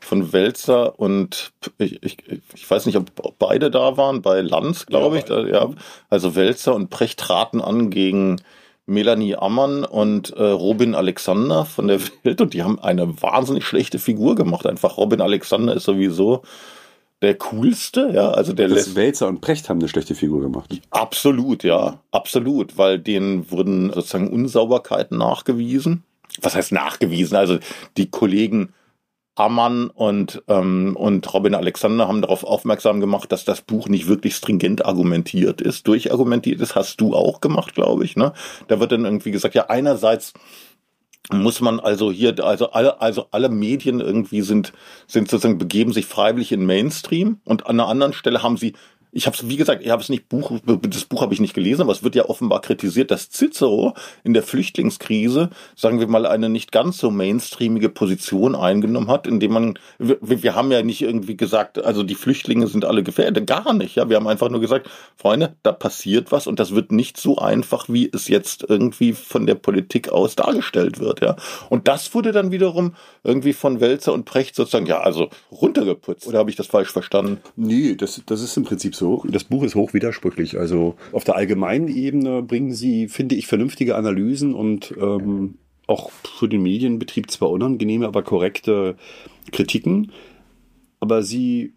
von 0.01 0.33
Welzer 0.33 0.99
und 0.99 1.51
ich, 1.77 2.01
ich, 2.03 2.17
ich 2.55 2.69
weiß 2.69 2.85
nicht, 2.85 2.97
ob 2.97 3.37
beide 3.39 3.69
da 3.71 3.97
waren, 3.97 4.21
bei 4.21 4.41
Lanz, 4.41 4.85
glaube 4.85 5.15
Ja, 5.15 5.19
ich. 5.19 5.25
Da, 5.25 5.45
ja. 5.45 5.69
Also 6.09 6.35
Welzer 6.35 6.75
und 6.75 6.89
Precht 6.89 7.19
traten 7.19 7.61
an 7.61 7.89
gegen 7.89 8.41
Melanie 8.85 9.35
Ammann 9.35 9.83
und 9.85 10.31
äh, 10.31 10.43
Robin 10.43 10.95
Alexander 10.95 11.65
von 11.65 11.87
der 11.87 11.99
Welt 12.23 12.41
und 12.41 12.53
die 12.53 12.63
haben 12.63 12.79
eine 12.79 13.21
wahnsinnig 13.21 13.65
schlechte 13.65 13.99
Figur 13.99 14.35
gemacht. 14.35 14.65
Einfach 14.65 14.97
Robin 14.97 15.21
Alexander 15.21 15.75
ist 15.75 15.83
sowieso 15.83 16.41
der 17.21 17.35
coolste, 17.35 18.11
ja, 18.13 18.31
also 18.31 18.53
der 18.53 18.69
Das 18.69 18.95
Wälzer 18.95 19.27
und 19.27 19.41
Precht 19.41 19.67
haben 19.69 19.79
eine 19.79 19.89
schlechte 19.89 20.15
Figur 20.15 20.41
gemacht. 20.41 20.79
absolut, 20.89 21.63
ja, 21.65 21.99
absolut, 22.11 22.77
weil 22.77 22.97
denen 22.97 23.51
wurden 23.51 23.91
sozusagen 23.91 24.29
Unsauberkeiten 24.29 25.17
nachgewiesen. 25.17 26.03
Was 26.41 26.55
heißt 26.55 26.71
nachgewiesen? 26.71 27.35
Also 27.35 27.59
die 27.97 28.09
Kollegen 28.09 28.73
Ammann 29.39 29.89
und, 29.89 30.43
ähm, 30.47 30.95
und 30.97 31.33
Robin 31.33 31.55
Alexander 31.55 32.07
haben 32.07 32.21
darauf 32.21 32.43
aufmerksam 32.43 32.99
gemacht, 32.99 33.31
dass 33.31 33.45
das 33.45 33.61
Buch 33.61 33.87
nicht 33.87 34.07
wirklich 34.07 34.35
stringent 34.35 34.85
argumentiert 34.85 35.61
ist, 35.61 35.87
durchargumentiert 35.87 36.59
ist. 36.59 36.75
Hast 36.75 36.99
du 36.99 37.15
auch 37.15 37.39
gemacht, 37.39 37.73
glaube 37.73 38.03
ich. 38.03 38.15
Ne? 38.15 38.33
Da 38.67 38.79
wird 38.79 38.91
dann 38.91 39.05
irgendwie 39.05 39.31
gesagt, 39.31 39.55
ja, 39.55 39.67
einerseits 39.69 40.33
muss 41.31 41.61
man 41.61 41.79
also 41.79 42.11
hier, 42.11 42.43
also 42.43 42.71
alle, 42.71 43.01
also 43.01 43.27
alle 43.31 43.49
Medien 43.49 43.99
irgendwie 43.99 44.41
sind, 44.41 44.73
sind 45.07 45.29
sozusagen 45.29 45.57
begeben 45.57 45.93
sich 45.93 46.05
freiwillig 46.05 46.51
in 46.51 46.65
Mainstream 46.65 47.39
und 47.45 47.67
an 47.67 47.79
einer 47.79 47.87
anderen 47.87 48.13
Stelle 48.13 48.41
haben 48.41 48.57
sie 48.57 48.73
ich 49.11 49.25
habe 49.25 49.35
es, 49.35 49.47
wie 49.49 49.57
gesagt, 49.57 49.83
ich 49.83 49.89
habe 49.89 50.01
es 50.01 50.09
nicht 50.09 50.29
Buch, 50.29 50.59
das 50.65 51.05
Buch 51.05 51.21
habe 51.21 51.33
ich 51.33 51.39
nicht 51.39 51.53
gelesen, 51.53 51.81
aber 51.81 51.91
es 51.91 52.03
wird 52.03 52.15
ja 52.15 52.25
offenbar 52.25 52.61
kritisiert, 52.61 53.09
dass 53.11 53.29
Cicero 53.29 53.95
in 54.23 54.33
der 54.33 54.43
Flüchtlingskrise, 54.43 55.49
sagen 55.75 55.99
wir 55.99 56.07
mal, 56.07 56.25
eine 56.25 56.49
nicht 56.49 56.71
ganz 56.71 56.99
so 56.99 57.09
mainstreamige 57.09 57.89
Position 57.89 58.55
eingenommen 58.55 59.09
hat, 59.09 59.25
indem 59.25 59.53
man, 59.53 59.79
wir, 59.97 60.19
wir 60.21 60.55
haben 60.55 60.71
ja 60.71 60.83
nicht 60.83 61.01
irgendwie 61.01 61.35
gesagt, 61.35 61.83
also 61.83 62.03
die 62.03 62.15
Flüchtlinge 62.15 62.67
sind 62.67 62.85
alle 62.85 63.01
gefährdet, 63.01 63.47
gar 63.47 63.73
nicht, 63.73 63.95
ja, 63.95 64.09
wir 64.09 64.15
haben 64.15 64.27
einfach 64.27 64.49
nur 64.49 64.61
gesagt, 64.61 64.89
Freunde, 65.15 65.55
da 65.63 65.71
passiert 65.71 66.31
was 66.31 66.45
und 66.45 66.59
das 66.59 66.75
wird 66.75 66.91
nicht 66.91 67.17
so 67.17 67.37
einfach, 67.37 67.89
wie 67.89 68.09
es 68.13 68.27
jetzt 68.27 68.65
irgendwie 68.67 69.13
von 69.13 69.47
der 69.47 69.55
Politik 69.55 70.09
aus 70.09 70.35
dargestellt 70.35 70.99
wird, 70.99 71.21
ja. 71.21 71.35
Und 71.69 71.87
das 71.87 72.13
wurde 72.13 72.31
dann 72.31 72.51
wiederum 72.51 72.93
irgendwie 73.23 73.53
von 73.53 73.79
Welzer 73.79 74.13
und 74.13 74.25
Precht 74.25 74.55
sozusagen, 74.55 74.85
ja, 74.85 75.01
also 75.01 75.29
runtergeputzt. 75.51 76.27
Oder 76.27 76.39
habe 76.39 76.49
ich 76.49 76.55
das 76.55 76.67
falsch 76.67 76.91
verstanden? 76.91 77.37
Nee, 77.55 77.95
das, 77.95 78.21
das 78.25 78.41
ist 78.41 78.55
im 78.57 78.63
Prinzip 78.63 78.95
so. 78.95 79.23
Das 79.29 79.43
Buch 79.43 79.63
ist 79.63 79.75
hoch 79.75 79.93
widersprüchlich. 79.93 80.57
Also 80.57 80.95
auf 81.11 81.23
der 81.23 81.35
allgemeinen 81.35 81.87
Ebene 81.87 82.41
bringen 82.41 82.73
sie, 82.73 83.07
finde 83.07 83.35
ich, 83.35 83.47
vernünftige 83.47 83.95
Analysen 83.95 84.53
und 84.53 84.93
ähm, 84.99 85.55
auch 85.87 86.11
für 86.11 86.47
den 86.47 86.61
Medienbetrieb 86.61 87.31
zwar 87.31 87.49
unangenehme, 87.49 88.07
aber 88.07 88.21
korrekte 88.21 88.95
Kritiken. 89.51 90.11
Aber 90.99 91.23
sie 91.23 91.73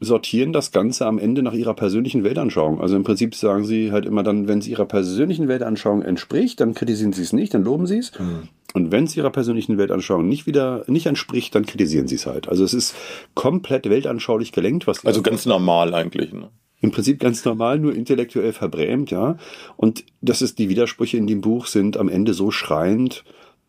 sortieren 0.00 0.52
das 0.52 0.70
Ganze 0.70 1.06
am 1.06 1.18
Ende 1.18 1.42
nach 1.42 1.52
ihrer 1.52 1.74
persönlichen 1.74 2.24
Weltanschauung. 2.24 2.80
Also 2.80 2.96
im 2.96 3.04
Prinzip 3.04 3.34
sagen 3.34 3.64
sie 3.64 3.90
halt 3.92 4.06
immer 4.06 4.22
dann, 4.22 4.46
wenn 4.48 4.60
es 4.60 4.68
ihrer 4.68 4.86
persönlichen 4.86 5.48
Weltanschauung 5.48 6.02
entspricht, 6.02 6.60
dann 6.60 6.74
kritisieren 6.74 7.12
sie 7.12 7.22
es 7.22 7.32
nicht, 7.32 7.52
dann 7.52 7.64
loben 7.64 7.86
sie 7.86 7.98
es. 7.98 8.18
Mhm. 8.18 8.48
Und 8.74 8.92
wenn 8.92 9.04
es 9.04 9.16
ihrer 9.16 9.30
persönlichen 9.30 9.78
Weltanschauung 9.78 10.28
nicht 10.28 10.46
wieder 10.46 10.84
nicht 10.88 11.06
entspricht, 11.06 11.54
dann 11.54 11.64
kritisieren 11.64 12.06
sie 12.06 12.16
es 12.16 12.26
halt. 12.26 12.48
Also 12.48 12.64
es 12.64 12.74
ist 12.74 12.94
komplett 13.34 13.88
weltanschaulich 13.88 14.52
gelenkt, 14.52 14.86
was 14.86 15.04
Also 15.04 15.22
ganz 15.22 15.46
normal 15.46 15.94
eigentlich. 15.94 16.32
Ne? 16.32 16.50
im 16.80 16.90
Prinzip 16.90 17.18
ganz 17.18 17.44
normal, 17.44 17.78
nur 17.78 17.94
intellektuell 17.94 18.52
verbrämt, 18.52 19.10
ja. 19.10 19.36
Und 19.76 20.04
das 20.20 20.42
ist 20.42 20.58
die 20.58 20.68
Widersprüche 20.68 21.16
in 21.16 21.26
dem 21.26 21.40
Buch 21.40 21.66
sind 21.66 21.96
am 21.96 22.08
Ende 22.08 22.34
so 22.34 22.50
schreiend, 22.50 23.24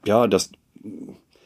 ja, 0.06 0.28
das, 0.28 0.52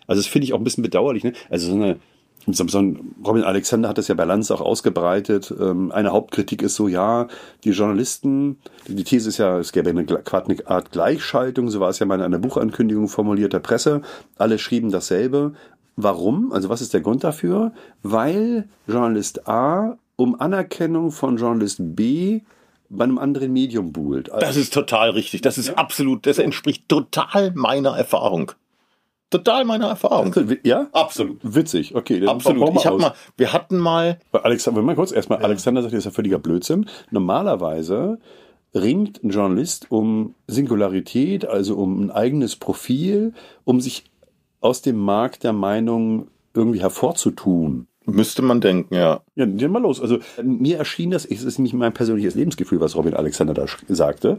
also 0.07 0.21
das 0.21 0.27
finde 0.27 0.45
ich 0.45 0.53
auch 0.53 0.57
ein 0.57 0.63
bisschen 0.63 0.83
bedauerlich, 0.83 1.23
ne? 1.23 1.33
Also 1.49 1.67
so 1.67 1.75
eine, 1.75 1.99
Robin 2.47 3.43
Alexander 3.43 3.89
hat 3.89 3.97
das 3.97 4.07
ja 4.07 4.15
bei 4.15 4.25
Lanz 4.25 4.51
auch 4.51 4.61
ausgebreitet. 4.61 5.53
Ähm, 5.57 5.91
Eine 5.91 6.11
Hauptkritik 6.11 6.61
ist 6.61 6.75
so, 6.75 6.87
ja, 6.87 7.27
die 7.63 7.71
Journalisten, 7.71 8.57
die 8.87 9.03
These 9.03 9.29
ist 9.29 9.37
ja, 9.37 9.59
es 9.59 9.71
gäbe 9.71 9.89
eine, 9.89 10.01
eine 10.01 10.67
Art 10.67 10.91
Gleichschaltung, 10.91 11.69
so 11.69 11.79
war 11.79 11.89
es 11.89 11.99
ja 11.99 12.05
mal 12.05 12.15
in 12.15 12.21
einer 12.21 12.39
Buchankündigung 12.39 13.07
formuliert 13.07 13.53
der 13.53 13.59
Presse. 13.59 14.01
Alle 14.37 14.59
schrieben 14.59 14.91
dasselbe. 14.91 15.53
Warum? 15.95 16.51
Also 16.51 16.69
was 16.69 16.81
ist 16.81 16.93
der 16.93 17.01
Grund 17.01 17.23
dafür? 17.23 17.71
Weil 18.01 18.67
Journalist 18.87 19.47
A 19.47 19.97
um 20.15 20.39
Anerkennung 20.39 21.11
von 21.11 21.37
Journalist 21.37 21.77
B 21.79 22.41
bei 22.89 23.05
einem 23.05 23.17
anderen 23.17 23.51
Medium 23.51 23.91
buhlt. 23.91 24.31
Also, 24.31 24.45
Das 24.45 24.55
ist 24.55 24.73
total 24.73 25.11
richtig. 25.11 25.41
Das 25.41 25.57
ist 25.57 25.77
absolut, 25.77 26.25
das 26.25 26.37
entspricht 26.37 26.87
total 26.87 27.51
meiner 27.55 27.97
Erfahrung. 27.97 28.51
Total 29.33 29.65
meiner 29.65 29.87
Erfahrung. 29.87 30.31
ja? 30.63 30.87
Absolut. 30.91 31.39
Witzig, 31.41 31.95
okay. 31.95 32.19
dann 32.19 32.29
Absolut. 32.29 32.69
Ich 32.75 32.87
aus. 32.87 33.01
mal, 33.01 33.13
wir 33.35 33.51
hatten 33.51 33.79
mal, 33.79 34.19
Alexander, 34.31 34.83
mal 34.83 34.93
kurz 34.93 35.11
erstmal, 35.11 35.39
Alexander 35.43 35.81
sagt, 35.81 35.91
das 35.91 35.99
ist 35.99 36.05
ja 36.05 36.11
völliger 36.11 36.37
Blödsinn. 36.37 36.85
Normalerweise 37.09 38.19
ringt 38.75 39.23
ein 39.23 39.31
Journalist 39.31 39.87
um 39.89 40.35
Singularität, 40.45 41.45
also 41.45 41.77
um 41.77 41.99
ein 41.99 42.11
eigenes 42.11 42.55
Profil, 42.55 43.33
um 43.63 43.81
sich 43.81 44.03
aus 44.61 44.83
dem 44.83 44.97
Markt 44.97 45.43
der 45.43 45.53
Meinung 45.53 46.27
irgendwie 46.53 46.81
hervorzutun. 46.81 47.87
müsste 48.05 48.43
man 48.43 48.61
denken, 48.61 48.93
ja. 48.93 49.21
Ja, 49.33 49.47
dann 49.47 49.71
mal 49.71 49.81
los. 49.81 49.99
Also 49.99 50.19
mir 50.43 50.77
erschien 50.77 51.09
das, 51.09 51.25
es 51.25 51.43
ist 51.43 51.57
nicht 51.57 51.73
mein 51.73 51.93
persönliches 51.93 52.35
Lebensgefühl, 52.35 52.79
was 52.79 52.95
Robin 52.95 53.15
Alexander 53.15 53.55
da 53.55 53.65
sagte. 53.87 54.37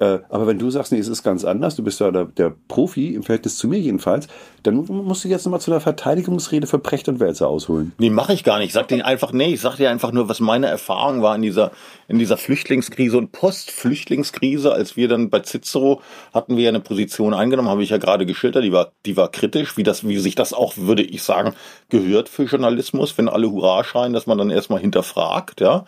Äh, 0.00 0.20
aber 0.30 0.46
wenn 0.46 0.58
du 0.58 0.70
sagst, 0.70 0.92
nee, 0.92 0.98
es 0.98 1.08
ist 1.08 1.22
ganz 1.22 1.44
anders, 1.44 1.76
du 1.76 1.84
bist 1.84 2.00
ja 2.00 2.10
der, 2.10 2.24
der 2.24 2.54
Profi, 2.68 3.14
im 3.14 3.22
Verhältnis 3.22 3.58
zu 3.58 3.68
mir 3.68 3.78
jedenfalls, 3.78 4.28
dann 4.62 4.76
musst 4.76 5.24
du 5.24 5.28
jetzt 5.28 5.44
nochmal 5.44 5.60
zu 5.60 5.70
der 5.70 5.80
Verteidigungsrede 5.80 6.66
für 6.66 6.78
Precht 6.78 7.08
und 7.08 7.20
Wälzer 7.20 7.48
ausholen. 7.48 7.92
Nee, 7.98 8.08
mache 8.08 8.32
ich 8.32 8.42
gar 8.42 8.58
nicht. 8.58 8.68
Ich 8.68 8.72
sag 8.72 8.88
dir 8.88 9.04
einfach, 9.04 9.32
nee, 9.32 9.52
ich 9.52 9.60
sag 9.60 9.76
dir 9.76 9.90
einfach 9.90 10.10
nur, 10.12 10.30
was 10.30 10.40
meine 10.40 10.68
Erfahrung 10.68 11.20
war 11.20 11.36
in 11.36 11.42
dieser, 11.42 11.70
in 12.08 12.18
dieser 12.18 12.38
Flüchtlingskrise 12.38 13.18
und 13.18 13.32
Postflüchtlingskrise, 13.32 14.72
als 14.72 14.96
wir 14.96 15.06
dann 15.06 15.28
bei 15.28 15.40
Cicero 15.40 16.00
hatten 16.32 16.56
wir 16.56 16.64
ja 16.64 16.68
eine 16.70 16.80
Position 16.80 17.34
eingenommen, 17.34 17.68
habe 17.68 17.82
ich 17.82 17.90
ja 17.90 17.98
gerade 17.98 18.24
geschildert, 18.24 18.64
die 18.64 18.72
war, 18.72 18.92
die 19.04 19.18
war 19.18 19.30
kritisch, 19.30 19.76
wie 19.76 19.82
das, 19.82 20.08
wie 20.08 20.16
sich 20.16 20.34
das 20.34 20.54
auch, 20.54 20.78
würde 20.78 21.02
ich 21.02 21.22
sagen, 21.22 21.52
gehört 21.90 22.30
für 22.30 22.44
Journalismus, 22.44 23.18
wenn 23.18 23.28
alle 23.28 23.50
Hurra 23.50 23.84
schreien, 23.84 24.14
dass 24.14 24.26
man 24.26 24.38
dann 24.38 24.48
erstmal 24.48 24.80
hinterfragt, 24.80 25.60
ja. 25.60 25.84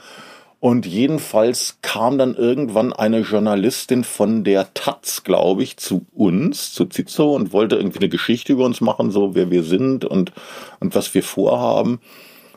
Und 0.62 0.86
jedenfalls 0.86 1.78
kam 1.82 2.18
dann 2.18 2.36
irgendwann 2.36 2.92
eine 2.92 3.22
Journalistin 3.22 4.04
von 4.04 4.44
der 4.44 4.72
Taz, 4.74 5.24
glaube 5.24 5.64
ich, 5.64 5.76
zu 5.76 6.06
uns, 6.12 6.72
zu 6.72 6.86
Cicero 6.86 7.34
und 7.34 7.52
wollte 7.52 7.74
irgendwie 7.74 7.98
eine 7.98 8.08
Geschichte 8.08 8.52
über 8.52 8.64
uns 8.64 8.80
machen, 8.80 9.10
so 9.10 9.34
wer 9.34 9.50
wir 9.50 9.64
sind 9.64 10.04
und, 10.04 10.30
und 10.78 10.94
was 10.94 11.12
wir 11.14 11.24
vorhaben. 11.24 11.98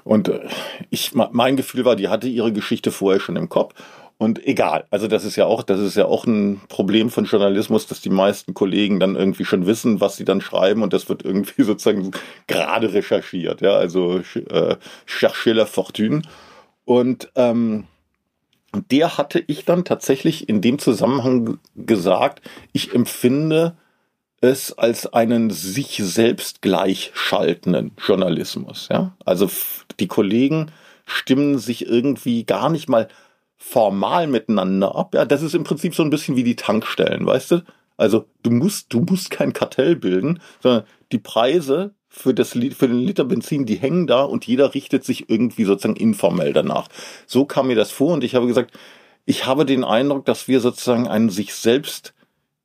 Und 0.04 0.28
äh, 0.28 0.42
ich, 0.92 1.16
mein 1.16 1.58
Gefühl 1.58 1.84
war, 1.84 1.96
die 1.96 2.08
hatte 2.08 2.28
ihre 2.28 2.54
Geschichte 2.54 2.92
vorher 2.92 3.20
schon 3.20 3.38
im 3.38 3.50
Kopf. 3.50 3.74
Und 4.20 4.46
egal, 4.46 4.86
also 4.92 5.08
das 5.08 5.26
ist 5.26 5.36
ja 5.36 5.48
auch, 5.48 5.64
das 5.64 5.80
ist 5.80 5.98
ja 5.98 6.06
auch 6.06 6.28
ein 6.28 6.62
Problem 6.70 7.10
von 7.10 7.26
Journalismus, 7.26 7.88
dass 7.88 8.02
die 8.02 8.12
meisten 8.12 8.54
Kollegen 8.54 9.00
dann 9.00 9.16
irgendwie 9.16 9.46
schon 9.46 9.66
wissen, 9.66 10.00
was 10.00 10.16
sie 10.16 10.26
dann 10.26 10.42
schreiben 10.42 10.84
und 10.84 10.94
das 10.94 11.10
wird 11.10 11.26
irgendwie 11.26 11.64
sozusagen 11.64 12.12
gerade 12.46 12.94
recherchiert, 12.94 13.62
ja, 13.62 13.72
also 13.72 14.22
äh, 14.52 14.76
chercher 15.08 15.56
la 15.56 15.66
fortune. 15.66 16.22
Und 16.86 17.32
ähm, 17.34 17.86
und 18.76 18.92
der 18.92 19.18
hatte 19.18 19.42
ich 19.48 19.64
dann 19.64 19.86
tatsächlich 19.86 20.50
in 20.50 20.60
dem 20.60 20.80
Zusammenhang 20.80 21.60
gesagt, 21.78 22.42
ich 22.74 22.94
empfinde 22.94 23.78
es 24.42 24.78
als 24.78 25.14
einen 25.14 25.50
sich 25.50 25.96
selbst 26.04 26.62
gleichschaltenden 26.62 27.94
Journalismus. 28.06 28.90
Ja? 28.92 29.16
Also 29.24 29.50
die 30.02 30.08
Kollegen 30.08 30.74
stimmen 31.06 31.58
sich 31.58 31.88
irgendwie 31.88 32.44
gar 32.44 32.70
nicht 32.70 32.90
mal 32.90 33.08
formal 33.56 34.28
miteinander 34.28 34.94
ab. 34.94 35.16
Ja, 35.16 35.24
das 35.24 35.42
ist 35.42 35.56
im 35.56 35.64
Prinzip 35.64 35.96
so 35.96 36.04
ein 36.04 36.10
bisschen 36.10 36.36
wie 36.36 36.44
die 36.44 36.58
Tankstellen, 36.58 37.26
weißt 37.26 37.52
du? 37.52 37.64
Also 37.96 38.26
du 38.44 38.52
musst, 38.52 38.94
du 38.94 39.00
musst 39.00 39.32
kein 39.32 39.54
Kartell 39.54 39.96
bilden, 39.96 40.42
sondern 40.62 40.84
die 41.14 41.20
Preise 41.20 41.94
für, 42.16 42.34
das, 42.34 42.52
für 42.52 42.88
den 42.88 43.00
Liter 43.00 43.26
Benzin, 43.26 43.66
die 43.66 43.76
hängen 43.76 44.08
da 44.08 44.24
und 44.24 44.48
jeder 44.48 44.74
richtet 44.74 45.04
sich 45.04 45.30
irgendwie 45.30 45.66
sozusagen 45.66 45.98
informell 45.98 46.54
danach. 46.54 46.88
So 47.28 47.46
kam 47.46 47.68
mir 47.68 47.76
das 47.76 47.92
vor 47.92 48.14
und 48.14 48.24
ich 48.24 48.36
habe 48.36 48.48
gesagt, 48.48 48.72
ich 49.26 49.46
habe 49.46 49.66
den 49.66 49.84
Eindruck, 49.84 50.26
dass 50.26 50.48
wir 50.48 50.62
sozusagen 50.62 51.08
einen 51.08 51.30
sich 51.30 51.54
selbst 51.54 52.14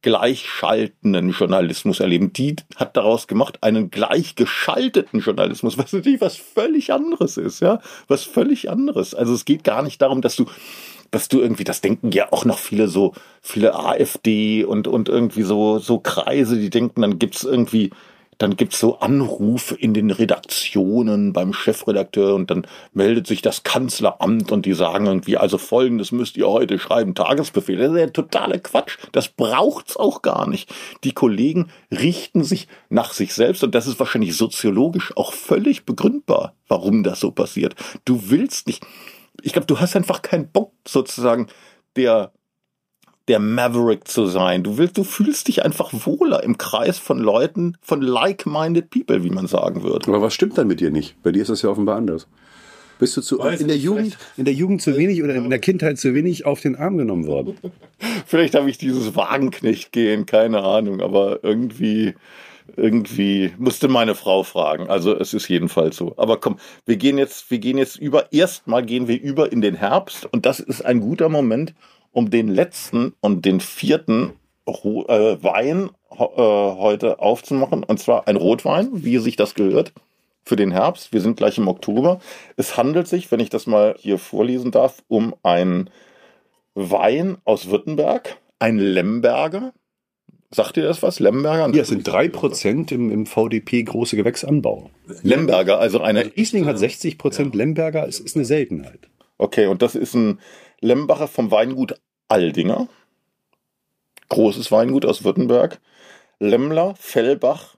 gleichschaltenden 0.03 1.31
Journalismus 1.31 2.01
erleben. 2.01 2.33
Die 2.33 2.57
hat 2.77 2.97
daraus 2.97 3.27
gemacht 3.27 3.63
einen 3.63 3.91
gleichgeschalteten 3.91 5.21
Journalismus, 5.21 5.77
was 5.77 5.93
natürlich 5.93 6.21
was 6.21 6.37
völlig 6.37 6.93
anderes 6.93 7.37
ist, 7.37 7.61
ja, 7.61 7.81
was 8.09 8.23
völlig 8.23 8.71
anderes. 8.71 9.15
Also 9.15 9.35
es 9.35 9.45
geht 9.45 9.65
gar 9.65 9.83
nicht 9.83 10.01
darum, 10.01 10.23
dass 10.23 10.37
du 10.37 10.47
dass 11.11 11.29
du 11.29 11.41
irgendwie, 11.41 11.65
das 11.65 11.81
denken 11.81 12.13
ja 12.13 12.29
auch 12.31 12.45
noch 12.45 12.59
viele 12.59 12.87
so, 12.87 13.15
viele 13.43 13.75
AfD 13.75 14.65
und, 14.65 14.87
und 14.87 15.09
irgendwie 15.09 15.43
so, 15.43 15.81
so 15.81 15.99
Kreise, 15.99 16.57
die 16.57 16.71
denken, 16.71 17.03
dann 17.03 17.19
gibt's 17.19 17.43
irgendwie, 17.43 17.91
dann 18.41 18.57
gibt's 18.57 18.81
so 18.81 19.01
Anrufe 19.01 19.75
in 19.75 19.93
den 19.93 20.11
Redaktionen 20.11 21.35
beim 21.35 21.53
Chefredakteur 21.53 22.35
und 22.35 22.51
dann 22.51 22.67
meldet 22.95 23.27
sich 23.27 23.43
das 23.43 23.65
Kanzleramt 23.65 24.51
und 24.51 24.65
die 24.65 24.73
sagen 24.73 25.05
irgendwie, 25.05 25.37
also 25.37 25.59
folgendes 25.59 26.11
müsst 26.11 26.39
ihr 26.39 26.49
heute 26.49 26.79
schreiben, 26.79 27.15
Tagesbefehl. 27.15 27.77
Das 27.77 27.93
ist 27.93 27.99
ja 27.99 28.07
totale 28.07 28.59
Quatsch. 28.59 28.97
Das 29.13 29.29
braucht's 29.29 29.99
auch 29.99 30.23
gar 30.23 30.49
nicht. 30.49 30.73
Die 31.05 31.13
Kollegen 31.13 31.69
richten 31.93 32.43
sich 32.43 32.67
nach 32.89 33.13
sich 33.13 33.35
selbst 33.35 33.63
und 33.63 33.75
das 33.75 33.87
ist 33.87 34.01
wahrscheinlich 34.01 34.35
soziologisch 34.35 35.15
auch 35.19 35.35
völlig 35.35 35.85
begründbar, 35.85 36.55
warum 36.67 37.03
das 37.03 37.21
so 37.21 37.33
passiert. 37.33 37.75
Du 38.07 38.31
willst 38.31 38.67
nicht, 38.67 38.87
ich 39.43 39.53
glaube, 39.53 39.67
du 39.67 39.81
hast 39.81 39.97
einfach 39.97 40.23
keinen 40.23 40.51
Bock 40.51 40.73
sozusagen 40.89 41.49
der 41.95 42.33
der 43.31 43.39
Maverick 43.39 44.09
zu 44.09 44.27
sein. 44.27 44.65
Du 44.65 44.77
willst, 44.77 44.99
du 44.99 45.05
fühlst 45.05 45.47
dich 45.47 45.65
einfach 45.65 45.93
wohler 45.93 46.43
im 46.43 46.59
Kreis 46.59 46.99
von 46.99 47.21
Leuten, 47.21 47.77
von 47.81 48.03
like-minded 48.03 48.91
people, 48.91 49.23
wie 49.23 49.31
man 49.31 49.47
sagen 49.47 49.85
würde. 49.85 50.09
Aber 50.09 50.21
was 50.21 50.35
stimmt 50.35 50.59
dann 50.59 50.67
mit 50.67 50.81
dir 50.81 50.91
nicht? 50.91 51.15
Bei 51.23 51.31
dir 51.31 51.43
ist 51.43 51.49
das 51.49 51.63
ja 51.63 51.71
offenbar 51.71 51.97
anders. 51.97 52.27
Bist 52.99 53.17
du 53.17 53.21
zu, 53.21 53.39
in 53.39 53.69
der 53.69 53.77
Jugend, 53.77 54.19
in 54.37 54.45
der 54.45 54.53
Jugend 54.53 54.83
zu 54.83 54.97
wenig 54.97 55.23
oder 55.23 55.37
in 55.37 55.49
der 55.49 55.61
Kindheit 55.61 55.99
zu 55.99 56.13
wenig 56.13 56.45
auf 56.45 56.61
den 56.61 56.75
Arm 56.75 56.99
genommen 56.99 57.29
worden? 57.29 57.57
Vielleicht 58.27 58.57
habe 58.57 58.69
ich 58.69 58.79
dieses 58.79 59.15
Wagenknecht 59.15 59.93
gehen, 59.93 60.27
keine 60.27 60.65
Ahnung, 60.65 61.01
aber 61.01 61.45
irgendwie, 61.45 62.15
irgendwie 62.77 63.53
musste 63.59 63.87
meine 63.87 64.17
Frau 64.17 64.43
fragen. 64.43 64.91
Also 64.91 65.17
es 65.17 65.35
ist 65.35 65.49
jedenfalls 65.49 65.97
so. 65.97 66.15
Aber 66.17 66.39
komm, 66.39 66.57
wir 66.85 66.97
gehen 66.97 67.17
jetzt, 67.17 67.49
wir 67.53 67.61
gehen 67.61 67.79
jetzt 67.79 67.97
über. 67.97 68.33
Erstmal 68.33 68.85
gehen 68.85 69.07
wir 69.07 69.21
über 69.23 69.53
in 69.53 69.61
den 69.61 69.77
Herbst 69.77 70.27
und 70.27 70.45
das 70.45 70.59
ist 70.59 70.85
ein 70.85 70.99
guter 70.99 71.29
Moment, 71.29 71.75
um 72.13 72.31
den 72.31 72.49
letzten 72.49 73.15
und 73.21 73.45
den 73.45 73.61
vierten 73.61 74.33
Ro 74.67 75.07
äh, 75.09 75.43
Wein 75.43 75.91
äh, 76.11 76.17
heute 76.17 77.21
aufzumachen. 77.21 77.85
Und 77.85 77.99
zwar 77.99 78.29
ein 78.29 78.37
Rotwein, 78.37 78.89
wie 78.93 79.19
sich 79.19 79.37
das 79.37 79.55
gehört, 79.55 79.93
für 80.43 80.57
den 80.57 80.71
Herbst. 80.71 81.13
Wir 81.13 81.21
sind 81.21 81.37
gleich 81.37 81.59
im 81.59 81.69
Oktober. 81.69 82.21
Es 82.57 82.77
handelt 82.77 83.09
sich, 83.09 83.31
wenn 83.31 83.41
ich 83.41 83.51
das 83.51 83.67
mal 83.67 83.95
hier 83.99 84.19
vorlesen 84.19 84.71
darf, 84.71 85.03
um 85.09 85.35
einen 85.43 85.91
Wein 86.75 87.39
aus 87.45 87.71
Württemberg, 87.71 88.39
ein 88.59 88.79
Lemberger. 88.79 89.73
Sagt 90.53 90.77
ihr 90.77 90.83
das 90.83 91.03
was? 91.03 91.21
Lemberger? 91.21 91.73
Ja, 91.75 91.83
es 91.83 91.89
sind 91.89 92.07
drei 92.07 92.29
Prozent 92.29 92.91
im, 92.91 93.11
im 93.11 93.27
VDP 93.27 93.85
große 93.85 94.17
Gewächsanbau. 94.17 94.91
Lemberger, 95.23 95.79
also 95.79 96.01
eine. 96.01 96.21
Also 96.21 96.33
Riesling 96.37 96.67
hat 96.67 96.79
60 96.79 97.19
Prozent, 97.19 97.55
Lemberger 97.55 98.07
es 98.09 98.19
ist 98.19 98.35
eine 98.35 98.45
Seltenheit. 98.45 99.09
Okay, 99.39 99.67
und 99.67 99.81
das 99.81 99.95
ist 99.95 100.15
ein 100.15 100.39
Lembacher 100.81 101.29
vom 101.29 101.51
Weingut 101.51 102.01
Aldinger. 102.29 102.89
Großes 104.29 104.71
Weingut 104.71 105.05
aus 105.05 105.25
Württemberg. 105.25 105.81
Lemmler, 106.39 106.95
Fellbach, 106.99 107.77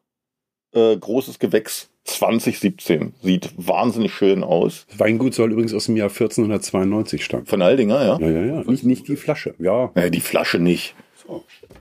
äh, 0.72 0.96
großes 0.96 1.38
Gewächs 1.38 1.90
2017. 2.04 3.14
Sieht 3.22 3.50
wahnsinnig 3.56 4.12
schön 4.12 4.44
aus. 4.44 4.86
Das 4.88 5.00
Weingut 5.00 5.34
soll 5.34 5.52
übrigens 5.52 5.74
aus 5.74 5.86
dem 5.86 5.96
Jahr 5.96 6.10
1492 6.10 7.24
stammen. 7.24 7.46
Von 7.46 7.62
Aldinger, 7.62 8.04
ja? 8.04 8.18
Ja, 8.18 8.30
ja, 8.30 8.44
ja. 8.44 8.62
Nicht, 8.64 8.84
nicht 8.84 9.08
die 9.08 9.16
Flasche, 9.16 9.54
ja. 9.58 9.90
Ja, 9.96 10.10
die 10.10 10.20
Flasche 10.20 10.58
nicht. 10.58 10.94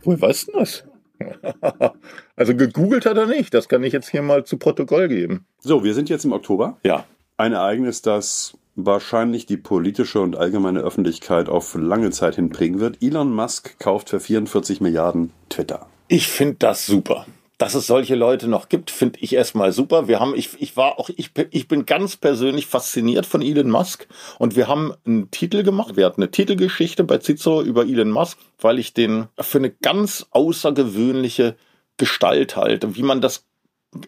Woher 0.03 0.21
weißt 0.21 0.47
du 0.47 0.51
das? 0.53 0.83
also 2.35 2.55
gegoogelt 2.55 3.05
hat 3.05 3.17
er 3.17 3.27
nicht. 3.27 3.53
Das 3.53 3.69
kann 3.69 3.83
ich 3.83 3.93
jetzt 3.93 4.09
hier 4.09 4.21
mal 4.21 4.43
zu 4.43 4.57
Protokoll 4.57 5.07
geben. 5.07 5.45
So, 5.59 5.83
wir 5.83 5.93
sind 5.93 6.09
jetzt 6.09 6.25
im 6.25 6.33
Oktober. 6.33 6.77
Ja. 6.83 7.05
Ein 7.37 7.53
Ereignis, 7.53 8.01
das 8.01 8.57
wahrscheinlich 8.85 9.45
die 9.45 9.57
politische 9.57 10.19
und 10.21 10.35
allgemeine 10.35 10.79
Öffentlichkeit 10.81 11.49
auf 11.49 11.75
lange 11.75 12.11
Zeit 12.11 12.35
hin 12.35 12.49
prägen 12.49 12.79
wird. 12.79 13.01
Elon 13.01 13.33
Musk 13.33 13.79
kauft 13.79 14.09
für 14.09 14.19
44 14.19 14.81
Milliarden 14.81 15.31
Twitter. 15.49 15.87
Ich 16.07 16.27
finde 16.27 16.57
das 16.59 16.85
super. 16.85 17.25
Dass 17.57 17.75
es 17.75 17.85
solche 17.85 18.15
Leute 18.15 18.47
noch 18.47 18.69
gibt, 18.69 18.89
finde 18.89 19.19
ich 19.19 19.33
erstmal 19.33 19.71
super. 19.71 20.07
Wir 20.07 20.19
haben, 20.19 20.33
ich, 20.35 20.59
ich 20.59 20.75
war 20.75 20.97
auch, 20.97 21.09
ich, 21.15 21.29
ich 21.51 21.67
bin 21.67 21.85
ganz 21.85 22.17
persönlich 22.17 22.65
fasziniert 22.65 23.27
von 23.27 23.43
Elon 23.43 23.69
Musk 23.69 24.07
und 24.39 24.55
wir 24.55 24.67
haben 24.67 24.93
einen 25.05 25.29
Titel 25.29 25.61
gemacht. 25.61 25.95
Wir 25.95 26.07
hatten 26.07 26.21
eine 26.21 26.31
Titelgeschichte 26.31 27.03
bei 27.03 27.19
Cicero 27.19 27.61
über 27.61 27.83
Elon 27.83 28.09
Musk, 28.09 28.39
weil 28.59 28.79
ich 28.79 28.95
den 28.95 29.27
für 29.39 29.59
eine 29.59 29.69
ganz 29.69 30.25
außergewöhnliche 30.31 31.55
Gestalt 31.97 32.55
halte, 32.55 32.95
wie 32.95 33.03
man 33.03 33.21
das 33.21 33.45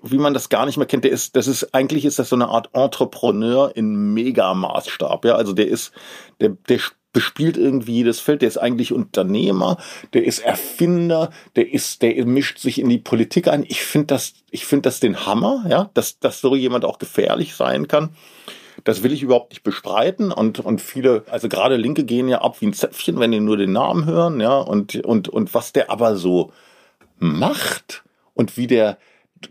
wie 0.02 0.18
man 0.18 0.34
das 0.34 0.50
gar 0.50 0.66
nicht 0.66 0.78
mehr 0.78 0.88
kennt, 0.88 1.04
der 1.04 1.12
ist, 1.12 1.36
das 1.36 1.48
ist, 1.48 1.74
eigentlich 1.74 2.06
ist 2.06 2.20
das 2.20 2.30
so 2.30 2.36
eine 2.36 2.48
Art 2.48 2.70
Entrepreneur 2.74 3.76
in 3.76 4.14
Megamaßstab, 4.14 5.26
ja, 5.26 5.36
also 5.36 5.54
der 5.54 5.68
ist, 5.68 5.92
der, 6.40 6.50
der 6.70 6.80
bespielt 7.14 7.58
irgendwie 7.58 7.94
jedes 7.94 8.20
Feld, 8.20 8.42
der 8.42 8.48
ist 8.48 8.58
eigentlich 8.58 8.92
Unternehmer, 8.92 9.78
der 10.14 10.26
ist 10.26 10.40
Erfinder, 10.40 11.30
der 11.56 11.72
ist, 11.72 12.02
der 12.02 12.26
mischt 12.26 12.58
sich 12.58 12.80
in 12.80 12.90
die 12.90 12.98
Politik 12.98 13.48
ein. 13.48 13.64
Ich 13.68 13.84
finde 13.84 14.08
das, 14.08 14.34
ich 14.50 14.66
finde 14.66 14.84
das 14.84 15.00
den 15.00 15.26
Hammer, 15.26 15.64
ja, 15.70 15.92
dass, 15.94 16.20
dass 16.20 16.42
so 16.42 16.56
jemand 16.56 16.86
auch 16.86 16.98
gefährlich 16.98 17.54
sein 17.54 17.88
kann. 17.88 18.10
Das 18.84 19.04
will 19.04 19.14
ich 19.14 19.22
überhaupt 19.22 19.52
nicht 19.52 19.62
bestreiten 19.62 20.32
und, 20.32 20.60
und 20.60 20.82
viele, 20.82 21.24
also 21.30 21.48
gerade 21.48 21.76
Linke 21.78 22.04
gehen 22.04 22.28
ja 22.28 22.42
ab 22.42 22.60
wie 22.60 22.66
ein 22.66 22.74
Zäpfchen, 22.74 23.20
wenn 23.20 23.32
die 23.32 23.40
nur 23.40 23.58
den 23.58 23.72
Namen 23.72 24.06
hören, 24.06 24.42
ja, 24.42 24.58
und, 24.58 24.96
und, 25.06 25.30
und 25.30 25.54
was 25.54 25.72
der 25.72 25.92
aber 25.92 26.16
so 26.16 26.52
macht 27.20 28.04
und 28.34 28.58
wie 28.58 28.66
der, 28.66 28.98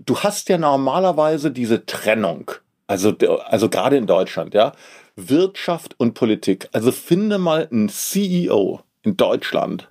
du 0.04 0.18
hast 0.18 0.48
ja 0.48 0.58
normalerweise 0.58 1.50
diese 1.50 1.86
Trennung. 1.86 2.50
Also, 2.86 3.14
also 3.46 3.68
gerade 3.68 3.96
in 3.96 4.06
Deutschland, 4.06 4.54
ja. 4.54 4.72
Wirtschaft 5.16 5.94
und 5.98 6.14
Politik. 6.14 6.68
Also 6.72 6.92
finde 6.92 7.38
mal 7.38 7.68
einen 7.70 7.88
CEO 7.88 8.80
in 9.02 9.16
Deutschland, 9.16 9.90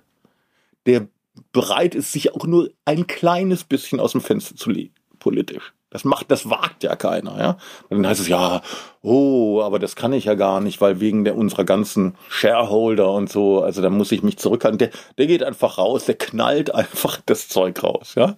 der 0.86 1.06
bereit 1.52 1.94
ist, 1.94 2.12
sich 2.12 2.34
auch 2.34 2.46
nur 2.46 2.70
ein 2.84 3.06
kleines 3.06 3.64
bisschen 3.64 4.00
aus 4.00 4.12
dem 4.12 4.20
Fenster 4.20 4.56
zu 4.56 4.70
legen, 4.70 4.94
politisch. 5.18 5.72
Das 5.90 6.04
macht, 6.04 6.30
das 6.30 6.48
wagt 6.48 6.82
ja 6.82 6.96
keiner, 6.96 7.38
ja. 7.38 7.50
Und 7.90 7.98
dann 7.98 8.06
heißt 8.06 8.20
es 8.20 8.28
ja, 8.28 8.62
oh, 9.02 9.60
aber 9.60 9.78
das 9.78 9.94
kann 9.94 10.14
ich 10.14 10.24
ja 10.24 10.34
gar 10.34 10.62
nicht, 10.62 10.80
weil 10.80 11.00
wegen 11.00 11.24
der 11.24 11.36
unserer 11.36 11.64
ganzen 11.64 12.14
Shareholder 12.30 13.12
und 13.12 13.30
so, 13.30 13.62
also 13.62 13.82
da 13.82 13.90
muss 13.90 14.10
ich 14.10 14.22
mich 14.22 14.38
zurückhalten. 14.38 14.78
Der, 14.78 14.90
der 15.18 15.26
geht 15.26 15.42
einfach 15.42 15.76
raus, 15.76 16.06
der 16.06 16.14
knallt 16.14 16.74
einfach 16.74 17.20
das 17.26 17.48
Zeug 17.48 17.82
raus, 17.82 18.14
ja. 18.16 18.36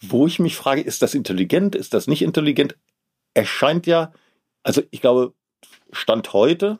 Wo 0.00 0.26
ich 0.26 0.38
mich 0.38 0.56
frage, 0.56 0.80
ist 0.80 1.02
das 1.02 1.14
intelligent, 1.14 1.74
ist 1.74 1.94
das 1.94 2.06
nicht 2.06 2.22
intelligent? 2.22 2.76
Er 3.34 3.44
scheint 3.44 3.86
ja, 3.86 4.12
also 4.62 4.82
ich 4.90 5.00
glaube, 5.00 5.34
Stand 5.92 6.32
heute 6.32 6.78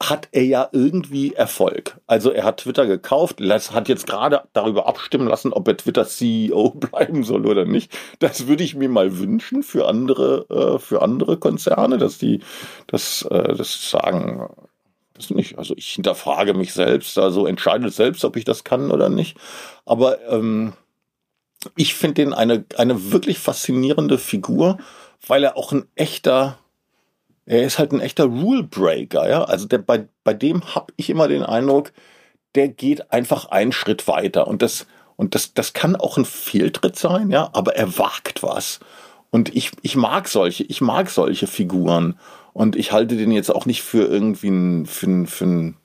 hat 0.00 0.28
er 0.30 0.44
ja 0.44 0.68
irgendwie 0.72 1.34
Erfolg. 1.34 2.00
Also 2.06 2.30
er 2.30 2.44
hat 2.44 2.58
Twitter 2.60 2.86
gekauft, 2.86 3.40
hat 3.40 3.88
jetzt 3.88 4.06
gerade 4.06 4.42
darüber 4.52 4.86
abstimmen 4.86 5.26
lassen, 5.26 5.52
ob 5.52 5.66
er 5.66 5.76
Twitter 5.76 6.06
CEO 6.06 6.70
bleiben 6.74 7.24
soll 7.24 7.46
oder 7.46 7.64
nicht. 7.64 7.96
Das 8.20 8.46
würde 8.46 8.62
ich 8.62 8.76
mir 8.76 8.88
mal 8.88 9.18
wünschen 9.18 9.62
für 9.62 9.88
andere, 9.88 10.46
äh, 10.48 10.78
für 10.78 11.02
andere 11.02 11.38
Konzerne, 11.38 11.98
dass 11.98 12.18
die 12.18 12.40
das, 12.86 13.22
äh, 13.22 13.54
das 13.54 13.90
sagen. 13.90 14.48
Das 15.14 15.30
nicht. 15.30 15.58
Also 15.58 15.74
ich 15.76 15.88
hinterfrage 15.88 16.54
mich 16.54 16.72
selbst, 16.72 17.18
also 17.18 17.46
entscheide 17.46 17.90
selbst, 17.90 18.24
ob 18.24 18.36
ich 18.36 18.44
das 18.44 18.62
kann 18.62 18.92
oder 18.92 19.08
nicht. 19.08 19.36
Aber 19.84 20.24
ähm, 20.28 20.74
ich 21.76 21.94
finde 21.94 22.14
den 22.14 22.32
eine, 22.32 22.64
eine 22.76 23.12
wirklich 23.12 23.38
faszinierende 23.38 24.18
Figur, 24.18 24.78
weil 25.26 25.44
er 25.44 25.56
auch 25.56 25.72
ein 25.72 25.86
echter, 25.94 26.58
er 27.46 27.64
ist 27.64 27.78
halt 27.78 27.92
ein 27.92 28.00
echter 28.00 28.24
Rule 28.24 28.62
Breaker, 28.62 29.28
ja. 29.28 29.44
Also 29.44 29.66
der, 29.66 29.78
bei, 29.78 30.06
bei 30.24 30.34
dem 30.34 30.74
habe 30.74 30.92
ich 30.96 31.10
immer 31.10 31.28
den 31.28 31.42
Eindruck, 31.42 31.92
der 32.54 32.68
geht 32.68 33.12
einfach 33.12 33.46
einen 33.46 33.72
Schritt 33.72 34.06
weiter. 34.06 34.46
Und 34.46 34.62
das, 34.62 34.86
und 35.16 35.34
das, 35.34 35.54
das 35.54 35.72
kann 35.72 35.96
auch 35.96 36.16
ein 36.16 36.24
Fehltritt 36.24 36.96
sein, 36.96 37.30
ja, 37.30 37.50
aber 37.52 37.76
er 37.76 37.98
wagt 37.98 38.42
was. 38.42 38.80
Und 39.30 39.54
ich, 39.54 39.72
ich 39.82 39.96
mag 39.96 40.28
solche, 40.28 40.64
ich 40.64 40.80
mag 40.80 41.10
solche 41.10 41.46
Figuren. 41.46 42.18
Und 42.54 42.76
ich 42.76 42.92
halte 42.92 43.16
den 43.16 43.30
jetzt 43.30 43.54
auch 43.54 43.66
nicht 43.66 43.82
für 43.82 44.04
irgendwie 44.04 44.48
ein, 44.48 44.86
für 44.86 45.26
für 45.26 45.44
ein 45.44 45.76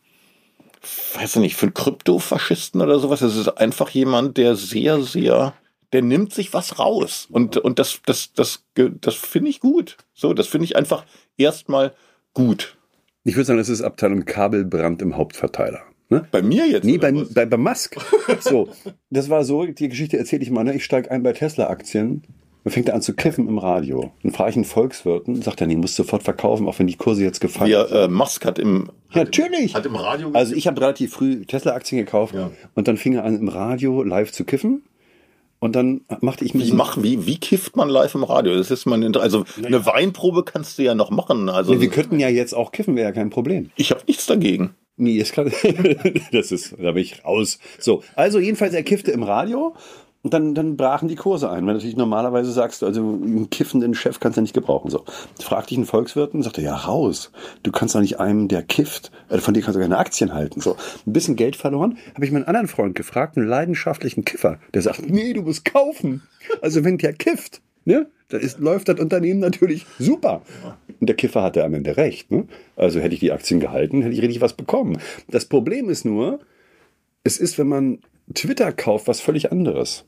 weiß 1.15 1.37
ich 1.37 1.41
nicht, 1.41 1.55
für 1.55 1.67
einen 1.67 1.73
Kryptofaschisten 1.73 2.81
oder 2.81 2.99
sowas. 2.99 3.21
Es 3.21 3.35
ist 3.35 3.47
einfach 3.47 3.89
jemand, 3.89 4.37
der 4.37 4.55
sehr, 4.55 5.01
sehr 5.01 5.53
der 5.93 6.01
nimmt 6.01 6.33
sich 6.33 6.53
was 6.53 6.79
raus. 6.79 7.27
Und, 7.31 7.57
und 7.57 7.79
das, 7.79 8.01
das, 8.05 8.33
das, 8.33 8.65
das 8.75 9.15
finde 9.15 9.49
ich 9.49 9.59
gut. 9.59 9.97
So, 10.13 10.33
das 10.33 10.47
finde 10.47 10.65
ich 10.65 10.75
einfach 10.75 11.05
erstmal 11.37 11.93
gut. 12.33 12.77
Ich 13.23 13.35
würde 13.35 13.45
sagen, 13.45 13.59
das 13.59 13.69
ist 13.69 13.81
Abteilung 13.81 14.25
Kabelbrand 14.25 15.01
im 15.01 15.15
Hauptverteiler. 15.15 15.81
Ne? 16.09 16.27
Bei 16.31 16.41
mir 16.41 16.67
jetzt? 16.67 16.83
Nee, 16.83 16.97
bei, 16.97 17.11
bei, 17.11 17.45
bei 17.45 17.57
Musk. 17.57 17.95
so, 18.41 18.69
das 19.09 19.29
war 19.29 19.45
so, 19.45 19.65
die 19.65 19.87
Geschichte 19.87 20.17
erzähle 20.17 20.43
ich 20.43 20.51
mal, 20.51 20.63
ne? 20.63 20.75
ich 20.75 20.83
steige 20.83 21.09
ein 21.11 21.23
bei 21.23 21.33
Tesla-Aktien. 21.33 22.23
Dann 22.63 22.71
fängt 22.71 22.87
er 22.87 22.95
an 22.95 23.01
zu 23.01 23.13
kiffen 23.13 23.49
im 23.49 23.57
Radio. 23.57 24.13
Dann 24.23 24.31
frage 24.31 24.51
ich 24.51 24.55
einen 24.55 24.65
Volkswirten, 24.65 25.41
sagt 25.41 25.59
er, 25.59 25.67
nee, 25.67 25.75
muss 25.75 25.95
sofort 25.95 26.23
verkaufen, 26.23 26.67
auch 26.67 26.79
wenn 26.79 26.87
die 26.87 26.95
Kurse 26.95 27.21
jetzt 27.21 27.41
gefallen 27.41 27.71
sind. 27.71 27.91
Ja, 27.91 28.05
äh, 28.05 28.07
Musk 28.07 28.45
hat 28.45 28.57
im 28.57 28.89
Natürlich. 29.13 29.75
Hat 29.75 29.85
im 29.85 29.95
Radio 29.95 30.31
also 30.33 30.55
ich 30.55 30.65
habe 30.65 30.79
relativ 30.79 31.13
früh 31.13 31.45
Tesla-Aktien 31.45 32.05
gekauft 32.05 32.33
ja. 32.33 32.51
und 32.73 32.87
dann 32.87 32.97
fing 32.97 33.13
er 33.13 33.25
an 33.25 33.37
im 33.37 33.49
Radio 33.49 34.01
live 34.01 34.31
zu 34.31 34.45
kiffen. 34.45 34.83
Und 35.63 35.77
dann 35.77 36.01
machte 36.19 36.43
ich 36.43 36.53
mir 36.53 36.65
wie, 36.65 36.73
mach, 36.73 37.01
wie, 37.01 37.25
wie 37.25 37.37
kifft 37.37 37.77
man 37.77 37.87
live 37.87 38.15
im 38.15 38.25
Radio? 38.25 38.53
Das 38.53 38.69
ist 38.69 38.85
man 38.85 39.01
also 39.15 39.45
naja. 39.55 39.67
eine 39.67 39.85
Weinprobe 39.85 40.43
kannst 40.43 40.77
du 40.77 40.83
ja 40.83 40.93
noch 40.93 41.09
machen. 41.09 41.47
Also 41.47 41.73
nee, 41.73 41.79
wir 41.79 41.87
könnten 41.87 42.19
ja 42.19 42.27
jetzt 42.27 42.53
auch 42.53 42.73
kiffen, 42.73 42.97
wäre 42.97 43.07
ja 43.07 43.11
kein 43.13 43.29
Problem. 43.29 43.69
Ich 43.77 43.91
habe 43.91 44.01
nichts 44.05 44.25
dagegen. 44.25 44.75
Nee, 44.97 45.19
ist 45.19 45.31
klar. 45.31 45.45
das 46.33 46.51
ist, 46.51 46.75
da 46.77 46.91
bin 46.91 47.03
ich 47.03 47.23
raus. 47.23 47.59
So, 47.79 48.03
also 48.15 48.39
jedenfalls 48.39 48.73
er 48.73 48.83
kiffte 48.83 49.11
im 49.13 49.23
Radio 49.23 49.73
und 50.23 50.33
dann, 50.33 50.55
dann 50.55 50.77
brachen 50.77 51.09
die 51.09 51.15
Kurse 51.15 51.49
ein. 51.49 51.67
Weil 51.67 51.73
natürlich 51.73 51.97
normalerweise 51.97 52.51
sagst 52.51 52.81
du, 52.81 52.85
also 52.85 53.01
einen 53.01 53.49
kiffenden 53.49 53.93
Chef 53.93 54.21
kannst 54.21 54.37
du 54.37 54.41
nicht 54.41 54.53
gebrauchen. 54.53 54.89
So. 54.89 55.03
Fragte 55.41 55.73
ich 55.73 55.77
einen 55.77 55.85
Volkswirt 55.85 56.33
und 56.33 56.43
sagte, 56.43 56.61
ja, 56.61 56.75
raus. 56.75 57.31
Du 57.61 57.71
kannst 57.71 57.93
doch 57.93 57.99
nicht 57.99 58.21
einem, 58.21 58.47
der 58.47 58.63
kifft, 58.63 59.11
äh, 59.29 59.39
von 59.39 59.53
dir 59.53 59.61
kannst 59.61 59.75
du 59.75 59.81
keine 59.81 59.97
Aktien 59.97 60.33
halten. 60.33 60.61
So. 60.61 60.77
Ein 61.05 61.13
bisschen 61.13 61.35
Geld 61.35 61.57
verloren. 61.57 61.97
Habe 62.15 62.25
ich 62.25 62.31
meinen 62.31 62.45
anderen 62.45 62.69
Freund 62.69 62.95
gefragt, 62.95 63.37
einen 63.37 63.47
leidenschaftlichen 63.47 64.23
Kiffer, 64.23 64.59
der 64.73 64.81
sagt, 64.81 65.09
nee, 65.09 65.33
du 65.33 65.41
musst 65.41 65.65
kaufen. 65.65 66.23
Also 66.61 66.85
wenn 66.85 66.97
der 66.97 67.11
kifft, 67.11 67.61
ne, 67.83 68.07
da 68.29 68.37
ist, 68.37 68.59
läuft 68.59 68.87
das 68.87 69.01
Unternehmen 69.01 69.41
natürlich 69.41 69.85
super. 69.99 70.41
Und 71.01 71.07
der 71.09 71.17
Kiffer 71.17 71.43
hatte 71.43 71.65
am 71.65 71.73
Ende 71.73 71.97
recht. 71.97 72.31
Ne? 72.31 72.47
Also 72.77 73.01
hätte 73.01 73.13
ich 73.13 73.19
die 73.19 73.33
Aktien 73.33 73.59
gehalten, 73.59 74.01
hätte 74.01 74.13
ich 74.15 74.21
richtig 74.21 74.39
was 74.39 74.53
bekommen. 74.53 74.99
Das 75.27 75.45
Problem 75.45 75.89
ist 75.89 76.05
nur, 76.05 76.39
es 77.25 77.37
ist, 77.37 77.57
wenn 77.57 77.67
man 77.67 77.99
Twitter 78.33 78.71
kauft, 78.71 79.07
was 79.09 79.19
völlig 79.19 79.51
anderes. 79.51 80.05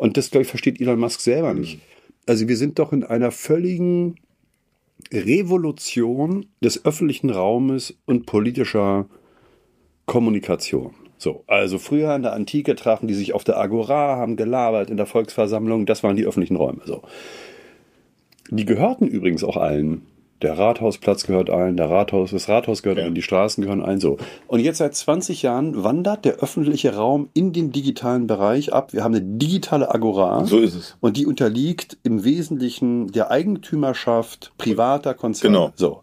Und 0.00 0.16
das, 0.16 0.30
glaube 0.30 0.44
ich, 0.44 0.48
versteht 0.48 0.80
Elon 0.80 0.98
Musk 0.98 1.20
selber 1.20 1.52
nicht. 1.52 1.78
Also 2.26 2.48
wir 2.48 2.56
sind 2.56 2.78
doch 2.78 2.94
in 2.94 3.04
einer 3.04 3.30
völligen 3.30 4.14
Revolution 5.12 6.46
des 6.64 6.86
öffentlichen 6.86 7.28
Raumes 7.28 7.98
und 8.06 8.24
politischer 8.24 9.10
Kommunikation. 10.06 10.94
So, 11.18 11.44
also 11.46 11.76
früher 11.76 12.16
in 12.16 12.22
der 12.22 12.32
Antike 12.32 12.76
trafen 12.76 13.08
die 13.08 13.14
sich 13.14 13.34
auf 13.34 13.44
der 13.44 13.58
Agora, 13.58 14.16
haben 14.16 14.36
gelabert 14.36 14.88
in 14.88 14.96
der 14.96 15.04
Volksversammlung, 15.04 15.84
das 15.84 16.02
waren 16.02 16.16
die 16.16 16.24
öffentlichen 16.24 16.56
Räume. 16.56 16.80
So. 16.86 17.02
Die 18.48 18.64
gehörten 18.64 19.06
übrigens 19.06 19.44
auch 19.44 19.58
allen. 19.58 20.06
Der 20.42 20.58
Rathausplatz 20.58 21.26
gehört 21.26 21.50
allen, 21.50 21.76
der 21.76 21.90
Rathaus, 21.90 22.30
das 22.30 22.48
Rathaus 22.48 22.82
gehört 22.82 22.98
Ja. 22.98 23.04
allen, 23.04 23.14
die 23.14 23.20
Straßen 23.22 23.62
gehören 23.62 23.82
allen 23.82 24.00
so. 24.00 24.16
Und 24.46 24.60
jetzt 24.60 24.78
seit 24.78 24.94
20 24.94 25.42
Jahren 25.42 25.84
wandert 25.84 26.24
der 26.24 26.36
öffentliche 26.36 26.94
Raum 26.94 27.28
in 27.34 27.52
den 27.52 27.72
digitalen 27.72 28.26
Bereich 28.26 28.72
ab. 28.72 28.92
Wir 28.94 29.04
haben 29.04 29.14
eine 29.14 29.24
digitale 29.24 29.94
Agora. 29.94 30.44
So 30.46 30.58
ist 30.58 30.74
es. 30.74 30.96
Und 31.00 31.16
die 31.18 31.26
unterliegt 31.26 31.98
im 32.04 32.24
Wesentlichen 32.24 33.12
der 33.12 33.30
Eigentümerschaft 33.30 34.52
privater 34.58 35.14
Konzerne. 35.14 35.54
Genau. 35.56 35.72
So. 35.76 36.00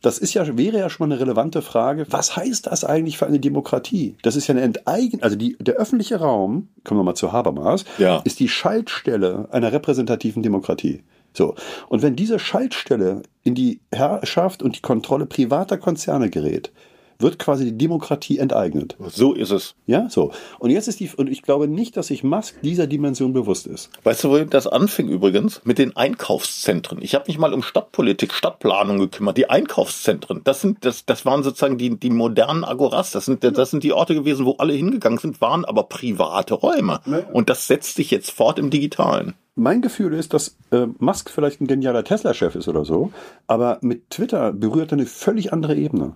Das 0.00 0.18
ist 0.18 0.32
ja, 0.34 0.56
wäre 0.56 0.78
ja 0.78 0.90
schon 0.90 1.08
mal 1.08 1.14
eine 1.16 1.20
relevante 1.24 1.60
Frage. 1.60 2.06
Was 2.10 2.36
heißt 2.36 2.68
das 2.68 2.84
eigentlich 2.84 3.18
für 3.18 3.26
eine 3.26 3.40
Demokratie? 3.40 4.14
Das 4.22 4.36
ist 4.36 4.46
ja 4.46 4.54
eine 4.54 4.62
Enteigen, 4.62 5.22
also 5.22 5.34
die, 5.34 5.56
der 5.58 5.74
öffentliche 5.74 6.20
Raum, 6.20 6.68
kommen 6.84 7.00
wir 7.00 7.04
mal 7.04 7.14
zu 7.16 7.32
Habermas, 7.32 7.84
Ja. 7.98 8.18
ist 8.24 8.38
die 8.38 8.48
Schaltstelle 8.48 9.48
einer 9.50 9.72
repräsentativen 9.72 10.44
Demokratie. 10.44 11.02
So. 11.38 11.54
Und 11.88 12.02
wenn 12.02 12.16
diese 12.16 12.40
Schaltstelle 12.40 13.22
in 13.44 13.54
die 13.54 13.80
Herrschaft 13.92 14.60
und 14.60 14.76
die 14.76 14.82
Kontrolle 14.82 15.24
privater 15.24 15.78
Konzerne 15.78 16.30
gerät, 16.30 16.72
wird 17.20 17.38
quasi 17.38 17.64
die 17.64 17.78
Demokratie 17.78 18.38
enteignet. 18.38 18.96
So 19.08 19.34
ist 19.34 19.50
es. 19.50 19.74
Ja, 19.86 20.08
so. 20.08 20.32
Und 20.58 20.70
jetzt 20.70 20.88
ist 20.88 21.00
die, 21.00 21.10
und 21.16 21.28
ich 21.28 21.42
glaube 21.42 21.68
nicht, 21.68 21.96
dass 21.96 22.08
sich 22.08 22.22
Musk 22.24 22.60
dieser 22.62 22.86
Dimension 22.86 23.32
bewusst 23.32 23.66
ist. 23.66 23.90
Weißt 24.02 24.24
du, 24.24 24.30
wo 24.30 24.38
das 24.38 24.66
anfing 24.66 25.08
übrigens? 25.08 25.60
Mit 25.64 25.78
den 25.78 25.96
Einkaufszentren. 25.96 27.00
Ich 27.02 27.14
habe 27.14 27.24
mich 27.28 27.38
mal 27.38 27.54
um 27.54 27.62
Stadtpolitik, 27.62 28.32
Stadtplanung 28.32 28.98
gekümmert. 28.98 29.36
Die 29.36 29.50
Einkaufszentren, 29.50 30.42
das 30.44 30.60
sind, 30.60 30.84
das, 30.84 31.06
das 31.06 31.24
waren 31.24 31.42
sozusagen 31.42 31.78
die, 31.78 31.98
die 31.98 32.10
modernen 32.10 32.64
Agoras. 32.64 33.12
Das 33.12 33.26
sind, 33.26 33.42
das 33.44 33.70
sind 33.70 33.84
die 33.84 33.92
Orte 33.92 34.14
gewesen, 34.14 34.44
wo 34.44 34.56
alle 34.58 34.72
hingegangen 34.72 35.18
sind, 35.18 35.40
waren 35.40 35.64
aber 35.64 35.84
private 35.84 36.54
Räume. 36.54 37.00
Und 37.32 37.48
das 37.48 37.66
setzt 37.68 37.94
sich 37.96 38.10
jetzt 38.10 38.30
fort 38.30 38.58
im 38.58 38.70
Digitalen. 38.70 39.34
Mein 39.58 39.82
Gefühl 39.82 40.14
ist, 40.14 40.34
dass 40.34 40.56
äh, 40.70 40.86
Musk 40.98 41.30
vielleicht 41.30 41.60
ein 41.60 41.66
genialer 41.66 42.04
Tesla-Chef 42.04 42.54
ist 42.54 42.68
oder 42.68 42.84
so, 42.84 43.10
aber 43.48 43.78
mit 43.82 44.08
Twitter 44.08 44.52
berührt 44.52 44.92
er 44.92 44.98
eine 44.98 45.06
völlig 45.06 45.52
andere 45.52 45.74
Ebene. 45.74 46.14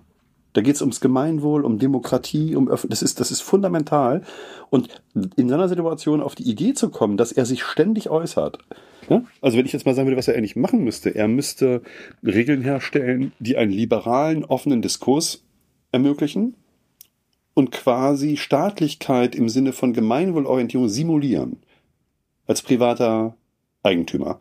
Da 0.53 0.61
geht 0.61 0.75
es 0.75 0.81
ums 0.81 1.01
Gemeinwohl, 1.01 1.65
um 1.65 1.77
Demokratie, 1.77 2.55
um 2.55 2.69
Öff 2.69 2.87
das 2.87 3.01
ist 3.01 3.19
das 3.19 3.31
ist 3.31 3.41
fundamental. 3.41 4.21
Und 4.69 5.01
in 5.35 5.49
seiner 5.49 5.67
Situation 5.67 6.21
auf 6.21 6.35
die 6.35 6.49
Idee 6.49 6.73
zu 6.73 6.89
kommen, 6.89 7.17
dass 7.17 7.33
er 7.33 7.45
sich 7.45 7.63
ständig 7.63 8.09
äußert. 8.09 8.59
Ja? 9.09 9.23
Also 9.41 9.57
wenn 9.57 9.65
ich 9.65 9.73
jetzt 9.73 9.85
mal 9.85 9.93
sagen 9.93 10.07
würde, 10.07 10.17
was 10.17 10.29
er 10.29 10.35
eigentlich 10.35 10.55
machen 10.55 10.83
müsste, 10.83 11.13
er 11.13 11.27
müsste 11.27 11.81
Regeln 12.23 12.61
herstellen, 12.61 13.33
die 13.39 13.57
einen 13.57 13.71
liberalen, 13.71 14.45
offenen 14.45 14.81
Diskurs 14.81 15.43
ermöglichen 15.91 16.55
und 17.55 17.71
quasi 17.71 18.37
Staatlichkeit 18.37 19.35
im 19.35 19.49
Sinne 19.49 19.73
von 19.73 19.91
Gemeinwohlorientierung 19.91 20.87
simulieren 20.87 21.57
als 22.47 22.61
privater 22.61 23.35
Eigentümer. 23.83 24.39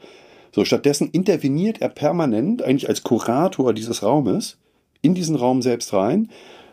So, 0.54 0.64
stattdessen 0.64 1.10
interveniert 1.10 1.80
er 1.80 1.88
permanent, 1.88 2.62
eigentlich 2.62 2.88
als 2.88 3.02
Kurator 3.02 3.72
dieses 3.72 4.02
Raumes, 4.02 4.58
in 5.00 5.14
diesen 5.14 5.36
Raum 5.36 5.62
selbst 5.62 5.92
rein. 5.92 6.28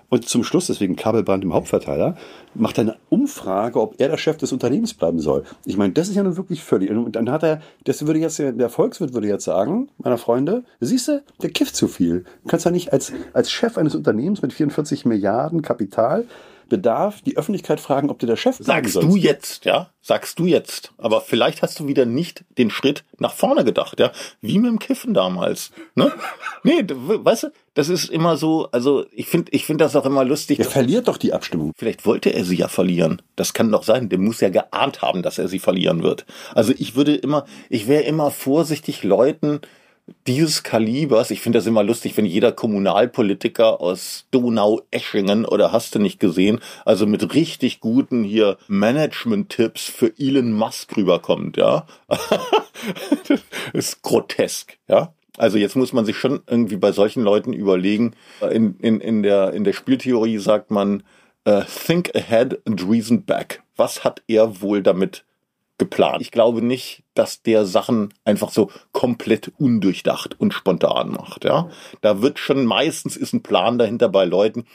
Und 0.10 0.28
zum 0.28 0.44
Schluss, 0.44 0.66
deswegen 0.66 0.96
Kabelbrand 0.96 1.44
im 1.44 1.54
Hauptverteiler, 1.54 2.18
macht 2.56 2.80
er 2.80 2.82
eine 2.82 2.96
Umfrage, 3.10 3.80
ob 3.80 4.02
er 4.02 4.10
der 4.10 4.18
Chef 4.18 4.38
des 4.38 4.52
Unternehmens 4.52 4.96
bleiben 4.96 5.20
soll. 5.20 5.44
Ich 5.66 5.78
meine, 5.78 5.94
das 5.94 6.10
ist 6.10 6.16
ja 6.16 6.24
nun 6.24 6.36
wirklich 6.36 6.64
völlig. 6.64 6.90
Und 6.90 7.16
dann 7.16 7.30
hat 7.30 7.44
er, 7.44 7.62
das 7.84 8.06
würde 8.06 8.20
jetzt, 8.20 8.40
der 8.40 8.70
Volkswirt 8.70 9.14
würde 9.14 9.28
jetzt 9.28 9.46
sagen, 9.46 9.90
meiner 10.00 10.18
Freunde, 10.18 10.64
siehst 10.80 11.10
du, 11.10 11.24
der 11.44 11.52
kifft 11.52 11.76
zu 11.76 11.88
viel. 11.88 12.26
Du 12.44 12.50
kannst 12.50 12.66
ja 12.66 12.72
nicht 12.72 12.92
als, 12.92 13.14
als 13.34 13.52
Chef 13.52 13.78
eines 13.78 13.94
Unternehmens 13.94 14.42
mit 14.42 14.52
44 14.52 15.06
Milliarden 15.06 15.62
Kapital 15.62 16.26
Bedarf 16.70 17.22
die 17.22 17.38
Öffentlichkeit 17.38 17.80
fragen, 17.80 18.10
ob 18.10 18.20
du 18.20 18.26
der 18.26 18.36
Chef 18.36 18.58
Sagst 18.60 18.96
du 18.96 19.16
jetzt, 19.16 19.66
ja? 19.66 19.90
Sagst 20.02 20.40
du 20.40 20.46
jetzt. 20.46 20.94
Aber 20.98 21.22
vielleicht 21.22 21.62
hast 21.62 21.80
du 21.80 21.88
wieder 21.88 22.06
nicht 22.06 22.46
den 22.58 22.70
Schritt 22.70 23.04
nach 23.18 23.34
vorne 23.34 23.66
gedacht, 23.66 24.00
ja? 24.00 24.12
Wie 24.42 24.58
mit 24.60 24.72
dem 24.72 24.80
Kiffen 24.80 25.14
damals, 25.14 25.72
ne? 25.96 26.12
Nee, 26.64 26.84
weißt 26.88 27.44
du, 27.44 27.48
das 27.74 27.88
ist 27.88 28.10
immer 28.10 28.36
so, 28.36 28.68
also 28.72 29.06
ich 29.12 29.28
finde 29.28 29.52
ich 29.54 29.66
finde 29.66 29.86
das 29.86 29.96
auch 29.96 30.06
immer 30.06 30.26
lustig. 30.26 30.60
Er 30.60 30.66
verliert 30.66 31.08
doch 31.08 31.16
die 31.16 31.32
Abstimmung. 31.32 31.72
Vielleicht 31.78 32.06
wollte 32.06 32.32
er 32.32 32.44
sie 32.44 32.58
ja 32.58 32.68
verlieren. 32.68 33.22
Das 33.38 33.54
kann 33.54 33.72
doch 33.72 33.84
sein. 33.84 34.10
Der 34.10 34.20
muss 34.20 34.42
ja 34.42 34.50
geahnt 34.50 35.02
haben, 35.02 35.24
dass 35.24 35.38
er 35.38 35.48
sie 35.48 35.60
verlieren 35.60 36.04
wird. 36.04 36.26
Also 36.54 36.74
ich 36.78 36.96
würde 36.96 37.16
immer, 37.16 37.46
ich 37.70 37.88
wäre 37.88 38.04
immer 38.04 38.32
vorsichtig, 38.32 39.04
Leuten 39.04 39.62
dieses 40.28 40.64
Kalibers, 40.64 41.32
ich 41.32 41.42
finde 41.42 41.60
das 41.60 41.68
immer 41.68 41.84
lustig, 41.84 42.18
wenn 42.18 42.26
jeder 42.26 42.52
Kommunalpolitiker 42.52 43.82
aus 43.82 44.26
Donau-Eschingen 44.32 45.46
oder 45.46 45.72
hast 45.72 45.96
du 45.96 46.00
nicht 46.00 46.20
gesehen, 46.20 46.60
also 46.86 47.06
mit 47.06 47.34
richtig 47.34 47.80
guten 47.80 48.24
hier 48.24 48.58
Management-Tipps 48.68 49.86
für 49.86 50.14
Elon 50.18 50.54
Musk 50.54 50.96
rüberkommt, 50.98 51.58
ja. 51.58 51.86
das 53.28 53.42
ist 53.74 54.02
grotesk, 54.02 54.78
ja. 54.88 55.14
Also 55.38 55.58
jetzt 55.58 55.78
muss 55.78 55.94
man 55.94 56.06
sich 56.06 56.18
schon 56.18 56.42
irgendwie 56.48 56.76
bei 56.76 56.92
solchen 56.92 57.24
Leuten 57.24 57.54
überlegen. 57.54 58.14
In, 58.52 58.76
in, 58.80 59.00
in, 59.00 59.24
der, 59.24 59.54
in 59.54 59.64
der 59.64 59.72
Spieltheorie 59.72 60.38
sagt 60.38 60.70
man, 60.70 61.04
äh, 61.46 61.62
think 61.64 62.14
ahead 62.14 62.60
and 62.68 62.86
reason 62.90 63.24
back. 63.24 63.64
Was 63.78 64.04
hat 64.04 64.22
er 64.28 64.62
wohl 64.62 64.84
damit 64.84 65.24
geplant? 65.80 66.22
Ich 66.22 66.32
glaube 66.32 66.62
nicht, 66.62 67.04
dass 67.16 67.42
der 67.42 67.66
Sachen 67.66 68.14
einfach 68.24 68.50
so 68.50 68.70
komplett 68.92 69.52
undurchdacht 69.58 70.40
und 70.40 70.54
spontan 70.54 71.12
macht. 71.12 71.46
Ja, 71.46 71.70
da 72.02 72.22
wird 72.22 72.38
schon 72.38 72.66
meistens 72.66 73.18
ist 73.18 73.34
ein 73.34 73.42
Plan 73.42 73.80
dahinter 73.80 74.10
bei 74.10 74.26
Leuten, 74.26 74.66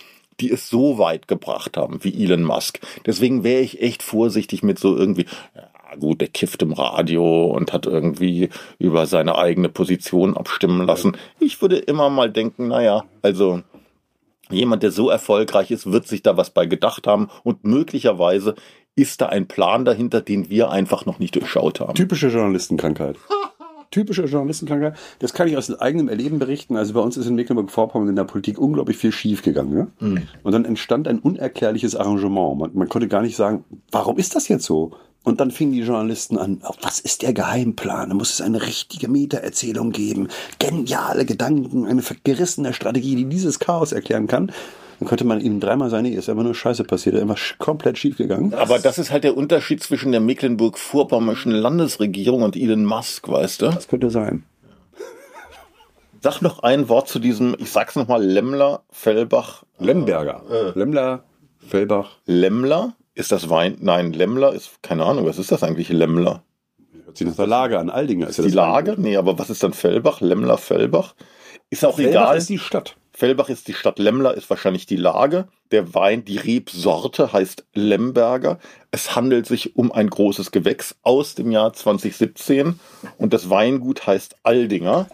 die 0.41 0.51
es 0.51 0.69
so 0.69 0.99
weit 0.99 1.29
gebracht 1.29 1.77
haben 1.77 2.03
wie 2.03 2.25
Elon 2.25 2.43
Musk. 2.43 2.81
Deswegen 3.07 3.45
wäre 3.45 3.63
ich 3.63 3.81
echt 3.81 4.03
vorsichtig 4.03 4.63
mit 4.63 4.79
so 4.79 4.97
irgendwie. 4.97 5.27
Ja, 5.55 5.97
gut, 5.97 6.21
der 6.21 6.29
kifft 6.29 6.63
im 6.63 6.73
Radio 6.73 7.47
und 7.47 7.73
hat 7.73 7.87
irgendwie 7.87 8.49
über 8.79 9.07
seine 9.07 9.37
eigene 9.37 9.69
Position 9.69 10.37
abstimmen 10.37 10.87
lassen. 10.87 11.17
Ich 11.39 11.61
würde 11.63 11.77
immer 11.77 12.11
mal 12.11 12.31
denken, 12.31 12.69
naja, 12.69 13.05
also 13.23 13.63
jemand, 14.51 14.83
der 14.83 14.91
so 14.91 15.09
erfolgreich 15.09 15.71
ist, 15.71 15.91
wird 15.91 16.07
sich 16.07 16.23
da 16.23 16.37
was 16.37 16.51
bei 16.51 16.67
gedacht 16.67 17.07
haben 17.07 17.29
und 17.43 17.65
möglicherweise 17.65 18.55
ist 18.97 19.21
da 19.21 19.27
ein 19.27 19.47
Plan 19.47 19.85
dahinter, 19.85 20.21
den 20.21 20.49
wir 20.51 20.71
einfach 20.71 21.07
noch 21.07 21.19
nicht 21.19 21.35
durchschaut 21.35 21.81
haben. 21.81 21.95
Typische 21.95 22.29
Journalistenkrankheit. 22.29 23.17
Typische 23.91 24.25
Journalistenkrankheit. 24.25 24.97
Das 25.21 25.35
kann 25.35 25.47
ich 25.47 25.57
aus 25.57 25.73
eigenem 25.79 26.09
Erleben 26.09 26.39
berichten. 26.39 26.77
Also 26.77 26.95
bei 26.95 27.01
uns 27.01 27.17
ist 27.17 27.27
in 27.27 27.35
Mecklenburg-Vorpommern 27.37 28.09
in 28.09 28.17
der 28.17 28.25
Politik 28.25 28.59
unglaublich 28.59 28.97
viel 28.97 29.13
schiefgegangen. 29.13 29.77
Ja? 29.77 29.87
Und 30.43 30.53
dann 30.53 30.65
entstand 30.65 31.07
ein 31.07 31.21
unerklärliches 31.21 31.95
Arrangement. 31.95 32.59
Man, 32.59 32.71
man 32.75 32.89
konnte 32.89 33.09
gar 33.09 33.23
nicht 33.23 33.37
sagen, 33.37 33.65
warum 33.93 34.19
ist 34.19 34.35
das 34.35 34.49
jetzt 34.49 34.65
so? 34.65 34.93
Und 35.25 35.41
dann 35.41 35.51
fingen 35.51 35.73
die 35.73 35.81
Journalisten 35.81 36.37
an, 36.37 36.61
was 36.83 37.01
ist 37.01 37.23
der 37.23 37.33
Geheimplan? 37.33 38.11
Da 38.11 38.15
muss 38.15 38.33
es 38.33 38.43
eine 38.43 38.61
richtige 38.61 39.09
Metaerzählung 39.09 39.91
geben, 39.91 40.29
geniale 40.59 41.25
Gedanken, 41.25 41.87
eine 41.87 42.03
gerissene 42.25 42.75
Strategie, 42.75 43.17
die 43.17 43.25
dieses 43.25 43.59
Chaos 43.59 43.93
erklären 43.93 44.27
kann. 44.27 44.53
Dann 45.05 45.09
könnte 45.11 45.25
man 45.27 45.43
ihnen 45.43 45.61
dreimal 45.61 45.91
sagen, 45.91 46.05
nee, 46.05 46.15
ist 46.15 46.31
einfach 46.31 46.45
nur 46.45 46.55
Scheiße 46.55 46.83
passiert, 46.85 47.15
einfach 47.17 47.37
sch- 47.37 47.59
komplett 47.59 47.99
schief 47.99 48.17
gegangen. 48.17 48.55
Aber 48.55 48.79
das 48.79 48.97
ist 48.97 49.11
halt 49.11 49.23
der 49.25 49.37
Unterschied 49.37 49.83
zwischen 49.83 50.13
der 50.13 50.23
Mecklenburg-Vorpommernischen 50.23 51.53
Landesregierung 51.53 52.41
und 52.41 52.57
Elon 52.57 52.87
Musk, 52.87 53.29
weißt 53.29 53.61
du? 53.61 53.67
Das 53.67 53.87
könnte 53.87 54.09
sein. 54.09 54.45
Sag 56.23 56.41
noch 56.41 56.61
ein 56.63 56.89
Wort 56.89 57.09
zu 57.09 57.19
diesem, 57.19 57.55
ich 57.59 57.71
sag's 57.71 57.97
nochmal, 57.97 58.25
Lemmler, 58.25 58.81
Fellbach, 58.91 59.65
Lemberger. 59.79 60.43
Lemmler, 60.75 61.25
Fellbach. 61.59 62.17
Lemmler? 62.25 62.95
Ist 63.13 63.31
das 63.31 63.51
Wein? 63.51 63.77
Nein, 63.81 64.15
Lemmler 64.15 64.55
ist, 64.55 64.83
keine 64.83 65.05
Ahnung, 65.05 65.27
was 65.27 65.39
ist 65.39 65.53
das 65.53 65.63
eigentlich, 65.63 65.91
Lemmler? 65.91 66.45
Hört 67.05 67.19
sich 67.19 67.27
nach 67.27 67.37
der 67.37 67.47
Lage 67.47 67.79
an. 67.79 67.91
Aldinger 67.91 68.27
ist 68.29 68.39
ja 68.39 68.45
Die 68.45 68.51
Lage? 68.51 68.95
Nee, 68.97 69.19
aber 69.19 69.39
was 69.39 69.51
ist 69.51 69.63
dann 69.63 69.75
Fellbach? 69.75 70.23
Lemmler, 70.23 70.57
Fellbach? 70.57 71.15
Ist 71.69 71.85
auch 71.85 71.97
Fellbach 71.97 72.11
egal. 72.23 72.37
ist 72.39 72.49
die 72.49 72.59
Stadt. 72.59 72.97
Fellbach 73.17 73.49
ist 73.49 73.69
die 73.69 73.75
Stadt, 73.75 74.01
Lemmler 74.01 74.35
ist 74.35 74.51
wahrscheinlich 74.51 74.87
die 74.87 74.97
Lage. 74.97 75.47
Der 75.71 75.95
Wein, 75.95 76.25
die 76.25 76.37
Rebsorte 76.37 77.33
heißt 77.33 77.65
Lemberger. 77.73 78.59
Es 78.91 79.15
handelt 79.15 79.47
sich 79.47 79.77
um 79.77 79.93
ein 79.93 80.11
großes 80.11 80.51
Gewächs 80.51 80.97
aus 81.03 81.37
dem 81.37 81.53
Jahr 81.53 81.73
2017 81.73 82.81
und 83.17 83.33
das 83.33 83.49
Weingut 83.51 84.07
heißt 84.09 84.37
Aldinger, 84.43 85.09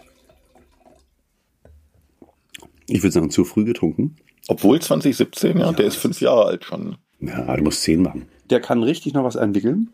Ich 2.87 3.03
würde 3.03 3.13
sagen, 3.13 3.29
zu 3.29 3.45
früh 3.45 3.63
getrunken. 3.65 4.17
obwohl 4.47 4.81
2017, 4.81 5.59
ja, 5.59 5.71
der 5.71 5.85
ist 5.85 5.95
fünf 5.95 6.19
Jahre 6.21 6.45
alt 6.45 6.65
schon. 6.65 6.97
Ja, 7.19 7.55
du 7.55 7.63
musst 7.63 7.83
zehn 7.83 8.01
machen. 8.01 8.27
Der 8.49 8.59
kann 8.59 8.81
richtig 8.83 9.13
noch 9.13 9.23
was 9.23 9.35
entwickeln. 9.35 9.91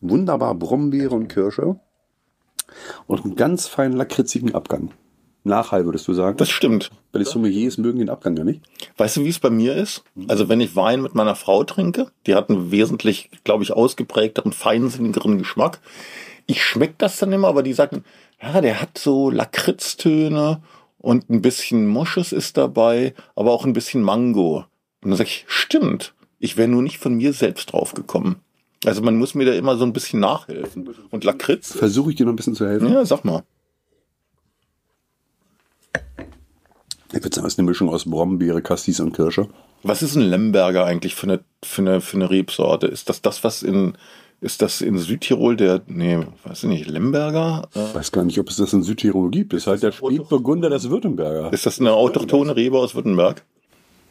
Wunderbar 0.00 0.54
Brombeere 0.54 1.14
und 1.14 1.28
Kirsche. 1.28 1.78
Und 3.06 3.24
einen 3.24 3.36
ganz 3.36 3.68
feinen 3.68 3.96
lakritzigen 3.96 4.54
Abgang. 4.54 4.92
Nachhall, 5.48 5.84
würdest 5.84 6.06
du 6.06 6.14
sagen? 6.14 6.36
Das 6.36 6.50
stimmt. 6.50 6.90
Weil 7.12 7.24
die 7.24 7.30
Sommeliers 7.30 7.78
mögen 7.78 7.98
den 7.98 8.10
Abgang 8.10 8.36
ja 8.36 8.44
nicht. 8.44 8.60
Weißt 8.96 9.16
du, 9.16 9.24
wie 9.24 9.28
es 9.28 9.38
bei 9.38 9.50
mir 9.50 9.74
ist? 9.74 10.04
Also 10.28 10.48
wenn 10.48 10.60
ich 10.60 10.76
Wein 10.76 11.02
mit 11.02 11.14
meiner 11.14 11.34
Frau 11.34 11.64
trinke, 11.64 12.10
die 12.26 12.34
hat 12.34 12.50
einen 12.50 12.70
wesentlich, 12.70 13.30
glaube 13.44 13.64
ich, 13.64 13.72
ausgeprägteren, 13.72 14.52
feinsinnigeren 14.52 15.38
Geschmack. 15.38 15.80
Ich 16.46 16.62
schmeck 16.62 16.96
das 16.98 17.18
dann 17.18 17.32
immer, 17.32 17.48
aber 17.48 17.62
die 17.62 17.72
sagen, 17.72 18.04
ja, 18.40 18.60
der 18.60 18.80
hat 18.80 18.96
so 18.98 19.30
Lakritztöne 19.30 20.62
und 20.98 21.28
ein 21.30 21.42
bisschen 21.42 21.86
Moschus 21.86 22.32
ist 22.32 22.56
dabei, 22.56 23.14
aber 23.34 23.52
auch 23.52 23.64
ein 23.64 23.72
bisschen 23.72 24.02
Mango. 24.02 24.64
Und 25.02 25.10
dann 25.10 25.16
sag 25.16 25.26
ich, 25.26 25.44
stimmt, 25.48 26.14
ich 26.38 26.56
wäre 26.56 26.68
nur 26.68 26.82
nicht 26.82 26.98
von 26.98 27.14
mir 27.14 27.32
selbst 27.32 27.72
drauf 27.72 27.94
gekommen. 27.94 28.36
Also 28.84 29.02
man 29.02 29.16
muss 29.16 29.34
mir 29.34 29.44
da 29.44 29.52
immer 29.52 29.76
so 29.76 29.84
ein 29.84 29.92
bisschen 29.92 30.20
nachhelfen. 30.20 30.88
Und 31.10 31.24
Lakritz? 31.24 31.72
Versuche 31.72 32.10
ich 32.10 32.16
dir 32.16 32.26
noch 32.26 32.32
ein 32.32 32.36
bisschen 32.36 32.54
zu 32.54 32.66
helfen? 32.66 32.92
Ja, 32.92 33.04
sag 33.04 33.24
mal. 33.24 33.42
Ich 37.12 37.22
würde 37.22 37.34
sagen, 37.34 37.46
es 37.46 37.54
ist 37.54 37.58
eine 37.58 37.68
Mischung 37.68 37.88
aus 37.88 38.04
Brombeere, 38.04 38.60
Cassis 38.60 39.00
und 39.00 39.14
Kirsche. 39.14 39.48
Was 39.82 40.02
ist 40.02 40.14
ein 40.14 40.22
Lemberger 40.22 40.84
eigentlich 40.84 41.14
für 41.14 41.24
eine, 41.24 41.40
für 41.62 41.82
eine, 41.82 42.00
für 42.00 42.16
eine 42.16 42.30
Rebsorte? 42.30 42.86
Ist 42.86 43.08
das 43.08 43.22
das, 43.22 43.44
was 43.44 43.62
in, 43.62 43.94
ist 44.40 44.60
das 44.60 44.82
in 44.82 44.98
Südtirol 44.98 45.56
der, 45.56 45.80
nee, 45.86 46.18
weiß 46.44 46.64
ich 46.64 46.68
nicht, 46.68 46.86
Lemberger? 46.86 47.68
Ich 47.74 47.94
weiß 47.94 48.12
gar 48.12 48.24
nicht, 48.24 48.38
ob 48.38 48.50
es 48.50 48.56
das 48.56 48.72
in 48.72 48.82
Südtirol 48.82 49.30
gibt. 49.30 49.52
Das 49.52 49.62
ist 49.62 49.66
halt 49.66 49.82
der 49.82 49.92
Spätburgunder 49.92 50.68
des 50.68 50.90
Württemberger. 50.90 51.52
Ist 51.52 51.64
das 51.64 51.80
eine 51.80 51.92
autochtone 51.92 52.54
Rebe 52.54 52.78
aus 52.78 52.94
Württemberg? 52.94 53.42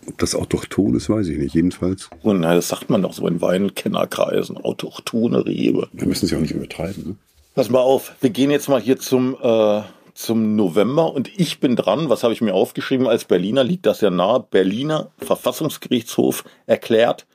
Ob 0.07 0.17
das 0.17 0.35
autochton 0.35 0.95
ist, 0.95 1.09
weiß 1.09 1.27
ich 1.27 1.37
nicht. 1.37 1.53
Jedenfalls. 1.53 2.09
Und 2.23 2.37
oh 2.37 2.39
na, 2.39 2.55
das 2.55 2.69
sagt 2.69 2.89
man 2.89 3.01
doch 3.01 3.13
so 3.13 3.27
in 3.27 3.41
Weinkennerkreisen. 3.41 4.57
Autochtone 4.57 5.45
Rebe. 5.45 5.89
Wir 5.91 6.07
müssen 6.07 6.25
es 6.25 6.31
ja 6.31 6.37
auch 6.37 6.41
nicht 6.41 6.53
übertreiben. 6.53 7.03
Ne? 7.05 7.15
Pass 7.55 7.69
mal 7.69 7.79
auf, 7.79 8.13
wir 8.21 8.29
gehen 8.29 8.49
jetzt 8.49 8.69
mal 8.69 8.79
hier 8.79 8.97
zum, 8.97 9.35
äh, 9.41 9.81
zum 10.17 10.55
November 10.55 11.13
und 11.13 11.29
ich 11.39 11.59
bin 11.59 11.75
dran. 11.75 12.09
Was 12.09 12.23
habe 12.23 12.33
ich 12.33 12.41
mir 12.41 12.55
aufgeschrieben? 12.55 13.07
Als 13.07 13.25
Berliner 13.25 13.63
liegt 13.63 13.85
das 13.85 14.01
ja 14.01 14.09
nahe. 14.09 14.39
Berliner 14.39 15.11
Verfassungsgerichtshof 15.19 16.43
erklärt 16.65 17.27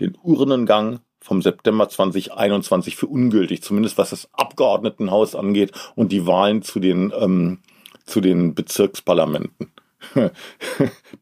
den 0.00 0.18
Urnengang 0.20 0.98
vom 1.20 1.42
September 1.42 1.88
2021 1.88 2.96
für 2.96 3.06
ungültig, 3.06 3.62
zumindest 3.62 3.98
was 3.98 4.10
das 4.10 4.28
Abgeordnetenhaus 4.32 5.36
angeht 5.36 5.70
und 5.94 6.10
die 6.10 6.26
Wahlen 6.26 6.62
zu 6.62 6.80
den, 6.80 7.12
ähm, 7.16 7.60
zu 8.04 8.20
den 8.20 8.54
Bezirksparlamenten. 8.54 9.70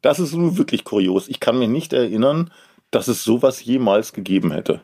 Das 0.01 0.19
ist 0.19 0.33
nun 0.33 0.57
wirklich 0.57 0.83
kurios. 0.83 1.29
Ich 1.29 1.39
kann 1.39 1.57
mir 1.57 1.69
nicht 1.69 1.93
erinnern, 1.93 2.51
dass 2.91 3.07
es 3.07 3.23
sowas 3.23 3.63
jemals 3.63 4.11
gegeben 4.11 4.51
hätte 4.51 4.81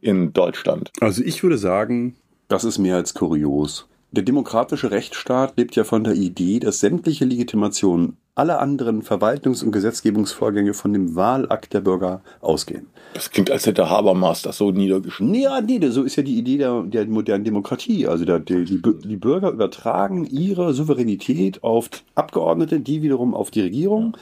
in 0.00 0.32
Deutschland. 0.32 0.92
Also 1.00 1.22
ich 1.24 1.42
würde 1.42 1.58
sagen, 1.58 2.14
das 2.46 2.62
ist 2.62 2.78
mehr 2.78 2.94
als 2.96 3.14
kurios. 3.14 3.88
Der 4.12 4.22
demokratische 4.22 4.90
Rechtsstaat 4.90 5.56
lebt 5.56 5.76
ja 5.76 5.84
von 5.84 6.04
der 6.04 6.14
Idee, 6.14 6.60
dass 6.60 6.80
sämtliche 6.80 7.24
Legitimationen 7.24 8.16
aller 8.36 8.60
anderen 8.60 9.02
Verwaltungs- 9.02 9.64
und 9.64 9.72
Gesetzgebungsvorgänge 9.72 10.74
von 10.74 10.92
dem 10.92 11.16
Wahlakt 11.16 11.72
der 11.72 11.80
Bürger 11.80 12.20
ausgehen. 12.40 12.86
Das 13.14 13.30
klingt, 13.30 13.50
als 13.50 13.66
hätte 13.66 13.88
Habermas 13.88 14.42
das 14.42 14.58
so 14.58 14.70
niedergeschrieben. 14.70 15.32
Nee, 15.32 15.44
ja, 15.44 15.60
nee, 15.62 15.80
so 15.88 16.02
ist 16.02 16.16
ja 16.16 16.22
die 16.22 16.38
Idee 16.38 16.58
der, 16.58 16.82
der 16.82 17.06
modernen 17.06 17.44
Demokratie. 17.44 18.06
Also 18.06 18.26
der, 18.26 18.38
die, 18.40 18.64
die, 18.64 18.82
die 18.82 19.16
Bürger 19.16 19.50
übertragen 19.50 20.26
ihre 20.26 20.74
Souveränität 20.74 21.64
auf 21.64 21.88
Abgeordnete, 22.14 22.80
die 22.80 23.02
wiederum 23.02 23.34
auf 23.34 23.50
die 23.50 23.62
Regierung. 23.62 24.16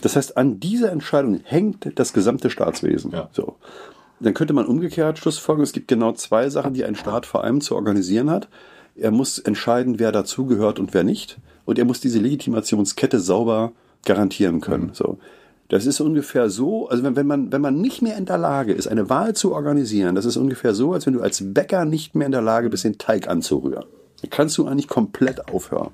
Das 0.00 0.16
heißt, 0.16 0.38
an 0.38 0.58
dieser 0.58 0.90
Entscheidung 0.90 1.40
hängt 1.44 1.98
das 1.98 2.14
gesamte 2.14 2.48
Staatswesen. 2.48 3.10
Ja. 3.12 3.28
So. 3.32 3.56
Dann 4.20 4.34
könnte 4.34 4.54
man 4.54 4.66
umgekehrt 4.66 5.18
schlussfolgern, 5.18 5.64
es 5.64 5.72
gibt 5.72 5.88
genau 5.88 6.12
zwei 6.12 6.48
Sachen, 6.48 6.72
die 6.72 6.84
ein 6.84 6.94
Staat 6.94 7.26
vor 7.26 7.44
allem 7.44 7.60
zu 7.60 7.74
organisieren 7.74 8.30
hat. 8.30 8.48
Er 9.00 9.10
muss 9.10 9.38
entscheiden, 9.38 9.98
wer 9.98 10.12
dazugehört 10.12 10.78
und 10.78 10.94
wer 10.94 11.04
nicht 11.04 11.38
und 11.64 11.78
er 11.78 11.84
muss 11.84 12.00
diese 12.00 12.18
Legitimationskette 12.18 13.20
sauber 13.20 13.72
garantieren 14.04 14.60
können. 14.60 14.88
Mhm. 14.88 14.94
So. 14.94 15.18
Das 15.68 15.86
ist 15.86 16.00
ungefähr 16.00 16.50
so, 16.50 16.88
also 16.88 17.04
wenn, 17.04 17.14
wenn, 17.14 17.26
man, 17.26 17.52
wenn 17.52 17.60
man 17.60 17.80
nicht 17.80 18.02
mehr 18.02 18.16
in 18.16 18.26
der 18.26 18.38
Lage 18.38 18.72
ist, 18.72 18.88
eine 18.88 19.08
Wahl 19.08 19.36
zu 19.36 19.54
organisieren, 19.54 20.16
das 20.16 20.24
ist 20.24 20.36
ungefähr 20.36 20.74
so, 20.74 20.92
als 20.92 21.06
wenn 21.06 21.14
du 21.14 21.20
als 21.20 21.54
Bäcker 21.54 21.84
nicht 21.84 22.16
mehr 22.16 22.26
in 22.26 22.32
der 22.32 22.42
Lage 22.42 22.70
bist, 22.70 22.84
den 22.84 22.98
Teig 22.98 23.28
anzurühren. 23.28 23.84
Dann 24.20 24.30
kannst 24.30 24.58
du 24.58 24.66
eigentlich 24.66 24.88
komplett 24.88 25.48
aufhören. 25.48 25.92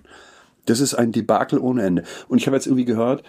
Das 0.64 0.80
ist 0.80 0.94
ein 0.94 1.12
Debakel 1.12 1.58
ohne 1.58 1.82
Ende. 1.82 2.04
Und 2.28 2.38
ich 2.38 2.46
habe 2.46 2.56
jetzt 2.56 2.66
irgendwie 2.66 2.86
gehört, 2.86 3.22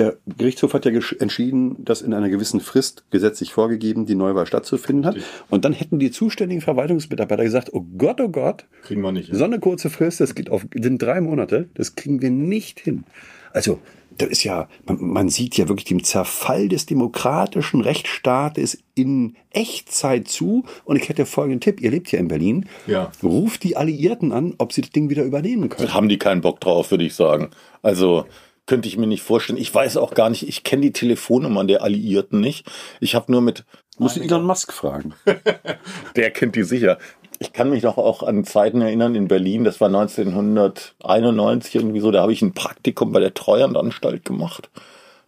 der 0.00 0.16
Gerichtshof 0.38 0.72
hat 0.72 0.86
ja 0.86 0.92
entschieden, 1.18 1.84
dass 1.84 2.00
in 2.00 2.14
einer 2.14 2.30
gewissen 2.30 2.60
Frist 2.60 3.04
gesetzlich 3.10 3.52
vorgegeben 3.52 4.06
die 4.06 4.14
Neuwahl 4.14 4.46
stattzufinden 4.46 5.04
hat. 5.04 5.16
Und 5.50 5.66
dann 5.66 5.74
hätten 5.74 5.98
die 5.98 6.10
zuständigen 6.10 6.62
Verwaltungsmitarbeiter 6.62 7.44
gesagt, 7.44 7.74
oh 7.74 7.84
Gott, 7.98 8.18
oh 8.20 8.30
Gott, 8.30 8.64
kriegen 8.82 9.02
wir 9.02 9.12
nicht. 9.12 9.28
Ja. 9.28 9.34
So 9.34 9.44
eine 9.44 9.60
kurze 9.60 9.90
Frist, 9.90 10.20
das 10.20 10.34
geht 10.34 10.48
auf, 10.48 10.64
sind 10.74 11.02
drei 11.02 11.20
Monate, 11.20 11.68
das 11.74 11.96
kriegen 11.96 12.22
wir 12.22 12.30
nicht 12.30 12.80
hin. 12.80 13.04
Also, 13.52 13.78
das 14.16 14.30
ist 14.30 14.44
ja, 14.44 14.68
man, 14.86 14.98
man 15.00 15.28
sieht 15.28 15.56
ja 15.58 15.68
wirklich 15.68 15.86
dem 15.86 16.02
Zerfall 16.02 16.68
des 16.68 16.86
demokratischen 16.86 17.82
Rechtsstaates 17.82 18.82
in 18.94 19.36
Echtzeit 19.50 20.28
zu. 20.28 20.64
Und 20.84 20.96
ich 20.96 21.08
hätte 21.08 21.26
folgenden 21.26 21.60
Tipp, 21.60 21.80
ihr 21.80 21.90
lebt 21.90 22.10
ja 22.10 22.18
in 22.18 22.28
Berlin. 22.28 22.66
Ja. 22.86 23.12
Ruft 23.22 23.64
die 23.64 23.76
Alliierten 23.76 24.32
an, 24.32 24.54
ob 24.58 24.72
sie 24.72 24.80
das 24.80 24.90
Ding 24.90 25.10
wieder 25.10 25.24
übernehmen 25.24 25.68
können. 25.68 25.88
Da 25.88 25.94
haben 25.94 26.08
die 26.08 26.18
keinen 26.18 26.40
Bock 26.40 26.60
drauf, 26.60 26.90
würde 26.90 27.04
ich 27.04 27.14
sagen. 27.14 27.50
Also, 27.82 28.24
könnte 28.70 28.86
ich 28.86 28.96
mir 28.96 29.08
nicht 29.08 29.24
vorstellen. 29.24 29.58
Ich 29.58 29.74
weiß 29.74 29.96
auch 29.96 30.14
gar 30.14 30.30
nicht, 30.30 30.46
ich 30.46 30.62
kenne 30.62 30.82
die 30.82 30.92
Telefonnummern 30.92 31.66
der 31.66 31.82
Alliierten 31.82 32.38
nicht. 32.38 32.70
Ich 33.00 33.16
habe 33.16 33.32
nur 33.32 33.40
mit. 33.40 33.64
Muss 33.98 34.16
Elon 34.16 34.44
Musk 34.44 34.72
fragen. 34.72 35.12
der 36.14 36.30
kennt 36.30 36.54
die 36.54 36.62
sicher. 36.62 36.98
Ich 37.40 37.52
kann 37.52 37.70
mich 37.70 37.82
noch 37.82 37.98
auch 37.98 38.22
an 38.22 38.44
Zeiten 38.44 38.80
erinnern 38.80 39.16
in 39.16 39.26
Berlin, 39.26 39.64
das 39.64 39.80
war 39.80 39.88
1991 39.88 41.74
irgendwie 41.74 41.98
so, 41.98 42.12
da 42.12 42.22
habe 42.22 42.32
ich 42.32 42.42
ein 42.42 42.54
Praktikum 42.54 43.10
bei 43.10 43.18
der 43.18 43.34
Treuhandanstalt 43.34 44.24
gemacht. 44.24 44.70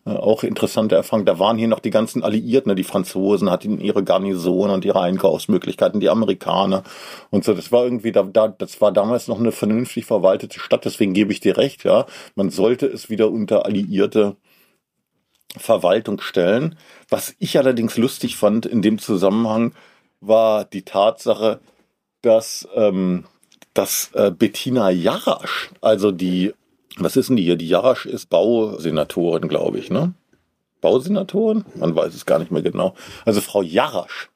Äh, 0.04 0.10
auch 0.10 0.42
interessante 0.42 0.96
Erfahrung. 0.96 1.24
Da 1.24 1.38
waren 1.38 1.58
hier 1.58 1.68
noch 1.68 1.78
die 1.78 1.90
ganzen 1.90 2.24
Alliierten, 2.24 2.70
ne? 2.70 2.74
die 2.74 2.84
Franzosen 2.84 3.50
hatten 3.50 3.80
ihre 3.80 4.02
Garnison 4.02 4.70
und 4.70 4.84
ihre 4.84 5.00
Einkaufsmöglichkeiten, 5.00 6.00
die 6.00 6.10
Amerikaner 6.10 6.82
und 7.30 7.44
so. 7.44 7.54
Das 7.54 7.70
war 7.70 7.84
irgendwie, 7.84 8.12
da, 8.12 8.24
da, 8.24 8.48
das 8.48 8.80
war 8.80 8.92
damals 8.92 9.28
noch 9.28 9.38
eine 9.38 9.52
vernünftig 9.52 10.06
verwaltete 10.06 10.58
Stadt, 10.58 10.84
deswegen 10.84 11.14
gebe 11.14 11.32
ich 11.32 11.40
dir 11.40 11.56
recht, 11.56 11.84
ja. 11.84 12.06
Man 12.34 12.50
sollte 12.50 12.86
es 12.86 13.10
wieder 13.10 13.30
unter 13.30 13.64
alliierte 13.64 14.36
Verwaltung 15.56 16.20
stellen. 16.20 16.76
Was 17.08 17.34
ich 17.38 17.58
allerdings 17.58 17.96
lustig 17.96 18.36
fand 18.36 18.66
in 18.66 18.82
dem 18.82 18.98
Zusammenhang, 18.98 19.72
war 20.20 20.64
die 20.64 20.82
Tatsache, 20.82 21.60
dass, 22.22 22.66
ähm, 22.74 23.24
dass 23.74 24.10
äh, 24.14 24.32
Bettina 24.32 24.90
Jarasch, 24.90 25.70
also 25.80 26.10
die 26.10 26.54
was 26.98 27.16
ist 27.16 27.28
denn 27.28 27.36
die 27.36 27.44
hier? 27.44 27.56
Die 27.56 27.68
Jarasch 27.68 28.06
ist 28.06 28.28
Bausenatorin, 28.30 29.48
glaube 29.48 29.78
ich, 29.78 29.90
ne? 29.90 30.14
Bausenatorin? 30.80 31.64
Man 31.76 31.94
weiß 31.94 32.14
es 32.14 32.26
gar 32.26 32.38
nicht 32.38 32.50
mehr 32.50 32.62
genau. 32.62 32.94
Also 33.24 33.40
Frau 33.40 33.62
Jarasch 33.62 34.30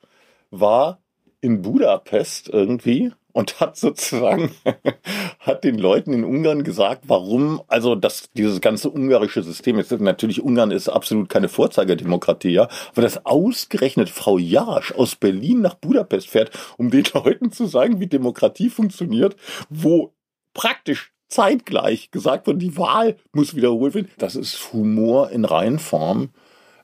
war 0.50 1.00
in 1.40 1.62
Budapest 1.62 2.48
irgendwie 2.48 3.12
und 3.32 3.60
hat 3.60 3.76
sozusagen 3.76 4.54
hat 5.40 5.62
den 5.62 5.76
Leuten 5.76 6.14
in 6.14 6.24
Ungarn 6.24 6.64
gesagt, 6.64 7.02
warum 7.06 7.60
also 7.68 7.94
das 7.94 8.30
dieses 8.32 8.62
ganze 8.62 8.90
ungarische 8.90 9.42
System 9.42 9.78
ist 9.78 9.92
natürlich 10.00 10.42
Ungarn 10.42 10.70
ist 10.70 10.88
absolut 10.88 11.28
keine 11.28 11.50
Vorzeigerdemokratie, 11.50 12.48
ja, 12.48 12.68
aber 12.92 13.02
dass 13.02 13.26
ausgerechnet 13.26 14.08
Frau 14.08 14.38
Jarasch 14.38 14.92
aus 14.92 15.16
Berlin 15.16 15.60
nach 15.60 15.74
Budapest 15.74 16.28
fährt, 16.30 16.50
um 16.78 16.90
den 16.90 17.04
Leuten 17.14 17.52
zu 17.52 17.66
sagen, 17.66 18.00
wie 18.00 18.06
Demokratie 18.06 18.70
funktioniert, 18.70 19.36
wo 19.68 20.14
praktisch 20.54 21.12
zeitgleich 21.28 22.10
gesagt 22.10 22.46
wird, 22.46 22.62
die 22.62 22.76
Wahl 22.76 23.16
muss 23.32 23.54
wiederholt 23.54 23.94
werden. 23.94 24.10
Das 24.18 24.36
ist 24.36 24.72
Humor 24.72 25.30
in 25.30 25.44
Reinform. 25.44 26.30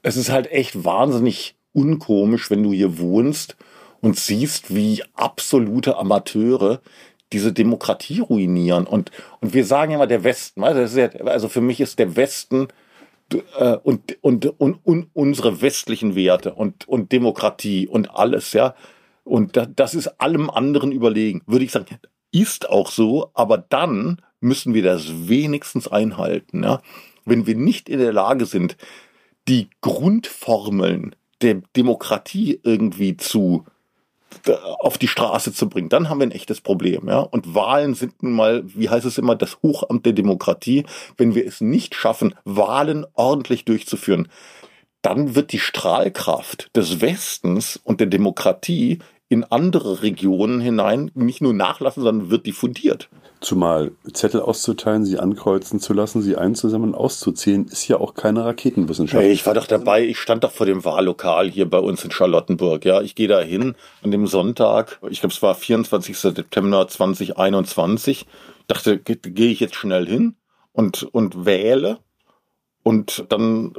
Es 0.03 0.17
ist 0.17 0.31
halt 0.31 0.51
echt 0.51 0.85
wahnsinnig 0.85 1.57
unkomisch, 1.73 2.51
wenn 2.51 2.63
du 2.63 2.73
hier 2.73 2.99
wohnst 2.99 3.57
und 4.01 4.19
siehst, 4.19 4.75
wie 4.75 5.03
absolute 5.15 5.97
Amateure 5.97 6.81
diese 7.33 7.53
Demokratie 7.53 8.21
ruinieren. 8.21 8.87
Und, 8.87 9.11
und 9.41 9.55
wir 9.55 9.65
sagen 9.65 9.93
ja 9.93 9.97
immer 9.97 10.07
der 10.07 10.25
Westen. 10.25 10.63
Also 10.63 11.49
für 11.49 11.61
mich 11.61 11.81
ist 11.81 11.99
der 11.99 12.17
Westen 12.17 12.69
äh, 13.59 13.77
und, 13.77 14.19
und, 14.23 14.47
und, 14.61 14.81
und 14.85 15.09
unsere 15.15 15.63
westlichen 15.63 16.15
Werte 16.15 16.53
und, 16.53 16.87
und 16.89 17.13
Demokratie 17.13 17.87
und 17.87 18.11
alles, 18.15 18.53
ja. 18.53 18.75
Und 19.25 19.57
das 19.77 19.95
ist 19.95 20.21
allem 20.21 20.51
anderen 20.51 20.91
überlegen, 20.91 21.43
würde 21.47 21.65
ich 21.65 21.71
sagen. 21.71 21.87
Ist 22.33 22.69
auch 22.69 22.91
so, 22.91 23.31
aber 23.35 23.57
dann 23.57 24.21
müssen 24.43 24.75
wir 24.75 24.83
das 24.83 25.29
wenigstens 25.29 25.89
einhalten. 25.89 26.63
Ja? 26.63 26.81
Wenn 27.25 27.47
wir 27.47 27.57
nicht 27.57 27.89
in 27.89 27.99
der 27.99 28.13
Lage 28.13 28.47
sind, 28.47 28.77
die 29.49 29.69
Grundformeln 29.81 31.15
der 31.41 31.63
Demokratie 31.77 32.61
irgendwie 32.63 33.17
zu 33.17 33.65
auf 34.79 34.97
die 34.97 35.09
Straße 35.09 35.53
zu 35.53 35.69
bringen, 35.69 35.91
dann 35.91 36.09
haben 36.09 36.21
wir 36.21 36.27
ein 36.27 36.33
echtes 36.33 36.63
Problem, 36.63 37.07
ja. 37.07 37.19
Und 37.19 37.55
Wahlen 37.55 37.95
sind 37.95 38.23
nun 38.23 38.33
mal, 38.33 38.63
wie 38.65 38.89
heißt 38.89 39.05
es 39.05 39.19
immer, 39.19 39.37
das 39.37 39.59
Hochamt 39.63 40.07
der 40.07 40.15
Demokratie. 40.15 40.85
Wenn 41.19 41.35
wir 41.35 41.47
es 41.47 41.61
nicht 41.61 41.95
schaffen, 41.95 42.35
Wahlen 42.45 43.05
ordentlich 43.13 43.67
durchzuführen, 43.67 44.29
dann 45.03 45.35
wird 45.35 45.53
die 45.53 45.59
Strahlkraft 45.59 46.75
des 46.75 47.01
Westens 47.01 47.79
und 47.83 48.01
der 48.01 48.07
Demokratie 48.07 49.01
in 49.33 49.45
andere 49.45 50.03
Regionen 50.03 50.61
hinein 50.61 51.11
nicht 51.15 51.41
nur 51.41 51.55
nachlassen, 51.55 52.03
sondern 52.03 52.29
wird 52.29 52.45
diffundiert. 52.45 53.09
Zumal 53.41 53.93
Zettel 54.13 54.43
auszuteilen, 54.43 55.07
sie 55.07 55.19
ankreuzen 55.19 55.81
zu 55.81 55.95
lassen, 55.95 56.21
sie 56.21 56.37
einzusammeln 56.37 56.93
und 56.93 57.01
auszuzählen, 57.01 57.65
ist 57.65 57.89
ja 57.89 57.97
auch 57.97 58.13
keine 58.13 58.45
Raketenwissenschaft. 58.45 59.23
Hey, 59.23 59.33
ich 59.33 59.47
war 59.47 59.55
doch 59.55 59.67
dabei, 59.67 60.05
ich 60.05 60.19
stand 60.19 60.45
doch 60.45 60.53
vor 60.53 60.67
dem 60.67 60.85
Wahllokal 60.85 61.51
hier 61.51 61.69
bei 61.69 61.79
uns 61.79 62.05
in 62.05 62.11
Charlottenburg. 62.11 62.85
Ja, 62.85 63.01
ich 63.01 63.15
gehe 63.15 63.27
da 63.27 63.41
hin 63.41 63.75
an 64.03 64.11
dem 64.11 64.27
Sonntag, 64.27 64.99
ich 65.09 65.21
glaube 65.21 65.33
es 65.33 65.41
war 65.41 65.55
24. 65.55 66.15
September 66.15 66.87
2021. 66.87 68.27
dachte, 68.67 68.99
gehe 68.99 69.17
geh 69.17 69.51
ich 69.51 69.61
jetzt 69.61 69.77
schnell 69.77 70.07
hin 70.07 70.37
und, 70.73 71.05
und 71.05 71.47
wähle 71.47 72.01
und 72.83 73.25
dann, 73.31 73.73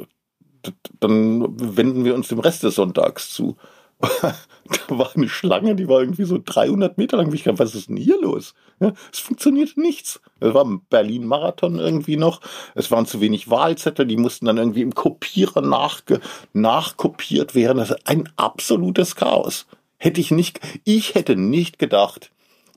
dann 0.99 1.77
wenden 1.77 2.05
wir 2.05 2.15
uns 2.15 2.27
dem 2.29 2.39
Rest 2.39 2.63
des 2.63 2.73
Sonntags 2.73 3.29
zu. 3.29 3.55
da 4.21 4.97
war 4.97 5.11
eine 5.15 5.29
Schlange, 5.29 5.75
die 5.75 5.87
war 5.87 6.01
irgendwie 6.01 6.25
so 6.25 6.39
300 6.43 6.97
Meter 6.97 7.17
lang. 7.17 7.33
Ich 7.33 7.43
dachte, 7.43 7.59
was 7.59 7.75
ist 7.75 7.89
denn 7.89 7.97
hier 7.97 8.19
los? 8.19 8.53
Ja, 8.79 8.93
es 9.11 9.19
funktioniert 9.19 9.77
nichts. 9.77 10.21
Es 10.39 10.53
war 10.53 10.65
ein 10.65 10.81
Berlin-Marathon 10.89 11.79
irgendwie 11.79 12.17
noch. 12.17 12.41
Es 12.75 12.91
waren 12.91 13.05
zu 13.05 13.21
wenig 13.21 13.49
Wahlzettel, 13.49 14.05
die 14.05 14.17
mussten 14.17 14.45
dann 14.45 14.57
irgendwie 14.57 14.81
im 14.81 14.95
Kopierer 14.95 15.61
nachge 15.61 16.19
nachkopiert 16.53 17.55
werden. 17.55 17.77
Das 17.77 17.91
ist 17.91 18.07
ein 18.07 18.29
absolutes 18.35 19.15
Chaos. 19.15 19.67
Hätte 19.97 20.19
ich 20.19 20.31
nicht, 20.31 20.59
ich 20.83 21.15
hätte 21.15 21.35
nicht 21.35 21.79
gedacht, 21.79 22.31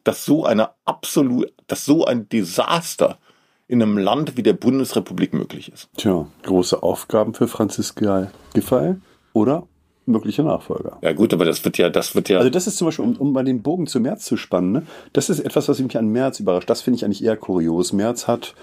dass 0.05 0.25
so 0.25 0.45
eine 0.45 0.71
absolut, 0.85 1.53
dass 1.67 1.85
so 1.85 2.05
ein 2.05 2.29
Desaster 2.29 3.19
in 3.67 3.83
einem 3.83 3.99
Land 3.99 4.37
wie 4.37 4.45
der 4.45 4.53
Bundesrepublik 4.53 5.35
möglich 5.35 5.73
ist. 5.73 5.89
Tja, 5.97 6.27
große 6.45 6.85
Aufgaben 6.85 7.35
für 7.35 7.49
Franziska 7.49 8.31
Giffey 8.55 8.95
oder 9.33 9.67
mögliche 10.07 10.43
Nachfolger. 10.43 10.99
Ja 11.03 11.13
gut, 11.13 11.35
aber 11.35 11.45
das 11.45 11.65
wird 11.65 11.79
ja, 11.79 11.91
das 11.91 12.15
wird 12.15 12.29
ja. 12.29 12.39
Also 12.39 12.51
das 12.51 12.67
ist 12.67 12.79
zum 12.79 12.87
Beispiel, 12.87 13.05
um, 13.05 13.17
um 13.17 13.33
mal 13.33 13.45
den 13.45 13.63
Bogen 13.63 13.87
zu 13.87 14.01
März 14.01 14.25
zu 14.25 14.37
spannen, 14.37 14.73
ne? 14.73 14.83
das 15.13 15.29
ist 15.29 15.41
etwas, 15.41 15.69
was 15.69 15.81
mich 15.81 15.99
an 15.99 16.09
März 16.09 16.41
überrascht. 16.41 16.71
Das 16.71 16.83
finde 16.83 16.97
ich 16.97 17.05
eigentlich 17.05 17.25
eher 17.25 17.37
kurios. 17.37 17.93
März 17.93 18.27
hat 18.27 18.55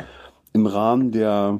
im 0.54 0.66
Rahmen 0.66 1.12
der, 1.12 1.60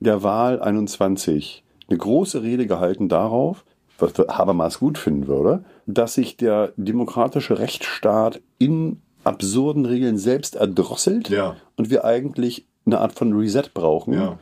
der 0.00 0.22
Wahl 0.22 0.60
21 0.60 1.64
eine 1.88 1.98
große 1.98 2.42
Rede 2.42 2.66
gehalten 2.66 3.08
darauf, 3.08 3.64
was 3.98 4.12
Habermas 4.28 4.78
gut 4.80 4.98
finden 4.98 5.26
würde, 5.26 5.64
dass 5.86 6.14
sich 6.14 6.36
der 6.36 6.72
demokratische 6.76 7.58
Rechtsstaat 7.58 8.40
in 8.58 9.00
absurden 9.24 9.86
Regeln 9.86 10.18
selbst 10.18 10.56
erdrosselt 10.56 11.28
ja. 11.28 11.56
und 11.76 11.90
wir 11.90 12.04
eigentlich 12.04 12.66
eine 12.84 13.00
Art 13.00 13.12
von 13.12 13.32
Reset 13.32 13.70
brauchen, 13.72 14.14
Ja. 14.14 14.38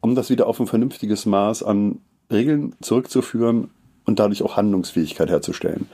um 0.00 0.14
das 0.14 0.30
wieder 0.30 0.46
auf 0.46 0.58
ein 0.58 0.66
vernünftiges 0.66 1.26
Maß 1.26 1.62
an 1.62 2.00
Regeln 2.32 2.74
zurückzuführen 2.80 3.70
und 4.06 4.18
dadurch 4.18 4.42
auch 4.42 4.56
Handlungsfähigkeit 4.56 5.28
herzustellen. 5.28 5.86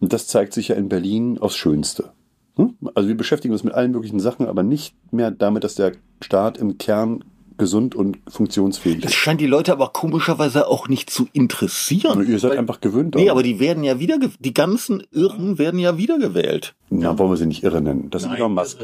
Und 0.00 0.12
das 0.12 0.26
zeigt 0.26 0.52
sich 0.52 0.68
ja 0.68 0.74
in 0.76 0.88
Berlin 0.88 1.38
aufs 1.38 1.56
Schönste. 1.56 2.10
Hm? 2.56 2.74
Also 2.94 3.08
wir 3.08 3.16
beschäftigen 3.16 3.52
uns 3.52 3.64
mit 3.64 3.74
allen 3.74 3.92
möglichen 3.92 4.20
Sachen, 4.20 4.46
aber 4.46 4.62
nicht 4.62 4.94
mehr 5.12 5.30
damit, 5.30 5.62
dass 5.64 5.74
der 5.74 5.92
Staat 6.22 6.58
im 6.58 6.78
Kern 6.78 7.24
gesund 7.58 7.94
und 7.94 8.18
funktionsfähig 8.28 9.00
Das 9.00 9.12
ist. 9.12 9.16
scheint 9.16 9.40
die 9.40 9.46
Leute 9.46 9.72
aber 9.72 9.88
komischerweise 9.88 10.66
auch 10.68 10.88
nicht 10.88 11.08
zu 11.08 11.26
interessieren. 11.32 12.26
Ihr 12.28 12.38
seid 12.38 12.58
einfach 12.58 12.80
gewöhnt. 12.82 13.14
Nee, 13.14 13.22
daran. 13.24 13.30
aber 13.38 13.42
die 13.42 13.60
werden 13.60 13.82
ja 13.82 13.98
wieder, 13.98 14.18
die 14.40 14.52
ganzen 14.52 15.02
Irren 15.10 15.58
werden 15.58 15.80
ja 15.80 15.96
wiedergewählt. 15.96 16.74
Na, 16.90 17.18
wollen 17.18 17.30
wir 17.30 17.36
sie 17.38 17.46
nicht 17.46 17.62
irre 17.62 17.80
nennen. 17.80 18.10
Das 18.10 18.24
ist 18.24 18.30
Elon 18.30 18.52
Musk. 18.52 18.78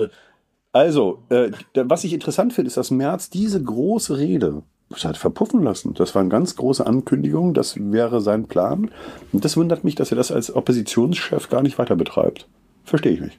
Also, 0.73 1.19
äh, 1.29 1.51
da- 1.75 1.89
was 1.91 2.05
ich 2.05 2.15
interessant 2.15 2.55
finde, 2.55 2.69
ist, 2.69 2.79
dass 2.79 2.91
Merz 2.91 3.29
diese 3.29 3.63
große 3.63 4.17
Rede 4.17 4.63
das 4.82 4.82
hat 5.05 5.17
verpuffen 5.17 5.63
lassen. 5.63 5.95
Das 5.95 6.15
war 6.15 6.21
eine 6.21 6.29
ganz 6.29 6.57
große 6.57 6.87
Ankündigung, 6.87 7.55
das 7.55 7.77
wäre 7.79 8.21
sein 8.21 8.47
Plan. 8.47 8.91
Und 9.33 9.45
das 9.45 9.57
wundert 9.57 9.85
mich, 9.85 9.95
dass 9.95 10.11
er 10.13 10.17
das 10.17 10.31
als 10.31 10.55
Oppositionschef 10.55 11.49
gar 11.49 11.63
nicht 11.63 11.79
weiter 11.79 11.97
betreibt. 11.97 12.47
Verstehe 12.85 13.13
ich 13.13 13.21
nicht. 13.21 13.39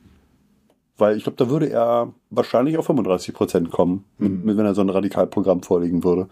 Weil 0.98 1.18
ich 1.18 1.24
glaube, 1.24 1.38
da 1.38 1.50
würde 1.50 1.70
er 1.70 2.14
wahrscheinlich 2.30 2.78
auf 2.78 2.86
35 2.86 3.34
Prozent 3.34 3.72
kommen, 3.72 4.06
mit, 4.18 4.58
wenn 4.58 4.66
er 4.66 4.76
so 4.76 4.82
ein 4.82 4.90
Radikalprogramm 4.90 5.64
vorlegen 5.64 6.04
würde, 6.04 6.28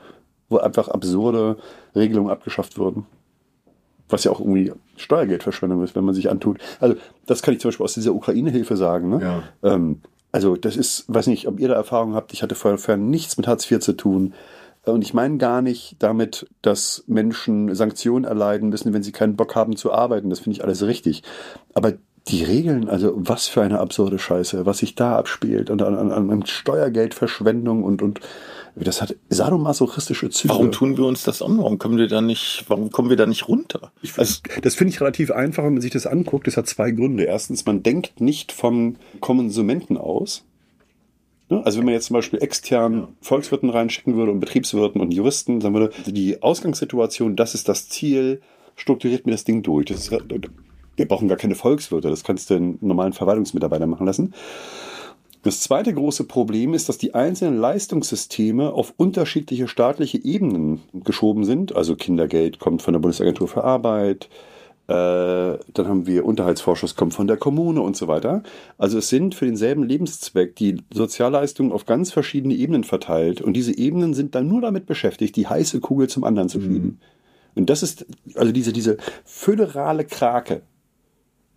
wo 0.50 0.58
einfach 0.58 0.88
absurde 0.88 1.58
Regelungen 1.96 2.32
abgeschafft 2.32 2.78
würden. 2.78 3.06
Was 4.08 4.24
ja 4.24 4.32
auch 4.32 4.40
irgendwie 4.40 4.72
Steuergeldverschwendung 4.98 5.84
ist, 5.84 5.96
wenn 5.96 6.04
man 6.04 6.14
sich 6.14 6.30
antut. 6.30 6.60
Also, 6.80 6.96
das 7.26 7.42
kann 7.42 7.54
ich 7.54 7.60
zum 7.60 7.70
Beispiel 7.70 7.84
aus 7.86 7.94
dieser 7.94 8.14
Ukraine-Hilfe 8.14 8.78
sagen. 8.78 9.10
Ne? 9.10 9.22
Ja. 9.64 9.74
Ähm, 9.74 10.02
also, 10.32 10.56
das 10.56 10.78
ist, 10.78 11.06
weiß 11.08 11.28
nicht, 11.28 11.48
ob 11.48 11.60
ihr 11.60 11.70
da 11.70 11.76
Erfahrung 11.76 12.14
habt. 12.14 12.34
Ich 12.34 12.44
hatte 12.44 12.56
vorher 12.56 12.98
nichts 12.98 13.38
mit 13.38 13.48
Hartz 13.48 13.70
IV 13.70 13.80
zu 13.80 13.94
tun. 13.94 14.34
Und 14.84 15.04
ich 15.04 15.14
meine 15.14 15.38
gar 15.38 15.62
nicht 15.62 15.98
damit, 16.00 16.48
dass 16.62 17.04
Menschen 17.08 17.76
Sanktionen 17.76 18.26
erleiden 18.26 18.70
müssen, 18.70 18.94
wenn 18.94 19.04
sie 19.04 19.12
keinen 19.12 19.36
Bock 19.36 19.56
haben 19.56 19.76
zu 19.76 19.92
arbeiten. 19.94 20.30
Das 20.30 20.40
finde 20.40 20.58
ich 20.58 20.64
alles 20.64 20.84
richtig. 20.84 21.22
Aber 21.74 21.94
die 22.28 22.44
Regeln, 22.44 22.88
also 22.90 23.14
was 23.16 23.48
für 23.48 23.62
eine 23.62 23.80
absurde 23.80 24.20
Scheiße, 24.20 24.66
was 24.66 24.80
sich 24.80 24.96
da 24.96 25.18
abspielt 25.18 25.70
und 25.70 25.82
an, 25.82 25.96
an, 25.96 26.30
an 26.30 26.46
Steuergeldverschwendung 26.46 27.84
und, 27.84 28.02
und 28.02 28.20
das 28.76 29.02
hat 29.02 29.16
sadomasochistische 29.30 30.30
Züge. 30.30 30.54
Warum 30.54 30.72
tun 30.72 30.98
wir 30.98 31.06
uns 31.06 31.24
das 31.24 31.42
an? 31.42 31.58
Warum 31.58 31.78
kommen 31.78 31.98
wir 31.98 32.08
da 32.08 32.22
nicht, 32.22 32.66
warum 32.68 32.90
kommen 32.90 33.10
wir 33.10 33.18
da 33.18 33.26
nicht 33.26 33.48
runter? 33.48 33.92
Also, 34.18 34.42
das 34.62 34.76
finde 34.76 34.94
ich 34.94 35.02
relativ 35.02 35.32
einfach, 35.32 35.64
wenn 35.64 35.74
man 35.74 35.82
sich 35.82 35.92
das 35.92 36.08
anguckt. 36.08 36.48
Das 36.48 36.58
hat 36.58 36.68
zwei 36.68 36.92
Gründe. 36.92 37.24
Erstens, 37.24 37.66
man 37.66 37.84
denkt 37.84 38.22
nicht 38.22 38.52
vom 38.52 38.96
Konsumenten 39.20 39.98
aus. 39.98 40.46
Ne? 41.52 41.62
Also 41.66 41.78
wenn 41.78 41.86
man 41.86 41.94
jetzt 41.94 42.06
zum 42.06 42.16
Beispiel 42.16 42.42
extern 42.42 43.10
Volkswirten 43.22 43.70
reinschicken 43.70 44.16
würde 44.16 44.32
und 44.32 44.40
Betriebswirten 44.40 45.02
und 45.02 45.14
Juristen, 45.14 45.60
dann 45.60 45.74
würde 45.74 45.92
die 46.08 46.42
Ausgangssituation, 46.42 47.36
das 47.36 47.54
ist 47.54 47.68
das 47.70 47.90
Ziel, 47.90 48.42
strukturiert 48.78 49.26
mir 49.26 49.34
das 49.34 49.44
Ding 49.44 49.62
durch. 49.62 49.88
Das 49.88 49.98
ist, 49.98 50.12
wir 50.12 51.08
brauchen 51.08 51.28
gar 51.28 51.38
keine 51.38 51.56
Volkswirte, 51.56 52.10
das 52.10 52.24
kannst 52.24 52.50
du 52.50 52.56
einen 52.56 52.78
normalen 52.82 53.14
Verwaltungsmitarbeiter 53.14 53.86
machen 53.86 54.08
lassen. 54.08 54.34
Das 55.44 55.60
zweite 55.60 55.94
große 55.94 56.24
Problem 56.26 56.74
ist, 56.74 56.88
dass 56.88 57.00
die 57.00 57.16
einzelnen 57.16 57.58
Leistungssysteme 57.58 58.72
auf 58.72 58.94
unterschiedliche 58.96 59.68
staatliche 59.68 60.24
Ebenen 60.24 60.82
geschoben 60.94 61.44
sind. 61.46 61.76
Also 61.76 61.96
Kindergeld 61.96 62.60
kommt 62.60 62.84
von 62.84 62.94
der 62.94 63.00
Bundesagentur 63.00 63.48
für 63.48 63.64
Arbeit, 63.64 64.26
äh, 64.26 64.51
dann 64.88 65.88
haben 65.88 66.06
wir 66.06 66.26
Unterhaltsvorschuss 66.26 66.96
kommt 66.96 67.14
von 67.14 67.28
der 67.28 67.38
Kommune 67.38 67.82
und 67.82 67.96
so 67.96 68.08
weiter. 68.08 68.44
Also 68.78 68.98
es 68.98 69.08
sind 69.08 69.36
für 69.36 69.46
denselben 69.46 69.84
Lebenszweck 69.84 70.56
die 70.58 70.82
Sozialleistungen 70.94 71.72
auf 71.72 71.86
ganz 71.86 72.12
verschiedene 72.12 72.56
Ebenen 72.56 72.84
verteilt 72.84 73.42
und 73.42 73.54
diese 73.54 73.78
Ebenen 73.78 74.14
sind 74.14 74.36
dann 74.36 74.48
nur 74.48 74.60
damit 74.60 74.88
beschäftigt, 74.88 75.36
die 75.38 75.48
heiße 75.48 75.80
Kugel 75.80 76.10
zum 76.10 76.26
anderen 76.26 76.50
zu 76.50 76.60
schieben. 76.60 77.00
Und 77.56 77.70
das 77.70 77.84
ist 77.84 78.06
also 78.36 78.52
diese, 78.52 78.74
diese 78.74 78.98
föderale 79.24 80.06
Krake, 80.06 80.62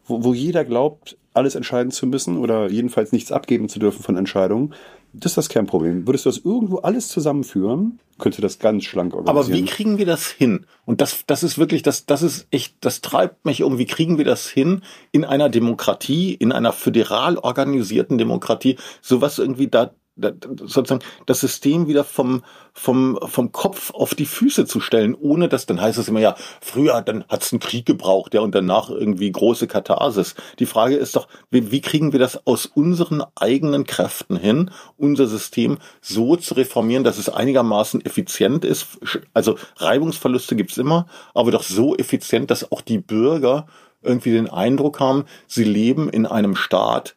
wo, 0.07 0.25
wo 0.25 0.35
jeder 0.35 0.65
glaubt, 0.65 1.17
alles 1.33 1.55
entscheiden 1.55 1.91
zu 1.91 2.07
müssen 2.07 2.39
oder 2.39 2.71
jedenfalls 2.71 3.13
nichts 3.13 3.33
abgeben 3.33 3.69
zu 3.69 3.79
dürfen 3.79 4.03
von 4.03 4.17
Entscheidungen. 4.17 4.75
Das 5.13 5.33
ist 5.33 5.37
das 5.37 5.49
Kernproblem. 5.49 6.07
Würdest 6.07 6.27
du 6.27 6.31
das 6.31 6.39
irgendwo 6.39 6.79
alles 6.79 7.09
zusammenführen, 7.09 8.01
könnte 8.19 8.43
das 8.43 8.59
ganz 8.59 8.85
schlank 8.85 9.13
Aber 9.15 9.27
organisieren. 9.29 9.59
wie 9.59 9.65
kriegen 9.65 9.99
wir 9.99 10.07
das 10.07 10.29
hin? 10.29 10.67
Und 10.85 11.01
das, 11.01 11.25
das 11.27 11.43
ist 11.43 11.57
wirklich, 11.57 11.83
das, 11.83 12.07
das 12.07 12.23
ist 12.23 12.49
echt, 12.51 12.77
das 12.81 13.01
treibt 13.01 13.45
mich 13.45 13.63
um. 13.63 13.79
Wie 13.79 13.87
kriegen 13.87 14.19
wir 14.19 14.25
das 14.25 14.49
hin, 14.49 14.83
in 15.13 15.25
einer 15.25 15.49
Demokratie, 15.49 16.35
in 16.35 16.51
einer 16.51 16.73
föderal 16.73 17.39
organisierten 17.39 18.19
Demokratie, 18.19 18.77
sowas 19.03 19.39
irgendwie 19.39 19.69
da 19.69 19.93
sozusagen 20.17 21.03
das 21.27 21.41
System 21.41 21.89
wieder 21.89 22.05
vom, 22.05 22.45
vom, 22.73 23.19
vom 23.25 23.51
Kopf 23.51 23.93
auf 23.93 24.15
die 24.15 24.27
Füße 24.27 24.65
zu 24.65 24.81
stellen, 24.81 25.15
ohne 25.15 25.49
dass, 25.49 25.67
dann 25.67 25.81
heißt 25.81 25.99
es 25.99 26.09
immer 26.09 26.21
ja, 26.21 26.37
früher, 26.61 27.03
dann 27.03 27.25
hat's 27.29 27.53
einen 27.53 27.61
Krieg 27.61 27.85
gebraucht, 27.85 28.35
ja, 28.35 28.41
und 28.41 28.55
danach 28.55 28.91
irgendwie 28.91 29.31
große 29.31 29.67
Katharsis. 29.67 30.35
Die 30.61 30.67
Frage 30.67 30.97
ist 30.97 31.17
doch, 31.17 31.27
wie, 31.51 31.73
wie 31.73 31.81
kriegen 31.81 32.13
wir 32.13 32.21
das 32.21 32.47
aus 32.47 32.67
unseren 32.67 33.25
eigenen 33.35 33.85
Kräften 33.85 34.37
hin, 34.37 34.71
unser 34.97 35.27
System 35.27 35.79
so 36.01 36.37
zu 36.37 36.55
reformieren, 36.55 37.05
dass 37.05 37.19
es 37.19 37.29
einigermaßen 37.29 38.05
effizient 38.05 38.65
ist? 38.65 38.99
Also 39.33 39.57
Reibungsverluste 39.77 40.55
gibt's 40.55 40.79
immer, 40.79 41.07
aber 41.35 41.51
doch 41.51 41.65
so 41.65 41.97
effizient, 41.97 42.51
dass 42.51 42.71
auch 42.71 42.83
die 42.83 42.99
Bürger 42.99 43.67
irgendwie 44.03 44.33
den 44.33 44.51
Eindruck 44.51 45.01
haben, 45.01 45.25
sie 45.47 45.65
leben 45.65 46.09
in 46.09 46.27
einem 46.27 46.55
Staat, 46.55 47.17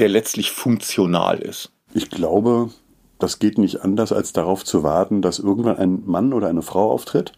der 0.00 0.08
letztlich 0.08 0.50
funktional 0.50 1.38
ist. 1.38 1.70
Ich 1.94 2.10
glaube, 2.10 2.70
das 3.18 3.38
geht 3.38 3.58
nicht 3.58 3.82
anders, 3.82 4.12
als 4.12 4.32
darauf 4.32 4.64
zu 4.64 4.82
warten, 4.82 5.22
dass 5.22 5.38
irgendwann 5.38 5.76
ein 5.76 6.02
Mann 6.06 6.32
oder 6.32 6.48
eine 6.48 6.62
Frau 6.62 6.90
auftritt, 6.90 7.32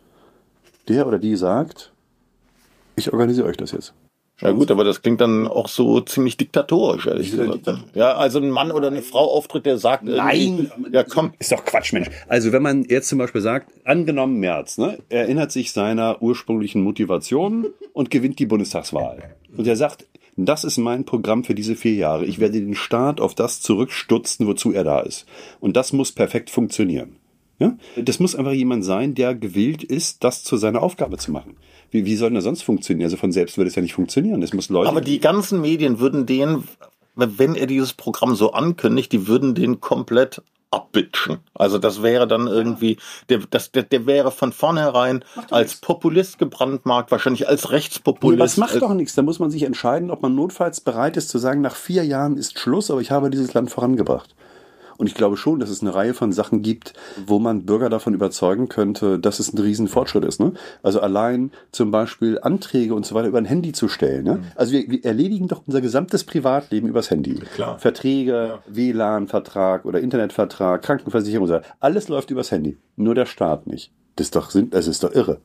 der 0.89 1.06
oder 1.06 1.18
die 1.18 1.36
sagt, 1.36 1.93
ich 2.97 3.12
organisiere 3.12 3.48
euch 3.48 3.56
das 3.56 3.72
jetzt. 3.72 3.94
Ja 4.40 4.51
gut, 4.51 4.72
aber 4.72 4.82
das 4.82 5.02
klingt 5.02 5.20
dann 5.20 5.47
auch 5.47 5.68
so 5.68 6.01
ziemlich 6.01 6.36
diktatorisch, 6.36 7.06
ehrlich 7.06 7.30
gesagt. 7.30 7.60
Ja, 7.94 8.14
also 8.14 8.40
ein 8.40 8.51
Mann 8.51 8.72
oder 8.72 8.89
eine 8.89 9.02
Frau 9.02 9.30
auftritt, 9.30 9.66
der 9.66 9.78
sagt, 9.78 10.09
irgendwie, 10.09 10.68
ja 10.90 11.05
komm, 11.05 11.32
Ist 11.39 11.52
doch 11.52 11.64
Quatsch, 11.64 11.93
Mensch. 11.93 12.09
Also 12.26 12.51
wenn 12.51 12.62
man 12.62 12.82
jetzt 12.84 13.09
zum 13.09 13.18
Beispiel 13.18 13.40
sagt, 13.40 13.72
angenommen 13.84 14.40
Merz, 14.40 14.78
ne, 14.78 14.98
er 15.10 15.22
erinnert 15.22 15.52
sich 15.52 15.70
seiner 15.70 16.20
ursprünglichen 16.22 16.82
Motivation 16.82 17.68
und 17.93 18.10
gewinnt 18.10 18.40
die 18.40 18.47
Bundestagswahl. 18.47 19.36
Und 19.56 19.66
er 19.68 19.76
sagt, 19.76 20.06
das 20.36 20.64
ist 20.64 20.78
mein 20.78 21.04
Programm 21.04 21.44
für 21.44 21.54
diese 21.54 21.76
vier 21.76 21.94
Jahre. 21.94 22.24
Ich 22.24 22.38
werde 22.38 22.60
den 22.60 22.74
Staat 22.74 23.20
auf 23.20 23.34
das 23.34 23.60
zurückstutzen, 23.60 24.46
wozu 24.46 24.72
er 24.72 24.84
da 24.84 25.00
ist. 25.00 25.26
Und 25.60 25.76
das 25.76 25.92
muss 25.92 26.12
perfekt 26.12 26.50
funktionieren. 26.50 27.16
Ja? 27.59 27.76
Das 27.96 28.18
muss 28.18 28.34
einfach 28.34 28.52
jemand 28.52 28.84
sein, 28.84 29.14
der 29.14 29.34
gewillt 29.34 29.84
ist, 29.84 30.24
das 30.24 30.42
zu 30.42 30.56
seiner 30.56 30.82
Aufgabe 30.82 31.18
zu 31.18 31.30
machen. 31.30 31.56
Wie, 31.90 32.06
wie 32.06 32.16
soll 32.16 32.30
denn 32.30 32.36
das 32.36 32.44
sonst 32.44 32.62
funktionieren? 32.62 33.06
Also 33.06 33.18
von 33.18 33.32
selbst 33.32 33.59
würde 33.59 33.68
es 33.68 33.74
ja 33.74 33.82
nicht 33.82 33.94
funktionieren. 33.94 34.42
Es 34.42 34.54
muss 34.54 34.70
Leute. 34.70 34.88
aber 34.88 35.02
die 35.02 35.20
ganzen 35.20 35.60
Medien 35.60 36.00
würden 36.00 36.24
den, 36.24 36.64
wenn 37.14 37.54
er 37.54 37.66
dieses 37.66 37.92
Programm 37.92 38.34
so 38.34 38.52
ankündigt, 38.52 39.12
die 39.12 39.26
würden 39.26 39.54
den 39.54 39.80
komplett 39.80 40.42
abbitschen. 40.72 41.38
Also 41.54 41.78
das 41.78 42.02
wäre 42.02 42.26
dann 42.26 42.46
irgendwie, 42.46 42.98
der, 43.28 43.40
das, 43.50 43.70
der, 43.70 43.84
der 43.84 44.06
wäre 44.06 44.32
von 44.32 44.52
vornherein 44.52 45.24
als 45.50 45.76
Populist 45.76 46.38
gebrandmarkt, 46.38 47.10
wahrscheinlich 47.10 47.46
als 47.46 47.70
Rechtspopulist. 47.70 48.38
Nee, 48.38 48.42
das 48.42 48.56
macht 48.56 48.82
doch 48.82 48.94
nichts. 48.94 49.14
Da 49.14 49.22
muss 49.22 49.38
man 49.38 49.50
sich 49.50 49.62
entscheiden, 49.62 50.10
ob 50.10 50.22
man 50.22 50.34
notfalls 50.34 50.80
bereit 50.80 51.16
ist 51.16 51.28
zu 51.28 51.38
sagen, 51.38 51.60
nach 51.60 51.76
vier 51.76 52.04
Jahren 52.04 52.36
ist 52.36 52.58
Schluss, 52.58 52.90
aber 52.90 53.00
ich 53.00 53.10
habe 53.10 53.30
dieses 53.30 53.54
Land 53.54 53.70
vorangebracht. 53.70 54.34
Und 54.98 55.06
ich 55.06 55.14
glaube 55.14 55.36
schon, 55.36 55.60
dass 55.60 55.70
es 55.70 55.82
eine 55.82 55.94
Reihe 55.94 56.14
von 56.14 56.32
Sachen 56.32 56.62
gibt, 56.62 56.94
wo 57.27 57.39
man 57.39 57.64
Bürger 57.64 57.89
davon 57.90 58.14
überzeugen 58.14 58.69
könnte, 58.69 59.19
dass 59.19 59.40
es 59.40 59.52
ein 59.52 59.59
Riesenfortschritt 59.59 60.24
ist. 60.24 60.40
Ne? 60.40 60.52
Also 60.82 61.01
allein 61.01 61.51
zum 61.70 61.90
Beispiel 61.90 62.39
Anträge 62.40 62.94
und 62.94 63.06
so 63.06 63.14
weiter 63.14 63.28
über 63.28 63.39
ein 63.39 63.44
Handy 63.44 63.73
zu 63.73 63.89
stellen. 63.89 64.24
Ne? 64.24 64.43
Also 64.56 64.73
wir, 64.73 64.89
wir 64.89 65.05
erledigen 65.05 65.48
doch 65.48 65.62
unser 65.66 65.81
gesamtes 65.81 66.24
Privatleben 66.24 66.89
übers 66.89 67.10
Handy. 67.10 67.35
Klar. 67.55 67.78
Verträge, 67.78 68.32
ja. 68.32 68.59
WLAN-Vertrag 68.66 69.85
oder 69.85 70.01
Internetvertrag, 70.01 70.82
Krankenversicherung, 70.82 71.51
alles 71.81 72.09
läuft 72.09 72.31
übers 72.31 72.51
Handy. 72.51 72.78
Nur 72.97 73.14
der 73.14 73.27
Staat 73.27 73.66
nicht. 73.66 73.93
Das 74.16 74.27
ist 74.27 74.36
doch, 74.36 74.51
das 74.52 74.86
ist 74.86 75.02
doch 75.02 75.12
irre. 75.12 75.40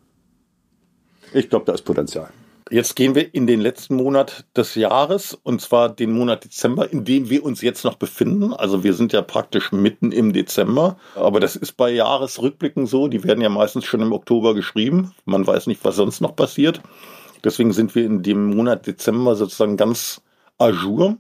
Ich 1.34 1.50
glaube, 1.50 1.66
da 1.66 1.74
ist 1.74 1.84
Potenzial. 1.84 2.30
Jetzt 2.70 2.96
gehen 2.96 3.16
wir 3.16 3.34
in 3.34 3.48
den 3.48 3.62
letzten 3.62 3.96
Monat 3.96 4.46
des 4.56 4.76
Jahres, 4.76 5.34
und 5.34 5.62
zwar 5.62 5.90
den 5.90 6.12
Monat 6.12 6.44
Dezember, 6.44 6.92
in 6.92 7.06
dem 7.06 7.30
wir 7.30 7.46
uns 7.46 7.62
jetzt 7.62 7.86
noch 7.86 7.96
befinden. 7.96 8.54
Also 8.54 8.84
wir 8.84 8.94
sind 8.94 9.14
ja 9.14 9.22
praktisch 9.22 9.72
mitten 9.72 10.12
im 10.12 10.34
Dezember. 10.34 10.98
Aber 11.16 11.40
das 11.40 11.56
ist 11.56 11.74
bei 11.74 11.90
Jahresrückblicken 11.92 12.86
so. 12.86 13.08
Die 13.08 13.24
werden 13.24 13.42
ja 13.42 13.50
meistens 13.50 13.86
schon 13.86 14.02
im 14.02 14.12
Oktober 14.12 14.54
geschrieben. 14.54 15.14
Man 15.26 15.48
weiß 15.48 15.68
nicht, 15.68 15.84
was 15.86 15.96
sonst 15.96 16.20
noch 16.20 16.36
passiert. 16.36 16.82
Deswegen 17.44 17.72
sind 17.72 17.96
wir 17.96 18.06
in 18.06 18.24
dem 18.24 18.56
Monat 18.56 18.88
Dezember 18.88 19.36
sozusagen 19.36 19.78
ganz 19.78 20.22
à. 20.60 21.18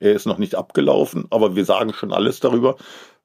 Er 0.00 0.12
ist 0.12 0.26
noch 0.26 0.38
nicht 0.38 0.54
abgelaufen, 0.54 1.26
aber 1.30 1.56
wir 1.56 1.64
sagen 1.64 1.92
schon 1.92 2.12
alles 2.12 2.38
darüber. 2.38 2.76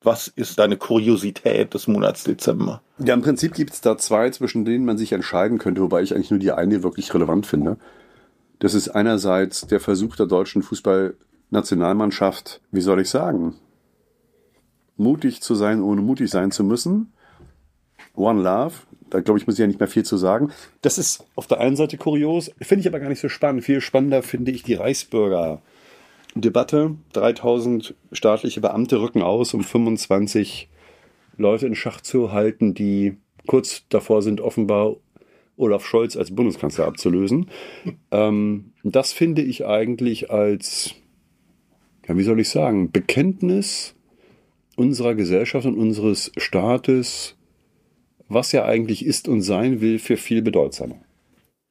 Was 0.04 0.28
ist 0.28 0.60
deine 0.60 0.76
Kuriosität 0.76 1.74
des 1.74 1.88
Monats 1.88 2.26
Dezember? 2.26 2.82
Ja, 3.00 3.14
im 3.14 3.22
Prinzip 3.22 3.54
gibt 3.54 3.74
es 3.74 3.82
da 3.82 3.98
zwei, 3.98 4.30
zwischen 4.30 4.66
denen 4.66 4.84
man 4.84 4.98
sich 4.98 5.14
entscheiden 5.14 5.60
könnte, 5.60 5.82
wobei 5.82 6.02
ich 6.02 6.14
eigentlich 6.14 6.30
nur 6.30 6.42
die 6.42 6.52
eine 6.52 6.84
wirklich 6.84 7.14
relevant 7.14 7.48
finde. 7.48 7.78
Das 8.60 8.74
ist 8.74 8.90
einerseits 8.90 9.66
der 9.68 9.80
Versuch 9.80 10.18
der 10.18 10.26
deutschen 10.26 10.62
Fußballnationalmannschaft, 10.62 12.60
wie 12.72 12.82
soll 12.82 13.00
ich 13.00 13.10
sagen, 13.10 13.56
mutig 14.98 15.42
zu 15.42 15.56
sein, 15.56 15.82
ohne 15.82 16.02
mutig 16.02 16.30
sein 16.30 16.52
zu 16.52 16.64
müssen. 16.64 17.14
One 18.16 18.42
Love, 18.42 18.74
da 19.10 19.22
glaube 19.22 19.40
ich, 19.40 19.48
muss 19.48 19.56
ich 19.56 19.60
ja 19.60 19.68
nicht 19.68 19.80
mehr 19.80 19.88
viel 19.88 20.04
zu 20.04 20.18
sagen. 20.18 20.52
Das 20.82 20.98
ist 20.98 21.26
auf 21.36 21.48
der 21.48 21.60
einen 21.60 21.76
Seite 21.76 21.98
kurios, 21.98 22.52
finde 22.62 22.82
ich 22.82 22.88
aber 22.88 23.00
gar 23.00 23.10
nicht 23.10 23.22
so 23.22 23.30
spannend. 23.30 23.64
Viel 23.64 23.82
spannender 23.82 24.22
finde 24.22 24.52
ich 24.52 24.64
die 24.64 24.76
Reichsbürger. 24.76 25.62
Debatte. 26.36 26.96
3000 27.14 27.96
staatliche 28.12 28.62
Beamte 28.62 29.02
rücken 29.02 29.22
aus, 29.22 29.54
um 29.54 29.64
25 29.64 30.70
Leute 31.38 31.68
in 31.68 31.76
Schach 31.76 32.02
zu 32.02 32.32
halten, 32.32 32.74
die 32.74 33.18
kurz 33.48 33.86
davor 33.90 34.22
sind, 34.22 34.42
offenbar 34.42 34.96
Olaf 35.56 35.86
Scholz 35.86 36.16
als 36.16 36.34
Bundeskanzler 36.34 36.86
abzulösen. 36.86 37.50
Ähm, 38.12 38.74
das 38.84 39.14
finde 39.14 39.42
ich 39.42 39.66
eigentlich 39.66 40.32
als, 40.32 40.96
ja, 42.08 42.18
wie 42.18 42.24
soll 42.24 42.40
ich 42.40 42.50
sagen, 42.50 42.92
Bekenntnis 42.92 43.96
unserer 44.76 45.14
Gesellschaft 45.16 45.68
und 45.68 45.78
unseres 45.78 46.32
Staates, 46.38 47.38
was 48.28 48.52
ja 48.52 48.66
eigentlich 48.66 49.06
ist 49.06 49.28
und 49.28 49.42
sein 49.42 49.82
will, 49.82 50.00
für 50.00 50.18
viel 50.18 50.42
bedeutsamer. 50.42 51.03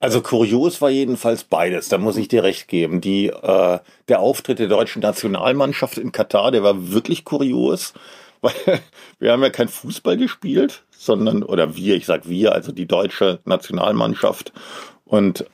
Also 0.02 0.20
kurios 0.20 0.80
war 0.80 0.90
jedenfalls 0.90 1.44
beides, 1.44 1.88
da 1.88 1.96
muss 1.96 2.16
ich 2.16 2.26
dir 2.26 2.42
recht 2.42 2.66
geben. 2.66 3.00
Die, 3.00 3.28
äh, 3.28 3.78
der 4.08 4.18
Auftritt 4.18 4.58
der 4.58 4.66
deutschen 4.66 5.00
Nationalmannschaft 5.00 5.96
in 5.96 6.10
Katar, 6.10 6.50
der 6.50 6.64
war 6.64 6.90
wirklich 6.90 7.24
kurios, 7.24 7.94
weil 8.40 8.80
wir 9.20 9.30
haben 9.30 9.44
ja 9.44 9.50
kein 9.50 9.68
Fußball 9.68 10.16
gespielt, 10.16 10.82
sondern, 10.90 11.44
oder 11.44 11.76
wir, 11.76 11.94
ich 11.94 12.06
sag 12.06 12.28
wir, 12.28 12.52
also 12.52 12.72
die 12.72 12.86
deutsche 12.86 13.38
Nationalmannschaft. 13.44 14.52
Und 15.04 15.44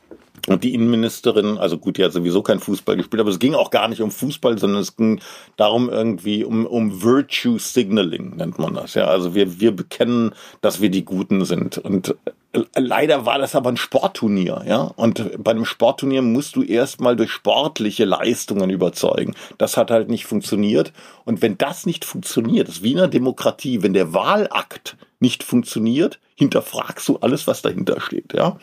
und 0.48 0.64
die 0.64 0.74
Innenministerin, 0.74 1.58
also 1.58 1.78
gut, 1.78 1.98
die 1.98 2.04
hat 2.04 2.12
sowieso 2.12 2.42
kein 2.42 2.60
Fußball 2.60 2.96
gespielt, 2.96 3.20
aber 3.20 3.30
es 3.30 3.38
ging 3.38 3.54
auch 3.54 3.70
gar 3.70 3.88
nicht 3.88 4.00
um 4.00 4.10
Fußball, 4.10 4.58
sondern 4.58 4.80
es 4.80 4.96
ging 4.96 5.20
darum 5.56 5.88
irgendwie 5.90 6.44
um, 6.44 6.66
um 6.66 7.02
Virtue 7.02 7.58
Signaling, 7.58 8.36
nennt 8.36 8.58
man 8.58 8.74
das. 8.74 8.94
Ja, 8.94 9.06
also 9.06 9.34
wir, 9.34 9.60
wir 9.60 9.74
bekennen, 9.74 10.34
dass 10.60 10.80
wir 10.80 10.90
die 10.90 11.04
Guten 11.04 11.44
sind. 11.44 11.78
Und 11.78 12.14
äh, 12.52 12.60
leider 12.76 13.26
war 13.26 13.38
das 13.38 13.54
aber 13.54 13.70
ein 13.70 13.76
Sportturnier, 13.76 14.64
ja. 14.66 14.82
Und 14.82 15.42
bei 15.42 15.50
einem 15.50 15.64
Sportturnier 15.64 16.22
musst 16.22 16.56
du 16.56 16.62
erstmal 16.62 17.16
durch 17.16 17.30
sportliche 17.30 18.04
Leistungen 18.04 18.70
überzeugen. 18.70 19.34
Das 19.58 19.76
hat 19.76 19.90
halt 19.90 20.08
nicht 20.08 20.26
funktioniert. 20.26 20.92
Und 21.24 21.42
wenn 21.42 21.58
das 21.58 21.86
nicht 21.86 22.04
funktioniert, 22.04 22.68
das 22.68 22.76
ist 22.76 22.82
wie 22.82 22.92
in 22.92 22.98
einer 22.98 23.08
Demokratie, 23.08 23.82
wenn 23.82 23.92
der 23.92 24.14
Wahlakt 24.14 24.96
nicht 25.20 25.42
funktioniert, 25.42 26.20
hinterfragst 26.36 27.08
du 27.08 27.18
alles, 27.18 27.46
was 27.46 27.62
dahinter 27.62 28.00
steht, 28.00 28.32
ja. 28.32 28.58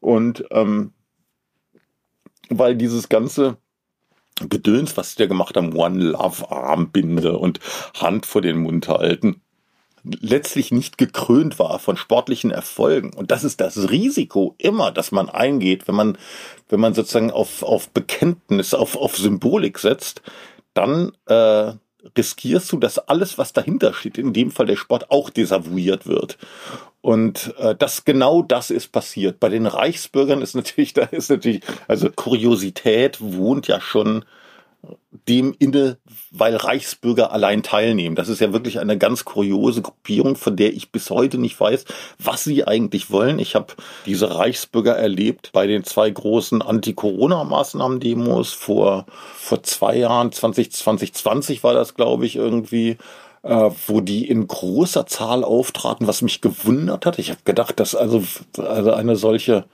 Und 0.00 0.44
ähm, 0.52 0.92
weil 2.48 2.76
dieses 2.76 3.08
ganze 3.08 3.56
Gedöns, 4.48 4.96
was 4.96 5.16
der 5.16 5.26
gemacht 5.26 5.56
haben, 5.56 5.74
One 5.74 6.02
Love 6.02 6.50
Armbinde 6.50 7.38
und 7.38 7.60
Hand 7.98 8.26
vor 8.26 8.42
den 8.42 8.58
Mund 8.58 8.88
halten, 8.88 9.42
letztlich 10.04 10.70
nicht 10.70 10.96
gekrönt 10.96 11.58
war 11.58 11.78
von 11.78 11.96
sportlichen 11.96 12.50
Erfolgen. 12.50 13.12
Und 13.12 13.30
das 13.30 13.44
ist 13.44 13.60
das 13.60 13.90
Risiko 13.90 14.54
immer, 14.58 14.92
dass 14.92 15.12
man 15.12 15.28
eingeht, 15.28 15.88
wenn 15.88 15.94
man, 15.94 16.18
wenn 16.68 16.80
man 16.80 16.94
sozusagen 16.94 17.30
auf, 17.30 17.62
auf 17.62 17.90
Bekenntnis, 17.90 18.74
auf, 18.74 18.96
auf 18.96 19.16
Symbolik 19.16 19.78
setzt, 19.78 20.22
dann 20.74 21.12
äh, 21.26 21.72
riskierst 22.16 22.70
du, 22.72 22.78
dass 22.78 22.98
alles, 22.98 23.38
was 23.38 23.52
dahinter 23.52 23.92
steht, 23.92 24.18
in 24.18 24.32
dem 24.32 24.50
Fall 24.50 24.66
der 24.66 24.76
Sport, 24.76 25.10
auch 25.10 25.30
desavouiert 25.30 26.06
wird. 26.06 26.38
Und 27.00 27.54
äh, 27.58 27.74
das 27.76 28.04
genau 28.04 28.42
das 28.42 28.70
ist 28.70 28.92
passiert. 28.92 29.40
Bei 29.40 29.48
den 29.48 29.66
Reichsbürgern 29.66 30.42
ist 30.42 30.54
natürlich, 30.54 30.92
da 30.94 31.02
ist 31.04 31.30
natürlich, 31.30 31.62
also 31.86 32.10
Kuriosität 32.10 33.20
wohnt 33.20 33.68
ja 33.68 33.80
schon 33.80 34.24
dem 35.28 35.54
inne, 35.58 35.98
weil 36.30 36.56
Reichsbürger 36.56 37.32
allein 37.32 37.62
teilnehmen. 37.62 38.16
Das 38.16 38.28
ist 38.28 38.40
ja 38.40 38.52
wirklich 38.52 38.78
eine 38.78 38.96
ganz 38.96 39.24
kuriose 39.24 39.82
Gruppierung, 39.82 40.36
von 40.36 40.56
der 40.56 40.72
ich 40.72 40.90
bis 40.90 41.10
heute 41.10 41.38
nicht 41.38 41.58
weiß, 41.58 41.84
was 42.18 42.44
sie 42.44 42.66
eigentlich 42.66 43.10
wollen. 43.10 43.38
Ich 43.38 43.54
habe 43.54 43.74
diese 44.06 44.34
Reichsbürger 44.34 44.96
erlebt 44.96 45.50
bei 45.52 45.66
den 45.66 45.84
zwei 45.84 46.08
großen 46.10 46.62
Anti-Corona-Maßnahmen-Demos 46.62 48.52
vor, 48.52 49.06
vor 49.34 49.62
zwei 49.62 49.96
Jahren, 49.96 50.32
20, 50.32 50.72
2020 50.72 51.62
war 51.64 51.74
das, 51.74 51.94
glaube 51.94 52.24
ich, 52.24 52.36
irgendwie 52.36 52.96
äh, 53.42 53.70
wo 53.86 54.00
die 54.00 54.28
in 54.28 54.48
großer 54.48 55.06
Zahl 55.06 55.44
auftraten, 55.44 56.06
was 56.06 56.22
mich 56.22 56.40
gewundert 56.40 57.06
hat. 57.06 57.18
Ich 57.18 57.30
habe 57.30 57.40
gedacht, 57.44 57.78
dass 57.80 57.94
also, 57.94 58.22
also 58.58 58.92
eine 58.92 59.16
solche 59.16 59.64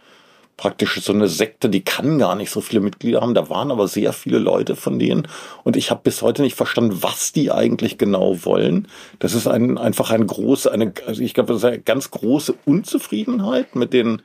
praktisch 0.56 1.00
so 1.00 1.12
eine 1.12 1.28
Sekte, 1.28 1.68
die 1.68 1.82
kann 1.82 2.18
gar 2.18 2.36
nicht 2.36 2.50
so 2.50 2.60
viele 2.60 2.80
Mitglieder 2.80 3.20
haben. 3.20 3.34
Da 3.34 3.48
waren 3.50 3.70
aber 3.70 3.88
sehr 3.88 4.12
viele 4.12 4.38
Leute 4.38 4.76
von 4.76 4.98
denen. 4.98 5.26
Und 5.64 5.76
ich 5.76 5.90
habe 5.90 6.00
bis 6.04 6.22
heute 6.22 6.42
nicht 6.42 6.56
verstanden, 6.56 7.02
was 7.02 7.32
die 7.32 7.50
eigentlich 7.50 7.98
genau 7.98 8.44
wollen. 8.44 8.88
Das 9.18 9.34
ist 9.34 9.46
ein, 9.46 9.78
einfach 9.78 10.10
ein 10.10 10.26
große, 10.26 10.70
eine, 10.70 10.92
also 11.06 11.22
ich 11.22 11.34
glaube, 11.34 11.52
das 11.52 11.62
ist 11.62 11.64
eine 11.64 11.80
ganz 11.80 12.10
große 12.10 12.54
Unzufriedenheit 12.64 13.74
mit 13.74 13.92
den 13.92 14.22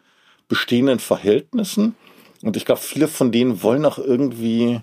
bestehenden 0.48 1.00
Verhältnissen. 1.00 1.96
Und 2.44 2.56
ich 2.58 2.66
glaube, 2.66 2.82
viele 2.82 3.08
von 3.08 3.32
denen 3.32 3.64
wollen 3.64 3.86
auch 3.86 3.98
irgendwie 3.98 4.82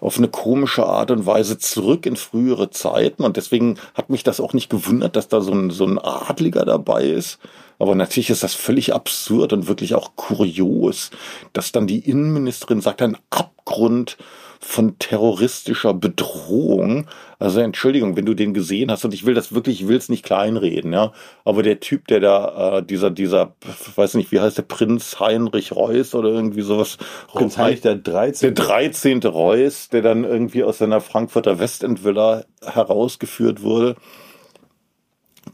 auf 0.00 0.18
eine 0.18 0.28
komische 0.28 0.84
Art 0.84 1.10
und 1.10 1.24
Weise 1.24 1.56
zurück 1.56 2.04
in 2.04 2.16
frühere 2.16 2.70
Zeiten. 2.70 3.22
Und 3.22 3.38
deswegen 3.38 3.78
hat 3.94 4.10
mich 4.10 4.22
das 4.22 4.38
auch 4.38 4.52
nicht 4.52 4.68
gewundert, 4.68 5.16
dass 5.16 5.28
da 5.28 5.40
so 5.40 5.52
ein, 5.52 5.70
so 5.70 5.86
ein 5.86 5.98
Adliger 5.98 6.64
dabei 6.66 7.04
ist. 7.04 7.38
Aber 7.84 7.94
natürlich 7.94 8.30
ist 8.30 8.42
das 8.42 8.54
völlig 8.54 8.94
absurd 8.94 9.52
und 9.52 9.68
wirklich 9.68 9.94
auch 9.94 10.16
kurios, 10.16 11.10
dass 11.52 11.70
dann 11.70 11.86
die 11.86 11.98
Innenministerin 11.98 12.80
sagt, 12.80 13.02
ein 13.02 13.18
Abgrund 13.28 14.16
von 14.58 14.98
terroristischer 14.98 15.92
Bedrohung. 15.92 17.06
Also 17.38 17.60
Entschuldigung, 17.60 18.16
wenn 18.16 18.24
du 18.24 18.32
den 18.32 18.54
gesehen 18.54 18.90
hast, 18.90 19.04
und 19.04 19.12
ich 19.12 19.26
will 19.26 19.34
das 19.34 19.52
wirklich, 19.52 19.82
ich 19.82 19.86
will 19.88 19.98
es 19.98 20.08
nicht 20.08 20.24
kleinreden, 20.24 20.94
ja. 20.94 21.12
Aber 21.44 21.62
der 21.62 21.78
Typ, 21.78 22.06
der 22.08 22.20
da, 22.20 22.78
äh, 22.78 22.82
dieser, 22.82 23.10
dieser, 23.10 23.54
weiß 23.96 24.14
nicht, 24.14 24.32
wie 24.32 24.40
heißt 24.40 24.56
der 24.56 24.62
Prinz 24.62 25.20
Heinrich 25.20 25.76
Reuss 25.76 26.14
oder 26.14 26.30
irgendwie 26.30 26.62
sowas. 26.62 26.96
Prinz 27.34 27.58
Heinrich 27.58 27.82
der 27.82 27.96
13. 27.96 28.54
Der 28.54 28.64
13. 28.64 29.22
Reuss, 29.24 29.90
der 29.90 30.00
dann 30.00 30.24
irgendwie 30.24 30.64
aus 30.64 30.78
seiner 30.78 31.02
Frankfurter 31.02 31.58
Westendvilla 31.58 32.46
herausgeführt 32.64 33.60
wurde. 33.60 33.96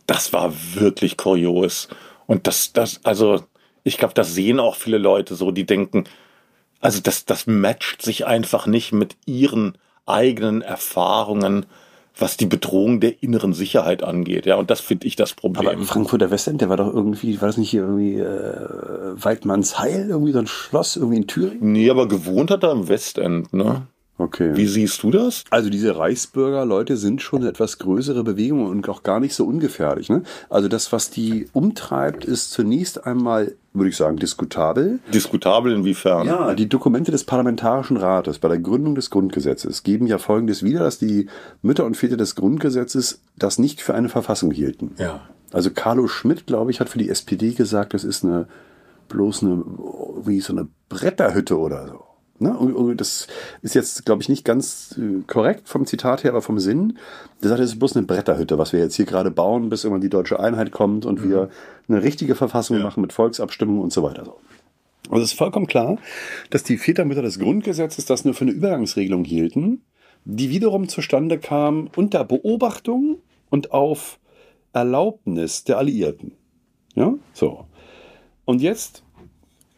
Das 0.06 0.32
war 0.32 0.52
wirklich 0.74 1.16
kurios. 1.16 1.88
Und 2.30 2.46
das, 2.46 2.72
das, 2.72 3.00
also, 3.02 3.42
ich 3.82 3.98
glaube, 3.98 4.14
das 4.14 4.32
sehen 4.36 4.60
auch 4.60 4.76
viele 4.76 4.98
Leute 4.98 5.34
so, 5.34 5.50
die 5.50 5.66
denken, 5.66 6.04
also 6.80 7.00
das, 7.00 7.24
das 7.24 7.48
matcht 7.48 8.02
sich 8.02 8.24
einfach 8.24 8.68
nicht 8.68 8.92
mit 8.92 9.16
ihren 9.26 9.76
eigenen 10.06 10.62
Erfahrungen, 10.62 11.66
was 12.16 12.36
die 12.36 12.46
Bedrohung 12.46 13.00
der 13.00 13.20
inneren 13.20 13.52
Sicherheit 13.52 14.04
angeht. 14.04 14.46
Ja, 14.46 14.54
und 14.54 14.70
das 14.70 14.78
finde 14.78 15.08
ich 15.08 15.16
das 15.16 15.34
Problem. 15.34 15.70
Aber 15.70 15.82
Frankfurter 15.82 16.30
Westend, 16.30 16.60
der 16.60 16.68
war 16.68 16.76
doch 16.76 16.94
irgendwie, 16.94 17.40
war 17.40 17.48
das 17.48 17.56
nicht 17.56 17.70
hier 17.70 17.82
irgendwie 17.82 18.20
äh, 18.20 19.24
Waldmannsheil, 19.24 20.10
irgendwie 20.10 20.32
so 20.32 20.38
ein 20.38 20.46
Schloss, 20.46 20.94
irgendwie 20.94 21.16
in 21.16 21.26
Thüringen? 21.26 21.72
Nee, 21.72 21.90
aber 21.90 22.06
gewohnt 22.06 22.52
hat 22.52 22.62
er 22.62 22.70
im 22.70 22.86
Westend, 22.86 23.52
ne? 23.52 23.88
Okay. 24.20 24.50
Wie 24.54 24.66
siehst 24.66 25.02
du 25.02 25.10
das? 25.10 25.44
Also 25.48 25.70
diese 25.70 25.96
Reichsbürger-Leute 25.96 26.98
sind 26.98 27.22
schon 27.22 27.40
eine 27.40 27.48
etwas 27.48 27.78
größere 27.78 28.22
Bewegung 28.22 28.66
und 28.66 28.86
auch 28.88 29.02
gar 29.02 29.18
nicht 29.18 29.34
so 29.34 29.46
ungefährlich. 29.46 30.10
Ne? 30.10 30.22
Also 30.50 30.68
das, 30.68 30.92
was 30.92 31.10
die 31.10 31.48
umtreibt, 31.54 32.26
ist 32.26 32.50
zunächst 32.50 33.06
einmal, 33.06 33.54
würde 33.72 33.88
ich 33.88 33.96
sagen, 33.96 34.18
diskutabel. 34.18 34.98
Diskutabel 35.14 35.72
inwiefern? 35.72 36.26
Ja, 36.26 36.54
die 36.54 36.68
Dokumente 36.68 37.10
des 37.10 37.24
Parlamentarischen 37.24 37.96
Rates 37.96 38.38
bei 38.38 38.48
der 38.48 38.58
Gründung 38.58 38.94
des 38.94 39.08
Grundgesetzes 39.08 39.82
geben 39.82 40.06
ja 40.06 40.18
Folgendes 40.18 40.62
wieder, 40.62 40.80
dass 40.80 40.98
die 40.98 41.28
Mütter 41.62 41.86
und 41.86 41.96
Väter 41.96 42.18
des 42.18 42.34
Grundgesetzes 42.34 43.22
das 43.38 43.58
nicht 43.58 43.80
für 43.80 43.94
eine 43.94 44.10
Verfassung 44.10 44.50
hielten. 44.50 44.94
Ja. 44.98 45.22
Also 45.52 45.70
Carlo 45.70 46.08
Schmidt, 46.08 46.46
glaube 46.46 46.70
ich, 46.70 46.80
hat 46.80 46.90
für 46.90 46.98
die 46.98 47.08
SPD 47.08 47.52
gesagt, 47.52 47.94
das 47.94 48.04
ist 48.04 48.22
eine 48.24 48.46
bloß 49.08 49.42
eine, 49.42 49.64
wie 50.24 50.40
so 50.40 50.52
eine 50.52 50.68
Bretterhütte 50.88 51.58
oder 51.58 51.88
so. 51.88 52.04
Ne? 52.40 52.94
Das 52.96 53.26
ist 53.62 53.74
jetzt, 53.74 54.06
glaube 54.06 54.22
ich, 54.22 54.28
nicht 54.28 54.44
ganz 54.44 54.98
äh, 54.98 55.22
korrekt 55.26 55.68
vom 55.68 55.86
Zitat 55.86 56.24
her, 56.24 56.30
aber 56.30 56.42
vom 56.42 56.58
Sinn. 56.58 56.98
Der 57.42 57.50
sagt, 57.50 57.60
es 57.60 57.72
ist 57.72 57.78
bloß 57.78 57.96
eine 57.96 58.06
Bretterhütte, 58.06 58.58
was 58.58 58.72
wir 58.72 58.80
jetzt 58.80 58.96
hier 58.96 59.04
gerade 59.04 59.30
bauen, 59.30 59.68
bis 59.68 59.84
irgendwann 59.84 60.00
die 60.00 60.08
deutsche 60.08 60.40
Einheit 60.40 60.72
kommt 60.72 61.04
und 61.06 61.24
mhm. 61.24 61.30
wir 61.30 61.50
eine 61.88 62.02
richtige 62.02 62.34
Verfassung 62.34 62.78
ja. 62.78 62.82
machen 62.82 63.02
mit 63.02 63.12
Volksabstimmung 63.12 63.80
und 63.80 63.92
so 63.92 64.02
weiter. 64.02 64.34
Also 65.10 65.22
es 65.22 65.32
ist 65.32 65.38
vollkommen 65.38 65.66
klar, 65.66 65.98
dass 66.50 66.62
die 66.62 66.78
Vätermütter 66.78 67.22
des 67.22 67.38
Grundgesetzes 67.38 68.06
das 68.06 68.24
nur 68.24 68.34
für 68.34 68.42
eine 68.42 68.52
Übergangsregelung 68.52 69.24
hielten, 69.24 69.82
die 70.24 70.50
wiederum 70.50 70.88
zustande 70.88 71.38
kam 71.38 71.88
unter 71.96 72.24
Beobachtung 72.24 73.18
und 73.48 73.72
auf 73.72 74.18
Erlaubnis 74.72 75.64
der 75.64 75.78
Alliierten. 75.78 76.32
Ja, 76.94 77.14
so. 77.32 77.66
Und 78.44 78.60
jetzt 78.60 79.02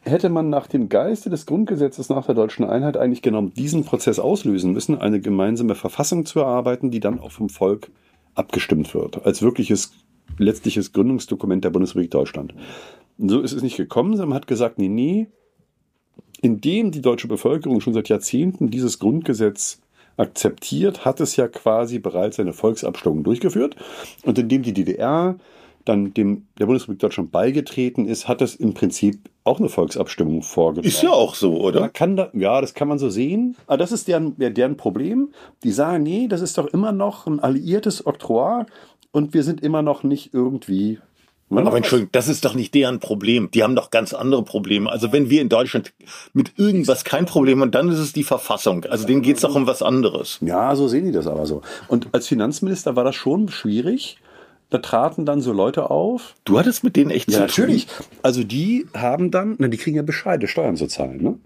hätte 0.03 0.29
man 0.29 0.51
nach 0.51 0.67
dem 0.67 0.89
Geiste 0.89 1.31
des 1.31 1.47
Grundgesetzes 1.47 2.09
nach 2.09 2.27
der 2.27 2.35
deutschen 2.35 2.65
Einheit 2.65 2.97
eigentlich 2.97 3.23
genommen 3.23 3.53
diesen 3.55 3.85
Prozess 3.85 4.19
auslösen 4.19 4.73
müssen, 4.73 4.99
eine 5.01 5.21
gemeinsame 5.21 5.75
Verfassung 5.75 6.27
zu 6.27 6.41
erarbeiten, 6.41 6.91
die 6.91 7.01
dann 7.01 7.21
auch 7.21 7.31
vom 7.31 7.49
Volk 7.49 7.91
abgestimmt 8.35 8.95
wird, 8.95 9.25
als 9.25 9.43
wirkliches 9.43 9.93
letztliches 10.39 10.93
Gründungsdokument 10.93 11.65
der 11.65 11.71
Bundesrepublik 11.71 12.11
Deutschland. 12.11 12.55
Und 13.19 13.29
so 13.29 13.41
ist 13.41 13.53
es 13.53 13.63
nicht 13.63 13.77
gekommen, 13.77 14.13
sondern 14.13 14.31
man 14.31 14.37
hat 14.37 14.47
gesagt, 14.47 14.79
nee, 14.79 14.89
nee, 14.89 15.29
indem 16.41 16.91
die 16.91 17.03
deutsche 17.03 17.29
Bevölkerung 17.29 17.81
schon 17.81 17.95
seit 17.95 18.09
Jahrzehnten 18.09 18.71
dieses 18.71 18.99
Grundgesetz 18.99 19.81
akzeptiert, 20.17 21.05
hat 21.05 21.21
es 21.21 21.37
ja 21.37 21.49
quasi 21.49 21.99
bereits 21.99 22.41
eine 22.41 22.53
Volksabstimmung 22.53 23.23
durchgeführt. 23.23 23.77
Und 24.25 24.39
indem 24.39 24.63
die 24.63 24.73
DDR 24.73 25.37
dann 25.85 26.15
dem 26.15 26.47
der 26.59 26.67
Bundesrepublik 26.67 27.01
Deutschland 27.01 27.33
beigetreten 27.33 28.07
ist, 28.07 28.29
hat 28.29 28.43
es 28.43 28.55
im 28.55 28.75
Prinzip 28.75 29.19
auch 29.45 29.59
eine 29.59 29.69
Volksabstimmung 29.69 30.43
vorgenommen. 30.43 30.87
Ist 30.87 31.03
ja 31.03 31.11
auch 31.11 31.35
so, 31.35 31.61
oder? 31.61 31.91
Man 31.99 32.17
da, 32.17 32.31
ja, 32.33 32.61
das 32.61 32.75
kann 32.75 32.89
man 32.89 32.99
so 32.99 33.11
sehen. 33.11 33.57
Aber 33.67 33.79
das 33.79 33.93
ist 33.93 34.09
deren, 34.09 34.37
deren 34.37 34.77
Problem. 34.77 35.31
Die 35.65 35.73
sagen, 35.73 36.03
nee, 36.03 36.29
das 36.29 36.41
ist 36.41 36.59
doch 36.59 36.67
immer 36.67 36.93
noch 36.93 37.27
ein 37.27 37.41
alliiertes 37.41 38.07
Oktroi 38.07 38.65
und 39.11 39.35
wir 39.35 39.43
sind 39.43 39.63
immer 39.63 39.83
noch 39.83 40.03
nicht 40.05 40.33
irgendwie 40.33 40.99
aber 41.59 41.77
Entschuldigung, 41.77 42.11
das 42.13 42.29
ist 42.29 42.45
doch 42.45 42.55
nicht 42.55 42.75
deren 42.75 43.01
Problem. 43.01 43.51
Die 43.53 43.63
haben 43.63 43.77
doch 43.77 43.91
ganz 43.91 44.15
andere 44.15 44.43
Probleme. 44.43 44.91
Also 44.91 45.13
wenn 45.13 45.31
wir 45.31 45.43
in 45.43 45.49
Deutschland 45.49 45.93
mit 46.33 46.53
irgendwas 46.59 47.05
kein 47.05 47.27
Problem 47.27 47.61
haben, 47.61 47.71
dann 47.71 47.89
ist 47.89 47.99
es 47.99 48.13
die 48.13 48.23
Verfassung. 48.23 48.85
Also 48.87 49.07
denen 49.07 49.23
geht 49.23 49.37
es 49.37 49.43
doch 49.43 49.55
um 49.55 49.67
was 49.67 49.83
anderes. 49.83 50.39
Ja, 50.41 50.75
so 50.75 50.89
sehen 50.89 51.05
die 51.05 51.13
das 51.13 51.27
aber 51.27 51.47
so. 51.47 51.63
Und 51.89 52.09
als 52.13 52.27
Finanzminister 52.27 52.97
war 52.97 53.05
das 53.05 53.15
schon 53.15 53.49
schwierig, 53.49 54.19
da 54.73 54.79
traten 54.79 55.27
dann 55.27 55.43
so 55.43 55.53
Leute 55.53 55.91
auf. 55.91 56.35
Du 56.47 56.59
hattest 56.59 56.83
mit 56.83 56.97
denen 56.97 57.11
echt 57.11 57.31
ja, 57.31 57.41
natürlich. 57.41 57.87
Also 58.23 58.43
die 58.43 58.87
haben 58.95 59.31
dann, 59.31 59.57
na, 59.59 59.69
die 59.69 59.77
kriegen 59.77 59.97
ja 59.97 60.03
Bescheide, 60.03 60.49
Steuern 60.49 60.77
zu 60.77 60.87
zahlen, 60.87 61.23
ne? 61.23 61.39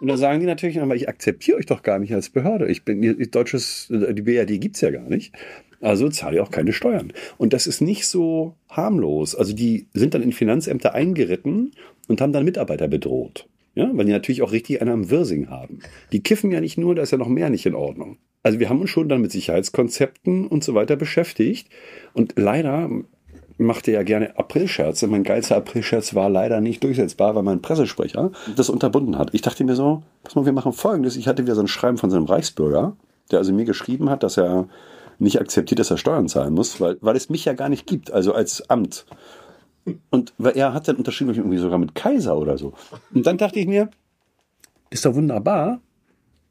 Und 0.00 0.08
dann 0.08 0.16
sagen 0.16 0.40
die 0.40 0.46
natürlich, 0.46 0.80
aber 0.80 0.96
ich 0.96 1.10
akzeptiere 1.10 1.58
euch 1.58 1.66
doch 1.66 1.82
gar 1.82 1.98
nicht 1.98 2.14
als 2.14 2.30
Behörde. 2.30 2.68
Ich 2.68 2.86
bin, 2.86 3.02
deutsches, 3.30 3.88
die 3.90 4.22
BRD 4.22 4.58
gibt's 4.58 4.80
ja 4.80 4.90
gar 4.90 5.10
nicht. 5.10 5.34
Also 5.82 6.08
zahle 6.08 6.36
ich 6.36 6.40
auch 6.40 6.50
keine 6.50 6.72
Steuern. 6.72 7.12
Und 7.36 7.52
das 7.52 7.66
ist 7.66 7.82
nicht 7.82 8.06
so 8.06 8.54
harmlos. 8.70 9.34
Also 9.34 9.52
die 9.52 9.88
sind 9.92 10.14
dann 10.14 10.22
in 10.22 10.32
Finanzämter 10.32 10.94
eingeritten 10.94 11.72
und 12.08 12.22
haben 12.22 12.32
dann 12.32 12.46
Mitarbeiter 12.46 12.88
bedroht. 12.88 13.46
Ja, 13.74 13.90
weil 13.92 14.06
die 14.06 14.12
natürlich 14.12 14.40
auch 14.40 14.52
richtig 14.52 14.80
einen 14.80 14.90
am 14.90 15.10
Wirsing 15.10 15.50
haben. 15.50 15.80
Die 16.12 16.22
kiffen 16.22 16.50
ja 16.50 16.60
nicht 16.60 16.78
nur, 16.78 16.94
da 16.94 17.02
ist 17.02 17.12
ja 17.12 17.18
noch 17.18 17.28
mehr 17.28 17.50
nicht 17.50 17.66
in 17.66 17.74
Ordnung. 17.74 18.16
Also 18.42 18.58
wir 18.58 18.68
haben 18.68 18.80
uns 18.80 18.90
schon 18.90 19.08
dann 19.08 19.20
mit 19.20 19.32
Sicherheitskonzepten 19.32 20.46
und 20.46 20.64
so 20.64 20.74
weiter 20.74 20.96
beschäftigt. 20.96 21.68
Und 22.14 22.34
leider 22.38 22.88
machte 23.58 23.92
ja 23.92 24.02
gerne 24.02 24.38
Aprilscherze. 24.38 25.06
Mein 25.06 25.22
geilster 25.22 25.56
Aprilscherz 25.56 26.14
war 26.14 26.30
leider 26.30 26.60
nicht 26.60 26.82
durchsetzbar, 26.82 27.34
weil 27.34 27.42
mein 27.42 27.60
Pressesprecher 27.60 28.32
das 28.56 28.70
unterbunden 28.70 29.18
hat. 29.18 29.34
Ich 29.34 29.42
dachte 29.42 29.64
mir 29.64 29.76
so, 29.76 30.02
pass 30.24 30.34
mal, 30.34 30.46
wir 30.46 30.52
machen 30.52 30.72
Folgendes. 30.72 31.16
Ich 31.16 31.28
hatte 31.28 31.42
wieder 31.42 31.54
so 31.54 31.60
ein 31.60 31.68
Schreiben 31.68 31.98
von 31.98 32.10
so 32.10 32.16
einem 32.16 32.26
Reichsbürger, 32.26 32.96
der 33.30 33.38
also 33.38 33.52
mir 33.52 33.66
geschrieben 33.66 34.08
hat, 34.08 34.22
dass 34.22 34.38
er 34.38 34.68
nicht 35.18 35.38
akzeptiert, 35.38 35.78
dass 35.78 35.90
er 35.90 35.98
Steuern 35.98 36.28
zahlen 36.28 36.54
muss, 36.54 36.80
weil, 36.80 36.96
weil 37.02 37.16
es 37.16 37.28
mich 37.28 37.44
ja 37.44 37.52
gar 37.52 37.68
nicht 37.68 37.86
gibt, 37.86 38.10
also 38.10 38.32
als 38.32 38.68
Amt. 38.70 39.04
Und 40.08 40.32
weil 40.38 40.56
er 40.56 40.72
hat 40.72 40.88
dann 40.88 40.96
unterschrieben, 40.96 41.34
irgendwie 41.34 41.58
sogar 41.58 41.78
mit 41.78 41.94
Kaiser 41.94 42.38
oder 42.38 42.56
so. 42.56 42.72
Und 43.14 43.26
dann 43.26 43.36
dachte 43.36 43.60
ich 43.60 43.66
mir, 43.66 43.90
ist 44.88 45.04
doch 45.04 45.14
wunderbar, 45.14 45.80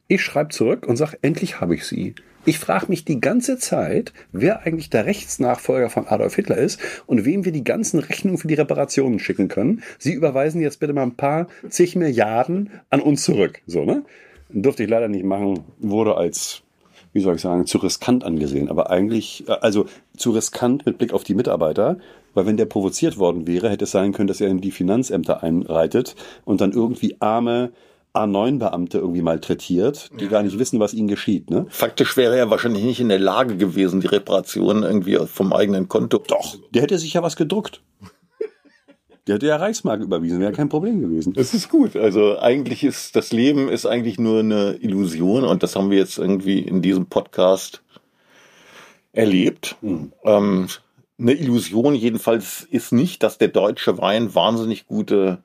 ich 0.09 0.21
schreibe 0.23 0.49
zurück 0.49 0.85
und 0.87 0.97
sage, 0.97 1.17
endlich 1.21 1.61
habe 1.61 1.75
ich 1.75 1.85
sie. 1.85 2.15
Ich 2.43 2.57
frage 2.57 2.87
mich 2.89 3.05
die 3.05 3.19
ganze 3.19 3.57
Zeit, 3.59 4.11
wer 4.31 4.65
eigentlich 4.65 4.89
der 4.89 5.05
Rechtsnachfolger 5.05 5.89
von 5.89 6.07
Adolf 6.07 6.35
Hitler 6.35 6.57
ist 6.57 6.79
und 7.05 7.23
wem 7.23 7.45
wir 7.45 7.51
die 7.51 7.63
ganzen 7.63 7.99
Rechnungen 7.99 8.39
für 8.39 8.47
die 8.47 8.55
Reparationen 8.55 9.19
schicken 9.19 9.49
können. 9.49 9.83
Sie 9.99 10.13
überweisen 10.13 10.61
jetzt 10.61 10.79
bitte 10.79 10.93
mal 10.93 11.03
ein 11.03 11.15
paar 11.15 11.47
zig 11.69 11.95
Milliarden 11.95 12.71
an 12.89 13.01
uns 13.01 13.23
zurück. 13.23 13.61
So, 13.67 13.85
ne? 13.85 14.03
Durfte 14.49 14.83
ich 14.83 14.89
leider 14.89 15.09
nicht 15.09 15.25
machen, 15.25 15.59
wurde 15.77 16.15
als, 16.15 16.63
wie 17.13 17.19
soll 17.19 17.35
ich 17.35 17.41
sagen, 17.41 17.67
zu 17.67 17.77
riskant 17.77 18.23
angesehen. 18.23 18.67
Aber 18.69 18.89
eigentlich, 18.89 19.47
äh, 19.47 19.51
also 19.61 19.85
zu 20.17 20.31
riskant 20.31 20.87
mit 20.87 20.97
Blick 20.97 21.13
auf 21.13 21.23
die 21.23 21.35
Mitarbeiter, 21.35 21.99
weil 22.33 22.47
wenn 22.47 22.57
der 22.57 22.65
provoziert 22.65 23.19
worden 23.19 23.45
wäre, 23.45 23.69
hätte 23.69 23.83
es 23.83 23.91
sein 23.91 24.11
können, 24.11 24.27
dass 24.27 24.41
er 24.41 24.47
in 24.47 24.61
die 24.61 24.71
Finanzämter 24.71 25.43
einreitet 25.43 26.15
und 26.45 26.61
dann 26.61 26.71
irgendwie 26.71 27.17
arme 27.19 27.71
A9-Beamte 28.13 28.97
irgendwie 28.97 29.21
malträtiert, 29.21 30.09
die 30.19 30.25
ja. 30.25 30.29
gar 30.29 30.43
nicht 30.43 30.57
wissen, 30.57 30.79
was 30.79 30.93
ihnen 30.93 31.07
geschieht. 31.07 31.49
Ne? 31.49 31.67
Faktisch 31.69 32.17
wäre 32.17 32.37
er 32.37 32.49
wahrscheinlich 32.49 32.83
nicht 32.83 32.99
in 32.99 33.09
der 33.09 33.19
Lage 33.19 33.55
gewesen, 33.57 34.01
die 34.01 34.07
Reparationen 34.07 34.83
irgendwie 34.83 35.17
vom 35.27 35.53
eigenen 35.53 35.87
Konto. 35.87 36.23
Doch, 36.27 36.57
der 36.71 36.81
hätte 36.81 36.97
sich 36.97 37.13
ja 37.13 37.23
was 37.23 37.35
gedruckt. 37.35 37.81
Der 39.27 39.35
hätte 39.35 39.45
ja 39.45 39.57
Reichsmark 39.57 40.01
überwiesen, 40.01 40.39
wäre 40.39 40.53
kein 40.53 40.69
Problem 40.69 41.01
gewesen. 41.01 41.33
Das 41.33 41.53
ist 41.53 41.69
gut. 41.69 41.95
Also 41.95 42.39
eigentlich 42.39 42.83
ist 42.83 43.15
das 43.15 43.31
Leben 43.31 43.69
ist 43.69 43.85
eigentlich 43.85 44.17
nur 44.17 44.39
eine 44.39 44.77
Illusion 44.81 45.43
und 45.43 45.61
das 45.61 45.75
haben 45.75 45.91
wir 45.91 45.99
jetzt 45.99 46.17
irgendwie 46.17 46.57
in 46.57 46.81
diesem 46.81 47.05
Podcast 47.05 47.83
erlebt. 49.11 49.75
Mhm. 49.81 50.13
Ähm, 50.23 50.67
eine 51.19 51.33
Illusion 51.33 51.93
jedenfalls 51.93 52.67
ist 52.71 52.91
nicht, 52.91 53.21
dass 53.21 53.37
der 53.37 53.49
deutsche 53.49 53.99
Wein 53.99 54.33
wahnsinnig 54.33 54.87
gute 54.87 55.43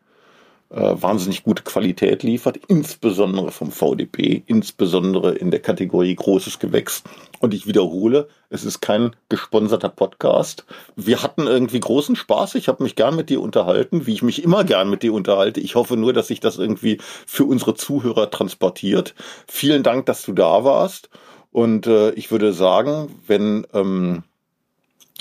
wahnsinnig 0.70 1.44
gute 1.44 1.62
Qualität 1.62 2.22
liefert, 2.22 2.58
insbesondere 2.68 3.52
vom 3.52 3.70
VDP, 3.70 4.42
insbesondere 4.46 5.34
in 5.34 5.50
der 5.50 5.60
Kategorie 5.60 6.14
großes 6.14 6.58
Gewächs. 6.58 7.04
Und 7.40 7.54
ich 7.54 7.66
wiederhole, 7.66 8.28
es 8.50 8.64
ist 8.64 8.80
kein 8.80 9.14
gesponserter 9.28 9.88
Podcast. 9.88 10.64
Wir 10.96 11.22
hatten 11.22 11.46
irgendwie 11.46 11.80
großen 11.80 12.16
Spaß. 12.16 12.54
Ich 12.56 12.68
habe 12.68 12.82
mich 12.82 12.96
gern 12.96 13.16
mit 13.16 13.30
dir 13.30 13.40
unterhalten, 13.40 14.06
wie 14.06 14.14
ich 14.14 14.22
mich 14.22 14.42
immer 14.42 14.64
gern 14.64 14.90
mit 14.90 15.02
dir 15.02 15.12
unterhalte. 15.12 15.60
Ich 15.60 15.74
hoffe 15.74 15.96
nur, 15.96 16.12
dass 16.12 16.28
sich 16.28 16.40
das 16.40 16.58
irgendwie 16.58 16.98
für 17.26 17.44
unsere 17.44 17.74
Zuhörer 17.74 18.30
transportiert. 18.30 19.14
Vielen 19.46 19.82
Dank, 19.82 20.06
dass 20.06 20.24
du 20.24 20.32
da 20.32 20.64
warst. 20.64 21.08
Und 21.52 21.86
äh, 21.86 22.10
ich 22.12 22.32
würde 22.32 22.52
sagen, 22.52 23.14
wenn 23.26 23.66
ähm, 23.74 24.24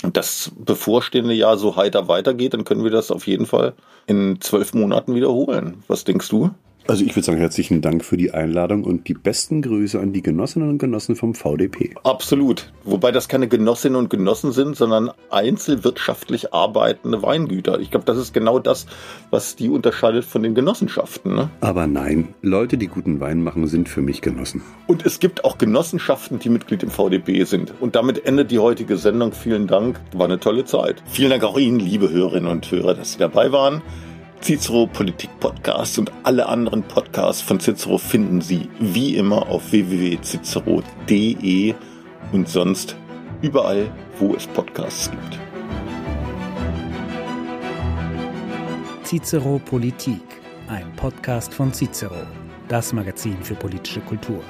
das 0.01 0.51
bevorstehende 0.57 1.33
Jahr 1.33 1.57
so 1.57 1.75
heiter 1.75 2.07
weitergeht, 2.07 2.53
dann 2.53 2.65
können 2.65 2.83
wir 2.83 2.91
das 2.91 3.11
auf 3.11 3.27
jeden 3.27 3.45
Fall 3.45 3.73
in 4.07 4.41
zwölf 4.41 4.73
Monaten 4.73 5.15
wiederholen. 5.15 5.83
Was 5.87 6.03
denkst 6.03 6.29
du? 6.29 6.49
Also 6.85 7.05
ich 7.05 7.15
würde 7.15 7.25
sagen, 7.25 7.37
herzlichen 7.37 7.81
Dank 7.81 8.03
für 8.03 8.17
die 8.17 8.33
Einladung 8.33 8.83
und 8.83 9.07
die 9.07 9.13
besten 9.13 9.61
Grüße 9.61 9.99
an 9.99 10.11
die 10.11 10.21
Genossinnen 10.21 10.69
und 10.69 10.79
Genossen 10.79 11.15
vom 11.15 11.33
VDP. 11.33 11.95
Absolut. 12.03 12.73
Wobei 12.83 13.13
das 13.13 13.29
keine 13.29 13.47
Genossinnen 13.47 13.97
und 13.97 14.09
Genossen 14.09 14.51
sind, 14.51 14.75
sondern 14.75 15.11
einzelwirtschaftlich 15.29 16.53
arbeitende 16.53 17.21
Weingüter. 17.21 17.79
Ich 17.79 17.89
glaube, 17.89 18.05
das 18.05 18.17
ist 18.17 18.33
genau 18.33 18.59
das, 18.59 18.85
was 19.29 19.55
die 19.55 19.69
unterscheidet 19.69 20.25
von 20.25 20.43
den 20.43 20.55
Genossenschaften. 20.55 21.33
Ne? 21.33 21.49
Aber 21.61 21.87
nein, 21.87 22.33
Leute, 22.41 22.77
die 22.77 22.87
guten 22.87 23.21
Wein 23.21 23.43
machen, 23.43 23.67
sind 23.67 23.87
für 23.87 24.01
mich 24.01 24.21
Genossen. 24.21 24.61
Und 24.85 25.05
es 25.05 25.19
gibt 25.19 25.45
auch 25.45 25.57
Genossenschaften, 25.57 26.39
die 26.39 26.49
Mitglied 26.49 26.83
im 26.83 26.89
VDP 26.89 27.45
sind. 27.45 27.73
Und 27.79 27.95
damit 27.95 28.25
endet 28.25 28.51
die 28.51 28.59
heutige 28.59 28.97
Sendung. 28.97 29.31
Vielen 29.31 29.67
Dank. 29.67 30.01
War 30.13 30.25
eine 30.25 30.39
tolle 30.39 30.65
Zeit. 30.65 31.01
Vielen 31.05 31.29
Dank 31.29 31.45
auch 31.45 31.57
Ihnen, 31.57 31.79
liebe 31.79 32.09
Hörerinnen 32.09 32.51
und 32.51 32.69
Hörer, 32.69 32.93
dass 32.93 33.13
Sie 33.13 33.19
dabei 33.19 33.53
waren. 33.53 33.81
Cicero 34.43 34.87
Politik 34.87 35.29
Podcast 35.39 35.97
und 35.97 36.11
alle 36.23 36.47
anderen 36.47 36.83
Podcasts 36.83 37.41
von 37.41 37.61
Cicero 37.61 37.97
finden 37.97 38.41
Sie 38.41 38.67
wie 38.77 39.15
immer 39.15 39.47
auf 39.47 39.71
www.cicero.de 39.71 41.73
und 42.33 42.49
sonst 42.49 42.97
überall, 43.41 43.89
wo 44.19 44.35
es 44.35 44.45
Podcasts 44.47 45.09
gibt. 45.09 45.39
Cicero 49.05 49.61
Politik, 49.63 50.19
ein 50.67 50.93
Podcast 50.97 51.53
von 51.53 51.73
Cicero, 51.73 52.27
das 52.67 52.91
Magazin 52.91 53.41
für 53.41 53.55
politische 53.55 54.01
Kultur. 54.01 54.41